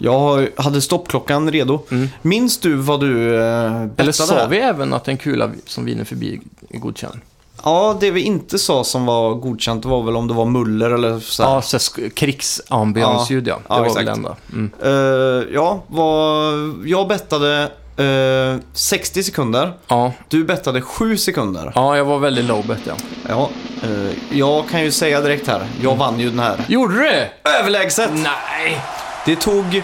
Jag 0.00 0.48
hade 0.56 0.80
stoppklockan 0.80 1.50
redo. 1.52 1.80
Mm. 1.90 2.08
Minns 2.22 2.58
du 2.58 2.74
vad 2.74 3.00
du 3.00 3.34
eh? 3.36 3.82
Eller 3.96 4.12
sa 4.12 4.34
här? 4.34 4.48
vi 4.48 4.58
även 4.58 4.92
att 4.94 5.08
en 5.08 5.16
kula 5.16 5.50
som 5.66 5.84
viner 5.84 6.04
förbi 6.04 6.40
är 6.70 6.78
godkänd? 6.78 7.20
Ja, 7.64 7.96
det 8.00 8.10
vi 8.10 8.20
inte 8.20 8.58
sa 8.58 8.84
som 8.84 9.06
var 9.06 9.34
godkänt 9.34 9.84
var 9.84 10.02
väl 10.02 10.16
om 10.16 10.28
det 10.28 10.34
var 10.34 10.44
muller 10.44 10.90
eller 10.90 11.20
så 11.20 11.42
här. 11.42 11.50
Ja, 11.50 11.62
så 11.62 11.78
krigsambiansljud 12.14 13.48
ja. 13.48 13.54
Det 13.56 13.62
Ja, 13.68 13.78
var 13.78 13.86
exakt. 13.86 14.00
väl 14.08 14.08
enda. 14.16 14.36
Mm. 14.52 14.70
Eh, 14.82 15.46
ja, 15.54 15.82
vad, 15.86 16.54
jag 16.84 17.08
bettade 17.08 17.62
eh, 17.96 18.60
60 18.72 19.22
sekunder. 19.22 19.72
Ja, 19.88 20.12
Du 20.28 20.44
bettade 20.44 20.80
7 20.82 21.16
sekunder. 21.16 21.72
ja, 21.74 21.96
jag 21.96 22.04
var 22.04 22.18
väldigt 22.18 22.44
low 22.44 22.66
bet 22.66 22.80
ja. 22.84 22.94
Ja, 23.28 23.50
eh, 23.82 24.38
jag 24.38 24.68
kan 24.68 24.82
ju 24.84 24.92
säga 24.92 25.20
direkt 25.20 25.46
här. 25.46 25.66
Jag 25.82 25.96
vann 25.96 26.20
ju 26.20 26.30
den 26.30 26.38
här. 26.38 26.64
Gjorde 26.68 26.94
du 26.94 27.00
det? 27.02 27.30
Överlägset! 27.60 28.10
Nej! 28.14 28.80
Det 29.28 29.36
tog 29.36 29.76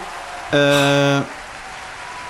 eh, 0.53 1.20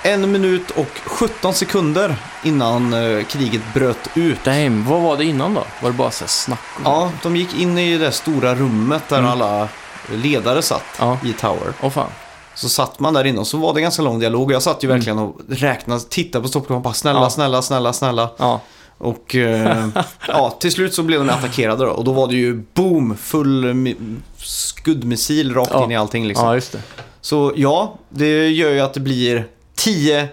en 0.03 0.31
minut 0.31 0.71
och 0.71 0.87
17 1.05 1.53
sekunder 1.53 2.15
innan 2.43 2.93
eh, 2.93 3.23
kriget 3.25 3.61
bröt 3.73 4.09
ut. 4.13 4.43
Damn, 4.43 4.85
vad 4.85 5.01
var 5.01 5.17
det 5.17 5.25
innan 5.25 5.53
då? 5.53 5.63
Var 5.81 5.89
det 5.89 5.97
bara 5.97 6.11
så 6.11 6.23
här 6.23 6.29
snack? 6.29 6.59
och- 6.75 6.81
Ja, 6.85 7.11
de 7.23 7.35
gick 7.35 7.53
in 7.59 7.77
i 7.77 7.97
det 7.97 8.11
stora 8.11 8.55
rummet 8.55 9.03
där 9.09 9.19
Mm. 9.19 9.31
alla 9.31 9.67
ledare 10.13 10.61
satt 10.61 10.83
Ja. 10.99 11.17
i 11.25 11.33
Tower. 11.33 11.73
Åh 11.81 11.89
fan. 11.89 12.09
Så 12.53 12.69
satt 12.69 12.99
man 12.99 13.13
där 13.13 13.23
inne 13.25 13.39
och 13.39 13.47
så 13.47 13.57
var 13.57 13.73
det 13.73 13.81
ganska 13.81 14.01
lång 14.01 14.19
dialog. 14.19 14.51
Jag 14.51 14.61
satt 14.61 14.83
ju 14.83 14.87
verkligen 14.87 15.19
och 15.19 15.35
räknade, 15.49 16.01
tittade 16.09 16.41
på 16.41 16.47
stoppklockan 16.49 16.75
och 16.77 16.81
bara 16.83 16.93
snälla, 16.93 17.17
Mm. 17.19 17.23
Ja. 17.25 17.29
snälla, 17.29 17.61
snälla, 17.61 17.93
snälla. 17.93 18.29
Ja. 18.37 18.61
Och 18.97 19.35
eh, 19.35 19.87
ja, 20.27 20.57
till 20.59 20.71
slut 20.71 20.93
så 20.93 21.03
blev 21.03 21.19
de 21.19 21.29
attackerade 21.29 21.85
då. 21.85 21.91
Och 21.91 22.03
då 22.03 22.13
var 22.13 22.27
det 22.27 22.35
ju 22.35 22.63
boom, 22.73 23.17
full 23.17 23.65
mi- 23.65 24.15
skuddmissil 24.37 25.53
rakt 25.53 25.71
Ja. 25.73 25.83
in 25.83 25.91
i 25.91 25.95
allting 25.95 26.27
liksom. 26.27 26.47
ja, 26.47 26.55
just 26.55 26.71
det. 26.71 26.81
Så 27.21 27.53
ja, 27.55 27.97
det 28.09 28.47
gör 28.49 28.69
ju 28.71 28.79
att 28.79 28.93
det 28.93 28.99
blir 28.99 29.47
10-4 29.77 30.29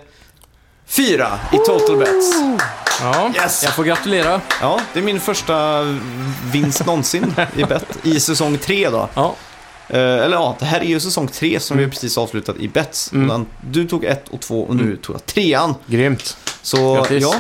i 1.52 1.56
total 1.66 1.96
bets. 1.98 2.34
Ja, 3.00 3.32
Yes! 3.36 3.62
jag 3.64 3.74
får 3.74 3.84
gratulera. 3.84 4.40
Ja, 4.60 4.80
det 4.92 4.98
är 4.98 5.02
min 5.04 5.20
första 5.20 5.82
vinst 6.52 6.86
någonsin 6.86 7.34
i 7.56 7.64
bet 7.64 7.86
i 8.02 8.20
säsong 8.20 8.58
3 8.58 8.90
då. 8.90 9.08
Ja, 9.14 9.34
Eh, 9.88 9.98
eller 9.98 10.36
ja, 10.36 10.56
det 10.58 10.64
här 10.64 10.80
är 10.80 10.84
ju 10.84 11.00
säsong 11.00 11.28
3 11.28 11.60
som 11.60 11.76
vi 11.78 11.88
precis 11.88 12.18
avslutat 12.18 12.56
i 12.56 12.68
bets. 12.68 13.12
Mm. 13.12 13.46
Du 13.70 13.88
tog 13.88 14.04
ett 14.04 14.28
och 14.28 14.40
två 14.40 14.62
och 14.64 14.76
nu 14.76 14.96
tog 14.96 15.14
jag 15.16 15.26
trean. 15.26 15.74
grymt. 15.86 16.36
Så 16.62 16.94
Grattis. 16.94 17.22
ja, 17.22 17.34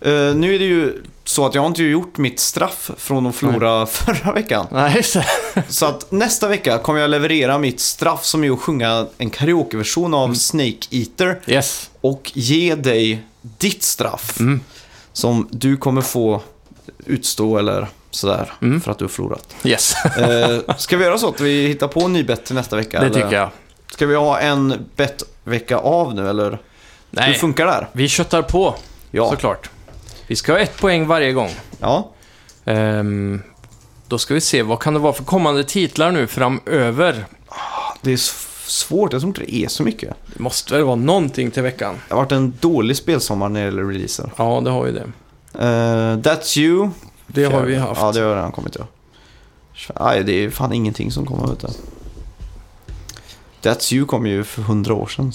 Eh, 0.00 0.10
nu 0.34 0.54
är 0.54 0.58
det 0.58 0.64
ju 0.64 1.02
så 1.24 1.46
att 1.46 1.54
jag 1.54 1.62
har 1.62 1.66
inte 1.66 1.82
gjort 1.82 2.18
mitt 2.18 2.40
straff 2.40 2.90
från 2.96 3.26
att 3.26 3.34
förlora 3.36 3.86
förra 3.86 4.32
veckan. 4.32 4.66
Nej, 4.70 5.02
det. 5.54 5.62
Så 5.68 5.86
att 5.86 6.12
nästa 6.12 6.48
vecka 6.48 6.78
kommer 6.78 7.00
jag 7.00 7.10
leverera 7.10 7.58
mitt 7.58 7.80
straff 7.80 8.24
som 8.24 8.44
är 8.44 8.50
att 8.50 8.60
sjunga 8.60 9.06
en 9.18 9.30
karaokeversion 9.30 10.14
av 10.14 10.24
Mm. 10.24 10.36
Snake 10.36 10.76
Eater 10.90 11.40
Yes. 11.46 11.90
och 12.00 12.32
ge 12.34 12.74
dig 12.74 13.22
ditt 13.42 13.82
straff 13.82 14.40
Mm. 14.40 14.60
som 15.12 15.48
du 15.50 15.76
kommer 15.76 16.00
få 16.02 16.42
utstå 17.06 17.58
eller 17.58 17.88
sådär 18.10 18.52
Mm. 18.62 18.80
för 18.80 18.90
att 18.90 18.98
du 18.98 19.04
har 19.04 19.08
förlorat. 19.10 19.54
Yes. 19.64 19.94
Eh, 20.18 20.76
ska 20.76 20.96
vi 20.96 21.04
göra 21.04 21.18
så 21.18 21.28
att 21.28 21.40
vi 21.40 21.66
hittar 21.66 21.88
på 21.88 22.00
en 22.00 22.12
ny 22.12 22.22
bett 22.24 22.44
till 22.44 22.54
nästa 22.54 22.76
vecka? 22.76 23.00
Det 23.00 23.06
eller? 23.06 23.14
tycker 23.22 23.36
jag. 23.36 23.50
Ska 23.92 24.06
vi 24.06 24.14
ha 24.14 24.38
en 24.38 24.86
bettvecka 24.96 25.78
av 25.78 26.14
nu 26.14 26.28
eller? 26.28 26.50
Hur 26.50 26.58
Nej, 27.10 27.34
funkar 27.34 27.66
det 27.66 27.72
här? 27.72 27.88
vi 27.92 28.08
köttar 28.08 28.42
på 28.42 28.74
Ja. 29.10 29.30
såklart. 29.30 29.70
Vi 30.26 30.36
ska 30.36 30.52
ha 30.52 30.58
ett 30.58 30.78
poäng 30.78 31.06
varje 31.06 31.32
gång. 31.32 31.50
ja. 31.80 32.10
Ehm, 32.64 33.42
då 34.08 34.18
ska 34.18 34.34
vi 34.34 34.40
se, 34.40 34.62
vad 34.62 34.80
kan 34.80 34.94
det 34.94 35.00
vara 35.00 35.12
för 35.12 35.24
kommande 35.24 35.64
titlar 35.64 36.10
nu 36.10 36.26
framöver? 36.26 37.26
Det 38.02 38.12
är 38.12 38.16
svårt, 38.70 39.12
jag 39.12 39.20
tror 39.20 39.28
inte 39.28 39.40
det 39.40 39.54
är 39.54 39.68
så 39.68 39.82
mycket. 39.82 40.14
Det 40.34 40.40
måste 40.42 40.74
väl 40.74 40.84
vara 40.84 40.96
någonting 40.96 41.50
till 41.50 41.62
veckan? 41.62 41.94
Det 42.08 42.14
har 42.14 42.22
varit 42.22 42.32
en 42.32 42.54
dålig 42.60 42.96
spelsommar 42.96 43.48
när 43.48 43.60
det 43.60 43.66
gäller 43.66 43.84
releaser. 43.84 44.32
Ja, 44.36 44.60
det 44.64 44.70
har 44.70 44.84
vi 44.84 44.92
det. 44.92 45.04
Uh, 45.54 46.18
That's 46.18 46.58
You. 46.58 46.90
Det 47.26 47.44
har 47.44 47.62
vi 47.62 47.76
haft. 47.76 48.00
Ja, 48.00 48.12
det 48.12 48.20
har 48.20 48.34
redan 48.34 48.52
kommit 48.52 48.76
ja. 48.78 48.86
Nej, 50.00 50.24
det 50.24 50.44
är 50.44 50.50
fan 50.50 50.72
ingenting 50.72 51.12
som 51.12 51.26
kommer 51.26 51.46
vet 51.46 51.60
du. 51.60 51.68
That's 53.62 53.94
You 53.94 54.06
kom 54.06 54.26
ju 54.26 54.44
för 54.44 54.62
hundra 54.62 54.94
år 54.94 55.06
sedan. 55.06 55.32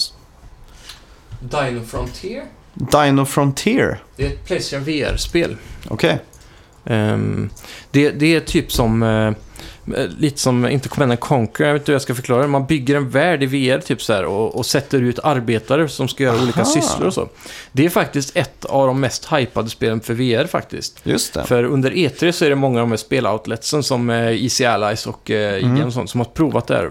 Dino 1.40 1.84
Frontier? 1.84 2.44
Dino 2.74 3.24
Frontier. 3.24 3.98
Det 4.16 4.22
är 4.26 4.28
ett 4.28 4.44
Playstation 4.44 4.84
VR-spel. 4.84 5.56
Okej. 5.88 6.18
Ehm, 6.84 7.50
det, 7.90 8.10
det 8.10 8.34
är 8.36 8.40
typ 8.40 8.72
som... 8.72 9.02
eh, 9.02 9.32
lite 10.18 10.40
som, 10.40 10.66
inte 10.68 10.88
Command 10.88 11.12
and 11.12 11.20
Conquer, 11.20 11.64
jag 11.66 11.72
vet 11.72 11.82
inte 11.82 11.92
hur 11.92 11.94
jag 11.94 12.02
ska 12.02 12.14
förklara 12.14 12.42
det. 12.42 12.48
Man 12.48 12.66
bygger 12.66 12.94
en 12.96 13.10
värld 13.10 13.42
i 13.42 13.46
VR 13.46 13.80
typ 13.80 14.02
så 14.02 14.12
här, 14.12 14.24
och, 14.24 14.56
och 14.56 14.66
sätter 14.66 15.02
ut 15.02 15.18
arbetare 15.22 15.88
som 15.88 16.08
ska 16.08 16.24
göra 16.24 16.42
olika 16.42 16.60
Aha. 16.60 16.70
sysslor 16.70 17.06
och 17.06 17.14
så. 17.14 17.28
Det 17.72 17.84
är 17.84 17.90
faktiskt 17.90 18.36
ett 18.36 18.64
av 18.64 18.86
de 18.86 19.00
mest 19.00 19.32
hypade 19.32 19.70
spelen 19.70 20.00
för 20.00 20.14
VR 20.14 20.46
faktiskt. 20.46 21.00
Just 21.02 21.34
det. 21.34 21.44
För 21.44 21.64
under 21.64 21.90
E3 21.90 22.32
så 22.32 22.44
är 22.44 22.48
det 22.50 22.56
många 22.56 22.80
av 22.80 22.86
de 22.86 22.90
här 22.90 22.96
speloutletsen 22.96 23.82
som 23.82 24.10
eh, 24.10 24.42
Easy 24.42 24.64
Allies 24.64 25.06
och 25.06 25.30
eh, 25.30 25.62
Mm. 25.64 25.76
IGN 25.76 25.86
och 25.86 25.92
sånt 25.92 26.10
som 26.10 26.20
har 26.20 26.24
provat 26.24 26.66
det 26.66 26.74
här 26.74 26.90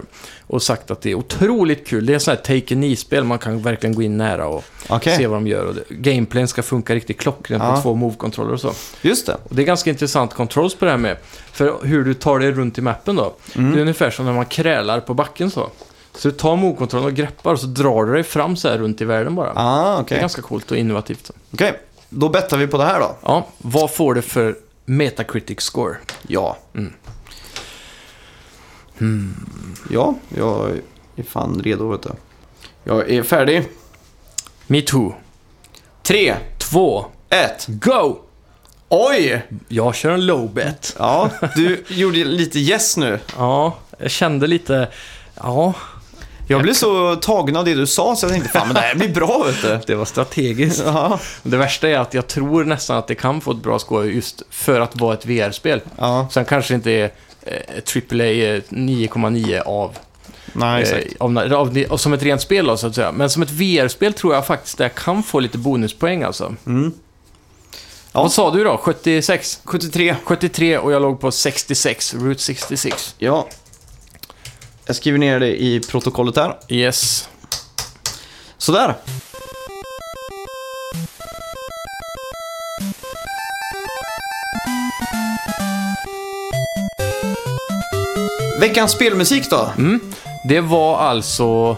och 0.52 0.62
sagt 0.62 0.90
att 0.90 1.00
det 1.02 1.10
är 1.10 1.14
otroligt 1.14 1.86
kul. 1.86 2.06
Det 2.06 2.14
är 2.14 2.18
sånt 2.18 2.38
här 2.46 2.60
take 2.60 2.74
a 2.74 2.76
knee-spel, 2.76 3.24
man 3.24 3.38
kan 3.38 3.62
verkligen 3.62 3.94
gå 3.94 4.02
in 4.02 4.16
nära 4.18 4.46
och 4.46 4.64
Okej, 4.88 5.16
se 5.16 5.26
vad 5.26 5.36
de 5.36 5.46
gör. 5.46 5.64
Och 5.64 5.74
det, 5.74 5.82
gameplayen 5.94 6.48
ska 6.48 6.62
funka 6.62 6.94
riktigt 6.94 7.20
klockrent 7.20 7.62
Ja. 7.62 7.76
på 7.76 7.82
två 7.82 7.94
move-kontroller 7.94 8.52
och 8.52 8.60
så. 8.60 8.72
just 9.02 9.26
det. 9.26 9.34
Och 9.48 9.54
det 9.56 9.62
är 9.62 9.66
ganska 9.66 9.90
intressant 9.90 10.34
controls 10.34 10.74
på 10.74 10.84
det 10.84 10.90
här 10.90 10.98
med. 10.98 11.16
För 11.52 11.74
hur 11.86 12.04
du 12.04 12.14
tar 12.14 12.38
dig 12.38 12.52
runt 12.52 12.78
i 12.78 12.80
mappen 12.80 13.16
då. 13.16 13.34
Mm. 13.56 13.72
Det 13.72 13.78
är 13.78 13.80
ungefär 13.80 14.10
som 14.10 14.24
när 14.26 14.32
man 14.32 14.46
krälar 14.46 15.00
på 15.00 15.14
backen 15.14 15.50
så. 15.50 15.68
Så 16.14 16.28
du 16.28 16.34
tar 16.34 16.56
move-kontrollen 16.56 17.06
och 17.06 17.14
greppar 17.14 17.52
och 17.52 17.60
så 17.60 17.66
drar 17.66 18.04
du 18.04 18.12
dig 18.12 18.22
fram 18.22 18.56
så 18.56 18.68
här 18.68 18.78
runt 18.78 19.00
i 19.00 19.04
världen 19.04 19.34
bara. 19.34 19.52
Ah, 19.56 19.96
Det 19.96 20.02
okej. 20.02 20.16
är 20.16 20.20
ganska 20.20 20.42
coolt 20.42 20.70
och 20.70 20.76
innovativt. 20.76 21.30
Okej, 21.52 21.78
då 22.08 22.28
bettar 22.28 22.56
vi 22.56 22.66
på 22.66 22.76
det 22.78 22.84
här 22.84 23.00
då. 23.00 23.16
Ja, 23.22 23.46
vad 23.58 23.90
får 23.94 24.14
det 24.14 24.22
för 24.22 24.56
Metacritic 24.84 25.60
score? 25.60 25.96
Ja. 26.26 26.56
Mm. 26.74 26.92
Ja, 29.90 30.14
jag 30.36 30.70
är 31.16 31.22
fan 31.22 31.60
redo 31.64 31.88
vet 31.90 32.02
du. 32.02 32.10
Jag 32.84 33.10
är 33.10 33.22
färdig. 33.22 33.68
Me 34.66 34.80
too. 34.82 35.14
Tre, 36.02 36.34
Två, 36.58 37.06
ett. 37.30 37.64
go! 37.68 38.18
Oj! 38.88 39.42
Jag 39.68 39.94
kör 39.94 40.10
en 40.10 40.26
low 40.26 40.54
bet. 40.54 40.96
Ja, 40.98 41.30
du 41.56 41.84
gjorde 41.88 42.24
lite 42.24 42.58
yes 42.58 42.96
nu. 42.96 43.18
Ja, 43.36 43.76
jag 43.98 44.10
kände 44.10 44.46
lite... 44.46 44.88
Ja, 45.34 45.72
Jag 46.46 46.62
blev 46.62 46.74
så 46.74 47.16
tagen 47.16 47.56
av 47.56 47.64
det 47.64 47.74
du 47.74 47.86
sa 47.86 48.16
så 48.16 48.26
jag 48.26 48.32
tänkte 48.32 48.50
fan 48.50 48.66
men 48.66 48.74
det 48.74 48.80
här 48.80 48.94
blir 48.94 49.08
bra 49.14 49.42
vet 49.46 49.62
du. 49.62 49.80
det 49.86 49.94
var 49.94 50.04
strategiskt. 50.04 50.82
Ja, 50.86 51.18
Det 51.42 51.56
värsta 51.56 51.88
är 51.88 51.98
att 51.98 52.14
jag 52.14 52.26
tror 52.26 52.64
nästan 52.64 52.96
att 52.98 53.06
det 53.06 53.14
kan 53.14 53.40
få 53.40 53.50
ett 53.50 53.62
bra 53.62 53.78
score 53.78 54.06
just 54.06 54.42
för 54.50 54.80
att 54.80 54.96
vara 55.00 55.14
ett 55.14 55.26
VR-spel. 55.26 55.80
ja. 55.98 56.28
Sen 56.30 56.44
kanske 56.44 56.74
inte 56.74 56.90
är 56.90 57.10
AAA 57.46 58.26
eh, 58.26 58.62
9,9 58.68 59.60
av, 59.60 59.98
Nej, 60.52 60.82
eh, 60.82 60.88
exakt. 60.88 61.20
av, 61.20 61.38
av, 61.38 61.84
av, 61.90 61.96
som 61.96 62.12
ett 62.12 62.22
rent 62.22 62.40
spel 62.40 62.66
då, 62.66 62.76
så 62.76 62.86
att 62.86 62.94
säga. 62.94 63.12
Men 63.12 63.30
som 63.30 63.42
ett 63.42 63.50
VR-spel 63.50 64.12
tror 64.12 64.34
jag 64.34 64.46
faktiskt 64.46 64.78
det 64.78 64.88
kan 64.88 65.22
få 65.22 65.40
lite 65.40 65.58
bonuspoäng 65.58 66.22
alltså. 66.22 66.54
Mm. 66.66 66.92
Ja. 68.12 68.22
Vad 68.22 68.32
sa 68.32 68.50
du 68.50 68.64
då? 68.64 68.76
76? 68.76 69.60
73. 69.64 70.16
73 70.24 70.78
och 70.78 70.92
jag 70.92 71.02
låg 71.02 71.20
på 71.20 71.30
66. 71.30 72.14
Route 72.14 72.42
66. 72.42 73.14
Ja. 73.18 73.48
Jag 74.86 74.96
skriver 74.96 75.18
ner 75.18 75.40
det 75.40 75.62
i 75.62 75.80
protokollet 75.80 76.34
där. 76.34 76.56
Yes. 76.68 77.28
Sådär. 78.58 78.94
Veckans 88.62 88.92
spelmusik 88.92 89.50
då? 89.50 89.70
Det 90.48 90.60
var 90.60 90.98
alltså 90.98 91.76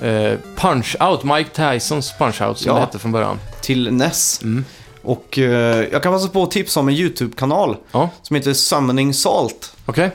eh, 0.00 0.38
Punch-Out, 0.56 1.36
Mike 1.36 1.50
Tysons 1.50 2.12
Punch-Out 2.18 2.54
som 2.54 2.66
Ja. 2.68 2.74
det 2.74 2.80
hette 2.80 2.98
från 2.98 3.12
början. 3.12 3.38
Till 3.60 3.92
NES. 3.92 4.40
Mm. 4.42 4.64
Och 5.02 5.38
eh, 5.38 5.86
jag 5.92 6.02
kan 6.02 6.12
passa 6.12 6.28
på 6.28 6.42
att 6.42 6.50
tipsa 6.50 6.80
om 6.80 6.88
en 6.88 6.94
YouTube-kanal 6.94 7.76
Ja, 7.92 8.10
som 8.22 8.36
heter 8.36 8.52
Summoning 8.52 9.14
Salt. 9.14 9.72
okej. 9.86 10.10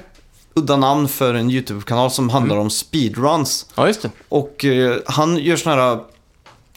Udda 0.54 0.78
namn 0.78 1.08
för 1.08 1.34
en 1.34 1.50
YouTube-kanal 1.52 2.12
som 2.12 2.30
handlar 2.30 2.58
om 2.58 2.70
speedruns. 2.70 3.66
Ja, 3.76 3.88
just 3.88 4.02
det. 4.02 4.10
Och 4.30 4.66
eh, 4.66 4.98
han 5.06 5.38
gör 5.38 5.56
såna 5.58 5.76
här 5.76 6.00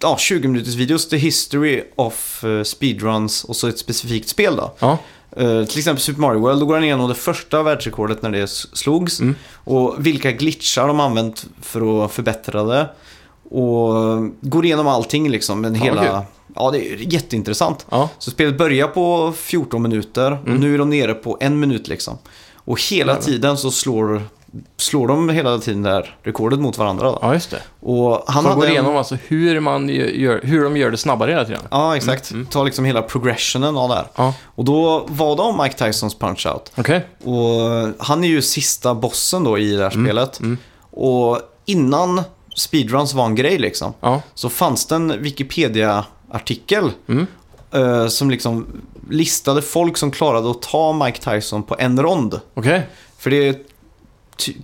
ja, 0.00 0.16
20 0.18 0.48
minuters 0.48 0.74
videos, 0.74 1.08
the 1.08 1.16
history 1.16 1.84
of 1.96 2.44
eh, 2.44 2.62
speedruns 2.62 3.44
och 3.44 3.56
så 3.56 3.68
ett 3.68 3.78
specifikt 3.78 4.28
spel 4.28 4.56
då. 4.56 4.72
Ja, 4.78 4.98
Eh, 5.36 5.64
till 5.64 5.78
exempel 5.78 6.02
Super 6.02 6.20
Mario 6.20 6.38
World, 6.40 6.60
då 6.60 6.66
går 6.66 6.74
han 6.74 6.84
igenom 6.84 7.08
det 7.08 7.14
första 7.14 7.62
världsrekordet 7.62 8.22
när 8.22 8.30
det 8.30 8.46
slogs. 8.50 9.20
Mm. 9.20 9.34
Och 9.64 9.94
vilka 9.98 10.32
glitchar 10.32 10.86
de 10.88 11.00
använt 11.00 11.46
för 11.62 12.04
att 12.04 12.12
förbättra 12.12 12.62
det. 12.64 12.88
Och 13.50 13.94
går 14.40 14.64
igenom 14.64 14.86
allting 14.88 15.28
liksom. 15.30 15.60
Men 15.60 15.74
Fan, 15.74 15.88
vad 15.88 15.96
kul. 15.98 16.04
hela... 16.06 16.24
Ja, 16.54 16.70
det 16.70 16.92
är 16.92 17.12
jätteintressant. 17.12 17.86
ja. 17.90 18.08
Så 18.18 18.30
spelet 18.30 18.58
börjar 18.58 18.88
på 18.88 19.32
14 19.36 19.82
minuter 19.82 20.32
och 20.42 20.48
Mm. 20.48 20.60
nu 20.60 20.74
är 20.74 20.78
de 20.78 20.90
nere 20.90 21.14
på 21.14 21.36
en 21.40 21.60
minut 21.60 21.88
liksom. 21.88 22.18
Och 22.54 22.80
hela 22.90 23.16
tiden 23.16 23.56
så 23.58 23.70
slår, 23.70 24.22
slår 24.76 25.08
de 25.08 25.28
hela 25.28 25.58
tiden 25.58 25.82
det 25.82 25.90
här 25.90 26.16
rekordet 26.22 26.58
mot 26.60 26.78
varandra. 26.78 27.06
Då. 27.10 27.18
ja 27.22 27.34
just 27.34 27.50
det. 27.50 27.62
Och 27.80 28.22
han 28.26 28.44
Man 28.44 28.52
hade 28.52 28.56
går 28.56 28.66
en- 28.66 28.72
igenom 28.72 28.96
alltså 28.96 29.16
hur, 29.28 29.60
man 29.60 29.88
gör, 29.88 30.40
hur 30.44 30.64
de 30.64 30.76
gör 30.76 30.90
det 30.90 30.96
snabbare 30.96 31.30
hela 31.30 31.44
tiden. 31.44 31.60
Ja, 31.70 31.96
exakt. 31.96 32.30
Mm, 32.30 32.40
mm. 32.40 32.50
Ta 32.50 32.64
liksom 32.64 32.84
hela 32.84 33.02
progressionen 33.02 33.76
av 33.76 33.88
det 33.88 33.94
här. 33.94 34.06
Ja, 34.16 34.34
Och 34.44 34.64
då 34.64 35.04
var 35.08 35.36
det 35.36 35.42
om 35.42 35.58
Mike 35.62 35.86
Tysons 35.86 36.16
Punch-Out. 36.18 36.70
okej. 36.76 37.06
Och 37.24 38.04
han 38.06 38.24
är 38.24 38.28
ju 38.28 38.42
sista 38.42 38.94
bossen 38.94 39.44
då 39.44 39.58
i 39.58 39.72
det 39.76 39.82
här 39.82 39.90
spelet. 39.90 40.40
mm. 40.40 40.58
Och 40.90 41.38
innan 41.64 42.22
speedruns 42.56 43.14
var 43.14 43.24
en 43.26 43.34
grej 43.34 43.58
liksom, 43.58 43.94
Ja, 44.00 44.22
så 44.34 44.48
fanns 44.48 44.86
det 44.86 44.94
en 44.94 45.22
Wikipedia-artikel 45.22 46.90
mm. 47.08 47.26
eh, 47.70 48.06
som 48.06 48.30
liksom 48.30 48.66
listade 49.10 49.62
folk 49.62 49.96
som 49.96 50.10
klarade 50.10 50.50
att 50.50 50.62
ta 50.62 50.92
Mike 50.92 51.18
Tyson 51.30 51.62
på 51.62 51.76
en 51.78 52.02
rond. 52.02 52.40
okej. 52.54 52.86
För 53.18 53.30
det 53.30 53.66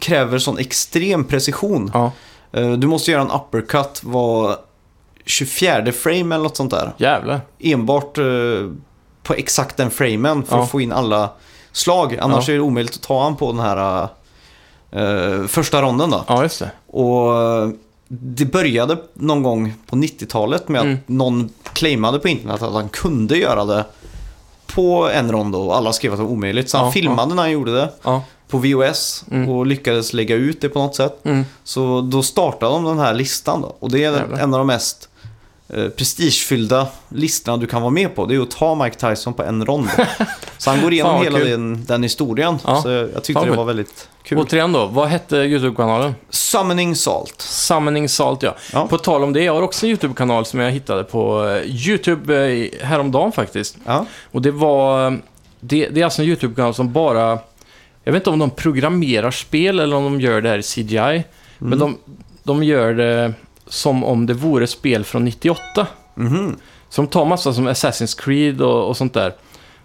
kräver 0.01 0.39
sån 0.39 0.59
extrem 0.59 1.25
precision. 1.25 1.91
Ja, 1.95 2.13
Eh, 2.53 2.71
du 2.73 2.87
måste 2.87 3.11
göra 3.11 3.23
en 3.23 3.31
uppercut 3.31 4.01
var 4.05 4.57
24 5.27 5.93
frame 5.93 6.35
eller 6.35 6.43
något 6.45 6.57
sånt 6.57 6.71
där. 6.71 6.93
jävlar. 6.97 7.41
Enbart 7.59 8.19
eh, 8.19 8.25
på 9.23 9.35
exakt 9.35 9.77
den 9.77 9.91
framen 9.91 10.43
för 10.43 10.57
Ja. 10.57 10.63
att 10.63 10.71
få 10.71 10.81
in 10.81 10.93
alla 10.93 11.31
slag. 11.73 12.19
Annars 12.21 12.49
Ja. 12.49 12.53
är 12.55 12.57
det 12.59 12.63
omöjligt 12.63 12.95
att 12.95 13.03
ta 13.03 13.23
han 13.23 13.37
på 13.37 13.53
den 13.53 13.61
här 13.61 14.09
eh, 14.91 15.47
första 15.47 15.83
ronden 15.83 16.11
då. 16.11 16.25
Ja, 16.29 16.43
just 16.43 16.59
det. 16.59 16.71
Och 16.99 17.33
det 18.09 18.45
började 18.45 18.97
någon 19.15 19.43
gång 19.43 19.75
på 19.87 19.97
90-talet 19.97 20.69
med 20.69 20.81
att 20.81 20.85
Mm. 20.87 20.99
någon 21.07 21.51
claimade 21.73 22.19
på 22.19 22.29
internet 22.29 22.63
att 22.63 22.73
han 22.73 22.89
kunde 22.89 23.37
göra 23.39 23.65
det 23.65 23.85
på 24.67 25.09
en 25.15 25.33
rond 25.33 25.55
och 25.55 25.77
alla 25.77 25.93
skrev 25.93 26.13
att 26.13 26.19
det 26.19 26.25
var 26.25 26.31
omöjligt. 26.31 26.71
Så 26.71 26.77
han 26.77 26.87
Ja, 26.87 26.93
filmade 26.93 27.35
när 27.35 27.43
han 27.43 27.51
gjorde 27.53 27.75
det. 27.75 27.93
På 28.49 28.59
VOS 28.59 29.25
Mm. 29.31 29.49
och 29.49 29.67
lyckades 29.67 30.13
lägga 30.13 30.35
ut 30.37 30.61
det 30.61 30.69
på 30.69 30.79
något 30.79 30.95
sätt. 30.97 31.25
Mm. 31.25 31.45
Så 31.65 32.01
då 32.01 32.23
startade 32.23 32.73
de 32.73 32.85
den 32.85 32.99
här 32.99 33.15
listan 33.15 33.61
då. 33.61 33.77
Och 33.81 33.91
det 33.91 34.05
är 34.05 34.13
Jävlar. 34.13 34.39
en 34.39 34.55
av 34.55 34.59
de 34.61 34.67
mest 34.67 35.09
eh, 35.69 35.89
prestigefyllda 35.89 36.87
listorna 37.09 37.57
du 37.57 37.67
kan 37.67 37.83
vara 37.83 37.91
med 37.91 38.15
på. 38.17 38.27
Det 38.27 38.35
är 38.35 38.41
att 38.41 38.51
ta 38.51 38.75
Mike 38.75 38.97
Tyson 39.11 39.35
på 39.35 39.43
en 39.43 39.67
rond. 39.67 39.89
Så 40.59 40.71
han 40.71 40.81
går 40.83 40.93
igenom 40.93 41.23
hela 41.23 41.39
kul. 41.39 41.51
den, 41.51 41.85
den 41.85 42.03
historien. 42.03 42.59
Ja. 42.67 42.83
Så 42.83 42.89
jag 42.89 43.15
tyckte 43.15 43.33
Fan, 43.33 43.51
det 43.51 43.57
var 43.57 43.65
väldigt 43.65 44.09
kul. 44.23 44.39
Återigen 44.39 44.73
då, 44.73 44.87
vad 44.87 45.09
hette 45.09 45.37
YouTube-kanalen? 45.37 46.15
Summoning 46.31 46.97
Salt. 46.97 47.35
Summoning 47.41 48.09
Salt, 48.09 48.43
ja. 48.43 48.55
Ja. 48.73 48.87
På 48.87 48.99
tal 48.99 49.23
om 49.25 49.33
det, 49.33 49.43
jag 49.45 49.55
har 49.55 49.63
också 49.63 49.87
en 49.87 49.91
YouTube-kanal 49.91 50.45
som 50.45 50.61
jag 50.61 50.71
hittade 50.71 51.05
på 51.05 51.49
eh, 51.49 51.63
YouTube 51.87 52.51
eh, 52.53 52.87
häromdagen 52.87 53.33
faktiskt. 53.33 53.77
Ja. 53.87 54.07
Och 54.33 54.43
det 54.43 54.51
var... 54.51 55.19
Det, 55.61 55.89
det 55.89 56.01
är 56.01 56.05
alltså 56.05 56.23
en 56.23 56.29
YouTube-kanal 56.29 56.75
som 56.75 56.93
bara... 56.93 57.39
Jag 58.09 58.13
vet 58.13 58.21
inte 58.21 58.31
om 58.31 58.39
de 58.39 58.51
programmerar 58.51 59.31
spel 59.31 59.81
eller 59.81 59.97
om 59.97 60.05
de 60.05 60.21
gör 60.21 60.41
det 60.41 60.49
här 60.49 60.59
i 60.59 60.63
CGI. 60.63 60.99
Mm. 60.99 61.25
Men 61.59 61.79
de, 61.79 61.99
de 62.43 62.63
gör 62.63 62.95
det 62.95 63.35
som 63.67 64.05
om 64.05 64.27
det 64.27 64.35
vore 64.35 64.67
spel 64.67 65.05
från 65.05 65.25
98. 65.25 65.87
Mhm. 66.15 66.57
Så 66.89 67.03
de 67.03 67.09
tar 67.09 67.25
massa 67.25 67.53
som 67.53 67.69
Assassin's 67.69 68.21
Creed 68.21 68.61
och, 68.61 68.89
och 68.89 68.97
sånt 68.97 69.15
där. 69.15 69.35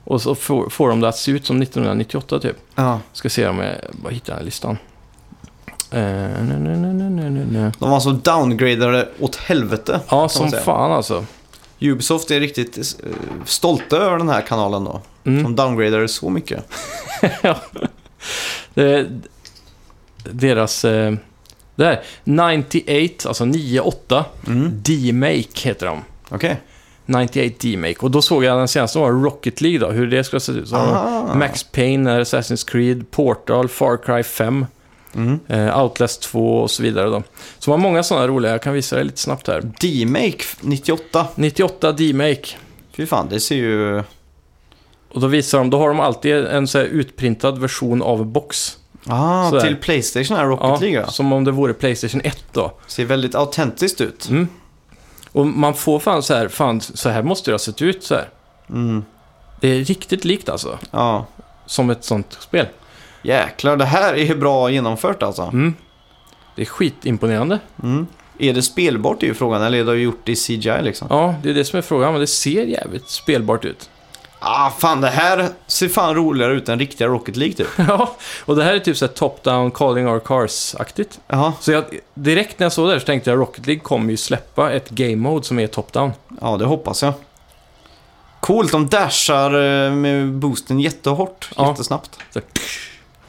Och 0.03 0.21
så 0.21 0.35
får, 0.35 0.69
får 0.69 0.89
de 0.89 0.99
det 0.99 1.07
att 1.07 1.17
se 1.17 1.31
ut 1.31 1.45
som 1.45 1.61
1998 1.61 2.39
typ. 2.39 2.55
Ja. 2.75 2.99
Ska 3.13 3.29
se 3.29 3.47
om 3.47 3.59
jag 3.59 3.75
bara 3.91 4.13
hittar 4.13 4.33
den 4.33 4.37
här 4.37 4.45
listan. 4.45 4.77
Eh, 5.91 5.99
nej, 6.01 6.59
nej, 6.59 6.77
nej, 6.77 6.93
nej, 6.93 7.29
nej, 7.29 7.45
nej. 7.51 7.71
De 7.79 7.89
var 7.89 7.99
så 7.99 8.11
downgradade 8.11 9.09
åt 9.19 9.35
helvete. 9.35 9.99
Ja, 10.09 10.29
som 10.29 10.51
fan 10.51 10.91
alltså. 10.91 11.25
Ubisoft 11.79 12.31
är 12.31 12.39
riktigt 12.39 12.77
eh, 12.77 13.09
stolta 13.45 13.97
över 13.97 14.17
den 14.17 14.29
här 14.29 14.41
kanalen 14.41 14.83
då. 14.83 15.01
Mm. 15.23 15.43
De 15.43 15.55
downgradade 15.55 16.07
så 16.07 16.29
mycket. 16.29 16.65
ja. 17.41 17.55
Det, 18.73 19.07
deras... 20.23 20.85
Eh, 20.85 21.13
det 21.75 21.85
här, 21.85 22.01
98, 22.23 23.27
alltså 23.27 23.45
98, 23.45 24.25
Mm. 24.47 24.71
D-Make 24.83 25.59
heter 25.63 25.85
de. 25.85 26.01
Okej. 26.29 26.57
98 27.05 27.55
D-Make. 27.59 27.95
Och 27.99 28.11
då 28.11 28.21
såg 28.21 28.43
jag 28.43 28.57
den 28.57 28.67
senaste 28.67 28.99
var 28.99 29.11
Rocket 29.11 29.61
League 29.61 29.79
då, 29.79 29.91
hur 29.91 30.07
det 30.07 30.23
skulle 30.23 30.39
se 30.39 30.51
ut. 30.51 30.67
Så. 30.69 30.75
Max 31.35 31.63
Payne, 31.63 32.19
Assassin's 32.21 32.67
Creed, 32.71 33.11
Portal, 33.11 33.67
Far 33.67 33.97
Cry 33.97 34.23
5, 34.23 34.65
Mm. 35.15 35.39
eh, 35.47 35.79
Outlast 35.83 36.21
2 36.21 36.57
och 36.61 36.71
så 36.71 36.83
vidare 36.83 37.05
då. 37.09 37.23
Så 37.59 37.65
det 37.65 37.71
var 37.71 37.77
många 37.77 38.03
sådana 38.03 38.27
roliga, 38.27 38.51
jag 38.51 38.61
kan 38.61 38.73
visa 38.73 38.95
dig 38.95 39.05
lite 39.05 39.17
snabbt 39.19 39.47
här. 39.47 39.61
D-Make 39.81 40.37
98. 40.61 41.27
98 41.35 41.91
D-Make. 41.91 42.43
Fy 42.95 43.05
fan, 43.05 43.27
det 43.29 43.39
ser 43.39 43.55
ju... 43.55 44.03
Och 45.13 45.21
då 45.21 45.27
visar 45.27 45.57
de, 45.57 45.69
då 45.69 45.77
har 45.77 45.87
de 45.87 45.99
alltid 45.99 46.35
en 46.35 46.67
så 46.67 46.77
här 46.77 46.85
utprintad 46.85 47.57
version 47.57 48.01
av 48.01 48.25
box. 48.25 48.77
Ah, 49.07 49.49
Sådär. 49.49 49.61
till 49.61 49.75
Playstation 49.75 50.37
här, 50.37 50.45
Rocket 50.45 50.81
League 50.81 50.99
ja. 51.01 51.07
som 51.07 51.33
om 51.33 51.43
det 51.43 51.51
vore 51.51 51.73
Playstation 51.73 52.21
1 52.23 52.45
då. 52.51 52.71
Ser 52.87 53.05
väldigt 53.05 53.35
autentiskt 53.35 54.01
ut. 54.01 54.29
Mm. 54.29 54.47
Och 55.31 55.47
man 55.47 55.73
får 55.73 55.99
fan 55.99 56.23
så 56.23 56.33
här, 56.33 56.47
fan 56.47 56.81
så 56.81 57.09
här 57.09 57.23
måste 57.23 57.51
det 57.51 57.53
ha 57.53 57.59
sett 57.59 57.81
ut 57.81 58.03
så 58.03 58.15
här. 58.15 58.29
Mm. 58.69 59.05
Det 59.61 59.67
är 59.67 59.83
riktigt 59.83 60.25
likt 60.25 60.49
alltså, 60.49 60.79
Ja. 60.91 61.25
som 61.65 61.89
ett 61.89 62.03
sånt 62.03 62.37
spel. 62.39 62.65
Jäklar, 63.21 63.77
det 63.77 63.85
här 63.85 64.13
är 64.13 64.35
bra 64.35 64.69
genomfört 64.69 65.23
alltså. 65.23 65.41
Mm. 65.41 65.73
Det 66.55 66.61
är 66.61 66.65
skitimponerande. 66.65 67.59
Mm. 67.83 68.07
Är 68.39 68.53
det 68.53 68.61
spelbart 68.61 69.23
är 69.23 69.27
ju 69.27 69.33
frågan, 69.33 69.61
eller 69.61 69.77
är 69.77 69.83
det 69.85 69.95
gjort 69.95 70.29
i 70.29 70.35
CGI 70.35 70.81
liksom? 70.81 71.07
Ja, 71.11 71.35
det 71.43 71.49
är 71.49 71.53
det 71.53 71.65
som 71.65 71.77
är 71.77 71.81
frågan, 71.81 72.11
men 72.11 72.21
det 72.21 72.27
ser 72.27 72.63
jävligt 72.65 73.09
spelbart 73.09 73.65
ut. 73.65 73.89
Ah, 74.45 74.69
fan 74.69 75.01
det 75.01 75.09
här 75.09 75.49
ser 75.67 75.87
fan 75.89 76.15
roligare 76.15 76.53
ut 76.53 76.69
än 76.69 76.79
riktiga 76.79 77.07
Rocket 77.07 77.35
League 77.35 77.55
typ. 77.55 77.67
Ja, 77.87 78.15
och 78.45 78.55
det 78.55 78.63
här 78.63 78.73
är 78.73 78.79
typ 78.79 78.97
så 78.97 79.05
här 79.05 79.13
top-down 79.13 79.71
calling 79.71 80.07
our 80.07 80.19
cars-aktigt. 80.19 81.19
Jaha, 81.27 81.53
Så 81.59 81.71
jag, 81.71 81.83
direkt 82.13 82.59
när 82.59 82.65
jag 82.65 82.73
såg 82.73 82.87
det 82.87 82.91
här 82.91 82.99
så 82.99 83.05
tänkte 83.05 83.29
jag 83.29 83.39
Rocket 83.39 83.65
League 83.67 83.81
kommer 83.83 84.11
ju 84.11 84.17
släppa 84.17 84.71
ett 84.71 84.89
game 84.89 85.15
mode 85.15 85.45
som 85.45 85.59
är 85.59 85.67
top-down. 85.67 86.11
ja 86.41 86.57
det 86.57 86.65
hoppas 86.65 87.03
jag. 87.03 87.13
Coolt, 88.39 88.71
de 88.71 88.87
dashar 88.87 89.53
eh, 89.85 89.91
med 89.91 90.31
boosten 90.33 90.79
jättehårt, 90.79 91.49
Ja. 91.57 91.67
jättesnabbt. 91.69 92.19
Så, 92.33 92.39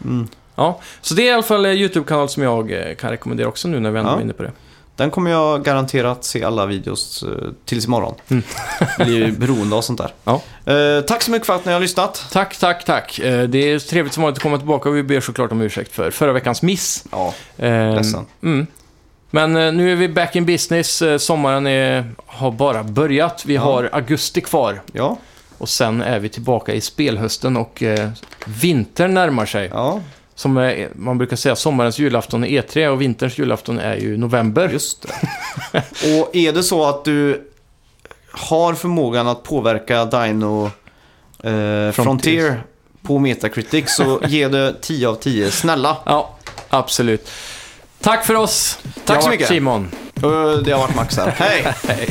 Mm. 0.05 0.29
ja, 0.57 0.81
så 1.01 1.15
det 1.15 1.23
är 1.23 1.27
i 1.27 1.33
alla 1.35 1.43
fall 1.43 1.65
en 1.67 1.73
YouTube-kanal 1.77 2.29
som 2.29 2.43
jag 2.43 2.73
eh, 2.73 2.95
kan 2.95 3.11
rekommendera 3.11 3.49
också 3.49 3.69
nu 3.69 3.81
när 3.81 3.91
vi 3.91 3.99
ändå 3.99 4.11
Ja. 4.11 4.17
är 4.17 4.21
inne 4.23 4.33
på 4.33 4.43
det. 4.43 4.53
Den 4.97 5.11
kommer 5.11 5.31
jag 5.31 5.65
garanterat 5.65 6.25
se 6.25 6.45
alla 6.45 6.67
videos 6.67 7.23
eh, 7.23 7.29
tills 7.65 7.85
imorgon. 7.87 8.15
Mm. 8.29 8.43
Blir 8.99 9.33
beroende 9.33 9.77
av 9.77 9.83
sånt 9.83 9.99
där. 9.99 10.13
Ja. 10.25 10.41
Eh, 10.73 11.01
tack 11.01 11.23
så 11.23 11.31
mycket 11.31 11.47
för 11.47 11.55
att 11.55 11.65
ni 11.65 11.73
har 11.73 11.81
lyssnat. 11.81 12.25
Tack, 12.33 12.57
tack, 12.59 12.85
tack. 12.85 13.19
Eh, 13.19 13.43
Det 13.43 13.59
är 13.73 13.79
trevligt 13.79 14.15
som 14.15 14.23
vanligt 14.23 14.37
att 14.39 14.43
komma 14.43 14.59
tillbaka 14.59 14.89
och 14.89 14.97
vi 14.97 15.03
ber 15.03 15.21
såklart 15.21 15.53
om 15.53 15.61
ursäkt 15.61 15.93
för 15.93 16.11
förra 16.11 16.33
veckans 16.33 16.63
miss. 16.63 17.05
Ja, 17.11 17.35
Eh, 17.59 17.95
ledsen. 17.95 18.27
Mm. 18.43 18.67
Men 19.31 19.57
eh, 19.57 19.73
nu 19.73 19.93
är 19.93 19.97
vi 19.97 20.09
back 20.09 20.37
in 20.37 20.47
business. 20.47 21.03
Eh, 21.03 21.19
Sommaren 21.19 21.67
är, 21.67 22.11
har 22.27 22.51
bara 22.51 22.83
börjat. 22.83 23.43
Vi 23.47 23.55
Ja. 23.55 23.61
har 23.61 23.91
augusti 23.93 24.41
kvar. 24.41 24.83
Ja, 24.93 25.19
Och 25.59 25.69
sen 25.69 26.03
är 26.03 26.19
vi 26.19 26.29
tillbaka 26.29 26.75
i 26.75 26.81
spelhösten 26.81 27.57
och 27.57 27.83
eh, 27.83 28.11
vintern 28.47 29.15
närmar 29.15 29.47
sig. 29.47 29.71
ja, 29.73 30.01
Som 30.35 30.57
är, 30.57 30.89
man 30.95 31.19
brukar 31.19 31.37
säga 31.37 31.57
sommarens 31.57 31.99
julafton 31.99 32.45
är 32.45 32.49
E3 32.63 32.87
och 32.89 33.01
vinterns 33.03 33.39
julafton 33.39 33.79
är 33.79 33.97
ju 33.97 34.17
november. 34.17 34.69
just 34.73 35.03
det. 35.73 36.19
Och 36.21 36.37
är 36.37 36.53
det 36.53 36.63
så 36.63 36.85
att 36.85 37.05
du 37.05 37.51
har 38.33 38.75
förmågan 38.75 39.29
att 39.29 39.43
påverka 39.43 40.05
Dino 40.05 40.71
eh, 41.45 41.91
Frontier 41.93 42.63
på 43.03 43.19
Metacritic 43.19 43.85
så 43.97 44.21
ge 44.29 44.49
det 44.49 44.75
10 44.81 45.09
av 45.09 45.15
10. 45.15 45.51
Snälla. 45.51 45.97
Ja, 46.05 46.35
absolut. 46.69 47.31
Tack 48.01 48.27
för 48.27 48.35
oss. 48.35 48.79
Tack 49.05 49.23
så 49.23 49.29
mycket. 49.31 49.49
Simon. 49.49 49.91
Eh, 50.17 50.23
Det 50.65 50.73
har 50.73 50.79
varit 50.79 50.97
Max 50.97 51.17
här. 51.17 51.31
Hej! 51.37 51.75
Hej. 51.89 52.09